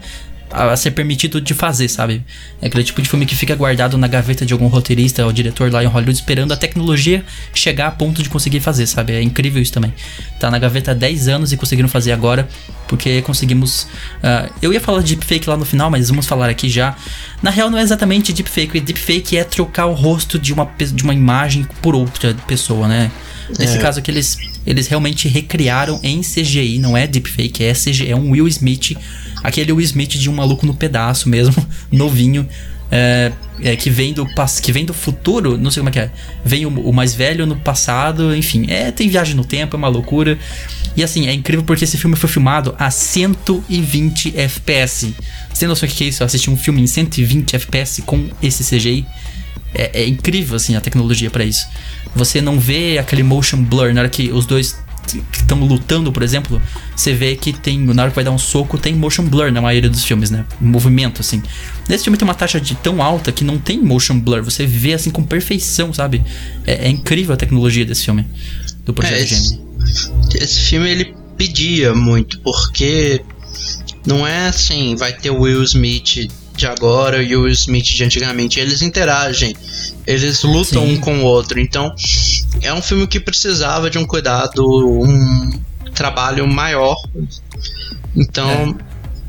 a, 0.57 0.73
a 0.73 0.77
ser 0.77 0.93
permitido 0.93 1.41
de 1.41 1.53
fazer, 1.53 1.89
sabe? 1.89 2.25
É 2.61 2.67
aquele 2.67 2.83
tipo 2.83 3.03
de 3.03 3.09
filme 3.09 3.27
que 3.27 3.37
fica 3.37 3.55
guardado 3.55 3.99
na 3.99 4.09
gaveta 4.09 4.47
de 4.47 4.55
algum 4.55 4.67
roteirista 4.67 5.25
ou 5.25 5.33
diretor 5.33 5.71
lá 5.71 5.85
em 5.85 5.87
Hollywood 5.87 6.17
esperando 6.17 6.53
a 6.53 6.57
tecnologia 6.57 7.23
chegar 7.53 7.89
a 7.89 7.91
ponto 7.91 8.23
de 8.23 8.31
conseguir 8.31 8.61
fazer, 8.61 8.87
sabe? 8.87 9.13
É 9.13 9.23
incrível 9.23 9.61
isso 9.61 9.73
também. 9.73 9.93
Tá 10.41 10.51
na 10.51 10.59
gaveta 10.59 10.93
há 10.93 10.95
10 10.95 11.29
anos 11.29 11.53
e 11.53 11.57
conseguiram 11.57 11.89
fazer 11.89 12.13
agora 12.13 12.49
porque 12.89 13.21
conseguimos. 13.23 13.87
ah, 14.23 14.49
eu 14.63 14.73
ia 14.73 14.81
falar 14.81 15.03
de 15.03 15.15
deepfake 15.15 15.49
lá 15.49 15.57
no 15.57 15.65
final, 15.65 15.91
mas 15.91 16.09
vamos 16.09 16.27
falar 16.27 16.49
aqui 16.49 16.69
já. 16.69 16.97
Na 17.43 17.51
real, 17.51 17.69
não 17.69 17.79
é 17.79 17.83
exatamente 17.83 18.33
deepfake. 18.33 18.81
Deepfake 18.81 19.37
é 19.37 19.45
trocar 19.45 19.87
o 19.87 19.93
rosto 19.93 20.39
de 20.39 20.53
uma, 20.53 20.69
de 20.79 21.03
uma 21.03 21.13
imagem 21.13 21.67
por 21.83 21.95
outra 21.95 22.35
pessoa, 22.47 22.89
né? 22.89 23.11
Nesse 23.59 23.79
caso 23.79 24.01
aqui, 24.01 24.11
eles, 24.11 24.39
eles 24.67 24.89
realmente 24.89 25.29
recriaram 25.29 26.01
em 26.03 26.21
CGI, 26.21 26.79
não 26.79 26.97
é 26.97 27.07
deepfake, 27.07 27.63
é 27.63 27.73
CGI, 27.73 28.11
é 28.11 28.17
um 28.17 28.31
Will 28.31 28.49
Smith, 28.49 28.97
aquele 29.43 29.72
Will 29.72 29.84
Smith 29.84 30.11
de 30.11 30.28
um 30.28 30.34
maluco 30.34 30.66
no 30.66 30.74
pedaço 30.74 31.28
mesmo, 31.28 31.55
novinho, 31.91 32.49
é, 32.91 33.32
é, 33.61 33.76
que, 33.76 33.91
vem 33.91 34.12
do, 34.12 34.26
que 34.62 34.72
vem 34.72 34.84
do 34.84 34.95
futuro, 34.95 35.59
não 35.59 35.70
sei 35.70 35.80
como 35.80 35.89
é 35.89 35.93
que 35.93 35.99
é, 35.99 36.11
vem 36.45 36.66
o, 36.66 36.68
o 36.68 36.93
mais 36.93 37.14
velho 37.14 37.47
no 37.47 37.57
passado, 37.57 38.34
enfim, 38.34 38.66
é, 38.68 38.91
tem 38.91 39.09
viagem 39.09 39.34
no 39.34 39.45
tempo, 39.45 39.76
é 39.76 39.78
uma 39.78 39.89
loucura. 39.89 40.39
E 40.97 41.05
assim, 41.05 41.26
é 41.26 41.32
incrível 41.32 41.62
porque 41.62 41.84
esse 41.84 41.99
filme 41.99 42.16
foi 42.16 42.28
filmado 42.28 42.74
a 42.78 42.91
120 42.91 44.34
FPS. 44.37 45.14
Você 45.53 45.61
tem 45.61 45.68
noção 45.68 45.87
do 45.87 45.95
que 45.95 46.05
é 46.05 46.07
isso? 46.07 46.24
Assistir 46.24 46.49
um 46.49 46.57
filme 46.57 46.80
em 46.80 46.87
120 46.87 47.55
FPS 47.55 48.01
com 48.03 48.28
esse 48.43 48.64
CGI? 48.64 49.05
É, 49.74 50.03
é 50.03 50.07
incrível, 50.09 50.57
assim, 50.57 50.74
a 50.74 50.80
tecnologia 50.80 51.28
pra 51.28 51.45
isso. 51.45 51.66
Você 52.14 52.41
não 52.41 52.59
vê 52.59 52.97
aquele 52.99 53.22
motion 53.22 53.62
blur 53.62 53.93
na 53.93 54.01
hora 54.01 54.09
que 54.09 54.30
os 54.32 54.47
dois 54.47 54.78
estão 55.33 55.61
lutando, 55.61 56.13
por 56.13 56.23
exemplo. 56.23 56.61
Você 56.95 57.13
vê 57.13 57.37
que 57.37 57.53
tem, 57.53 57.79
na 57.79 58.03
hora 58.03 58.11
que 58.11 58.17
vai 58.17 58.25
dar 58.25 58.31
um 58.31 58.39
soco, 58.39 58.79
tem 58.79 58.95
motion 58.95 59.25
blur 59.25 59.53
na 59.53 59.61
maioria 59.61 59.91
dos 59.91 60.05
filmes, 60.05 60.31
né? 60.31 60.45
Movimento, 60.61 61.21
assim. 61.21 61.43
Nesse 61.89 62.05
filme 62.05 62.17
tem 62.17 62.27
uma 62.27 62.35
taxa 62.35 62.61
de 62.61 62.75
tão 62.75 63.03
alta 63.03 63.31
que 63.31 63.45
não 63.45 63.59
tem 63.59 63.81
motion 63.81 64.19
blur. 64.19 64.43
Você 64.43 64.67
vê, 64.67 64.95
assim, 64.95 65.11
com 65.11 65.23
perfeição, 65.23 65.93
sabe? 65.93 66.23
É, 66.67 66.87
é 66.87 66.89
incrível 66.89 67.35
a 67.35 67.37
tecnologia 67.37 67.85
desse 67.85 68.05
filme. 68.05 68.27
Do 68.85 68.95
Projeto 68.95 69.15
É, 69.15 69.23
esse, 69.23 69.61
esse 70.41 70.61
filme 70.61 70.89
ele 70.89 71.15
pedia 71.37 71.95
muito, 71.95 72.41
porque 72.41 73.23
não 74.07 74.27
é 74.27 74.49
assim, 74.49 74.95
vai 74.97 75.13
ter 75.13 75.31
Will 75.31 75.63
Smith 75.63 76.31
de 76.57 76.67
agora 76.67 77.23
e 77.23 77.37
o 77.37 77.43
Will 77.43 77.53
Smith 77.53 77.85
de 77.85 78.05
antigamente. 78.05 78.59
Eles 78.59 78.83
interagem, 78.83 79.55
eles 80.07 80.43
lutam 80.43 80.87
Sim. 80.87 80.95
um 80.95 81.01
com 81.01 81.19
o 81.19 81.25
outro. 81.25 81.61
Então, 81.61 81.95
é 82.63 82.73
um 82.73 82.83
filme 82.83 83.07
que 83.07 83.21
precisava 83.21 83.91
de 83.91 83.99
um 83.99 84.07
cuidado, 84.07 84.65
um 84.67 85.51
trabalho 85.95 86.47
maior. 86.47 86.97
Então, 88.15 88.77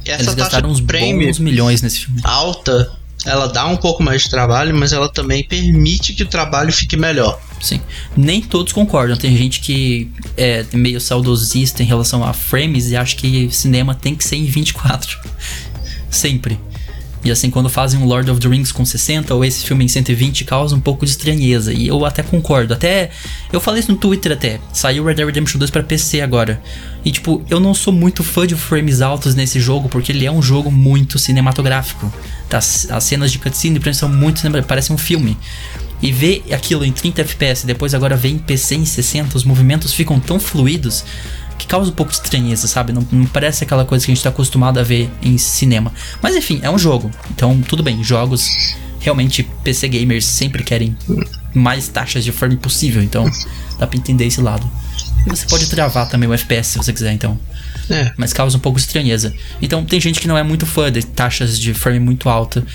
essa 0.05 0.23
Eles 0.23 0.25
taxa 0.25 0.35
gastaram 0.35 0.69
uns 0.69 0.77
de 0.77 0.83
prêmio 0.83 1.31
milhões 1.39 1.81
nesse 1.81 2.05
filme. 2.05 2.21
alta, 2.23 2.91
ela 3.25 3.47
dá 3.47 3.67
um 3.67 3.75
pouco 3.75 4.01
mais 4.01 4.23
de 4.23 4.29
trabalho, 4.29 4.75
mas 4.75 4.93
ela 4.93 5.09
também 5.09 5.43
permite 5.43 6.13
que 6.13 6.23
o 6.23 6.27
trabalho 6.27 6.71
fique 6.71 6.95
melhor. 6.95 7.39
Sim. 7.59 7.81
Nem 8.15 8.41
todos 8.41 8.71
concordam. 8.71 9.17
Tem 9.17 9.35
gente 9.35 9.59
que 9.59 10.09
é 10.37 10.65
meio 10.73 11.01
saudosista 11.01 11.81
em 11.81 11.85
relação 11.85 12.23
a 12.23 12.31
frames 12.31 12.89
e 12.89 12.95
acha 12.95 13.15
que 13.15 13.49
cinema 13.51 13.95
tem 13.95 14.15
que 14.15 14.23
ser 14.23 14.35
em 14.35 14.45
24. 14.45 15.19
Sempre. 16.09 16.59
E 17.23 17.31
assim, 17.31 17.49
quando 17.49 17.69
fazem 17.69 17.99
um 17.99 18.05
Lord 18.05 18.29
of 18.29 18.39
the 18.39 18.47
Rings 18.47 18.71
com 18.71 18.85
60 18.85 19.33
ou 19.33 19.43
esse 19.43 19.65
filme 19.65 19.83
em 19.83 19.87
120, 19.87 20.45
causa 20.45 20.75
um 20.75 20.79
pouco 20.79 21.05
de 21.05 21.11
estranheza. 21.11 21.73
E 21.73 21.87
eu 21.87 22.05
até 22.05 22.23
concordo. 22.23 22.73
Até. 22.73 23.09
Eu 23.51 23.59
falei 23.59 23.81
isso 23.81 23.91
no 23.91 23.97
Twitter 23.97 24.31
até. 24.31 24.59
Saiu 24.71 25.03
Red 25.03 25.15
Dead 25.15 25.25
Redemption 25.25 25.59
2 25.59 25.71
pra 25.71 25.83
PC 25.83 26.21
agora. 26.21 26.61
E 27.03 27.11
tipo, 27.11 27.43
eu 27.49 27.59
não 27.59 27.73
sou 27.73 27.91
muito 27.91 28.23
fã 28.23 28.45
de 28.45 28.55
frames 28.55 29.01
altos 29.01 29.35
nesse 29.35 29.59
jogo, 29.59 29.89
porque 29.89 30.11
ele 30.11 30.25
é 30.25 30.31
um 30.31 30.41
jogo 30.41 30.71
muito 30.71 31.17
cinematográfico. 31.17 32.11
Tá? 32.47 32.59
As 32.59 33.03
cenas 33.03 33.31
de 33.31 33.39
cutscene 33.39 33.79
pra 33.79 33.89
mim, 33.89 33.93
são 33.93 34.09
muito 34.09 34.39
cinematográficas, 34.39 34.67
parece 34.67 34.93
um 34.93 34.97
filme. 34.97 35.37
E 36.01 36.11
ver 36.11 36.43
aquilo 36.51 36.85
em 36.85 36.91
30 36.91 37.21
FPS, 37.21 37.65
depois 37.65 37.95
agora 37.95 38.15
ver 38.15 38.29
em 38.29 38.37
PC 38.37 38.75
em 38.75 38.85
60, 38.85 39.35
os 39.35 39.43
movimentos 39.43 39.93
ficam 39.93 40.19
tão 40.19 40.39
fluidos 40.39 41.03
que 41.57 41.67
causa 41.67 41.89
um 41.89 41.93
pouco 41.93 42.11
de 42.11 42.17
estranheza, 42.17 42.67
sabe? 42.67 42.93
Não, 42.93 43.05
não 43.11 43.25
parece 43.25 43.63
aquela 43.63 43.85
coisa 43.85 44.05
que 44.05 44.11
a 44.11 44.15
gente 44.15 44.23
tá 44.23 44.29
acostumado 44.29 44.79
a 44.79 44.83
ver 44.83 45.09
em 45.21 45.37
cinema. 45.37 45.91
Mas 46.21 46.35
enfim, 46.35 46.59
é 46.61 46.69
um 46.69 46.77
jogo. 46.77 47.11
Então, 47.31 47.61
tudo 47.61 47.83
bem, 47.83 48.03
jogos 48.03 48.75
realmente 48.99 49.43
PC 49.63 49.87
gamers 49.87 50.25
sempre 50.25 50.63
querem 50.63 50.97
mais 51.53 51.87
taxas 51.87 52.23
de 52.23 52.31
frame 52.31 52.57
possível, 52.57 53.01
então 53.01 53.29
dá 53.79 53.87
pra 53.87 53.97
entender 53.97 54.25
esse 54.25 54.41
lado. 54.41 54.69
E 55.25 55.29
você 55.29 55.45
pode 55.47 55.67
travar 55.67 56.07
também 56.07 56.27
o 56.27 56.33
FPS 56.33 56.69
se 56.69 56.77
você 56.77 56.93
quiser, 56.93 57.13
então. 57.13 57.39
É. 57.89 58.11
Mas 58.17 58.33
causa 58.33 58.57
um 58.57 58.59
pouco 58.59 58.79
de 58.79 58.85
estranheza. 58.85 59.33
Então 59.61 59.85
tem 59.85 59.99
gente 59.99 60.19
que 60.19 60.27
não 60.27 60.37
é 60.37 60.43
muito 60.43 60.65
fã 60.65 60.91
de 60.91 61.05
taxas 61.05 61.59
de 61.59 61.73
frame 61.73 61.99
muito 61.99 62.29
alta. 62.29 62.65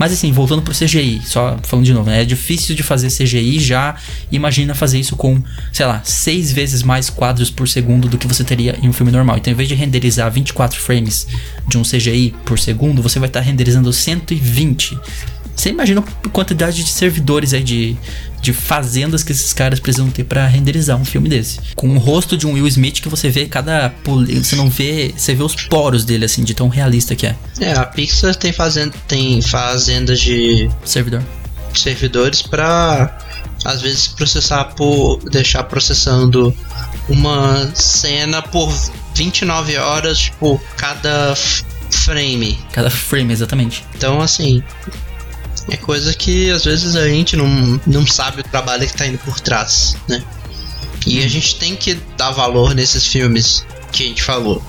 Mas 0.00 0.14
assim, 0.14 0.32
voltando 0.32 0.62
pro 0.62 0.72
CGI, 0.72 1.20
só 1.26 1.58
falando 1.62 1.84
de 1.84 1.92
novo, 1.92 2.08
né? 2.08 2.22
é 2.22 2.24
difícil 2.24 2.74
de 2.74 2.82
fazer 2.82 3.08
CGI 3.08 3.60
já. 3.60 3.94
Imagina 4.32 4.74
fazer 4.74 4.98
isso 4.98 5.14
com, 5.14 5.42
sei 5.74 5.84
lá, 5.84 6.00
seis 6.02 6.50
vezes 6.50 6.82
mais 6.82 7.10
quadros 7.10 7.50
por 7.50 7.68
segundo 7.68 8.08
do 8.08 8.16
que 8.16 8.26
você 8.26 8.42
teria 8.42 8.78
em 8.82 8.88
um 8.88 8.94
filme 8.94 9.12
normal. 9.12 9.36
Então, 9.36 9.52
em 9.52 9.56
vez 9.56 9.68
de 9.68 9.74
renderizar 9.74 10.30
24 10.30 10.80
frames 10.80 11.26
de 11.68 11.76
um 11.76 11.82
CGI 11.82 12.34
por 12.46 12.58
segundo, 12.58 13.02
você 13.02 13.18
vai 13.18 13.28
estar 13.28 13.40
renderizando 13.40 13.92
120. 13.92 14.98
Você 15.54 15.68
imagina 15.68 16.02
a 16.24 16.28
quantidade 16.30 16.82
de 16.82 16.88
servidores 16.88 17.52
aí 17.52 17.62
de, 17.62 17.94
de 18.40 18.52
fazendas 18.52 19.22
que 19.22 19.32
esses 19.32 19.52
caras 19.52 19.80
precisam 19.80 20.10
ter 20.10 20.24
para 20.24 20.46
renderizar 20.46 20.96
um 20.96 21.04
filme 21.04 21.28
desse. 21.28 21.60
Com 21.74 21.88
o 21.90 21.98
rosto 21.98 22.36
de 22.36 22.46
um 22.46 22.52
Will 22.52 22.66
Smith 22.66 23.00
que 23.00 23.08
você 23.08 23.28
vê 23.28 23.46
cada 23.46 23.92
você 24.42 24.56
não 24.56 24.68
vê, 24.70 25.12
você 25.16 25.34
vê 25.34 25.42
os 25.42 25.54
poros 25.54 26.04
dele 26.04 26.24
assim, 26.24 26.42
de 26.42 26.54
tão 26.54 26.68
realista 26.68 27.14
que 27.14 27.26
é. 27.26 27.36
É, 27.60 27.72
a 27.72 27.84
Pixar 27.84 28.34
tem 28.34 28.52
fazenda, 28.52 28.94
tem 29.06 29.40
fazendas 29.42 30.20
de 30.20 30.70
servidor. 30.84 31.22
Servidores 31.74 32.42
para 32.42 33.18
às 33.64 33.82
vezes 33.82 34.08
processar 34.08 34.64
por 34.74 35.18
deixar 35.30 35.64
processando 35.64 36.54
uma 37.08 37.70
cena 37.74 38.40
por 38.42 38.72
29 39.14 39.76
horas, 39.76 40.18
tipo, 40.18 40.60
cada 40.76 41.34
frame. 41.90 42.58
Cada 42.72 42.90
frame, 42.90 43.32
exatamente. 43.32 43.84
Então, 43.94 44.20
assim, 44.20 44.62
é 45.70 45.76
coisa 45.76 46.12
que 46.14 46.50
às 46.50 46.64
vezes 46.64 46.96
a 46.96 47.08
gente 47.08 47.36
não, 47.36 47.80
não 47.86 48.06
sabe 48.06 48.40
o 48.40 48.44
trabalho 48.44 48.86
que 48.86 48.94
tá 48.94 49.06
indo 49.06 49.18
por 49.18 49.40
trás, 49.40 49.96
né? 50.08 50.22
E 51.06 51.22
a 51.24 51.28
gente 51.28 51.56
tem 51.56 51.76
que 51.76 51.94
dar 52.16 52.30
valor 52.30 52.74
nesses 52.74 53.06
filmes 53.06 53.64
que 53.90 54.04
a 54.04 54.06
gente 54.06 54.22
falou. 54.22 54.62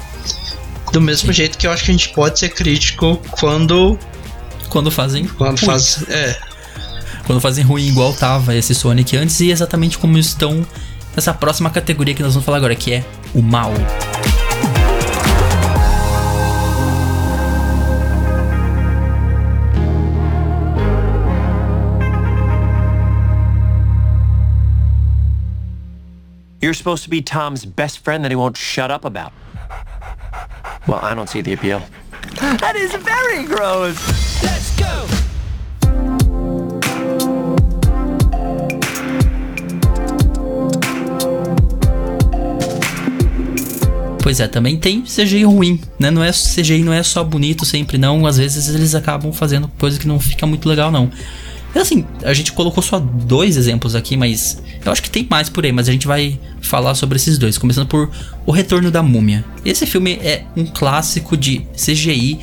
Do 0.92 1.02
mesmo 1.02 1.32
jeito 1.32 1.58
que 1.58 1.68
eu 1.68 1.72
acho 1.72 1.84
que 1.84 1.92
a 1.92 1.94
gente 1.94 2.10
pode 2.10 2.40
ser 2.40 2.50
crítico 2.50 3.22
quando. 3.32 3.98
Quando 4.70 4.90
fazem. 4.90 5.26
Quando 5.26 5.60
faz. 5.60 6.04
É. 6.10 6.38
Quando 7.26 7.42
fazem 7.42 7.64
ruim 7.64 7.88
igual 7.88 8.14
tava 8.14 8.56
esse 8.56 8.74
Sonic 8.74 9.16
antes 9.16 9.40
e 9.40 9.52
exatamente 9.52 9.98
como 9.98 10.18
estão 10.18 10.66
nessa 11.16 11.34
próxima 11.34 11.70
categoria 11.70 12.14
que 12.14 12.24
nós 12.24 12.34
vamos 12.34 12.46
falar 12.46 12.58
agora, 12.58 12.76
que 12.76 12.94
é 12.94 13.06
o 13.34 13.42
mal. 13.42 13.72
You're 26.62 26.76
supposed 26.76 27.04
to 27.06 27.10
be 27.10 27.24
Tom's 27.24 27.66
best 27.66 27.98
friend 28.04 28.24
that 28.24 28.30
he 28.30 28.36
won't 28.36 28.56
shut 28.56 28.92
up 28.92 29.04
about. 29.04 29.34
Well, 30.88 31.00
I 31.02 31.16
don't 31.16 31.28
see 31.28 31.42
the 31.42 31.54
appeal. 31.54 31.82
That 32.40 32.76
is 32.76 32.94
very 32.94 33.46
gross. 33.46 33.98
Let's 34.44 34.70
go. 34.78 35.08
Pois 44.22 44.40
é, 44.40 44.48
também 44.48 44.78
tem 44.78 45.02
CGI 45.02 45.46
ruim, 45.46 45.82
né? 45.98 46.12
Não 46.12 46.24
é 46.24 46.32
CGI 46.32 46.84
não 46.84 46.94
é 46.94 47.02
só 47.02 47.24
bonito 47.24 47.66
sempre 47.66 47.98
não, 47.98 48.28
às 48.28 48.38
vezes 48.38 48.70
eles 48.70 48.94
acabam 48.94 49.34
fazendo 49.34 49.68
coisa 49.80 50.00
que 50.00 50.08
não 50.08 50.20
fica 50.20 50.46
muito 50.46 50.70
legal 50.70 50.92
não. 50.92 51.10
Assim, 51.74 52.06
a 52.24 52.34
gente 52.34 52.52
colocou 52.52 52.84
só 52.84 53.00
dois 53.00 53.56
exemplos 53.58 53.96
aqui, 53.96 54.18
mas 54.18 54.62
eu 54.86 54.92
acho 54.92 55.02
que 55.02 55.10
tem 55.10 55.26
mais 55.30 55.50
por 55.50 55.66
aí, 55.66 55.72
mas 55.72 55.88
a 55.88 55.92
gente 55.92 56.06
vai 56.06 56.40
falar 56.62 56.96
sobre 56.96 57.16
esses 57.16 57.38
dois. 57.38 57.58
Começando 57.58 57.88
por 57.88 58.10
O 58.46 58.52
Retorno 58.52 58.92
da 58.92 59.02
Múmia. 59.02 59.46
Esse 59.64 59.86
filme 59.86 60.14
é 60.22 60.44
um 60.56 60.66
clássico 60.66 61.38
de 61.38 61.66
CGI 61.74 62.40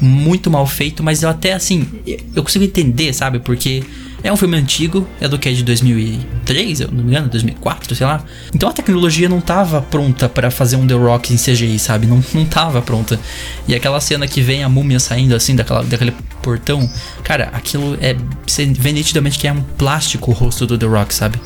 muito 0.00 0.50
mal 0.50 0.66
feito, 0.66 1.02
mas 1.02 1.22
eu 1.22 1.28
até 1.28 1.52
assim, 1.52 1.86
eu 2.34 2.42
consigo 2.42 2.64
entender, 2.64 3.12
sabe? 3.12 3.38
Porque 3.40 3.82
é 4.22 4.32
um 4.32 4.36
filme 4.36 4.56
antigo, 4.56 5.06
é 5.20 5.28
do 5.28 5.38
que 5.38 5.48
é 5.48 5.52
de 5.52 5.62
2003, 5.62 6.80
eu 6.80 6.88
não 6.88 7.02
me 7.02 7.10
engano, 7.10 7.28
2004, 7.28 7.94
sei 7.94 8.06
lá. 8.06 8.22
Então 8.54 8.68
a 8.68 8.72
tecnologia 8.72 9.28
não 9.28 9.40
tava 9.40 9.80
pronta 9.80 10.28
para 10.28 10.50
fazer 10.50 10.76
um 10.76 10.86
The 10.86 10.94
Rock 10.94 11.32
em 11.32 11.36
CGI, 11.36 11.78
sabe? 11.78 12.06
Não, 12.06 12.22
não 12.34 12.44
tava 12.44 12.82
pronta. 12.82 13.18
E 13.66 13.74
aquela 13.74 14.00
cena 14.00 14.26
que 14.26 14.40
vem 14.40 14.62
a 14.62 14.68
múmia 14.68 15.00
saindo 15.00 15.34
assim 15.34 15.56
daquela, 15.56 15.82
daquele 15.82 16.12
portão, 16.42 16.88
cara, 17.22 17.50
aquilo 17.52 17.96
é. 18.00 18.16
Você 18.46 18.66
vê 18.66 18.92
nitidamente 18.92 19.38
que 19.38 19.48
é 19.48 19.52
um 19.52 19.62
plástico 19.62 20.30
o 20.30 20.34
rosto 20.34 20.66
do 20.66 20.76
The 20.76 20.86
Rock, 20.86 21.14
sabe? 21.14 21.40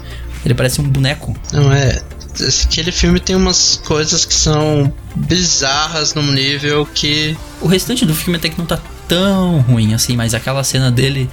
Ele 0.44 0.54
parece 0.54 0.80
um 0.80 0.84
boneco. 0.84 1.36
Não 1.52 1.72
é. 1.72 2.02
Aquele 2.64 2.90
filme 2.90 3.20
tem 3.20 3.36
umas 3.36 3.80
coisas 3.84 4.24
que 4.24 4.34
são 4.34 4.92
bizarras 5.14 6.14
num 6.14 6.32
nível 6.32 6.86
que. 6.92 7.36
O 7.60 7.68
restante 7.68 8.04
do 8.04 8.14
filme 8.14 8.36
até 8.36 8.48
que 8.48 8.58
não 8.58 8.66
tá 8.66 8.78
tão 9.08 9.60
ruim 9.60 9.94
assim, 9.94 10.16
mas 10.16 10.34
aquela 10.34 10.64
cena 10.64 10.90
dele 10.90 11.30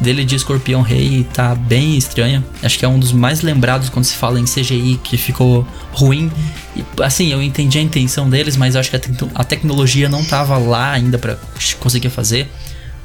dele 0.00 0.24
de 0.24 0.34
Escorpião 0.34 0.82
Rei 0.82 1.26
tá 1.32 1.54
bem 1.54 1.96
estranha. 1.96 2.44
Acho 2.62 2.78
que 2.78 2.84
é 2.84 2.88
um 2.88 2.98
dos 2.98 3.12
mais 3.12 3.42
lembrados 3.42 3.88
quando 3.88 4.04
se 4.04 4.14
fala 4.14 4.40
em 4.40 4.44
CGI 4.44 5.00
que 5.02 5.16
ficou 5.16 5.66
ruim. 5.92 6.30
E, 6.76 6.84
assim, 7.02 7.32
eu 7.32 7.42
entendi 7.42 7.78
a 7.78 7.82
intenção 7.82 8.28
deles, 8.28 8.56
mas 8.56 8.76
acho 8.76 8.90
que 8.90 8.96
a, 8.96 8.98
te 8.98 9.10
a 9.34 9.44
tecnologia 9.44 10.08
não 10.08 10.24
tava 10.24 10.58
lá 10.58 10.92
ainda 10.92 11.18
para 11.18 11.38
conseguir 11.80 12.10
fazer 12.10 12.48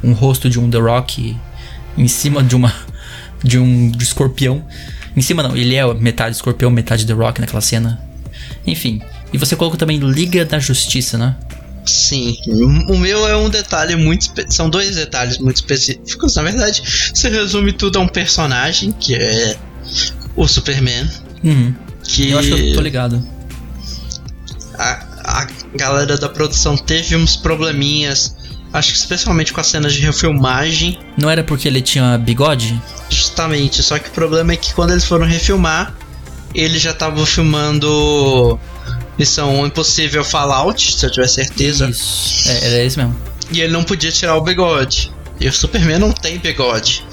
um 0.03 0.13
rosto 0.13 0.49
de 0.49 0.59
um 0.59 0.69
The 0.69 0.79
Rock 0.79 1.35
em 1.97 2.07
cima 2.07 2.41
de 2.41 2.55
uma 2.55 2.73
de 3.43 3.57
um 3.57 3.89
de 3.89 4.03
escorpião. 4.03 4.63
Em 5.15 5.21
cima 5.21 5.43
não, 5.43 5.55
ele 5.55 5.75
é 5.75 5.93
metade 5.93 6.35
escorpião, 6.35 6.69
metade 6.69 7.05
The 7.05 7.13
Rock 7.13 7.41
naquela 7.41 7.61
cena. 7.61 8.01
Enfim. 8.65 9.01
E 9.31 9.37
você 9.37 9.55
colocou 9.55 9.77
também 9.77 9.99
Liga 9.99 10.43
da 10.45 10.59
Justiça, 10.59 11.17
né? 11.17 11.35
Sim, 11.89 12.37
o 12.87 12.97
meu 12.97 13.27
é 13.27 13.35
um 13.35 13.49
detalhe 13.49 13.95
muito. 13.95 14.31
São 14.49 14.69
dois 14.69 14.95
detalhes 14.95 15.39
muito 15.39 15.57
específicos. 15.57 16.35
Na 16.35 16.43
verdade, 16.43 16.83
você 17.13 17.29
resume 17.29 17.73
tudo 17.73 17.97
a 17.97 18.01
um 18.01 18.07
personagem 18.07 18.91
que 18.91 19.15
é 19.15 19.57
o 20.35 20.47
Superman. 20.47 21.09
Uhum. 21.43 21.73
Que 22.03 22.29
eu 22.29 22.39
acho 22.39 22.55
que 22.55 22.69
eu 22.69 22.73
tô 22.75 22.81
ligado. 22.81 23.25
A, 24.77 25.05
a 25.23 25.47
galera 25.75 26.15
da 26.17 26.29
produção 26.29 26.77
teve 26.77 27.15
uns 27.15 27.35
probleminhas. 27.35 28.35
Acho 28.71 28.91
que 28.91 28.97
especialmente 28.97 29.51
com 29.51 29.59
as 29.59 29.67
cenas 29.67 29.93
de 29.93 29.99
refilmagem. 30.01 30.99
Não 31.17 31.27
era 31.27 31.43
porque 31.43 31.67
ele 31.67 31.81
tinha 31.81 32.17
bigode? 32.19 32.79
Justamente, 33.09 33.81
só 33.81 33.97
que 33.97 34.09
o 34.09 34.11
problema 34.11 34.53
é 34.53 34.55
que 34.55 34.75
quando 34.75 34.91
eles 34.91 35.05
foram 35.05 35.25
refilmar, 35.25 35.95
ele 36.53 36.77
já 36.77 36.93
tava 36.93 37.25
filmando 37.25 38.59
Missão 39.19 39.67
Impossível 39.67 40.23
Fallout, 40.23 40.95
se 40.95 41.05
eu 41.05 41.11
tiver 41.11 41.27
certeza. 41.27 41.89
Isso, 41.89 42.47
é, 42.47 42.67
era 42.67 42.83
isso 42.85 42.97
mesmo. 42.97 43.15
E 43.51 43.59
ele 43.59 43.73
não 43.73 43.83
podia 43.83 44.11
tirar 44.11 44.37
o 44.37 44.41
bigode. 44.41 45.11
E 45.39 45.47
o 45.47 45.53
Superman 45.53 45.99
não 45.99 46.11
tem 46.13 46.37
bigode. 46.37 47.03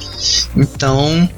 Então, 0.57 1.29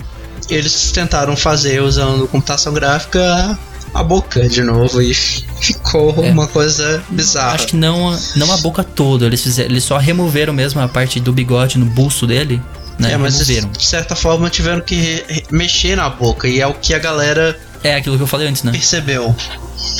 eles 0.50 0.92
tentaram 0.92 1.34
fazer 1.36 1.82
usando 1.82 2.28
computação 2.28 2.74
gráfica 2.74 3.58
a 3.94 4.02
boca 4.02 4.46
de 4.46 4.62
novo 4.62 5.00
e 5.00 5.14
ficou 5.60 6.14
é. 6.22 6.30
uma 6.30 6.46
coisa 6.46 7.02
bizarra. 7.08 7.54
Acho 7.54 7.68
que 7.68 7.76
não, 7.76 8.18
não 8.36 8.52
a 8.52 8.56
boca 8.58 8.84
toda, 8.84 9.24
eles, 9.24 9.42
fizeram, 9.42 9.70
eles 9.70 9.84
só 9.84 9.96
removeram 9.96 10.52
mesmo 10.52 10.80
a 10.80 10.88
parte 10.88 11.18
do 11.18 11.32
bigode 11.32 11.78
no 11.78 11.86
busto 11.86 12.26
dele. 12.26 12.60
Né? 12.98 13.12
É, 13.12 13.16
mas 13.16 13.34
removeram. 13.38 13.70
de 13.70 13.86
certa 13.86 14.14
forma 14.14 14.50
tiveram 14.50 14.80
que 14.80 15.24
mexer 15.50 15.96
na 15.96 16.10
boca 16.10 16.48
e 16.48 16.60
é 16.60 16.66
o 16.66 16.74
que 16.74 16.92
a 16.92 16.98
galera. 16.98 17.58
É 17.82 17.94
aquilo 17.94 18.16
que 18.16 18.22
eu 18.22 18.26
falei 18.26 18.48
antes, 18.48 18.62
né? 18.64 18.72
Percebeu. 18.72 19.34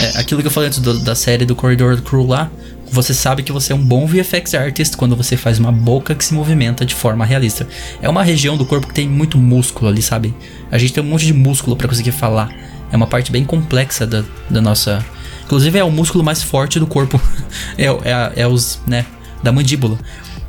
É, 0.01 0.19
aquilo 0.19 0.41
que 0.41 0.47
eu 0.47 0.51
falei 0.51 0.69
antes 0.69 0.81
do, 0.81 0.99
da 0.99 1.15
série 1.15 1.45
do 1.45 1.55
Corridor 1.55 2.01
Crew 2.03 2.27
lá, 2.27 2.51
você 2.91 3.13
sabe 3.13 3.43
que 3.43 3.53
você 3.53 3.73
é 3.73 3.77
um 3.77 3.85
bom 3.85 4.07
VFX 4.07 4.55
artist 4.55 4.97
quando 4.97 5.15
você 5.15 5.37
faz 5.37 5.59
uma 5.59 5.71
boca 5.71 6.15
que 6.15 6.25
se 6.25 6.33
movimenta 6.33 6.85
de 6.85 6.95
forma 6.95 7.25
realista. 7.25 7.67
É 8.01 8.09
uma 8.09 8.23
região 8.23 8.57
do 8.57 8.65
corpo 8.65 8.87
que 8.87 8.95
tem 8.95 9.09
muito 9.09 9.39
músculo 9.39 9.89
ali, 9.89 10.01
sabe? 10.01 10.35
A 10.71 10.79
gente 10.79 10.93
tem 10.93 11.03
um 11.03 11.07
monte 11.07 11.27
de 11.27 11.35
músculo 11.35 11.77
para 11.77 11.89
conseguir 11.89 12.13
falar. 12.13 12.51
É 12.91 12.97
uma 12.97 13.07
parte 13.07 13.31
bem 13.31 13.45
complexa 13.45 14.07
da, 14.07 14.25
da 14.49 14.61
nossa. 14.61 15.05
Inclusive 15.45 15.79
é 15.79 15.85
o 15.85 15.91
músculo 15.91 16.25
mais 16.25 16.43
forte 16.43 16.79
do 16.79 16.87
corpo. 16.87 17.21
é, 17.77 17.87
é, 17.87 18.33
é 18.43 18.47
os, 18.47 18.81
né? 18.87 19.05
Da 19.43 19.53
mandíbula. 19.53 19.99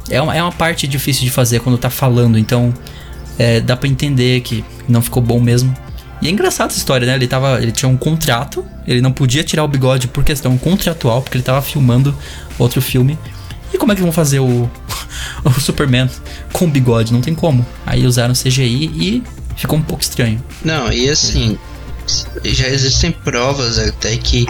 É 0.09 0.21
uma, 0.21 0.35
é 0.35 0.41
uma 0.41 0.51
parte 0.51 0.87
difícil 0.87 1.23
de 1.23 1.29
fazer 1.29 1.59
quando 1.59 1.77
tá 1.77 1.89
falando, 1.89 2.37
então 2.37 2.73
é, 3.37 3.59
dá 3.59 3.77
para 3.77 3.87
entender 3.87 4.41
que 4.41 4.63
não 4.87 5.01
ficou 5.01 5.21
bom 5.21 5.39
mesmo. 5.39 5.75
E 6.21 6.27
é 6.27 6.31
engraçada 6.31 6.71
essa 6.71 6.77
história, 6.77 7.07
né? 7.07 7.15
Ele, 7.15 7.27
tava, 7.27 7.61
ele 7.61 7.71
tinha 7.71 7.89
um 7.89 7.97
contrato, 7.97 8.65
ele 8.85 9.01
não 9.01 9.11
podia 9.11 9.43
tirar 9.43 9.63
o 9.63 9.67
bigode 9.67 10.07
por 10.07 10.23
questão 10.23 10.57
contratual, 10.57 11.21
porque 11.21 11.37
ele 11.37 11.43
tava 11.43 11.61
filmando 11.61 12.15
outro 12.57 12.81
filme. 12.81 13.17
E 13.73 13.77
como 13.77 13.91
é 13.91 13.95
que 13.95 14.01
vão 14.01 14.11
fazer 14.11 14.39
o, 14.39 14.69
o 15.45 15.59
Superman 15.59 16.09
com 16.51 16.69
bigode? 16.69 17.13
Não 17.13 17.21
tem 17.21 17.33
como. 17.33 17.65
Aí 17.85 18.05
usaram 18.05 18.33
CGI 18.33 18.85
e 18.85 19.23
ficou 19.55 19.77
um 19.77 19.81
pouco 19.81 20.03
estranho. 20.03 20.43
Não, 20.63 20.91
e 20.91 21.09
assim, 21.09 21.57
já 22.43 22.67
existem 22.67 23.11
provas 23.11 23.79
até 23.79 24.17
que. 24.17 24.47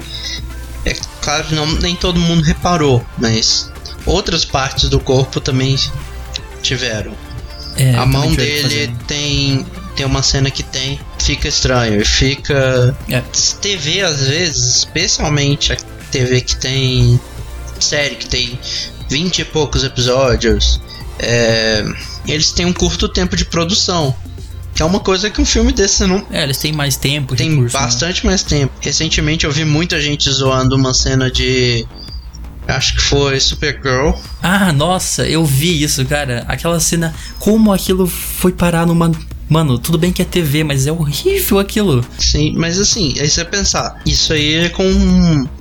É 0.86 0.96
claro 1.22 1.44
que 1.44 1.56
não, 1.56 1.66
nem 1.66 1.96
todo 1.96 2.20
mundo 2.20 2.42
reparou, 2.42 3.06
mas 3.18 3.70
outras 4.06 4.46
partes 4.46 4.90
do 4.90 5.00
corpo 5.00 5.40
também 5.40 5.78
tiveram. 6.62 7.12
É, 7.76 7.96
a 7.96 8.06
mão 8.06 8.34
dele 8.34 8.94
tem 9.06 9.66
tem 10.00 10.06
uma 10.06 10.24
cena 10.24 10.50
que 10.50 10.64
tem, 10.64 10.98
fica 11.30 11.48
estranho. 11.48 12.04
Fica. 12.06 12.98
É. 13.08 13.22
TV, 13.62 14.02
às 14.02 14.22
vezes, 14.28 14.78
especialmente 14.78 15.74
a 15.74 15.76
TV 16.12 16.42
que 16.42 16.56
tem. 16.56 17.20
Série 17.80 18.16
que 18.16 18.28
tem 18.28 18.60
vinte 19.10 19.40
e 19.40 19.46
poucos 19.46 19.84
episódios. 19.84 20.82
é, 21.20 21.86
eles 22.28 22.52
têm 22.52 22.66
um 22.66 22.74
curto 22.74 23.08
tempo 23.08 23.36
de 23.36 23.46
produção. 23.46 24.16
Que 24.74 24.82
é 24.82 24.86
uma 24.86 25.00
coisa 25.00 25.30
que 25.30 25.42
um 25.42 25.46
filme 25.46 25.72
desse 25.74 26.06
não 26.06 26.26
É, 26.32 26.44
eles 26.44 26.58
têm 26.58 26.72
mais 26.72 26.96
tempo, 26.96 27.36
tem 27.36 27.50
recurso, 27.50 27.76
né? 27.76 27.84
bastante 27.84 28.26
mais 28.26 28.44
tempo. 28.44 28.72
Recentemente 28.80 29.46
eu 29.46 29.52
vi 29.52 29.66
muita 29.66 30.00
gente 30.00 30.30
zoando 30.32 30.76
uma 30.76 30.94
cena 30.94 31.30
de. 31.30 31.86
Acho 32.68 32.96
que 32.96 33.02
foi 33.02 33.40
Supergirl. 33.40 34.12
Ah, 34.44 34.72
nossa, 34.72 35.28
eu 35.28 35.44
vi 35.44 35.82
isso, 35.82 36.06
cara. 36.06 36.46
Aquela 36.48 36.80
cena, 36.80 37.14
como 37.40 37.74
aquilo 37.74 38.08
foi 38.08 38.52
parar 38.52 38.86
numa. 38.86 39.12
Mano, 39.50 39.80
tudo 39.80 39.98
bem 39.98 40.14
que 40.14 40.22
é 40.22 40.26
TV, 40.26 40.64
mas 40.64 40.86
é 40.86 40.92
horrível 40.92 41.58
aquilo. 41.58 42.06
Sim, 42.20 42.54
mas 42.56 42.80
assim, 42.80 43.16
aí 43.20 43.28
você 43.28 43.44
pensar, 43.44 44.00
isso 44.06 44.32
aí 44.32 44.66
é 44.66 44.70
com 44.70 44.84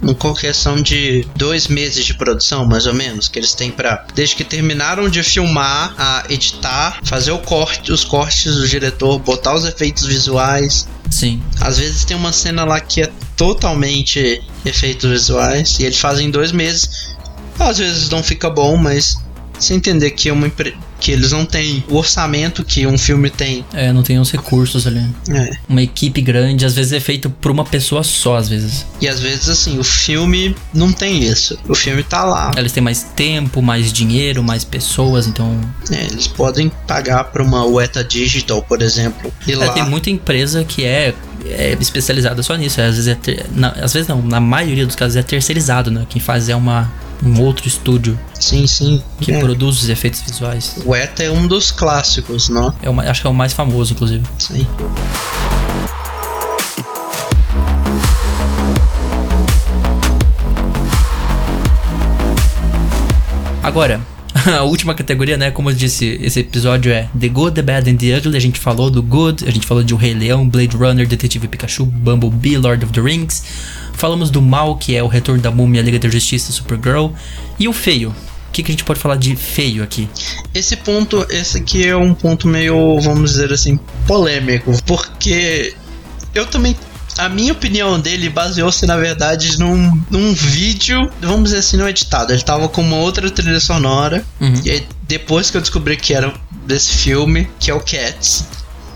uma 0.03 0.35
questão 0.35 0.77
de 0.77 1.27
dois 1.35 1.69
meses 1.69 2.05
de 2.05 2.13
produção, 2.13 2.67
mais 2.67 2.87
ou 2.87 2.93
menos, 2.93 3.29
que 3.29 3.39
eles 3.39 3.55
têm 3.55 3.71
pra. 3.71 4.07
Desde 4.15 4.37
que 4.37 4.45
terminaram 4.45 5.09
de 5.09 5.23
filmar, 5.23 5.95
a 5.97 6.25
editar, 6.29 7.01
fazer 7.03 7.33
o 7.33 7.39
corte, 7.39 7.91
os 7.91 8.05
cortes 8.05 8.57
do 8.57 8.69
diretor, 8.69 9.19
botar 9.19 9.55
os 9.55 9.65
efeitos 9.65 10.05
visuais. 10.05 10.87
Sim. 11.11 11.43
Às 11.61 11.79
vezes 11.79 12.05
tem 12.05 12.17
uma 12.17 12.33
cena 12.33 12.65
lá 12.65 12.81
que 12.81 13.01
é 13.01 13.11
totalmente 13.37 14.43
efeitos 14.65 15.11
visuais 15.11 15.79
e 15.79 15.85
eles 15.85 15.99
fazem 15.99 16.27
em 16.27 16.31
dois 16.31 16.53
meses. 16.53 17.17
Às 17.59 17.79
vezes 17.79 18.09
não 18.11 18.23
fica 18.23 18.51
bom, 18.51 18.77
mas 18.77 19.19
você 19.59 19.75
entender 19.75 20.11
que, 20.13 20.29
é 20.29 20.33
uma, 20.33 20.51
que 21.01 21.11
eles 21.13 21.33
não 21.33 21.45
têm 21.45 21.83
o 21.89 21.97
orçamento 21.97 22.65
que 22.65 22.87
um 22.87 22.97
filme 22.99 23.31
tem. 23.31 23.65
É, 23.73 23.93
não 23.93 24.03
tem 24.03 24.19
os 24.19 24.31
recursos 24.31 24.87
ali. 24.87 25.05
É. 25.31 25.51
Uma 25.69 25.83
equipe 25.83 26.21
grande, 26.21 26.65
às 26.65 26.75
vezes 26.75 26.93
é 26.93 27.01
feito 27.01 27.29
por 27.31 27.51
uma 27.51 27.65
pessoa 27.65 28.03
só, 28.03 28.37
às 28.37 28.49
vezes. 28.49 28.87
E 29.01 29.09
às 29.09 29.21
vezes, 29.21 29.49
assim, 29.49 29.79
o 29.79 29.85
filme 29.85 30.55
não 30.73 30.93
tem 30.93 31.23
isso. 31.25 31.59
O 31.69 31.75
filme 31.75 32.03
tá 32.03 32.25
lá. 32.25 32.53
Eles 32.57 32.73
têm 32.73 32.83
mais 32.83 33.03
tempo, 33.03 33.61
mais 33.63 33.93
dinheiro, 33.93 34.43
mais 34.43 34.65
pessoas, 34.65 35.27
então. 35.27 35.61
É, 35.91 36.05
eles 36.07 36.27
podem 36.27 36.71
pagar 36.87 37.25
pra 37.25 37.43
uma 37.43 37.65
Weta 37.65 38.03
Digital, 38.05 38.63
por 38.63 38.83
exemplo. 38.83 39.33
E 39.47 39.53
É, 39.53 39.57
lá. 39.57 39.69
tem 39.73 39.85
muita 39.85 40.11
empresa 40.11 40.65
que 40.65 40.85
é, 40.85 41.15
é 41.47 41.77
especializada 41.81 42.43
só 42.43 42.55
nisso. 42.57 42.81
Às 42.81 42.97
vezes, 42.97 43.07
é 43.09 43.15
ter- 43.15 43.47
na- 43.55 43.71
às 43.81 43.93
vezes 43.93 44.09
não, 44.09 44.21
na 44.23 44.41
maioria 44.41 44.87
dos 44.87 44.95
casos 44.97 45.17
é 45.17 45.23
terceirizado, 45.23 45.91
né? 45.91 46.07
Quem 46.09 46.21
faz 46.21 46.49
é 46.49 46.57
uma, 46.57 46.91
um 47.25 47.41
outro 47.43 47.67
estúdio 47.67 48.19
Sim, 48.39 48.67
sim. 48.67 49.03
que 49.21 49.33
é. 49.33 49.39
produz 49.41 49.83
os 49.83 49.89
efeitos 49.89 50.21
visuais. 50.21 50.77
O 50.85 50.91
Weta 50.91 51.23
é 51.23 51.31
um 51.31 51.47
dos 51.47 51.71
clássicos, 51.71 52.49
não? 52.49 52.73
É 52.83 52.89
o 52.89 52.95
ma- 52.95 53.05
acho 53.05 53.21
que 53.21 53.27
é 53.27 53.31
o 53.31 53.35
mais 53.35 53.53
famoso, 53.53 53.93
inclusive. 53.93 54.25
Sim. 54.39 54.67
Agora, 63.63 64.01
a 64.59 64.63
última 64.63 64.95
categoria, 64.95 65.37
né? 65.37 65.51
Como 65.51 65.71
eu 65.71 65.75
disse, 65.75 66.19
esse 66.23 66.41
episódio 66.41 66.93
é 66.93 67.09
The 67.19 67.29
Good, 67.29 67.55
The 67.57 67.63
Bad 67.63 67.91
and 67.91 67.97
The 67.97 68.17
Ugly. 68.19 68.37
A 68.37 68.41
gente 68.41 68.59
falou 68.59 68.91
do 68.91 69.03
Good, 69.03 69.45
a 69.47 69.51
gente 69.51 69.67
falou 69.67 69.83
de 69.83 69.93
O 69.95 69.97
Rei 69.97 70.15
Leão, 70.15 70.49
Blade 70.49 70.77
Runner, 70.77 71.07
Detetive 71.07 71.49
Pikachu, 71.49 71.85
Bumblebee, 71.85 72.57
Lord 72.57 72.85
of 72.85 72.93
the 72.93 73.01
Rings. 73.01 73.43
Falamos 73.99 74.31
do 74.31 74.41
Mal, 74.41 74.77
que 74.77 74.95
é 74.95 75.03
o 75.03 75.09
Retorno 75.09 75.43
da 75.43 75.51
Múmia, 75.51 75.83
Liga 75.83 75.99
da 75.99 76.09
Justiça, 76.09 76.53
Supergirl. 76.53 77.09
E 77.59 77.67
o 77.67 77.73
Feio. 77.73 78.11
O 78.49 78.53
que, 78.53 78.63
que 78.63 78.71
a 78.71 78.73
gente 78.73 78.85
pode 78.85 79.01
falar 79.01 79.17
de 79.17 79.35
feio 79.35 79.83
aqui? 79.83 80.09
Esse 80.55 80.77
ponto, 80.77 81.27
esse 81.29 81.59
aqui 81.59 81.85
é 81.85 81.97
um 81.97 82.15
ponto 82.15 82.47
meio, 82.49 82.99
vamos 83.01 83.33
dizer 83.33 83.53
assim, 83.53 83.79
polêmico, 84.07 84.73
porque 84.87 85.75
eu 86.35 86.47
também. 86.47 86.77
A 87.19 87.29
minha 87.29 87.53
opinião 87.53 87.99
dele 87.99 88.31
baseou-se, 88.31 88.87
na 88.87 88.97
verdade, 88.97 89.59
num, 89.59 90.01
num 90.09 90.33
vídeo, 90.33 91.11
vamos 91.21 91.45
dizer 91.45 91.59
assim, 91.59 91.77
não 91.77 91.89
editado. 91.89 92.33
Ele 92.33 92.43
tava 92.43 92.69
com 92.69 92.81
uma 92.81 92.97
outra 92.97 93.29
trilha 93.29 93.59
sonora. 93.59 94.25
Uhum. 94.41 94.61
E 94.65 94.71
aí, 94.71 94.87
depois 95.09 95.51
que 95.51 95.57
eu 95.57 95.61
descobri 95.61 95.97
que 95.97 96.15
era 96.15 96.33
desse 96.65 96.93
filme, 96.93 97.49
que 97.59 97.71
é 97.71 97.75
o 97.75 97.81
Cats. 97.81 98.45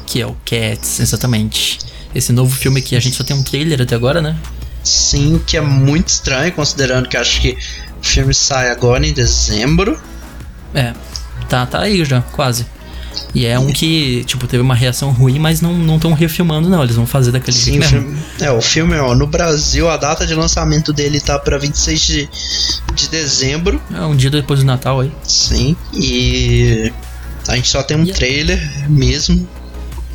Que 0.07 0.20
é 0.20 0.26
o 0.26 0.36
Cats, 0.44 1.00
exatamente. 1.00 1.80
Esse 2.14 2.32
novo 2.32 2.55
filme 2.55 2.80
que 2.80 2.94
a 2.94 3.00
gente 3.00 3.16
só 3.16 3.24
tem 3.24 3.34
um 3.34 3.42
trailer 3.42 3.82
até 3.82 3.96
agora, 3.96 4.22
né? 4.22 4.36
Sim, 4.84 5.40
que 5.46 5.56
é 5.56 5.60
muito 5.60 6.08
estranho, 6.08 6.52
considerando 6.52 7.08
que 7.08 7.16
acho 7.16 7.40
que 7.40 7.56
o 8.00 8.04
filme 8.04 8.34
sai 8.34 8.70
agora 8.70 9.06
em 9.06 9.12
dezembro. 9.12 10.00
É, 10.74 10.92
tá, 11.48 11.64
tá 11.66 11.80
aí 11.80 12.04
já, 12.04 12.20
quase. 12.22 12.66
E 13.34 13.44
é 13.46 13.58
um 13.58 13.70
que, 13.72 14.24
tipo, 14.24 14.46
teve 14.46 14.62
uma 14.62 14.74
reação 14.74 15.10
ruim, 15.10 15.38
mas 15.38 15.60
não 15.60 15.96
estão 15.96 16.12
refilmando, 16.14 16.68
não. 16.68 16.82
Eles 16.82 16.96
vão 16.96 17.06
fazer 17.06 17.30
daquele 17.30 17.56
Sim, 17.56 17.72
jeito 17.72 17.76
o 17.76 17.80
mesmo. 17.92 18.00
filme, 18.00 18.22
é, 18.40 18.50
o 18.50 18.60
filme, 18.60 18.96
ó, 18.96 19.14
no 19.14 19.26
Brasil, 19.26 19.88
a 19.88 19.96
data 19.96 20.26
de 20.26 20.34
lançamento 20.34 20.92
dele 20.92 21.20
tá 21.20 21.38
pra 21.38 21.56
26 21.58 22.00
de, 22.00 22.28
de 22.94 23.08
dezembro. 23.08 23.80
É 23.94 24.00
um 24.02 24.16
dia 24.16 24.30
depois 24.30 24.60
do 24.60 24.66
Natal 24.66 25.00
aí. 25.00 25.12
Sim, 25.26 25.76
e 25.94 26.90
a 27.48 27.56
gente 27.56 27.68
só 27.68 27.82
tem 27.82 27.96
um 27.96 28.04
E- 28.04 28.12
trailer 28.12 28.60
mesmo. 28.90 29.46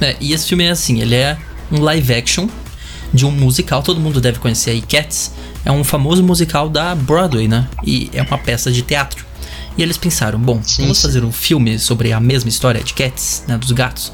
É, 0.02 0.16
e 0.20 0.34
esse 0.34 0.48
filme 0.48 0.66
é 0.66 0.72
assim, 0.72 1.00
ele 1.02 1.16
é 1.16 1.38
um 1.72 1.80
live 1.82 2.14
action 2.14 2.48
de 3.14 3.26
um 3.26 3.32
musical, 3.32 3.82
todo 3.82 4.00
mundo 4.00 4.20
deve 4.20 4.40
conhecer 4.40 4.72
aí, 4.72 4.82
Cats. 4.82 5.32
É 5.64 5.72
um 5.72 5.84
famoso 5.84 6.24
musical 6.24 6.70
da 6.70 6.96
Broadway, 6.96 7.48
né? 7.48 7.68
E 7.86 8.10
é 8.14 8.22
uma 8.22 8.38
peça 8.38 8.72
de 8.72 8.82
teatro. 8.82 9.26
E 9.78 9.84
eles 9.84 9.98
pensaram, 9.98 10.40
bom, 10.40 10.62
Sim, 10.64 10.84
vamos 10.84 11.02
fazer 11.02 11.24
um 11.24 11.32
filme 11.32 11.78
sobre 11.78 12.12
a 12.12 12.20
mesma 12.20 12.50
história 12.50 12.84
de 12.84 12.94
Cats, 12.94 13.44
né, 13.48 13.58
dos 13.58 13.72
gatos. 13.72 14.12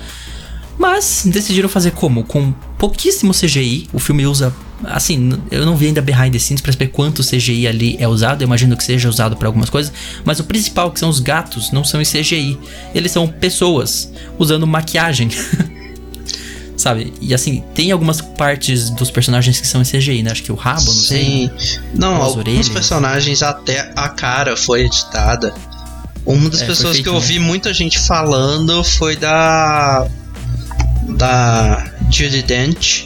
Mas 0.78 1.24
decidiram 1.26 1.70
fazer 1.70 1.92
como? 1.92 2.24
Com 2.24 2.52
pouquíssimo 2.78 3.34
CGI. 3.34 3.88
O 3.94 4.00
filme 4.00 4.26
usa. 4.26 4.54
Assim, 4.86 5.32
eu 5.50 5.66
não 5.66 5.78
vi 5.78 5.88
ainda 5.88 6.02
behind 6.02 6.34
the 6.34 6.40
scenes 6.40 6.62
pra 6.62 6.74
saber 6.74 6.88
quanto 6.88 7.24
CGI 7.24 7.68
ali 7.68 7.96
é 8.00 8.08
usado. 8.08 8.42
Eu 8.42 8.48
imagino 8.48 8.76
que 8.76 8.84
seja 8.84 9.08
usado 9.08 9.38
para 9.38 9.48
algumas 9.48 9.70
coisas. 9.70 9.94
Mas 10.26 10.40
o 10.40 10.44
principal, 10.44 10.92
que 10.92 11.00
são 11.00 11.10
os 11.10 11.20
gatos, 11.20 11.72
não 11.72 11.84
são 11.84 12.02
em 12.02 12.06
CGI. 12.06 12.58
Eles 12.94 13.12
são 13.12 13.28
pessoas 13.28 14.12
usando 14.38 14.66
maquiagem. 14.68 15.30
Sabe? 16.84 17.14
E 17.22 17.34
assim, 17.34 17.64
tem 17.74 17.94
algumas 17.94 18.20
partes 18.20 18.90
dos 18.90 19.10
personagens 19.10 19.58
que 19.62 19.66
são 19.66 19.82
em 19.82 19.86
CGI, 19.86 20.22
né? 20.22 20.32
Acho 20.32 20.44
que 20.44 20.52
o 20.52 20.56
rabo, 20.56 20.84
não 20.84 20.92
sei. 20.94 21.50
Sim. 21.58 21.80
Não, 21.96 22.16
As 22.18 22.22
alguns 22.24 22.38
orelhas. 22.40 22.68
personagens 22.70 23.42
até 23.42 23.90
a 23.96 24.10
cara 24.10 24.58
foi 24.58 24.82
editada. 24.82 25.54
Uma 26.26 26.50
das 26.50 26.62
É, 26.62 26.66
pessoas 26.66 26.96
feito, 26.96 27.04
que 27.04 27.08
eu 27.10 27.14
né? 27.14 27.20
ouvi 27.20 27.40
muita 27.40 27.74
gente 27.74 27.98
falando 27.98 28.84
foi 28.84 29.16
da. 29.16 30.06
Da 31.12 31.90
Judy 32.12 32.42
Dent. 32.42 33.06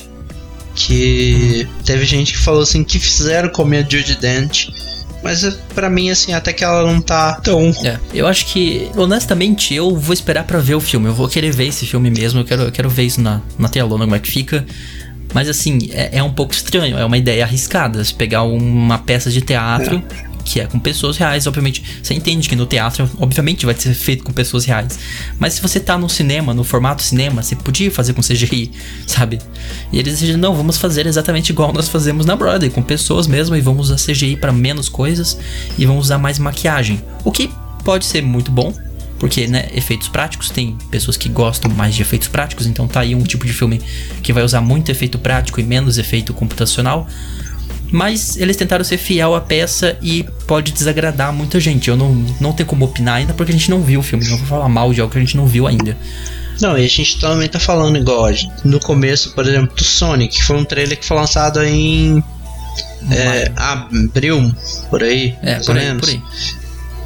Que 0.73 1.67
teve 1.86 2.03
gente 2.05 2.34
que 2.34 2.39
falou 2.39 2.61
assim 2.63 2.84
que 2.84 2.99
fizeram 2.99 3.49
comer 3.49 3.86
a 3.86 3.89
Judy 3.89 4.15
Dent. 4.15 4.69
Mas 5.28 5.43
eh, 5.43 5.53
pra 5.75 5.89
mim, 5.89 6.09
assim, 6.09 6.34
até 6.34 6.53
que 6.53 6.63
ela 6.63 6.89
não 6.89 7.01
tá 7.01 7.34
tão. 7.41 7.75
É, 7.84 7.99
eu 8.13 8.25
acho 8.25 8.45
que, 8.45 8.89
honestamente, 8.95 9.73
eu 9.73 9.93
vou 9.93 10.13
esperar 10.13 10.45
pra 10.45 10.59
ver 10.59 10.75
o 10.75 10.80
filme. 10.80 11.07
Eu 11.07 11.13
vou 11.13 11.28
querer 11.28 11.51
ver 11.51 11.67
esse 11.67 11.86
filme 11.86 12.09
mesmo. 12.09 12.39
Eu 12.39 12.45
quero, 12.45 12.61
eu 12.61 12.71
quero 12.71 12.89
ver 12.89 13.03
isso 13.03 13.19
na, 13.19 13.41
na 13.59 13.67
telona, 13.67 14.05
como 14.05 14.15
é 14.15 14.19
que 14.19 14.32
fica. 14.32 14.65
Mas 15.34 15.49
assim, 15.49 15.89
é, 15.91 16.19
é 16.19 16.23
um 16.23 16.32
pouco 16.32 16.53
estranho. 16.53 16.97
É 16.97 17.03
uma 17.03 17.17
ideia 17.17 17.43
arriscada. 17.43 18.01
Se 18.01 18.13
pegar 18.13 18.43
uma 18.43 18.99
peça 18.99 19.30
de 19.30 19.41
teatro 19.41 20.01
que 20.47 20.61
é 20.61 20.65
com 20.65 20.79
pessoas 20.79 21.17
reais, 21.17 21.45
obviamente. 21.45 21.83
Você 22.01 22.13
entende 22.13 22.47
que 22.47 22.55
no 22.55 22.65
teatro, 22.65 23.09
obviamente, 23.19 23.65
vai 23.65 23.75
ser 23.75 23.93
feito 23.93 24.23
com 24.23 24.31
pessoas 24.31 24.63
reais. 24.63 24.97
Mas 25.37 25.55
se 25.55 25.61
você 25.61 25.77
tá 25.77 25.97
no 25.97 26.09
cinema, 26.09 26.53
no 26.53 26.63
formato 26.63 27.03
cinema, 27.03 27.43
você 27.43 27.53
podia 27.53 27.91
fazer 27.91 28.13
com 28.13 28.21
CGI, 28.21 28.71
sabe? 29.05 29.39
E 29.91 29.99
eles 29.99 30.13
decidiram, 30.13 30.39
não, 30.39 30.55
vamos 30.55 30.77
fazer 30.77 31.05
exatamente 31.05 31.49
igual 31.49 31.73
nós 31.73 31.89
fazemos 31.89 32.25
na 32.25 32.33
Broadway, 32.33 32.69
com 32.69 32.81
pessoas 32.81 33.27
mesmo, 33.27 33.57
e 33.57 33.61
vamos 33.61 33.89
usar 33.89 33.97
CGI 33.97 34.37
pra 34.37 34.53
menos 34.53 34.87
coisas 34.87 35.37
e 35.77 35.85
vamos 35.85 36.05
usar 36.05 36.17
mais 36.17 36.39
maquiagem. 36.39 37.03
O 37.25 37.31
que 37.31 37.49
pode 37.83 38.05
ser 38.05 38.21
muito 38.21 38.49
bom, 38.49 38.73
porque, 39.19 39.47
né, 39.47 39.69
efeitos 39.73 40.07
práticos, 40.07 40.49
tem 40.49 40.77
pessoas 40.89 41.17
que 41.17 41.27
gostam 41.27 41.69
mais 41.71 41.93
de 41.93 42.01
efeitos 42.01 42.29
práticos, 42.29 42.65
então 42.67 42.87
tá 42.87 43.01
aí 43.01 43.13
um 43.13 43.23
tipo 43.23 43.45
de 43.45 43.51
filme 43.51 43.81
que 44.23 44.31
vai 44.31 44.43
usar 44.43 44.61
muito 44.61 44.89
efeito 44.89 45.19
prático 45.19 45.59
e 45.59 45.63
menos 45.63 45.97
efeito 45.97 46.33
computacional. 46.33 47.05
Mas 47.91 48.35
eles 48.38 48.55
tentaram 48.57 48.83
ser 48.83 48.97
fiel 48.97 49.33
à 49.35 49.41
peça 49.41 49.97
e 50.01 50.23
pode 50.45 50.71
desagradar 50.71 51.31
muita 51.31 51.59
gente. 51.59 51.89
Eu 51.89 51.95
não, 51.95 52.13
não 52.41 52.51
tenho 52.53 52.67
como 52.67 52.83
opinar 52.86 53.16
ainda 53.16 53.33
porque 53.33 53.51
a 53.51 53.55
gente 53.55 53.70
não 53.70 53.82
viu 53.82 53.99
o 53.99 54.03
filme. 54.03 54.28
Não 54.28 54.37
vou 54.37 54.47
falar 54.47 54.67
mal 54.70 54.93
de 54.93 54.99
algo 55.01 55.12
que 55.12 55.17
a 55.17 55.21
gente 55.21 55.37
não 55.37 55.45
viu 55.47 55.66
ainda. 55.67 55.97
Não, 56.59 56.78
e 56.78 56.83
a 56.83 56.89
gente 56.89 57.20
também 57.20 57.47
tá 57.47 57.59
falando 57.59 57.97
igual. 57.97 58.32
gente- 58.33 58.51
No 58.66 58.79
começo, 58.79 59.33
por 59.33 59.45
exemplo, 59.47 59.75
do 59.75 59.83
Sonic, 59.83 60.36
que 60.37 60.43
foi 60.43 60.57
um 60.57 60.66
trailer 60.66 60.97
que 60.99 61.05
foi 61.05 61.16
lançado 61.17 61.63
em. 61.63 62.21
É, 63.12 63.51
abril, 63.55 64.53
por 64.89 65.01
aí. 65.03 65.36
É, 65.41 65.53
mais 65.53 65.66
por 65.66 65.75
ou 65.75 65.82
aí, 65.82 65.87
menos. 65.87 66.01
por 66.01 66.09
aí. 66.09 66.21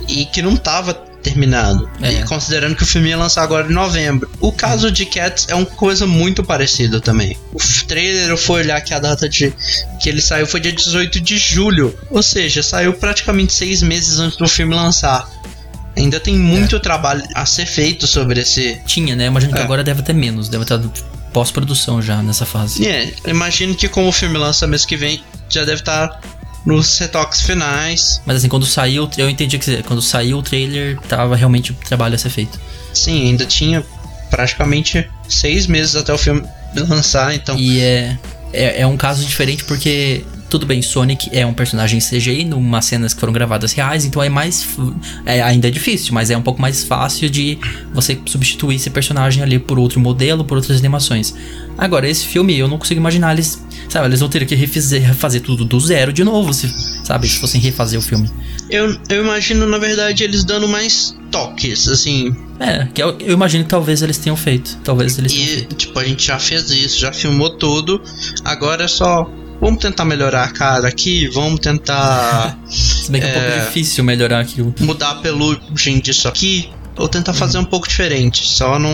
E 0.07 0.25
que 0.25 0.41
não 0.41 0.55
tava 0.55 0.93
terminado. 1.21 1.89
É. 2.01 2.11
E 2.13 2.23
considerando 2.23 2.75
que 2.75 2.83
o 2.83 2.85
filme 2.85 3.09
ia 3.09 3.17
lançar 3.17 3.43
agora 3.43 3.67
em 3.69 3.73
novembro. 3.73 4.29
O 4.39 4.51
caso 4.51 4.91
de 4.91 5.05
Cats 5.05 5.45
é 5.49 5.55
uma 5.55 5.65
coisa 5.65 6.05
muito 6.07 6.43
parecida 6.43 6.99
também. 6.99 7.37
O 7.53 7.59
trailer, 7.87 8.29
eu 8.29 8.37
fui 8.37 8.61
olhar 8.61 8.81
que 8.81 8.93
a 8.93 8.99
data 8.99 9.27
de 9.29 9.53
que 10.01 10.09
ele 10.09 10.21
saiu 10.21 10.45
foi 10.47 10.59
dia 10.59 10.71
18 10.71 11.19
de 11.19 11.37
julho. 11.37 11.97
Ou 12.09 12.23
seja, 12.23 12.61
saiu 12.63 12.93
praticamente 12.93 13.53
seis 13.53 13.81
meses 13.81 14.19
antes 14.19 14.37
do 14.37 14.47
filme 14.47 14.73
lançar. 14.75 15.29
Ainda 15.95 16.19
tem 16.19 16.35
muito 16.35 16.79
trabalho 16.79 17.21
a 17.35 17.45
ser 17.45 17.65
feito 17.65 18.07
sobre 18.07 18.39
esse. 18.39 18.79
Tinha, 18.85 19.15
né? 19.15 19.25
Imagino 19.27 19.53
que 19.53 19.59
É. 19.59 19.63
agora 19.63 19.83
deve 19.83 20.01
ter 20.01 20.13
menos. 20.13 20.47
Deve 20.47 20.63
estar 20.63 20.79
pós-produção 21.33 22.01
já 22.01 22.21
nessa 22.21 22.45
fase. 22.45 22.87
É, 22.87 23.13
imagino 23.27 23.75
que 23.75 23.87
como 23.87 24.07
o 24.07 24.11
filme 24.11 24.37
lança 24.37 24.65
mês 24.67 24.85
que 24.85 24.95
vem, 24.97 25.23
já 25.49 25.61
deve 25.63 25.81
estar 25.81 26.19
nos 26.65 26.97
retoques 26.97 27.41
finais. 27.41 28.21
Mas 28.25 28.37
assim, 28.37 28.49
quando 28.49 28.65
saiu, 28.65 29.09
eu 29.17 29.29
entendi 29.29 29.57
que 29.57 29.83
quando 29.83 30.01
saiu 30.01 30.37
o 30.37 30.43
trailer, 30.43 30.99
tava 31.01 31.35
realmente 31.35 31.71
o 31.71 31.75
trabalho 31.75 32.15
a 32.15 32.17
ser 32.17 32.29
feito. 32.29 32.59
Sim, 32.93 33.27
ainda 33.27 33.45
tinha 33.45 33.83
praticamente 34.29 35.09
seis 35.27 35.67
meses 35.67 35.95
até 35.95 36.13
o 36.13 36.17
filme 36.17 36.43
lançar, 36.75 37.33
então. 37.35 37.57
E 37.57 37.79
é, 37.79 38.17
é, 38.53 38.81
é 38.81 38.87
um 38.87 38.97
caso 38.97 39.23
diferente 39.25 39.63
porque 39.63 40.23
tudo 40.51 40.65
bem, 40.65 40.81
Sonic 40.81 41.29
é 41.31 41.45
um 41.45 41.53
personagem 41.53 42.01
CGI 42.01 42.43
numa 42.43 42.81
cenas 42.81 43.13
que 43.13 43.21
foram 43.21 43.31
gravadas 43.31 43.71
reais, 43.71 44.03
então 44.03 44.21
é 44.21 44.27
mais. 44.27 44.67
É, 45.25 45.41
ainda 45.41 45.69
é 45.69 45.71
difícil, 45.71 46.13
mas 46.13 46.29
é 46.29 46.35
um 46.35 46.41
pouco 46.41 46.61
mais 46.61 46.83
fácil 46.83 47.29
de 47.29 47.57
você 47.93 48.19
substituir 48.25 48.75
esse 48.75 48.89
personagem 48.89 49.41
ali 49.41 49.57
por 49.57 49.79
outro 49.79 49.97
modelo, 50.01 50.43
por 50.43 50.57
outras 50.57 50.77
animações. 50.77 51.33
Agora, 51.77 52.07
esse 52.07 52.25
filme 52.25 52.59
eu 52.59 52.67
não 52.67 52.77
consigo 52.77 52.99
imaginar 52.99 53.31
eles. 53.31 53.63
Sabe, 53.87 54.07
eles 54.07 54.19
vão 54.19 54.27
ter 54.27 54.45
que 54.45 54.53
refazer, 54.53 55.01
refazer 55.01 55.41
tudo 55.41 55.63
do 55.63 55.79
zero 55.79 56.11
de 56.11 56.23
novo, 56.23 56.53
se, 56.53 56.69
sabe, 57.05 57.29
se 57.29 57.39
fossem 57.39 57.61
refazer 57.61 57.97
o 57.97 58.01
filme. 58.01 58.29
Eu, 58.69 58.97
eu 59.07 59.23
imagino, 59.23 59.65
na 59.65 59.77
verdade, 59.77 60.25
eles 60.25 60.43
dando 60.43 60.67
mais 60.67 61.15
toques, 61.31 61.87
assim. 61.87 62.35
É, 62.59 62.87
que 62.93 63.01
eu, 63.01 63.17
eu 63.19 63.33
imagino 63.33 63.63
que 63.63 63.69
talvez 63.69 64.01
eles 64.01 64.17
tenham 64.17 64.35
feito. 64.35 64.77
Talvez 64.83 65.17
eles 65.17 65.31
E, 65.31 65.65
tipo, 65.75 65.97
a 65.97 66.03
gente 66.03 66.27
já 66.27 66.37
fez 66.37 66.69
isso, 66.71 66.99
já 66.99 67.13
filmou 67.13 67.51
tudo. 67.51 68.01
Agora 68.43 68.83
é 68.83 68.87
só. 68.89 69.29
Vamos 69.61 69.79
tentar 69.79 70.05
melhorar 70.05 70.45
a 70.45 70.47
cara 70.47 70.87
aqui, 70.87 71.27
vamos 71.27 71.59
tentar 71.59 72.57
Se 72.67 73.11
bem 73.11 73.21
que 73.21 73.27
é 73.27 73.29
um 73.29 73.33
pouco 73.33 73.47
é. 73.47 73.65
difícil 73.65 74.03
melhorar 74.03 74.39
aquilo. 74.39 74.73
mudar 74.79 75.11
a 75.11 75.15
pelugem 75.15 75.99
disso 75.99 76.27
aqui. 76.27 76.71
Ou 76.97 77.07
tentar 77.07 77.33
fazer 77.33 77.59
um 77.59 77.63
pouco 77.63 77.87
diferente. 77.87 78.45
Só 78.45 78.77
não. 78.77 78.91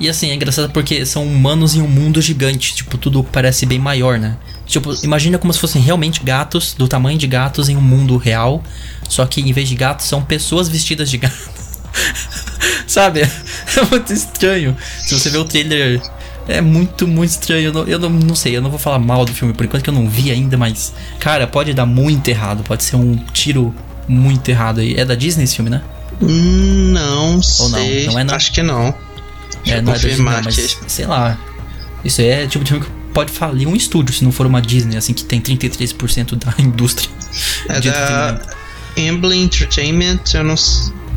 E 0.00 0.08
assim, 0.08 0.30
é 0.30 0.34
engraçado 0.34 0.70
porque 0.70 1.04
são 1.04 1.26
humanos 1.26 1.74
em 1.74 1.82
um 1.82 1.88
mundo 1.88 2.22
gigante. 2.22 2.74
Tipo, 2.74 2.96
tudo 2.96 3.22
parece 3.24 3.66
bem 3.66 3.78
maior, 3.78 4.18
né? 4.18 4.36
Tipo, 4.66 4.94
imagina 5.04 5.36
como 5.36 5.52
se 5.52 5.58
fossem 5.58 5.82
realmente 5.82 6.22
gatos, 6.22 6.74
do 6.74 6.88
tamanho 6.88 7.18
de 7.18 7.26
gatos 7.26 7.68
em 7.68 7.76
um 7.76 7.80
mundo 7.80 8.16
real. 8.16 8.62
Só 9.08 9.26
que 9.26 9.40
em 9.40 9.52
vez 9.52 9.68
de 9.68 9.74
gatos, 9.74 10.06
são 10.06 10.22
pessoas 10.22 10.68
vestidas 10.68 11.10
de 11.10 11.18
gato. 11.18 11.50
Sabe? 12.86 13.28
É 13.76 13.84
muito 13.90 14.12
estranho. 14.12 14.76
Se 15.00 15.18
você 15.18 15.30
vê 15.30 15.38
o 15.38 15.44
trailer, 15.44 16.00
é 16.48 16.60
muito, 16.60 17.06
muito 17.06 17.30
estranho. 17.30 17.66
Eu 17.66 17.72
não, 17.72 17.84
eu 17.84 17.98
não, 17.98 18.10
não 18.10 18.34
sei, 18.34 18.56
eu 18.56 18.62
não 18.62 18.70
vou 18.70 18.78
falar 18.78 18.98
mal 18.98 19.24
do 19.24 19.32
filme 19.32 19.54
por 19.54 19.64
enquanto 19.64 19.82
que 19.82 19.90
eu 19.90 19.94
não 19.94 20.08
vi 20.08 20.30
ainda, 20.30 20.56
mas. 20.56 20.92
Cara, 21.18 21.46
pode 21.46 21.72
dar 21.72 21.86
muito 21.86 22.28
errado. 22.28 22.62
Pode 22.62 22.84
ser 22.84 22.96
um 22.96 23.16
tiro 23.32 23.74
muito 24.08 24.48
errado 24.48 24.80
aí. 24.80 24.94
É 24.94 25.04
da 25.04 25.14
Disney 25.14 25.44
esse 25.44 25.56
filme, 25.56 25.70
né? 25.70 25.82
Não 26.20 27.34
Ou 27.34 27.38
não? 27.38 27.40
sei. 27.40 28.06
Não 28.06 28.18
é 28.18 28.24
não? 28.24 28.34
Acho 28.34 28.52
que 28.52 28.62
não. 28.62 28.94
Deixa 29.64 29.78
É, 29.78 29.82
não 29.82 29.92
é 29.92 29.96
da 29.96 30.00
Disney, 30.00 30.24
não, 30.24 30.42
mas 30.42 30.78
sei 30.86 31.06
lá. 31.06 31.38
Isso 32.04 32.20
aí 32.20 32.28
é 32.28 32.46
tipo 32.46 32.64
de 32.64 32.70
filme 32.70 32.84
que 32.84 32.92
pode 33.12 33.32
falir 33.32 33.66
um 33.66 33.74
estúdio 33.74 34.14
se 34.14 34.22
não 34.22 34.30
for 34.30 34.46
uma 34.46 34.60
Disney, 34.60 34.96
assim, 34.96 35.14
que 35.14 35.24
tem 35.24 35.40
33% 35.40 36.36
da 36.36 36.54
indústria. 36.62 37.08
É 37.68 37.80
de 37.80 37.90
da. 37.90 38.40
Emblem 38.96 39.42
Entertainment, 39.42 40.20
eu 40.34 40.44
não 40.44 40.54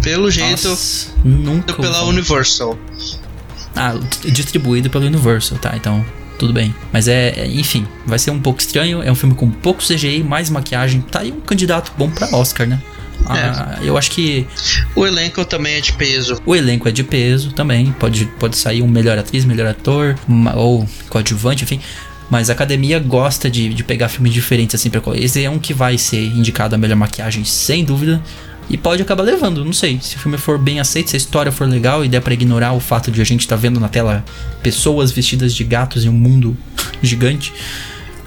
Pelo 0.02 0.32
jeito, 0.32 0.70
Nossa, 0.70 1.10
nunca. 1.24 1.74
pela. 1.74 2.04
Universal. 2.04 2.78
Ah, 3.78 3.94
distribuído 4.26 4.90
pelo 4.90 5.06
Universal, 5.06 5.58
tá? 5.60 5.74
Então, 5.76 6.04
tudo 6.40 6.52
bem. 6.54 6.74
Mas 6.92 7.08
é, 7.08 7.30
é- 7.38 7.48
enfim, 7.48 7.86
vai 8.06 8.20
ser 8.20 8.32
um 8.32 8.40
pouco 8.40 8.60
estranho. 8.60 9.02
É 9.02 9.12
um 9.12 9.16
filme 9.16 9.36
com 9.36 9.50
pouco 9.50 9.82
CGI, 9.84 10.24
mais 10.24 10.50
maquiagem. 10.50 11.02
Tá 11.02 11.20
aí 11.20 11.32
um 11.32 11.40
candidato 11.42 11.92
bom 11.98 12.10
pra 12.10 12.28
Oscar, 12.36 12.68
né? 12.68 12.80
Ah, 13.26 13.80
Eu 13.82 13.98
acho 13.98 14.12
que 14.12 14.46
O 14.96 15.06
elenco 15.06 15.44
também 15.44 15.74
é 15.76 15.82
de 15.82 15.92
peso. 15.94 16.40
o 16.46 16.56
elenco 16.56 16.88
é 16.88 16.92
de 16.92 17.04
peso 17.04 17.52
também. 17.52 17.92
Pode, 17.94 18.26
pode 18.40 18.56
sair 18.56 18.82
um 18.82 18.88
melhor 18.88 19.18
atriz, 19.18 19.44
melhor 19.44 19.68
ator, 19.68 20.16
uma- 20.28 20.56
ou 20.56 20.88
coadjuvante, 21.10 21.64
enfim. 21.64 21.80
Mas 22.30 22.50
a 22.50 22.54
academia 22.54 23.00
gosta 23.00 23.50
de, 23.50 23.74
de 23.74 23.84
pegar 23.84 24.10
filmes 24.10 24.34
diferentes 24.34 24.76
assim 24.76 24.90
pra. 24.90 25.02
Esse 25.16 25.44
é 25.44 25.50
um 25.50 25.58
que 25.60 25.74
vai 25.74 25.98
ser 25.98 26.22
indicado 26.22 26.76
a 26.76 26.78
melhor 26.78 26.96
maquiagem, 26.98 27.44
sem 27.44 27.84
dúvida. 27.84 28.22
E 28.70 28.78
pode 28.78 29.02
acabar 29.02 29.24
levando, 29.24 29.64
não 29.64 29.72
sei. 29.74 30.00
Se 30.02 30.16
o 30.18 30.20
filme 30.20 30.38
for 30.38 30.58
bem 30.58 30.80
aceito, 30.80 31.10
se 31.12 31.16
a 31.16 31.18
história 31.18 31.52
for 31.52 31.68
legal 31.68 32.04
e 32.04 32.10
der 32.10 32.22
pra 32.22 32.34
ignorar 32.34 32.74
o 32.74 32.80
fato 32.80 33.10
de 33.12 33.22
a 33.22 33.24
gente 33.24 33.48
tá 33.48 33.56
vendo 33.56 33.80
na 33.80 33.88
tela 33.88 34.24
pessoas 34.62 35.12
vestidas 35.12 35.54
de 35.54 35.64
gatos 35.64 36.04
em 36.04 36.10
um 36.10 36.14
mundo 36.14 36.56
gigante, 37.02 37.54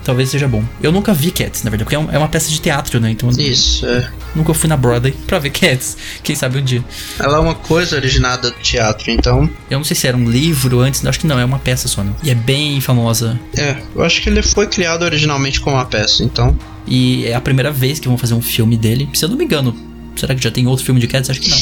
talvez 0.03 0.31
seja 0.31 0.49
bom. 0.49 0.65
Eu 0.83 0.91
nunca 0.91 1.12
vi 1.12 1.31
Cats, 1.31 1.62
na 1.62 1.69
verdade, 1.71 1.85
porque 1.85 1.95
é 1.95 1.99
um- 1.99 2.11
é 2.11 2.17
uma 2.17 2.29
peça 2.29 2.49
de 2.51 2.59
teatro, 2.59 2.99
né? 2.99 3.11
Então 3.11 3.29
Isso, 3.31 3.85
é. 3.85 4.09
nunca 4.35 4.55
fui 4.55 4.67
na 4.69 4.79
Broadway 4.79 5.15
pra 5.27 5.39
ver 5.39 5.51
Cats. 5.51 5.97
Quem 6.23 6.35
sabe 6.35 6.59
um 6.59 6.65
dia. 6.65 6.83
Ela 7.19 7.37
é 7.37 7.41
uma 7.41 7.55
coisa 7.55 7.97
originada 7.97 8.51
do 8.51 8.57
teatro, 8.61 9.11
então. 9.11 9.49
Eu 9.71 9.77
não 9.79 9.85
sei 9.85 9.95
se 9.95 10.07
era 10.07 10.17
um 10.17 10.29
livro 10.29 10.81
antes, 10.81 11.05
acho 11.05 11.21
que 11.21 11.27
não, 11.27 11.39
é 11.39 11.45
uma 11.45 11.59
peça 11.59 11.87
só, 11.87 12.03
né? 12.03 12.12
E 12.23 12.31
é 12.31 12.35
bem 12.35 12.81
famosa. 12.81 13.39
É, 13.55 13.77
eu 13.95 14.03
acho 14.03 14.23
que 14.23 14.31
ele 14.31 14.43
foi 14.43 14.67
criado 14.67 15.03
originalmente 15.03 15.61
como 15.61 15.77
uma 15.77 15.85
peça, 15.85 16.25
então. 16.25 16.59
E 16.87 17.27
é 17.27 17.35
a 17.35 17.41
primeira 17.43 17.71
vez 17.71 17.99
que 18.01 18.09
vão 18.09 18.17
fazer 18.17 18.33
um 18.33 18.41
filme 18.43 18.79
dele. 18.79 19.07
Se 19.12 19.25
eu 19.27 19.29
não 19.29 19.37
me 19.37 19.45
engano, 19.45 19.77
será 20.20 20.34
que 20.34 20.42
já 20.42 20.51
tem 20.51 20.66
outro 20.66 20.84
filme 20.84 21.01
de 21.01 21.06
Cats? 21.06 21.30
Acho 21.30 21.40
que 21.40 21.51
não. 21.51 21.59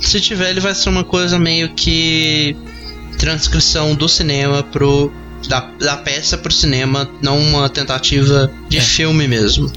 Se 0.00 0.20
tiver, 0.20 0.50
ele 0.50 0.60
vai 0.60 0.74
ser 0.74 0.88
uma 0.88 1.04
coisa 1.04 1.38
meio 1.38 1.70
que. 1.74 2.56
transcrição 3.18 3.94
do 3.94 4.08
cinema 4.08 4.62
pro. 4.62 5.12
Da, 5.48 5.60
da 5.80 5.96
peça 5.96 6.38
pro 6.38 6.52
cinema, 6.52 7.10
não 7.20 7.36
uma 7.36 7.68
tentativa 7.68 8.48
de 8.68 8.78
É. 8.78 8.80
filme 8.80 9.26
mesmo. 9.26 9.72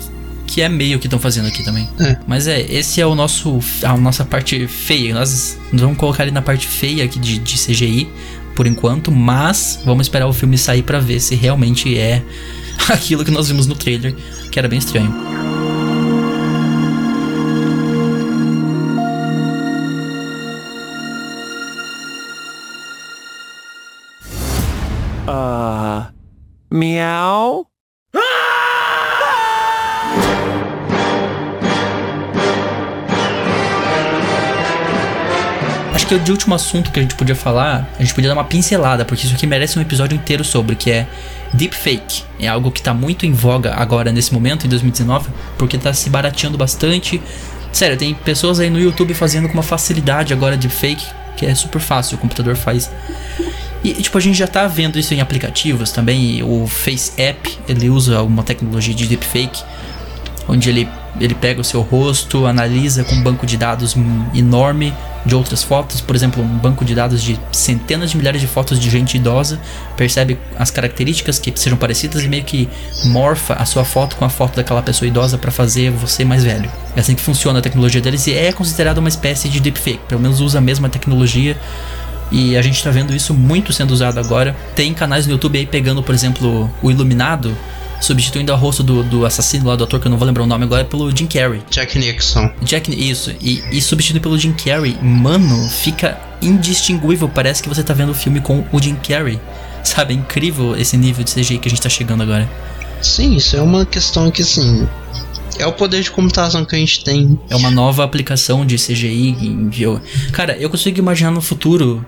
Que 0.45 0.61
é 0.61 0.69
meio 0.69 0.99
que 0.99 1.07
estão 1.07 1.17
fazendo 1.19 1.47
aqui 1.47 1.63
também. 1.63 1.89
É. 1.99 2.17
Mas 2.27 2.45
é, 2.47 2.61
esse 2.61 3.01
é 3.01 3.05
o 3.05 3.15
nosso. 3.15 3.59
a 3.83 3.97
nossa 3.97 4.23
parte 4.23 4.67
feia. 4.67 5.13
Nós, 5.15 5.57
vamos 5.73 5.97
colocar 5.97 6.21
ele 6.23 6.31
na 6.31 6.41
parte 6.41 6.67
feia 6.67 7.03
aqui 7.03 7.17
de, 7.17 7.39
de 7.39 7.55
CGI, 7.57 8.07
por 8.55 8.67
enquanto, 8.67 9.11
mas 9.11 9.79
vamos 9.83 10.05
esperar 10.05 10.27
o 10.27 10.33
filme 10.33 10.55
sair 10.57 10.83
pra 10.83 10.99
ver 10.99 11.19
se 11.19 11.33
realmente 11.33 11.97
é 11.97 12.23
aquilo 12.89 13.25
que 13.25 13.31
nós 13.31 13.47
vimos 13.47 13.65
no 13.65 13.73
trailer, 13.75 14.15
que 14.51 14.59
era 14.59 14.67
bem 14.67 14.77
estranho. 14.77 15.11
Uh, 25.27 26.05
meow? 26.69 27.65
Acho 35.93 36.05
que 36.05 36.19
de 36.19 36.31
último 36.31 36.53
assunto 36.53 36.91
que 36.91 36.99
a 36.99 37.01
gente 37.01 37.15
podia 37.15 37.35
falar, 37.35 37.89
a 37.97 38.03
gente 38.03 38.13
podia 38.13 38.29
dar 38.29 38.35
uma 38.35 38.43
pincelada, 38.43 39.03
porque 39.03 39.25
isso 39.25 39.33
aqui 39.33 39.47
merece 39.47 39.79
um 39.79 39.81
episódio 39.81 40.15
inteiro 40.15 40.43
sobre, 40.43 40.75
que 40.75 40.91
é 40.91 41.07
deepfake. 41.51 42.23
É 42.39 42.47
algo 42.47 42.69
que 42.69 42.81
tá 42.81 42.93
muito 42.93 43.25
em 43.25 43.31
voga 43.33 43.73
agora 43.73 44.11
nesse 44.11 44.31
momento, 44.31 44.67
em 44.67 44.69
2019, 44.69 45.29
porque 45.57 45.77
tá 45.77 45.91
se 45.91 46.07
barateando 46.09 46.55
bastante. 46.55 47.19
Sério, 47.73 47.97
tem 47.97 48.13
pessoas 48.13 48.59
aí 48.59 48.69
no 48.69 48.79
YouTube 48.79 49.15
fazendo 49.15 49.47
com 49.47 49.55
uma 49.55 49.63
facilidade 49.63 50.31
agora 50.31 50.55
deepfake, 50.55 51.07
que 51.35 51.47
é 51.47 51.55
super 51.55 51.81
fácil, 51.81 52.17
o 52.17 52.19
computador 52.19 52.55
faz. 52.55 52.91
E, 53.85 53.93
tipo, 53.93 54.17
a 54.17 54.21
gente 54.21 54.35
já 54.35 54.47
tá 54.47 54.65
vendo 54.65 54.97
isso 54.97 55.13
em 55.13 55.21
aplicativos 55.21 55.91
também. 55.91 56.41
O 56.41 56.65
Face 56.65 57.11
App, 57.21 57.55
ele 57.69 57.87
usa 57.87 58.23
uma 58.23 58.41
tecnologia 58.41 58.95
de 58.95 59.05
deepfake, 59.05 59.61
onde 60.47 60.69
ele, 60.69 60.89
ele 61.21 61.35
pega 61.35 61.61
o 61.61 61.63
seu 61.63 61.81
rosto, 61.81 62.47
analisa 62.47 63.03
com 63.03 63.13
um 63.13 63.21
banco 63.21 63.45
de 63.45 63.55
dados 63.55 63.95
enorme 64.33 64.91
de 65.23 65.35
outras 65.35 65.61
fotos, 65.61 66.01
por 66.01 66.15
exemplo, 66.15 66.41
um 66.41 66.57
banco 66.57 66.83
de 66.83 66.95
dados 66.95 67.21
de 67.21 67.39
centenas 67.51 68.09
de 68.09 68.17
milhares 68.17 68.41
de 68.41 68.47
fotos 68.47 68.79
de 68.79 68.89
gente 68.89 69.17
idosa, 69.17 69.59
percebe 69.95 70.39
as 70.57 70.71
características 70.71 71.37
que 71.37 71.51
sejam 71.55 71.77
parecidas 71.77 72.23
e 72.23 72.27
meio 72.27 72.43
que 72.43 72.67
morfa 73.05 73.53
a 73.53 73.65
sua 73.65 73.85
foto 73.85 74.15
com 74.15 74.25
a 74.25 74.29
foto 74.29 74.55
daquela 74.55 74.81
pessoa 74.81 75.07
idosa 75.07 75.37
para 75.37 75.51
fazer 75.51 75.91
você 75.91 76.25
mais 76.25 76.43
velho. 76.43 76.71
É 76.95 77.01
assim 77.01 77.13
que 77.13 77.21
funciona 77.21 77.59
a 77.59 77.61
tecnologia 77.61 78.01
deles 78.01 78.25
e 78.25 78.33
é 78.33 78.51
considerada 78.51 78.99
uma 78.99 79.09
espécie 79.09 79.47
de 79.47 79.59
deepfake, 79.59 80.01
pelo 80.07 80.21
menos 80.21 80.41
usa 80.41 80.57
a 80.57 80.61
mesma 80.61 80.89
tecnologia. 80.89 81.55
E 82.31 82.57
a 82.57 82.61
gente 82.61 82.83
tá 82.83 82.89
vendo 82.89 83.15
isso 83.15 83.33
muito 83.33 83.71
sendo 83.71 83.91
usado 83.91 84.19
agora. 84.19 84.55
Tem 84.75 84.93
canais 84.93 85.25
no 85.25 85.33
YouTube 85.33 85.57
aí 85.57 85.65
pegando, 85.65 86.01
por 86.01 86.13
exemplo, 86.13 86.71
o 86.81 86.91
Iluminado, 86.91 87.55
substituindo 88.01 88.51
o 88.51 88.55
rosto 88.55 88.83
do, 88.83 89.03
do 89.03 89.25
assassino 89.25 89.67
lá 89.67 89.75
do 89.75 89.83
ator, 89.83 89.99
que 89.99 90.07
eu 90.07 90.09
não 90.09 90.17
vou 90.17 90.27
lembrar 90.27 90.43
o 90.43 90.47
nome 90.47 90.63
agora, 90.63 90.83
pelo 90.83 91.15
Jim 91.15 91.27
Carrey. 91.27 91.61
Jack 91.69 91.97
Nixon. 91.97 92.51
Jack, 92.61 92.91
isso, 92.91 93.31
e, 93.41 93.63
e 93.71 93.81
substituindo 93.81 94.21
pelo 94.21 94.37
Jim 94.37 94.53
Carrey, 94.53 94.97
mano, 95.01 95.67
fica 95.69 96.19
indistinguível. 96.41 97.29
Parece 97.29 97.61
que 97.63 97.69
você 97.69 97.83
tá 97.83 97.93
vendo 97.93 98.11
o 98.11 98.15
filme 98.15 98.41
com 98.41 98.63
o 98.71 98.81
Jim 98.81 98.95
Carrey. 98.95 99.39
Sabe, 99.83 100.13
é 100.13 100.17
incrível 100.17 100.75
esse 100.75 100.97
nível 100.97 101.23
de 101.23 101.31
CGI 101.31 101.59
que 101.59 101.67
a 101.67 101.71
gente 101.71 101.81
tá 101.81 101.89
chegando 101.89 102.23
agora. 102.23 102.49
Sim, 103.01 103.35
isso 103.35 103.55
é 103.55 103.61
uma 103.61 103.85
questão 103.85 104.31
que, 104.31 104.41
assim. 104.41 104.87
É 105.57 105.65
o 105.65 105.73
poder 105.73 106.01
de 106.01 106.11
computação 106.11 106.65
que 106.65 106.75
a 106.75 106.79
gente 106.79 107.03
tem. 107.03 107.39
É 107.49 107.55
uma 107.55 107.71
nova 107.71 108.03
aplicação 108.03 108.65
de 108.65 108.75
CGI. 108.75 109.35
Cara, 110.31 110.57
eu 110.57 110.69
consigo 110.69 110.99
imaginar 110.99 111.31
no 111.31 111.41
futuro 111.41 112.05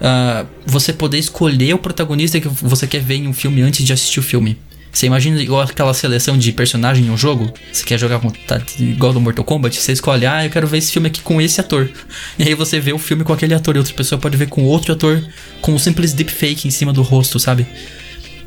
ah, 0.00 0.46
você 0.66 0.92
poder 0.92 1.18
escolher 1.18 1.74
o 1.74 1.78
protagonista 1.78 2.40
que 2.40 2.48
você 2.48 2.86
quer 2.86 3.02
ver 3.02 3.16
em 3.16 3.28
um 3.28 3.32
filme 3.32 3.62
antes 3.62 3.84
de 3.84 3.92
assistir 3.92 4.20
o 4.20 4.22
filme. 4.22 4.58
Você 4.92 5.06
imagina 5.06 5.40
igual 5.40 5.62
aquela 5.62 5.94
seleção 5.94 6.36
de 6.36 6.50
personagem 6.50 7.06
em 7.06 7.10
um 7.10 7.16
jogo? 7.16 7.52
Você 7.72 7.84
quer 7.84 7.98
jogar 7.98 8.18
com, 8.18 8.28
tá, 8.28 8.60
igual 8.78 9.12
do 9.12 9.20
Mortal 9.20 9.44
Kombat? 9.44 9.76
Você 9.76 9.92
escolhe, 9.92 10.26
ah, 10.26 10.44
eu 10.44 10.50
quero 10.50 10.66
ver 10.66 10.78
esse 10.78 10.90
filme 10.90 11.06
aqui 11.06 11.20
com 11.20 11.40
esse 11.40 11.60
ator. 11.60 11.88
E 12.38 12.42
aí 12.42 12.54
você 12.54 12.80
vê 12.80 12.92
o 12.92 12.98
filme 12.98 13.22
com 13.22 13.32
aquele 13.32 13.54
ator 13.54 13.76
e 13.76 13.78
outra 13.78 13.94
pessoa 13.94 14.18
pode 14.18 14.36
ver 14.36 14.48
com 14.48 14.64
outro 14.64 14.92
ator 14.92 15.22
com 15.60 15.72
um 15.72 15.78
simples 15.78 16.12
deepfake 16.12 16.66
em 16.66 16.70
cima 16.70 16.92
do 16.92 17.02
rosto, 17.02 17.38
sabe? 17.38 17.66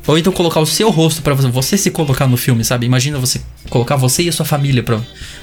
Ou 0.06 0.18
então 0.18 0.32
colocar 0.32 0.60
o 0.60 0.66
seu 0.66 0.90
rosto 0.90 1.22
pra 1.22 1.34
você, 1.34 1.48
você 1.48 1.78
se 1.78 1.90
colocar 1.90 2.26
no 2.26 2.36
filme, 2.36 2.64
sabe? 2.64 2.84
Imagina 2.84 3.18
você 3.18 3.40
colocar 3.70 3.96
você 3.96 4.22
e 4.24 4.28
a 4.28 4.32
sua 4.32 4.44
família 4.44 4.82
pra, 4.82 5.00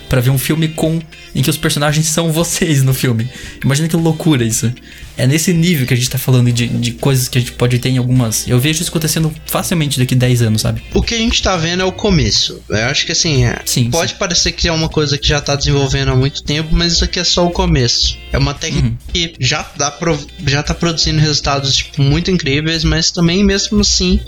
pra 0.08 0.22
ver 0.22 0.30
um 0.30 0.38
filme 0.38 0.68
com 0.68 1.02
em 1.34 1.42
que 1.42 1.50
os 1.50 1.58
personagens 1.58 2.06
são 2.08 2.32
vocês 2.32 2.84
no 2.84 2.94
filme. 2.94 3.28
Imagina 3.64 3.88
que 3.88 3.96
loucura 3.96 4.44
isso. 4.44 4.72
É 5.18 5.26
nesse 5.28 5.52
nível 5.54 5.86
que 5.88 5.94
a 5.94 5.98
gente 5.98 6.10
tá 6.10 6.18
falando 6.18 6.52
de, 6.52 6.68
de 6.68 6.92
coisas 6.94 7.28
que 7.28 7.38
a 7.38 7.42
gente 7.42 7.54
pode 7.54 7.78
ter 7.80 7.90
em 7.90 7.98
algumas. 7.98 8.48
Eu 8.48 8.60
vejo 8.60 8.82
isso 8.82 8.90
acontecendo 8.90 9.34
facilmente 9.46 10.00
daqui 10.00 10.14
10 10.16 10.42
anos, 10.44 10.62
sabe? 10.62 10.82
O 10.94 11.02
que 11.02 11.16
a 11.16 11.18
gente 11.18 11.42
tá 11.42 11.58
vendo 11.58 11.82
é 11.82 11.86
o 11.86 11.92
começo. 11.92 12.62
Eu 12.70 12.86
acho 12.86 13.06
que 13.06 13.12
assim, 13.12 13.46
é, 13.46 13.60
Sim, 13.66 13.90
pode 13.90 14.14
parecer 14.16 14.52
que 14.52 14.68
é 14.68 14.72
uma 14.72 14.90
coisa 14.90 15.18
que 15.18 15.28
já 15.28 15.42
tá 15.42 15.56
desenvolvendo 15.56 16.12
há 16.12 16.16
muito 16.16 16.44
tempo, 16.44 16.70
mas 16.72 16.94
isso 16.94 17.04
aqui 17.04 17.20
é 17.20 17.24
só 17.24 17.46
o 17.46 17.52
começo. 17.52 18.18
É 18.32 18.38
uma 18.38 18.54
técnica 18.54 18.88
Uhum. 18.88 18.98
que 19.14 19.34
já, 19.40 19.70
dá 19.76 19.92
pro, 19.92 20.18
já 20.48 20.64
tá 20.64 20.74
produzindo 20.74 21.20
resultados 21.20 21.76
tipo, 21.76 22.02
muito 22.02 22.32
incríveis, 22.32 22.84
mas 22.84 23.12
também 23.12 23.44
mesmo 23.44 23.82
assim 23.82 24.20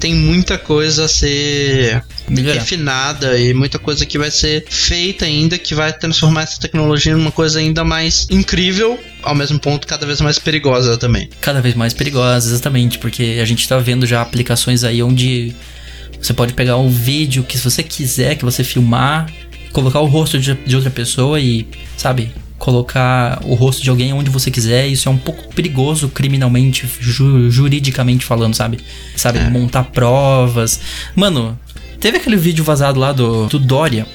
tem 0.00 0.14
muita 0.14 0.56
coisa 0.56 1.04
a 1.04 1.08
ser 1.08 2.02
Melhorar. 2.28 2.58
refinada 2.58 3.38
e 3.38 3.52
muita 3.52 3.78
coisa 3.78 4.06
que 4.06 4.18
vai 4.18 4.30
ser 4.30 4.64
feita 4.68 5.26
ainda 5.26 5.58
que 5.58 5.74
vai 5.74 5.92
transformar 5.92 6.42
essa 6.42 6.58
tecnologia 6.58 7.14
numa 7.14 7.30
coisa 7.30 7.58
ainda 7.58 7.84
mais 7.84 8.26
incrível, 8.30 8.98
ao 9.22 9.34
mesmo 9.34 9.60
ponto 9.60 9.86
cada 9.86 10.06
vez 10.06 10.20
mais 10.22 10.38
perigosa 10.38 10.96
também. 10.96 11.28
cada 11.40 11.60
vez 11.60 11.74
mais 11.74 11.92
perigosas, 11.92 12.50
exatamente, 12.50 12.98
porque 12.98 13.38
a 13.40 13.44
gente 13.44 13.68
tá 13.68 13.78
vendo 13.78 14.06
já 14.06 14.22
aplicações 14.22 14.82
aí 14.82 15.02
onde 15.02 15.54
você 16.20 16.32
pode 16.32 16.54
pegar 16.54 16.78
um 16.78 16.88
vídeo 16.88 17.44
que 17.44 17.58
se 17.58 17.64
você 17.64 17.82
quiser, 17.82 18.36
que 18.36 18.44
você 18.44 18.64
filmar, 18.64 19.30
colocar 19.72 20.00
o 20.00 20.06
rosto 20.06 20.38
de, 20.38 20.54
de 20.54 20.76
outra 20.76 20.90
pessoa 20.90 21.38
e, 21.38 21.66
sabe, 21.96 22.32
colocar 22.60 23.40
o 23.44 23.54
rosto 23.54 23.82
de 23.82 23.88
alguém 23.90 24.12
onde 24.12 24.28
você 24.30 24.50
quiser, 24.50 24.86
isso 24.86 25.08
é 25.08 25.12
um 25.12 25.16
pouco 25.16 25.52
perigoso 25.54 26.08
criminalmente, 26.10 26.86
ju- 27.00 27.50
juridicamente 27.50 28.24
falando, 28.24 28.54
sabe? 28.54 28.78
Sabe, 29.16 29.40
montar 29.50 29.84
provas. 29.84 30.78
Mano, 31.16 31.58
teve 31.98 32.18
aquele 32.18 32.36
vídeo 32.36 32.62
vazado 32.62 33.00
lá 33.00 33.12
do, 33.12 33.46
do 33.46 33.58
Dória, 33.58 34.06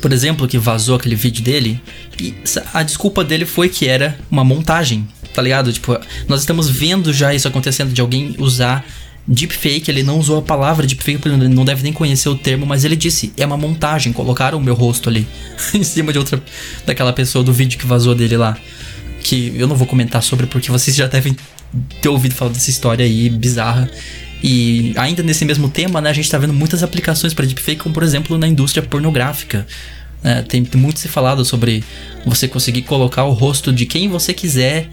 por 0.00 0.10
exemplo, 0.12 0.48
que 0.48 0.58
vazou 0.58 0.96
aquele 0.96 1.14
vídeo 1.14 1.44
dele, 1.44 1.80
e 2.18 2.34
a 2.72 2.82
desculpa 2.82 3.22
dele 3.22 3.44
foi 3.44 3.68
que 3.68 3.86
era 3.86 4.18
uma 4.30 4.42
montagem, 4.42 5.06
tá 5.34 5.42
ligado? 5.42 5.70
Tipo, 5.70 5.98
nós 6.26 6.40
estamos 6.40 6.70
vendo 6.70 7.12
já 7.12 7.34
isso 7.34 7.46
acontecendo 7.46 7.92
de 7.92 8.00
alguém 8.00 8.34
usar 8.38 8.84
deepfake, 9.26 9.90
ele 9.90 10.02
não 10.02 10.18
usou 10.18 10.38
a 10.38 10.42
palavra 10.42 10.86
deepfake, 10.86 11.18
porque 11.18 11.34
ele 11.34 11.48
não 11.48 11.64
deve 11.64 11.82
nem 11.82 11.92
conhecer 11.92 12.28
o 12.28 12.36
termo, 12.36 12.64
mas 12.64 12.84
ele 12.84 12.94
disse, 12.94 13.32
é 13.36 13.44
uma 13.44 13.56
montagem, 13.56 14.12
colocaram 14.12 14.58
o 14.58 14.60
meu 14.60 14.74
rosto 14.74 15.08
ali, 15.08 15.26
em 15.74 15.82
cima 15.82 16.12
de 16.12 16.18
outra, 16.18 16.42
daquela 16.84 17.12
pessoa 17.12 17.42
do 17.42 17.52
vídeo 17.52 17.78
que 17.78 17.86
vazou 17.86 18.14
dele 18.14 18.36
lá. 18.36 18.56
Que 19.22 19.52
eu 19.56 19.66
não 19.66 19.74
vou 19.74 19.86
comentar 19.86 20.22
sobre, 20.22 20.46
porque 20.46 20.70
vocês 20.70 20.94
já 20.94 21.08
devem 21.08 21.36
ter 22.00 22.08
ouvido 22.08 22.34
falar 22.34 22.52
dessa 22.52 22.70
história 22.70 23.04
aí, 23.04 23.28
bizarra. 23.28 23.90
E 24.42 24.92
ainda 24.96 25.22
nesse 25.22 25.44
mesmo 25.44 25.68
tema, 25.68 26.00
né, 26.00 26.10
a 26.10 26.12
gente 26.12 26.30
tá 26.30 26.38
vendo 26.38 26.52
muitas 26.52 26.82
aplicações 26.82 27.34
para 27.34 27.44
deepfake, 27.44 27.80
como 27.80 27.94
por 27.94 28.04
exemplo 28.04 28.38
na 28.38 28.46
indústria 28.46 28.86
pornográfica. 28.86 29.66
né? 30.22 30.42
tem 30.42 30.64
muito 30.76 31.00
se 31.00 31.08
falado 31.08 31.44
sobre 31.44 31.82
você 32.24 32.46
conseguir 32.46 32.82
colocar 32.82 33.24
o 33.24 33.32
rosto 33.32 33.72
de 33.72 33.86
quem 33.86 34.08
você 34.08 34.32
quiser 34.32 34.88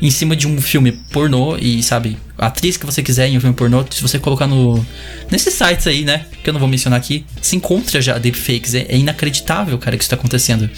em 0.00 0.10
cima 0.10 0.36
de 0.36 0.46
um 0.46 0.60
filme 0.60 0.92
pornô 0.92 1.56
e, 1.56 1.82
sabe, 1.82 2.16
atriz 2.36 2.76
que 2.76 2.86
você 2.86 3.02
quiser 3.02 3.28
em 3.28 3.36
um 3.36 3.40
filme 3.40 3.54
pornô, 3.54 3.84
se 3.90 4.00
você 4.00 4.18
colocar 4.18 4.46
no. 4.46 4.84
nesses 5.30 5.54
sites 5.54 5.86
aí, 5.86 6.04
né? 6.04 6.26
Que 6.42 6.50
eu 6.50 6.52
não 6.52 6.60
vou 6.60 6.68
mencionar 6.68 6.98
aqui, 6.98 7.24
se 7.42 7.56
encontra 7.56 8.00
já 8.00 8.18
deepfakes. 8.18 8.74
É, 8.74 8.86
é 8.88 8.96
inacreditável, 8.96 9.76
cara, 9.78 9.96
que 9.96 10.02
isso 10.02 10.10
tá 10.10 10.16
acontecendo. 10.16 10.70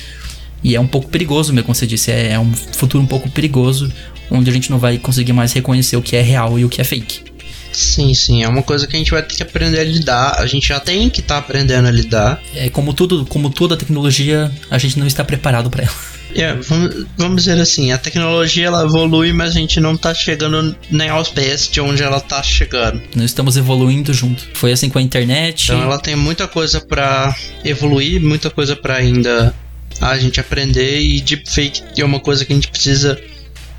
E 0.62 0.74
é 0.74 0.80
um 0.80 0.86
pouco 0.86 1.08
perigoso, 1.08 1.52
mesmo, 1.52 1.66
como 1.66 1.74
você 1.74 1.86
disse. 1.86 2.10
É, 2.10 2.32
é 2.32 2.38
um 2.38 2.52
futuro 2.52 3.02
um 3.02 3.06
pouco 3.06 3.30
perigoso, 3.30 3.92
onde 4.30 4.50
a 4.50 4.52
gente 4.52 4.70
não 4.70 4.78
vai 4.78 4.98
conseguir 4.98 5.32
mais 5.32 5.52
reconhecer 5.52 5.96
o 5.96 6.02
que 6.02 6.16
é 6.16 6.22
real 6.22 6.58
e 6.58 6.64
o 6.64 6.68
que 6.68 6.80
é 6.80 6.84
fake. 6.84 7.30
Sim, 7.72 8.12
sim, 8.14 8.42
é 8.42 8.48
uma 8.48 8.62
coisa 8.62 8.86
que 8.86 8.96
a 8.96 8.98
gente 8.98 9.12
vai 9.12 9.22
ter 9.22 9.36
que 9.36 9.42
aprender 9.42 9.78
a 9.78 9.84
lidar. 9.84 10.34
A 10.38 10.46
gente 10.46 10.68
já 10.68 10.80
tem 10.80 11.08
que 11.08 11.20
estar 11.20 11.38
aprendendo 11.38 11.86
a 11.86 11.90
lidar. 11.90 12.42
É 12.54 12.68
como 12.68 12.92
tudo, 12.92 13.24
como 13.26 13.48
toda 13.48 13.76
tecnologia, 13.76 14.50
a 14.70 14.76
gente 14.76 14.98
não 14.98 15.06
está 15.06 15.24
preparado 15.24 15.70
para 15.70 15.84
ela. 15.84 16.19
É, 16.34 16.54
vamos, 16.54 17.06
vamos 17.16 17.44
dizer 17.44 17.60
assim, 17.60 17.92
a 17.92 17.98
tecnologia 17.98 18.66
ela 18.66 18.84
evolui, 18.84 19.32
mas 19.32 19.50
a 19.50 19.58
gente 19.58 19.80
não 19.80 19.96
tá 19.96 20.14
chegando 20.14 20.74
nem 20.90 21.08
aos 21.08 21.28
pés 21.28 21.68
de 21.68 21.80
onde 21.80 22.02
ela 22.02 22.20
tá 22.20 22.42
chegando. 22.42 23.00
Nós 23.14 23.26
estamos 23.26 23.56
evoluindo 23.56 24.12
junto. 24.12 24.46
Foi 24.54 24.72
assim 24.72 24.88
com 24.88 24.98
a 24.98 25.02
internet. 25.02 25.64
Então 25.64 25.82
ela 25.82 25.98
tem 25.98 26.16
muita 26.16 26.46
coisa 26.46 26.80
pra 26.80 27.34
evoluir, 27.64 28.20
muita 28.20 28.50
coisa 28.50 28.76
pra 28.76 28.96
ainda 28.96 29.54
a 30.00 30.18
gente 30.18 30.40
aprender 30.40 31.00
e 31.00 31.20
deepfake 31.20 31.82
é 32.00 32.04
uma 32.04 32.20
coisa 32.20 32.44
que 32.44 32.52
a 32.52 32.56
gente 32.56 32.68
precisa 32.68 33.20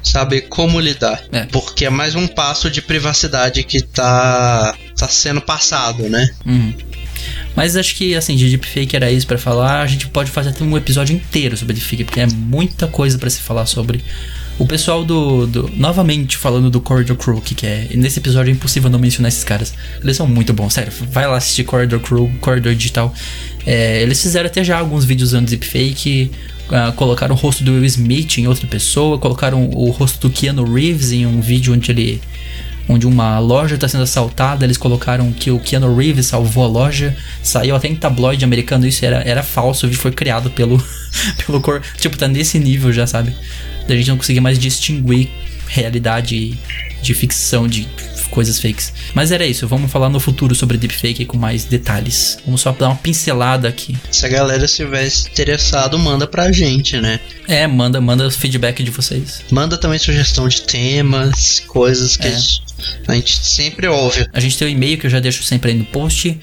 saber 0.04 0.42
como 0.42 0.80
lidar. 0.80 1.24
É. 1.32 1.46
Porque 1.46 1.86
é 1.86 1.90
mais 1.90 2.16
um 2.16 2.28
passo 2.28 2.70
de 2.70 2.82
privacidade 2.82 3.64
que 3.64 3.82
tá, 3.82 4.76
tá 4.96 5.08
sendo 5.08 5.42
passado, 5.42 6.10
né? 6.10 6.30
Uhum. 6.46 6.74
Mas 7.56 7.76
acho 7.76 7.96
que, 7.96 8.16
assim, 8.16 8.36
de 8.36 8.50
deepfake 8.50 8.96
era 8.96 9.12
isso 9.12 9.28
pra 9.28 9.38
falar. 9.38 9.82
A 9.82 9.88
gente 9.88 10.08
pode 10.08 10.30
fazer 10.32 10.50
até 10.50 10.64
um 10.64 10.76
episódio 10.78 11.16
inteiro 11.16 11.56
sobre 11.58 11.74
deepfake, 11.74 12.04
porque 12.06 12.20
é 12.20 12.28
muita 12.28 12.88
coisa 12.88 13.18
pra 13.18 13.30
se 13.30 13.42
falar 13.42 13.66
sobre. 13.66 14.04
O 14.60 14.66
pessoal 14.68 15.04
do, 15.04 15.48
do- 15.48 15.72
Novamente 15.76 16.38
falando 16.38 16.70
do 16.70 16.80
Corridor 16.80 17.16
Crew, 17.18 17.42
que, 17.42 17.66
é. 17.66 17.88
Nesse 17.96 18.20
episódio 18.20 18.52
é 18.52 18.54
impossível 18.54 18.90
não 18.90 19.00
mencionar 19.00 19.30
esses 19.30 19.44
caras. 19.44 19.74
Eles 20.04 20.16
são 20.18 20.28
muito 20.28 20.54
bons, 20.54 20.74
sério. 20.74 20.92
Vai 21.12 21.26
lá 21.28 21.38
assistir 21.38 21.64
Corridor 21.64 22.00
Crew, 22.00 22.32
Corridor 22.40 22.76
Digital. 22.76 23.14
É, 23.66 24.02
eles 24.02 24.22
fizeram 24.22 24.46
até 24.48 24.64
já 24.64 24.78
alguns 24.78 25.04
vídeos 25.06 25.30
usando 25.30 25.48
deepfake. 25.48 26.30
ah, 26.70 26.92
colocaram 26.96 27.34
o 27.34 27.38
rosto 27.38 27.64
do 27.64 27.72
Will 27.74 27.86
Smith 27.86 28.38
em 28.38 28.48
outra 28.48 28.68
pessoa. 28.68 29.18
Colocaram 29.18 29.68
o 29.74 29.90
rosto 29.90 30.28
do 30.28 30.34
Keanu 30.34 30.72
Reeves 30.72 31.12
em 31.12 31.26
um 31.26 31.42
vídeo 31.42 31.74
onde 31.74 31.90
ele 31.92 32.22
onde 32.92 33.08
uma 33.08 33.40
loja 33.40 33.76
está 33.76 33.88
sendo 33.88 34.04
assaltada, 34.04 34.66
eles 34.66 34.78
colocaram 34.78 35.32
que 35.32 35.50
o 35.50 35.60
Keanu 35.60 35.96
Reeves 35.96 36.26
salvou 36.26 36.64
a 36.64 36.68
loja, 36.68 37.16
saiu 37.42 37.76
até 37.76 37.88
em 37.88 37.96
tabloide 37.96 38.44
americano, 38.44 38.86
isso 38.86 39.06
era, 39.06 39.22
era 39.28 39.42
falso, 39.42 39.88
vídeo 39.88 40.00
foi 40.00 40.12
criado 40.12 40.50
pelo, 40.52 40.82
pelo 41.46 41.62
cor, 41.62 41.82
tipo, 41.98 42.18
tá 42.18 42.28
nesse 42.28 42.60
nível 42.60 42.92
já, 42.92 43.08
sabe? 43.08 43.36
Da 43.88 43.96
gente 43.96 44.10
não 44.10 44.18
conseguir 44.18 44.42
mais 44.42 44.60
distinguir 44.60 45.30
realidade 45.72 46.58
de 47.02 47.14
ficção, 47.14 47.68
de 47.68 47.88
coisas 48.30 48.60
fakes. 48.62 48.94
Mas 49.14 49.32
era 49.32 49.46
isso, 49.46 49.68
vamos 49.68 49.92
falar 49.92 50.10
no 50.10 50.20
futuro 50.20 50.54
sobre 50.56 50.78
deepfake 50.78 51.26
com 51.26 51.38
mais 51.38 51.66
detalhes. 51.66 52.38
Vamos 52.46 52.62
só 52.62 52.72
dar 52.72 52.88
uma 52.90 52.96
pincelada 52.96 53.68
aqui. 53.68 53.98
Se 54.12 54.26
a 54.26 54.30
galera 54.30 54.64
estiver 54.66 55.06
interessado, 55.32 55.98
manda 56.00 56.26
pra 56.28 56.52
gente, 56.52 57.00
né? 57.02 57.20
É, 57.48 57.66
manda, 57.68 58.00
manda 58.00 58.30
feedback 58.32 58.84
de 58.84 58.92
vocês. 58.92 59.44
Manda 59.52 59.78
também 59.78 60.00
sugestão 60.00 60.48
de 60.48 60.62
temas, 60.62 61.60
coisas 61.68 62.16
que 62.16 62.28
É. 62.28 62.30
a 62.30 62.34
gente- 62.40 62.62
a 63.08 63.14
gente 63.16 63.38
sempre 63.46 63.88
ouve. 63.88 64.26
A 64.32 64.40
gente 64.40 64.58
tem 64.58 64.68
o 64.68 64.72
e-mail 64.72 64.98
que 64.98 65.06
eu 65.08 65.10
já 65.12 65.20
deixo 65.20 65.44
sempre 65.44 65.72
aí 65.72 65.78
no 65.78 65.86
post, 65.86 66.40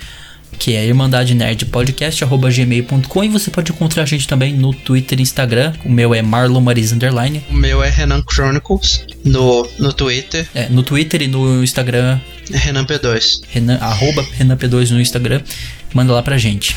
que 0.59 0.75
é 0.75 0.85
irmandadenerdpodcast.gmail.com 0.87 3.25
e 3.25 3.29
você 3.29 3.51
pode 3.51 3.73
encontrar 3.73 4.03
a 4.03 4.07
gente 4.07 4.27
também 4.27 4.53
no 4.55 4.73
Twitter 4.75 5.19
e 5.19 5.23
Instagram. 5.23 5.73
O 5.85 5.91
meu 5.91 6.15
é 6.15 6.23
Marlon 6.23 6.61
Mariz 6.61 6.93
Underline. 6.93 7.43
O 7.51 7.55
meu 7.55 7.83
é 7.83 7.89
Renan 7.89 8.23
Chronicles 8.31 9.05
no, 9.25 9.69
no 9.79 9.93
Twitter, 9.93 10.47
É, 10.55 10.69
no 10.69 10.83
Twitter 10.83 11.23
e 11.23 11.29
no 11.29 11.63
Instagram, 11.63 12.19
é 12.53 12.57
Renan 12.57 12.85
P2. 12.85 13.41
Renan, 13.51 13.79
arroba 13.81 14.23
RenanP2 14.39 14.91
no 14.91 15.01
Instagram. 15.01 15.41
Manda 15.95 16.13
lá 16.13 16.23
pra 16.23 16.37
gente. 16.39 16.77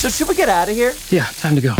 So 0.00 0.10
should 0.10 0.28
we 0.28 0.34
get 0.34 0.48
out 0.48 0.68
of 0.68 0.76
here? 0.76 0.92
Yeah, 1.10 1.26
time 1.40 1.54
to 1.54 1.60
go. 1.62 1.74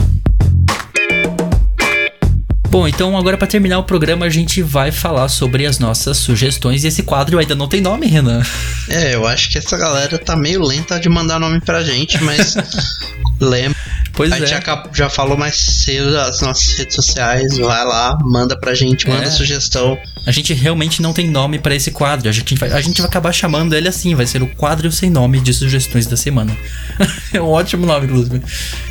Bom, 2.74 2.88
então 2.88 3.16
agora 3.16 3.38
pra 3.38 3.46
terminar 3.46 3.78
o 3.78 3.84
programa 3.84 4.26
a 4.26 4.28
gente 4.28 4.60
vai 4.60 4.90
falar 4.90 5.28
sobre 5.28 5.64
as 5.64 5.78
nossas 5.78 6.16
sugestões 6.16 6.82
e 6.82 6.88
esse 6.88 7.05
quadro 7.05 7.38
ainda 7.38 7.55
não 7.55 7.68
tem 7.68 7.80
nome, 7.80 8.09
Renan. 8.09 8.42
É, 8.88 9.14
eu 9.14 9.24
acho 9.28 9.48
que 9.48 9.59
essa 9.59 9.76
galera 9.76 10.18
tá 10.18 10.34
meio 10.34 10.60
lenta 10.60 10.98
de 10.98 11.09
mandar 11.09 11.38
nome 11.38 11.60
pra 11.60 11.84
gente, 11.84 12.20
mas 12.24 12.56
lembra. 13.40 13.78
Pois 14.12 14.30
a 14.32 14.38
gente 14.38 14.52
é. 14.55 14.56
acabou- 14.56 14.92
já 14.94 15.09
falou 15.09 15.36
mais 15.36 15.56
cedo 15.56 16.12
das 16.12 16.40
nossas 16.40 16.76
redes 16.78 16.94
sociais, 16.96 17.59
vai 17.59 17.84
lá, 17.84 18.16
manda 18.24 18.56
pra 18.59 18.72
gente, 18.74 19.09
manda 19.09 19.24
É. 19.24 19.30
sugestão. 19.30 19.96
A 20.26 20.30
gente 20.32 20.52
realmente 20.55 21.02
não 21.02 21.12
tem 21.12 21.28
nome 21.28 21.59
pra 21.59 21.74
esse 21.74 21.90
quadro. 21.90 22.28
A 22.28 22.32
gente, 22.32 22.55
vai, 22.55 22.72
a 22.72 22.80
gente 22.80 23.01
vai 23.01 23.09
acabar 23.09 23.32
chamando 23.32 23.74
ele 23.74 23.88
assim, 23.88 24.14
vai 24.14 24.26
ser 24.26 24.42
o 24.42 24.46
quadro 24.46 24.90
sem 24.90 25.10
nome 25.10 25.40
de 25.40 25.52
sugestões 25.52 26.06
da 26.06 26.16
semana. 26.16 26.56
é 27.32 27.40
um 27.40 27.48
ótimo 27.48 27.86
nome, 27.86 28.06
inclusive. 28.06 28.40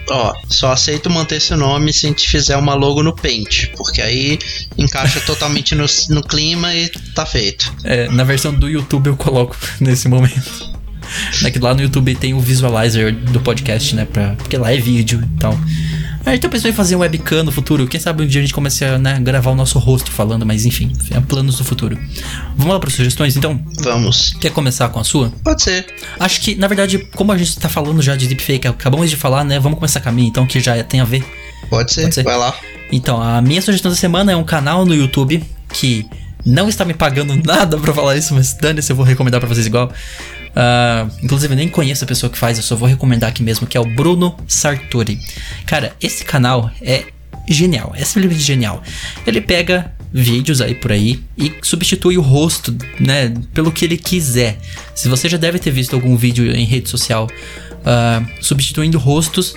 Ó, 0.09 0.34
só 0.49 0.71
aceito 0.71 1.09
manter 1.09 1.38
esse 1.38 1.55
nome 1.55 1.93
se 1.93 2.05
a 2.05 2.09
gente 2.09 2.27
fizer 2.27 2.57
uma 2.57 2.73
logo 2.73 3.01
no 3.01 3.15
Paint, 3.15 3.67
porque 3.77 4.01
aí 4.01 4.38
encaixa 4.77 5.19
totalmente 5.25 5.75
no, 5.75 5.85
no 6.09 6.21
clima 6.21 6.73
e 6.73 6.89
tá 7.15 7.25
feito. 7.25 7.73
É, 7.84 8.09
na 8.09 8.23
versão 8.23 8.53
do 8.53 8.69
YouTube 8.69 9.07
eu 9.07 9.15
coloco 9.15 9.55
nesse 9.80 10.07
momento. 10.07 10.73
É 11.43 11.51
que 11.51 11.59
lá 11.59 11.73
no 11.73 11.81
YouTube 11.81 12.15
tem 12.15 12.34
o 12.34 12.39
visualizer 12.39 13.13
do 13.13 13.39
podcast, 13.41 13.95
né? 13.95 14.05
Pra, 14.05 14.35
porque 14.35 14.57
lá 14.57 14.73
é 14.73 14.77
vídeo 14.77 15.21
e 15.21 15.39
tal. 15.39 15.57
A 16.26 16.32
gente 16.32 16.41
tá 16.41 16.50
pensando 16.50 16.70
em 16.70 16.74
fazer 16.74 16.95
um 16.95 17.00
webcam 17.00 17.44
no 17.44 17.52
futuro. 17.52 17.86
Quem 17.86 18.00
sabe 18.00 18.24
um 18.24 18.28
dia 18.28 18.40
a 18.40 18.44
gente 18.44 18.54
comece 18.54 18.86
a 18.86 18.98
né, 18.98 19.20
gravar 19.20 19.52
o 19.52 19.56
nosso 19.56 19.78
rosto 19.78 20.10
falando, 20.10 20.45
mas 20.45 20.66
enfim, 20.66 20.91
é 21.12 21.20
planos 21.20 21.58
do 21.58 21.66
futuro. 21.66 22.00
Vamos 22.56 22.74
lá 22.74 22.80
para 22.80 22.90
sugestões 22.90 23.36
então? 23.36 23.62
Vamos. 23.82 24.34
Quer 24.40 24.52
começar 24.52 24.88
com 24.90 25.00
a 25.00 25.04
sua? 25.04 25.34
Pode 25.44 25.62
ser. 25.62 25.86
Acho 26.18 26.40
que, 26.40 26.56
na 26.56 26.68
verdade, 26.68 26.98
como 27.14 27.32
a 27.34 27.38
gente 27.38 27.60
tá 27.60 27.68
falando 27.68 28.02
já 28.02 28.16
de 28.16 28.28
deepfake, 28.28 28.68
acabamos 28.68 29.10
de 29.10 29.18
falar, 29.18 29.44
né? 29.44 29.60
Vamos 29.60 29.78
começar 29.78 30.00
com 30.00 30.10
a 30.10 30.12
minha, 30.14 30.28
então, 30.30 30.48
que 30.48 30.62
já 30.62 30.82
tem 30.84 31.02
a 31.02 31.06
ver. 31.06 31.26
Pode 31.70 31.91
ser. 31.91 32.04
Pode 32.04 32.16
ser. 32.16 32.24
Vai 32.24 32.38
lá. 32.38 32.56
Então, 32.91 33.22
a 33.22 33.41
minha 33.41 33.62
sugestão 33.62 33.91
da 33.91 33.98
semana 33.98 34.32
é 34.32 34.36
um 34.36 34.44
canal 34.44 34.86
no 34.86 34.95
YouTube 34.95 35.44
que 35.74 36.06
não 36.45 36.70
está 36.70 36.86
me 36.86 36.94
pagando 36.94 37.36
nada 37.44 37.78
pra 37.78 37.94
falar 37.94 38.16
isso, 38.16 38.34
mas 38.34 38.54
dane-se, 38.54 38.91
eu 38.91 38.95
vou 38.95 39.06
recomendar 39.06 39.41
pra 39.41 39.50
vocês 39.50 39.66
igual. 39.66 39.91
Ah, 40.55 41.07
inclusive, 41.21 41.53
eu 41.53 41.57
nem 41.57 41.67
conheço 41.67 42.03
a 42.03 42.07
pessoa 42.07 42.30
que 42.30 42.38
faz, 42.38 42.57
eu 42.57 42.63
só 42.63 42.75
vou 42.75 42.88
recomendar 42.88 43.30
aqui 43.30 43.43
mesmo, 43.43 43.67
que 43.67 43.77
é 43.77 43.80
o 43.80 43.85
Bruno 43.85 44.35
Sartori. 44.47 45.19
Cara, 45.65 45.95
esse 46.01 46.23
canal 46.23 46.69
é 46.81 47.05
genial, 47.47 47.93
é 47.95 48.03
simplesmente 48.03 48.41
genial. 48.41 48.81
Ele 49.25 49.41
pega 49.41 49.93
vídeos 50.13 50.61
aí 50.61 50.75
por 50.75 50.91
aí 50.91 51.23
e 51.35 51.51
substitui 51.63 52.17
o 52.17 52.21
rosto, 52.21 52.75
né, 52.99 53.34
pelo 53.53 53.71
que 53.71 53.84
ele 53.84 53.97
quiser. 53.97 54.59
Se 54.93 55.09
você 55.09 55.27
já 55.27 55.38
deve 55.38 55.57
ter 55.57 55.71
visto 55.71 55.95
algum 55.95 56.15
vídeo 56.15 56.55
em 56.55 56.65
rede 56.65 56.88
social 56.88 57.27
ah, 57.85 58.23
substituindo 58.39 58.99
rostos, 58.99 59.55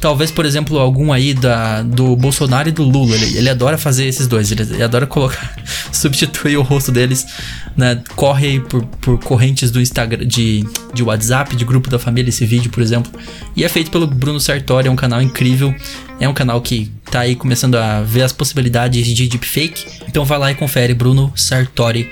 talvez, 0.00 0.30
por 0.30 0.46
exemplo, 0.46 0.78
algum 0.78 1.12
aí 1.12 1.34
da, 1.34 1.82
do 1.82 2.16
Bolsonaro 2.16 2.68
e 2.68 2.72
do 2.72 2.82
Lula. 2.82 3.14
Ele, 3.14 3.38
ele 3.38 3.50
adora 3.50 3.76
fazer 3.76 4.06
esses 4.06 4.26
dois, 4.26 4.50
ele, 4.50 4.62
ele 4.62 4.82
adora 4.82 5.06
colocar, 5.06 5.56
substituir 5.92 6.56
o 6.56 6.62
rosto 6.62 6.90
deles, 6.90 7.26
né? 7.76 8.02
Corre 8.16 8.46
aí 8.46 8.60
por, 8.60 8.84
por 8.86 9.18
correntes 9.22 9.70
do 9.70 9.80
Instagram, 9.80 10.26
de, 10.26 10.64
de 10.94 11.02
WhatsApp, 11.02 11.54
de 11.54 11.64
grupo 11.64 11.90
da 11.90 11.98
família, 11.98 12.30
esse 12.30 12.46
vídeo, 12.46 12.70
por 12.70 12.82
exemplo. 12.82 13.12
E 13.54 13.62
é 13.62 13.68
feito 13.68 13.90
pelo 13.90 14.06
Bruno 14.06 14.40
Sartori, 14.40 14.88
é 14.88 14.90
um 14.90 14.96
canal 14.96 15.20
incrível. 15.20 15.74
É 16.18 16.28
um 16.28 16.34
canal 16.34 16.60
que 16.60 16.90
tá 17.10 17.20
aí 17.20 17.34
começando 17.34 17.76
a 17.76 18.02
ver 18.02 18.22
as 18.22 18.32
possibilidades 18.32 19.06
de 19.06 19.28
deepfake. 19.28 19.86
Então 20.06 20.24
vai 20.24 20.38
lá 20.38 20.50
e 20.50 20.54
confere 20.54 20.92
Bruno 20.92 21.32
Sartori 21.34 22.10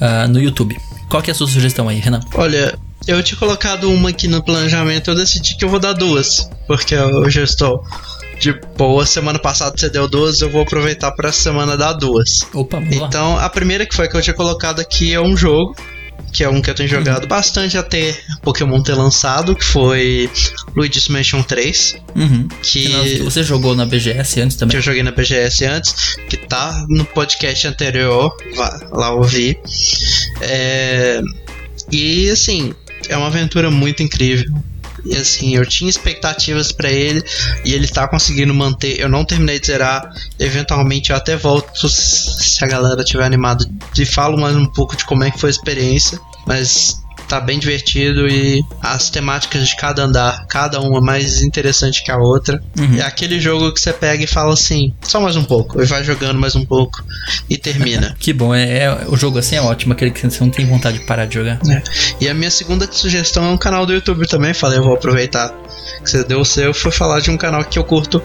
ah, 0.00 0.26
no 0.26 0.40
YouTube. 0.40 0.76
Qual 1.08 1.22
que 1.22 1.30
é 1.30 1.32
a 1.32 1.34
sua 1.34 1.46
sugestão 1.46 1.88
aí, 1.88 1.98
Renan? 1.98 2.20
Olha, 2.34 2.78
eu 3.06 3.22
tinha 3.22 3.38
colocado 3.38 3.90
uma 3.90 4.10
aqui 4.10 4.28
no 4.28 4.42
planejamento, 4.42 5.10
eu 5.10 5.14
decidi 5.14 5.56
que 5.56 5.64
eu 5.64 5.68
vou 5.68 5.78
dar 5.80 5.92
duas. 5.94 6.48
Porque 6.66 6.94
eu 6.94 7.28
já 7.30 7.42
estou 7.42 7.84
de 8.38 8.52
boa. 8.76 9.04
Semana 9.06 9.38
passada 9.38 9.74
você 9.76 9.88
deu 9.90 10.08
duas, 10.08 10.40
eu 10.40 10.50
vou 10.50 10.62
aproveitar 10.62 11.10
pra 11.12 11.32
semana 11.32 11.76
dar 11.76 11.92
duas. 11.94 12.40
Opa, 12.54 12.78
lá. 12.78 12.84
Então, 12.90 13.38
a 13.38 13.48
primeira 13.48 13.84
que 13.86 13.94
foi 13.94 14.08
que 14.08 14.16
eu 14.16 14.22
tinha 14.22 14.34
colocado 14.34 14.80
aqui 14.80 15.12
é 15.12 15.20
um 15.20 15.36
jogo, 15.36 15.74
que 16.32 16.44
é 16.44 16.48
um 16.48 16.62
que 16.62 16.70
eu 16.70 16.74
tenho 16.74 16.88
jogado 16.88 17.26
bastante 17.26 17.76
até 17.76 18.16
Pokémon 18.42 18.80
ter 18.82 18.94
lançado, 18.94 19.56
que 19.56 19.64
foi 19.64 20.30
Luigi's 20.76 21.08
Mansion 21.08 21.42
3, 21.42 21.96
Uhum. 22.14 22.46
que, 22.62 22.88
Que 22.88 23.22
você 23.22 23.42
jogou 23.42 23.74
na 23.74 23.84
BGS 23.84 24.40
antes 24.40 24.54
que 24.56 24.60
também. 24.60 24.76
eu 24.76 24.82
joguei 24.82 25.02
na 25.02 25.10
BGS 25.10 25.64
antes, 25.64 26.14
que 26.28 26.36
tá 26.36 26.84
no 26.88 27.04
podcast 27.04 27.66
anterior, 27.66 28.32
vá 28.54 28.88
lá 28.92 29.10
ouvir. 29.12 29.58
É, 30.40 31.20
e 31.90 32.30
assim, 32.30 32.72
é 33.08 33.16
uma 33.16 33.26
aventura 33.26 33.70
muito 33.70 34.02
incrível. 34.02 34.52
E 35.04 35.16
assim, 35.16 35.56
eu 35.56 35.64
tinha 35.64 35.88
expectativas 35.88 36.72
pra 36.72 36.90
ele 36.90 37.22
e 37.64 37.72
ele 37.72 37.88
tá 37.88 38.06
conseguindo 38.06 38.52
manter. 38.52 39.00
Eu 39.00 39.08
não 39.08 39.24
terminei 39.24 39.58
de 39.58 39.66
zerar. 39.66 40.12
Eventualmente 40.38 41.10
eu 41.10 41.16
até 41.16 41.36
volto 41.36 41.88
se 41.88 42.62
a 42.64 42.68
galera 42.68 43.02
tiver 43.02 43.24
animado 43.24 43.66
e 43.96 44.04
falo 44.04 44.38
mais 44.38 44.54
um 44.56 44.66
pouco 44.66 44.96
de 44.96 45.04
como 45.04 45.24
é 45.24 45.30
que 45.30 45.40
foi 45.40 45.48
a 45.48 45.52
experiência. 45.52 46.20
Mas 46.46 47.00
tá 47.30 47.40
bem 47.40 47.60
divertido 47.60 48.26
e 48.26 48.60
as 48.82 49.08
temáticas 49.08 49.68
de 49.68 49.76
cada 49.76 50.02
andar, 50.02 50.46
cada 50.48 50.80
uma 50.80 51.00
mais 51.00 51.42
interessante 51.42 52.02
que 52.02 52.10
a 52.10 52.18
outra. 52.18 52.60
Uhum. 52.76 52.96
É 52.96 53.02
aquele 53.02 53.38
jogo 53.38 53.72
que 53.72 53.80
você 53.80 53.92
pega 53.92 54.24
e 54.24 54.26
fala 54.26 54.52
assim, 54.52 54.92
só 55.00 55.20
mais 55.20 55.36
um 55.36 55.44
pouco, 55.44 55.80
e 55.80 55.86
vai 55.86 56.02
jogando 56.02 56.40
mais 56.40 56.56
um 56.56 56.64
pouco 56.64 57.04
e 57.48 57.56
termina. 57.56 58.16
Que 58.20 58.32
bom, 58.32 58.52
é, 58.52 58.84
é- 58.84 59.04
o 59.06 59.16
jogo 59.16 59.38
assim 59.38 59.54
é 59.56 59.62
ótimo, 59.62 59.92
aquele 59.92 60.10
que 60.10 60.28
você 60.28 60.42
não 60.42 60.50
tem 60.50 60.66
vontade 60.66 60.98
de 60.98 61.06
parar 61.06 61.26
de 61.26 61.34
jogar. 61.34 61.60
E 62.20 62.28
a 62.28 62.34
minha 62.34 62.50
segunda 62.50 62.88
sugestão 62.90 63.44
é 63.44 63.48
um 63.48 63.56
canal 63.56 63.86
do 63.86 63.92
YouTube 63.92 64.26
também. 64.26 64.52
Falei, 64.52 64.78
eu 64.78 64.82
vou 64.84 64.94
aproveitar 64.94 65.54
que 66.02 66.10
você 66.10 66.24
deu 66.24 66.40
o 66.40 66.44
seu. 66.44 66.74
Foi 66.74 66.90
falar 66.90 67.20
de 67.20 67.30
um 67.30 67.36
canal 67.36 67.64
que 67.64 67.78
eu 67.78 67.84
curto 67.84 68.20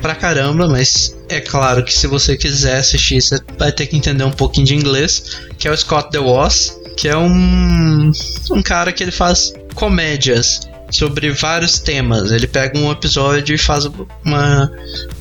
pra 0.00 0.14
caramba, 0.14 0.68
mas 0.68 1.16
é 1.28 1.40
claro 1.40 1.84
que 1.84 1.92
se 1.92 2.06
você 2.06 2.36
quiser 2.36 2.78
assistir, 2.78 3.20
você 3.20 3.38
vai 3.58 3.72
ter 3.72 3.86
que 3.86 3.96
entender 3.96 4.24
um 4.24 4.30
pouquinho 4.30 4.66
de 4.66 4.74
inglês. 4.74 5.38
Que 5.58 5.68
é 5.68 5.70
o 5.70 5.76
Scott 5.76 6.10
The 6.10 6.18
Woz, 6.18 6.75
que 6.96 7.08
é 7.08 7.16
um, 7.16 8.10
um 8.50 8.62
cara 8.62 8.92
que 8.92 9.02
ele 9.02 9.12
faz 9.12 9.52
comédias 9.74 10.60
sobre 10.90 11.30
vários 11.32 11.78
temas. 11.78 12.30
Ele 12.32 12.46
pega 12.46 12.78
um 12.78 12.90
episódio 12.90 13.54
e 13.54 13.58
faz 13.58 13.88
uma 14.24 14.70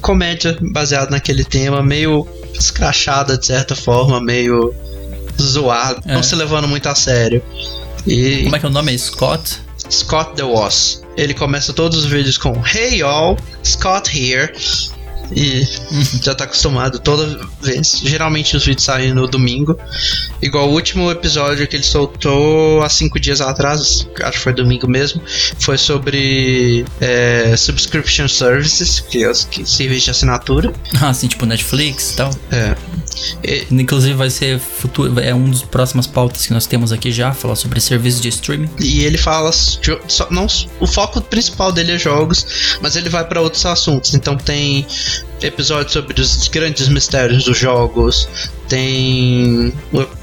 comédia 0.01 0.57
baseada 0.73 1.11
naquele 1.11 1.43
tema, 1.43 1.81
meio 1.83 2.27
escrachada 2.53 3.37
de 3.37 3.45
certa 3.45 3.75
forma, 3.75 4.21
meio 4.21 4.73
zoado, 5.41 6.01
É. 6.07 6.13
não 6.13 6.23
se 6.23 6.35
levando 6.35 6.67
muito 6.67 6.87
a 6.87 6.95
sério. 6.95 7.41
E 8.07 8.43
Como 8.43 8.55
é 8.55 8.59
que 8.59 8.65
é 8.65 8.69
o 8.69 8.71
nome? 8.71 8.93
É 8.93 8.97
Scott? 8.97 9.59
Scott 9.89 10.35
The 10.35 10.43
Was. 10.43 11.01
Ele 11.17 11.33
começa 11.33 11.73
todos 11.73 11.99
os 11.99 12.05
vídeos 12.05 12.37
com 12.37 12.61
Hey 12.65 12.99
y'all, 12.99 13.37
Scott 13.63 14.09
here. 14.17 14.51
E 15.31 15.67
já 16.21 16.35
tá 16.35 16.43
acostumado 16.43 16.99
toda 16.99 17.39
vez. 17.61 18.01
Geralmente 18.03 18.55
os 18.55 18.65
vídeos 18.65 18.83
saem 18.83 19.13
no 19.13 19.27
domingo. 19.27 19.77
Igual 20.41 20.69
o 20.69 20.73
último 20.73 21.09
episódio 21.11 21.67
que 21.67 21.75
ele 21.75 21.83
soltou 21.83 22.81
há 22.83 22.89
cinco 22.89 23.19
dias 23.19 23.41
atrás, 23.41 24.07
acho 24.21 24.37
que 24.37 24.43
foi 24.43 24.53
domingo 24.53 24.87
mesmo, 24.87 25.21
foi 25.59 25.77
sobre 25.77 26.85
é, 26.99 27.55
subscription 27.57 28.27
services, 28.27 28.99
que 28.99 29.23
é 29.23 29.29
os 29.29 29.43
que, 29.45 29.65
serviços 29.65 30.05
de 30.05 30.11
assinatura. 30.11 30.73
Ah, 30.99 31.09
assim, 31.09 31.27
tipo 31.27 31.45
Netflix 31.45 32.11
e 32.11 32.15
tal. 32.15 32.29
É. 32.51 32.75
E- 33.43 33.65
Inclusive 33.71 34.13
vai 34.13 34.29
ser 34.29 34.59
futuro, 34.59 35.19
é 35.19 35.33
um 35.33 35.49
dos 35.49 35.61
próximas 35.63 36.07
pautas 36.07 36.45
que 36.45 36.53
nós 36.53 36.65
temos 36.65 36.91
aqui 36.91 37.11
já, 37.11 37.31
falar 37.33 37.55
sobre 37.55 37.79
serviços 37.79 38.21
de 38.21 38.29
streaming. 38.29 38.69
E 38.79 39.03
ele 39.03 39.17
fala. 39.17 39.51
só- 39.51 40.27
não, 40.31 40.47
o 40.79 40.87
foco 40.87 41.21
principal 41.21 41.71
dele 41.71 41.93
é 41.93 41.97
jogos, 41.97 42.77
mas 42.81 42.95
ele 42.95 43.09
vai 43.09 43.25
para 43.25 43.41
outros 43.41 43.65
assuntos. 43.65 44.13
Então 44.13 44.35
tem 44.37 44.85
episódios 45.41 45.93
sobre 45.93 46.19
os 46.19 46.47
grandes 46.47 46.87
mistérios 46.87 47.43
dos 47.45 47.57
jogos. 47.57 48.27
Tem 48.67 49.73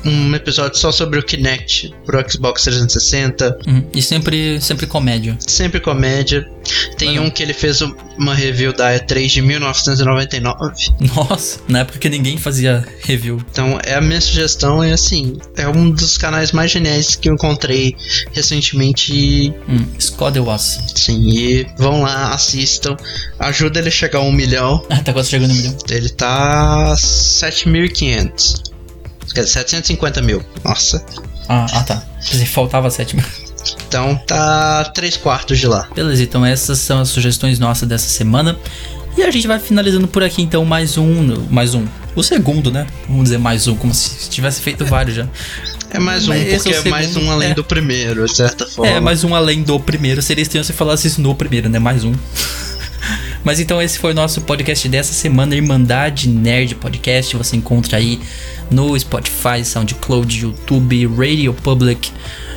um 0.05 0.35
episódio 0.35 0.79
só 0.79 0.91
sobre 0.91 1.19
o 1.19 1.23
Kinect 1.23 1.95
pro 2.05 2.23
Xbox 2.29 2.63
360. 2.65 3.59
Uhum. 3.67 3.85
E 3.95 4.03
sempre, 4.03 4.61
sempre 4.61 4.87
comédia. 4.87 5.37
Sempre 5.41 5.81
comédia. 5.81 6.49
Tem 6.97 7.11
Legal. 7.11 7.25
um 7.25 7.31
que 7.31 7.43
ele 7.43 7.53
fez 7.53 7.81
uma 8.17 8.35
review 8.35 8.73
da 8.73 8.97
E3 8.97 9.27
de 9.27 9.43
1999. 9.43 10.75
Nossa, 11.15 11.61
na 11.69 11.81
época 11.81 11.99
que 11.99 12.09
ninguém 12.09 12.37
fazia 12.37 12.85
review. 13.03 13.41
Então, 13.51 13.79
é 13.83 13.95
a 13.95 14.01
minha 14.01 14.21
sugestão 14.21 14.83
é 14.83 14.93
assim, 14.93 15.39
é 15.57 15.69
um 15.69 15.91
dos 15.91 16.17
canais 16.17 16.53
mais 16.53 16.71
geniais 16.71 17.17
que 17.17 17.29
eu 17.29 17.35
encontrei 17.35 17.97
recentemente 18.33 19.53
Hum, 19.69 19.85
Scott 19.99 20.39
Was. 20.39 20.81
Sim, 20.95 21.29
e 21.29 21.67
vão 21.77 22.03
lá, 22.03 22.35
assistam. 22.35 22.97
Ajuda 23.39 23.79
ele 23.79 23.89
a 23.89 23.93
chegar 23.93 24.19
a 24.21 24.23
um 24.23 24.33
milhão. 24.33 24.85
Ah, 24.89 25.01
tá 25.01 25.13
quase 25.13 25.31
chegando 25.31 25.51
no 25.51 25.57
milhão. 25.57 25.77
Ele 25.89 26.09
tá 26.09 26.95
7.500. 26.97 28.32
Quer 29.35 29.43
dizer, 29.43 29.53
750 29.53 30.23
mil. 30.23 30.45
Nossa. 30.65 31.05
Ah, 31.49 31.67
ah 31.73 31.83
tá. 31.83 32.03
Faltava 32.47 32.89
a 32.89 32.91
sétima. 32.91 33.25
Então 33.87 34.17
tá 34.27 34.85
3 34.95 35.17
quartos 35.19 35.59
de 35.59 35.67
lá. 35.67 35.89
Beleza, 35.95 36.23
então 36.23 36.45
essas 36.45 36.79
são 36.79 37.01
as 37.01 37.09
sugestões 37.09 37.59
nossas 37.59 37.89
dessa 37.89 38.09
semana. 38.09 38.59
E 39.17 39.23
a 39.23 39.31
gente 39.31 39.47
vai 39.47 39.59
finalizando 39.59 40.09
por 40.09 40.23
aqui, 40.23 40.41
então, 40.43 40.65
mais 40.65 40.97
um. 40.97 41.47
Mais 41.51 41.75
um. 41.75 41.85
O 42.17 42.23
segundo, 42.23 42.71
né? 42.71 42.87
Vamos 43.07 43.25
dizer 43.25 43.39
mais 43.39 43.67
um, 43.67 43.77
como 43.77 43.93
se 43.93 44.29
tivesse 44.31 44.61
feito 44.63 44.85
vários 44.87 45.17
já. 45.17 45.29
É 45.91 45.99
mais 45.99 46.27
um, 46.27 46.31
Mas 46.31 46.47
esse 46.47 46.71
porque 46.71 46.89
é 46.89 46.89
é, 46.89 46.91
mais 46.91 47.17
um 47.17 47.31
além 47.31 47.51
é. 47.51 47.55
do 47.55 47.63
primeiro, 47.63 48.25
de 48.25 48.35
certa 48.35 48.67
forma. 48.67 48.91
É, 48.91 48.99
mais 49.01 49.23
um 49.25 49.35
além 49.35 49.63
do 49.63 49.79
primeiro. 49.79 50.23
Seria 50.23 50.43
estranho 50.43 50.65
se 50.65 50.73
falasse 50.73 51.07
isso 51.07 51.21
no 51.21 51.35
primeiro, 51.35 51.69
né? 51.69 51.79
Mais 51.79 52.05
um. 52.05 52.15
Mas 53.45 53.59
então 53.59 53.83
esse 53.83 53.99
foi 53.99 54.13
o 54.13 54.15
nosso 54.15 54.41
podcast 54.43 54.89
dessa 54.89 55.13
semana, 55.13 55.55
Irmandade 55.55 56.29
Nerd 56.29 56.77
Podcast. 56.77 57.37
Você 57.37 57.57
encontra 57.57 57.99
aí 57.99 58.21
no 58.71 58.99
Spotify, 58.99 59.65
SoundCloud, 59.65 60.41
YouTube, 60.43 61.07
Radio 61.07 61.53
Public. 61.53 62.13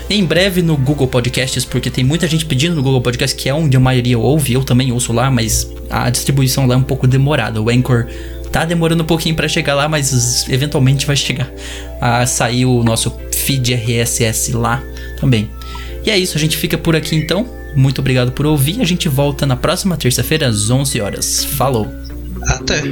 Em 0.07 0.23
breve 0.23 0.61
no 0.61 0.77
Google 0.77 1.07
Podcasts, 1.07 1.65
porque 1.65 1.89
tem 1.89 2.03
muita 2.03 2.27
gente 2.27 2.45
pedindo 2.45 2.75
no 2.75 2.83
Google 2.83 3.01
Podcast, 3.01 3.35
que 3.35 3.49
é 3.49 3.53
onde 3.53 3.75
a 3.75 3.79
maioria 3.79 4.19
ouve, 4.19 4.53
eu 4.53 4.63
também 4.63 4.91
ouço 4.91 5.11
lá, 5.11 5.31
mas 5.31 5.67
a 5.89 6.11
distribuição 6.11 6.67
lá 6.67 6.75
é 6.75 6.77
um 6.77 6.83
pouco 6.83 7.07
demorada. 7.07 7.59
O 7.59 7.69
Anchor 7.69 8.05
tá 8.51 8.63
demorando 8.63 9.01
um 9.01 9.07
pouquinho 9.07 9.35
pra 9.35 9.47
chegar 9.47 9.73
lá, 9.73 9.89
mas 9.89 10.47
eventualmente 10.47 11.07
vai 11.07 11.15
chegar 11.15 11.51
a 11.99 12.25
sair 12.27 12.65
o 12.65 12.83
nosso 12.83 13.11
feed 13.33 13.73
RSS 13.73 14.53
lá 14.53 14.83
também. 15.19 15.49
E 16.05 16.11
é 16.11 16.17
isso, 16.17 16.37
a 16.37 16.39
gente 16.39 16.55
fica 16.57 16.77
por 16.77 16.95
aqui 16.95 17.15
então. 17.15 17.47
Muito 17.75 17.99
obrigado 17.99 18.31
por 18.31 18.45
ouvir. 18.45 18.79
A 18.79 18.85
gente 18.85 19.09
volta 19.09 19.45
na 19.45 19.55
próxima 19.55 19.97
terça-feira 19.97 20.47
às 20.47 20.69
11 20.69 21.01
horas. 21.01 21.43
Falou. 21.43 21.87
Até. 22.47 22.83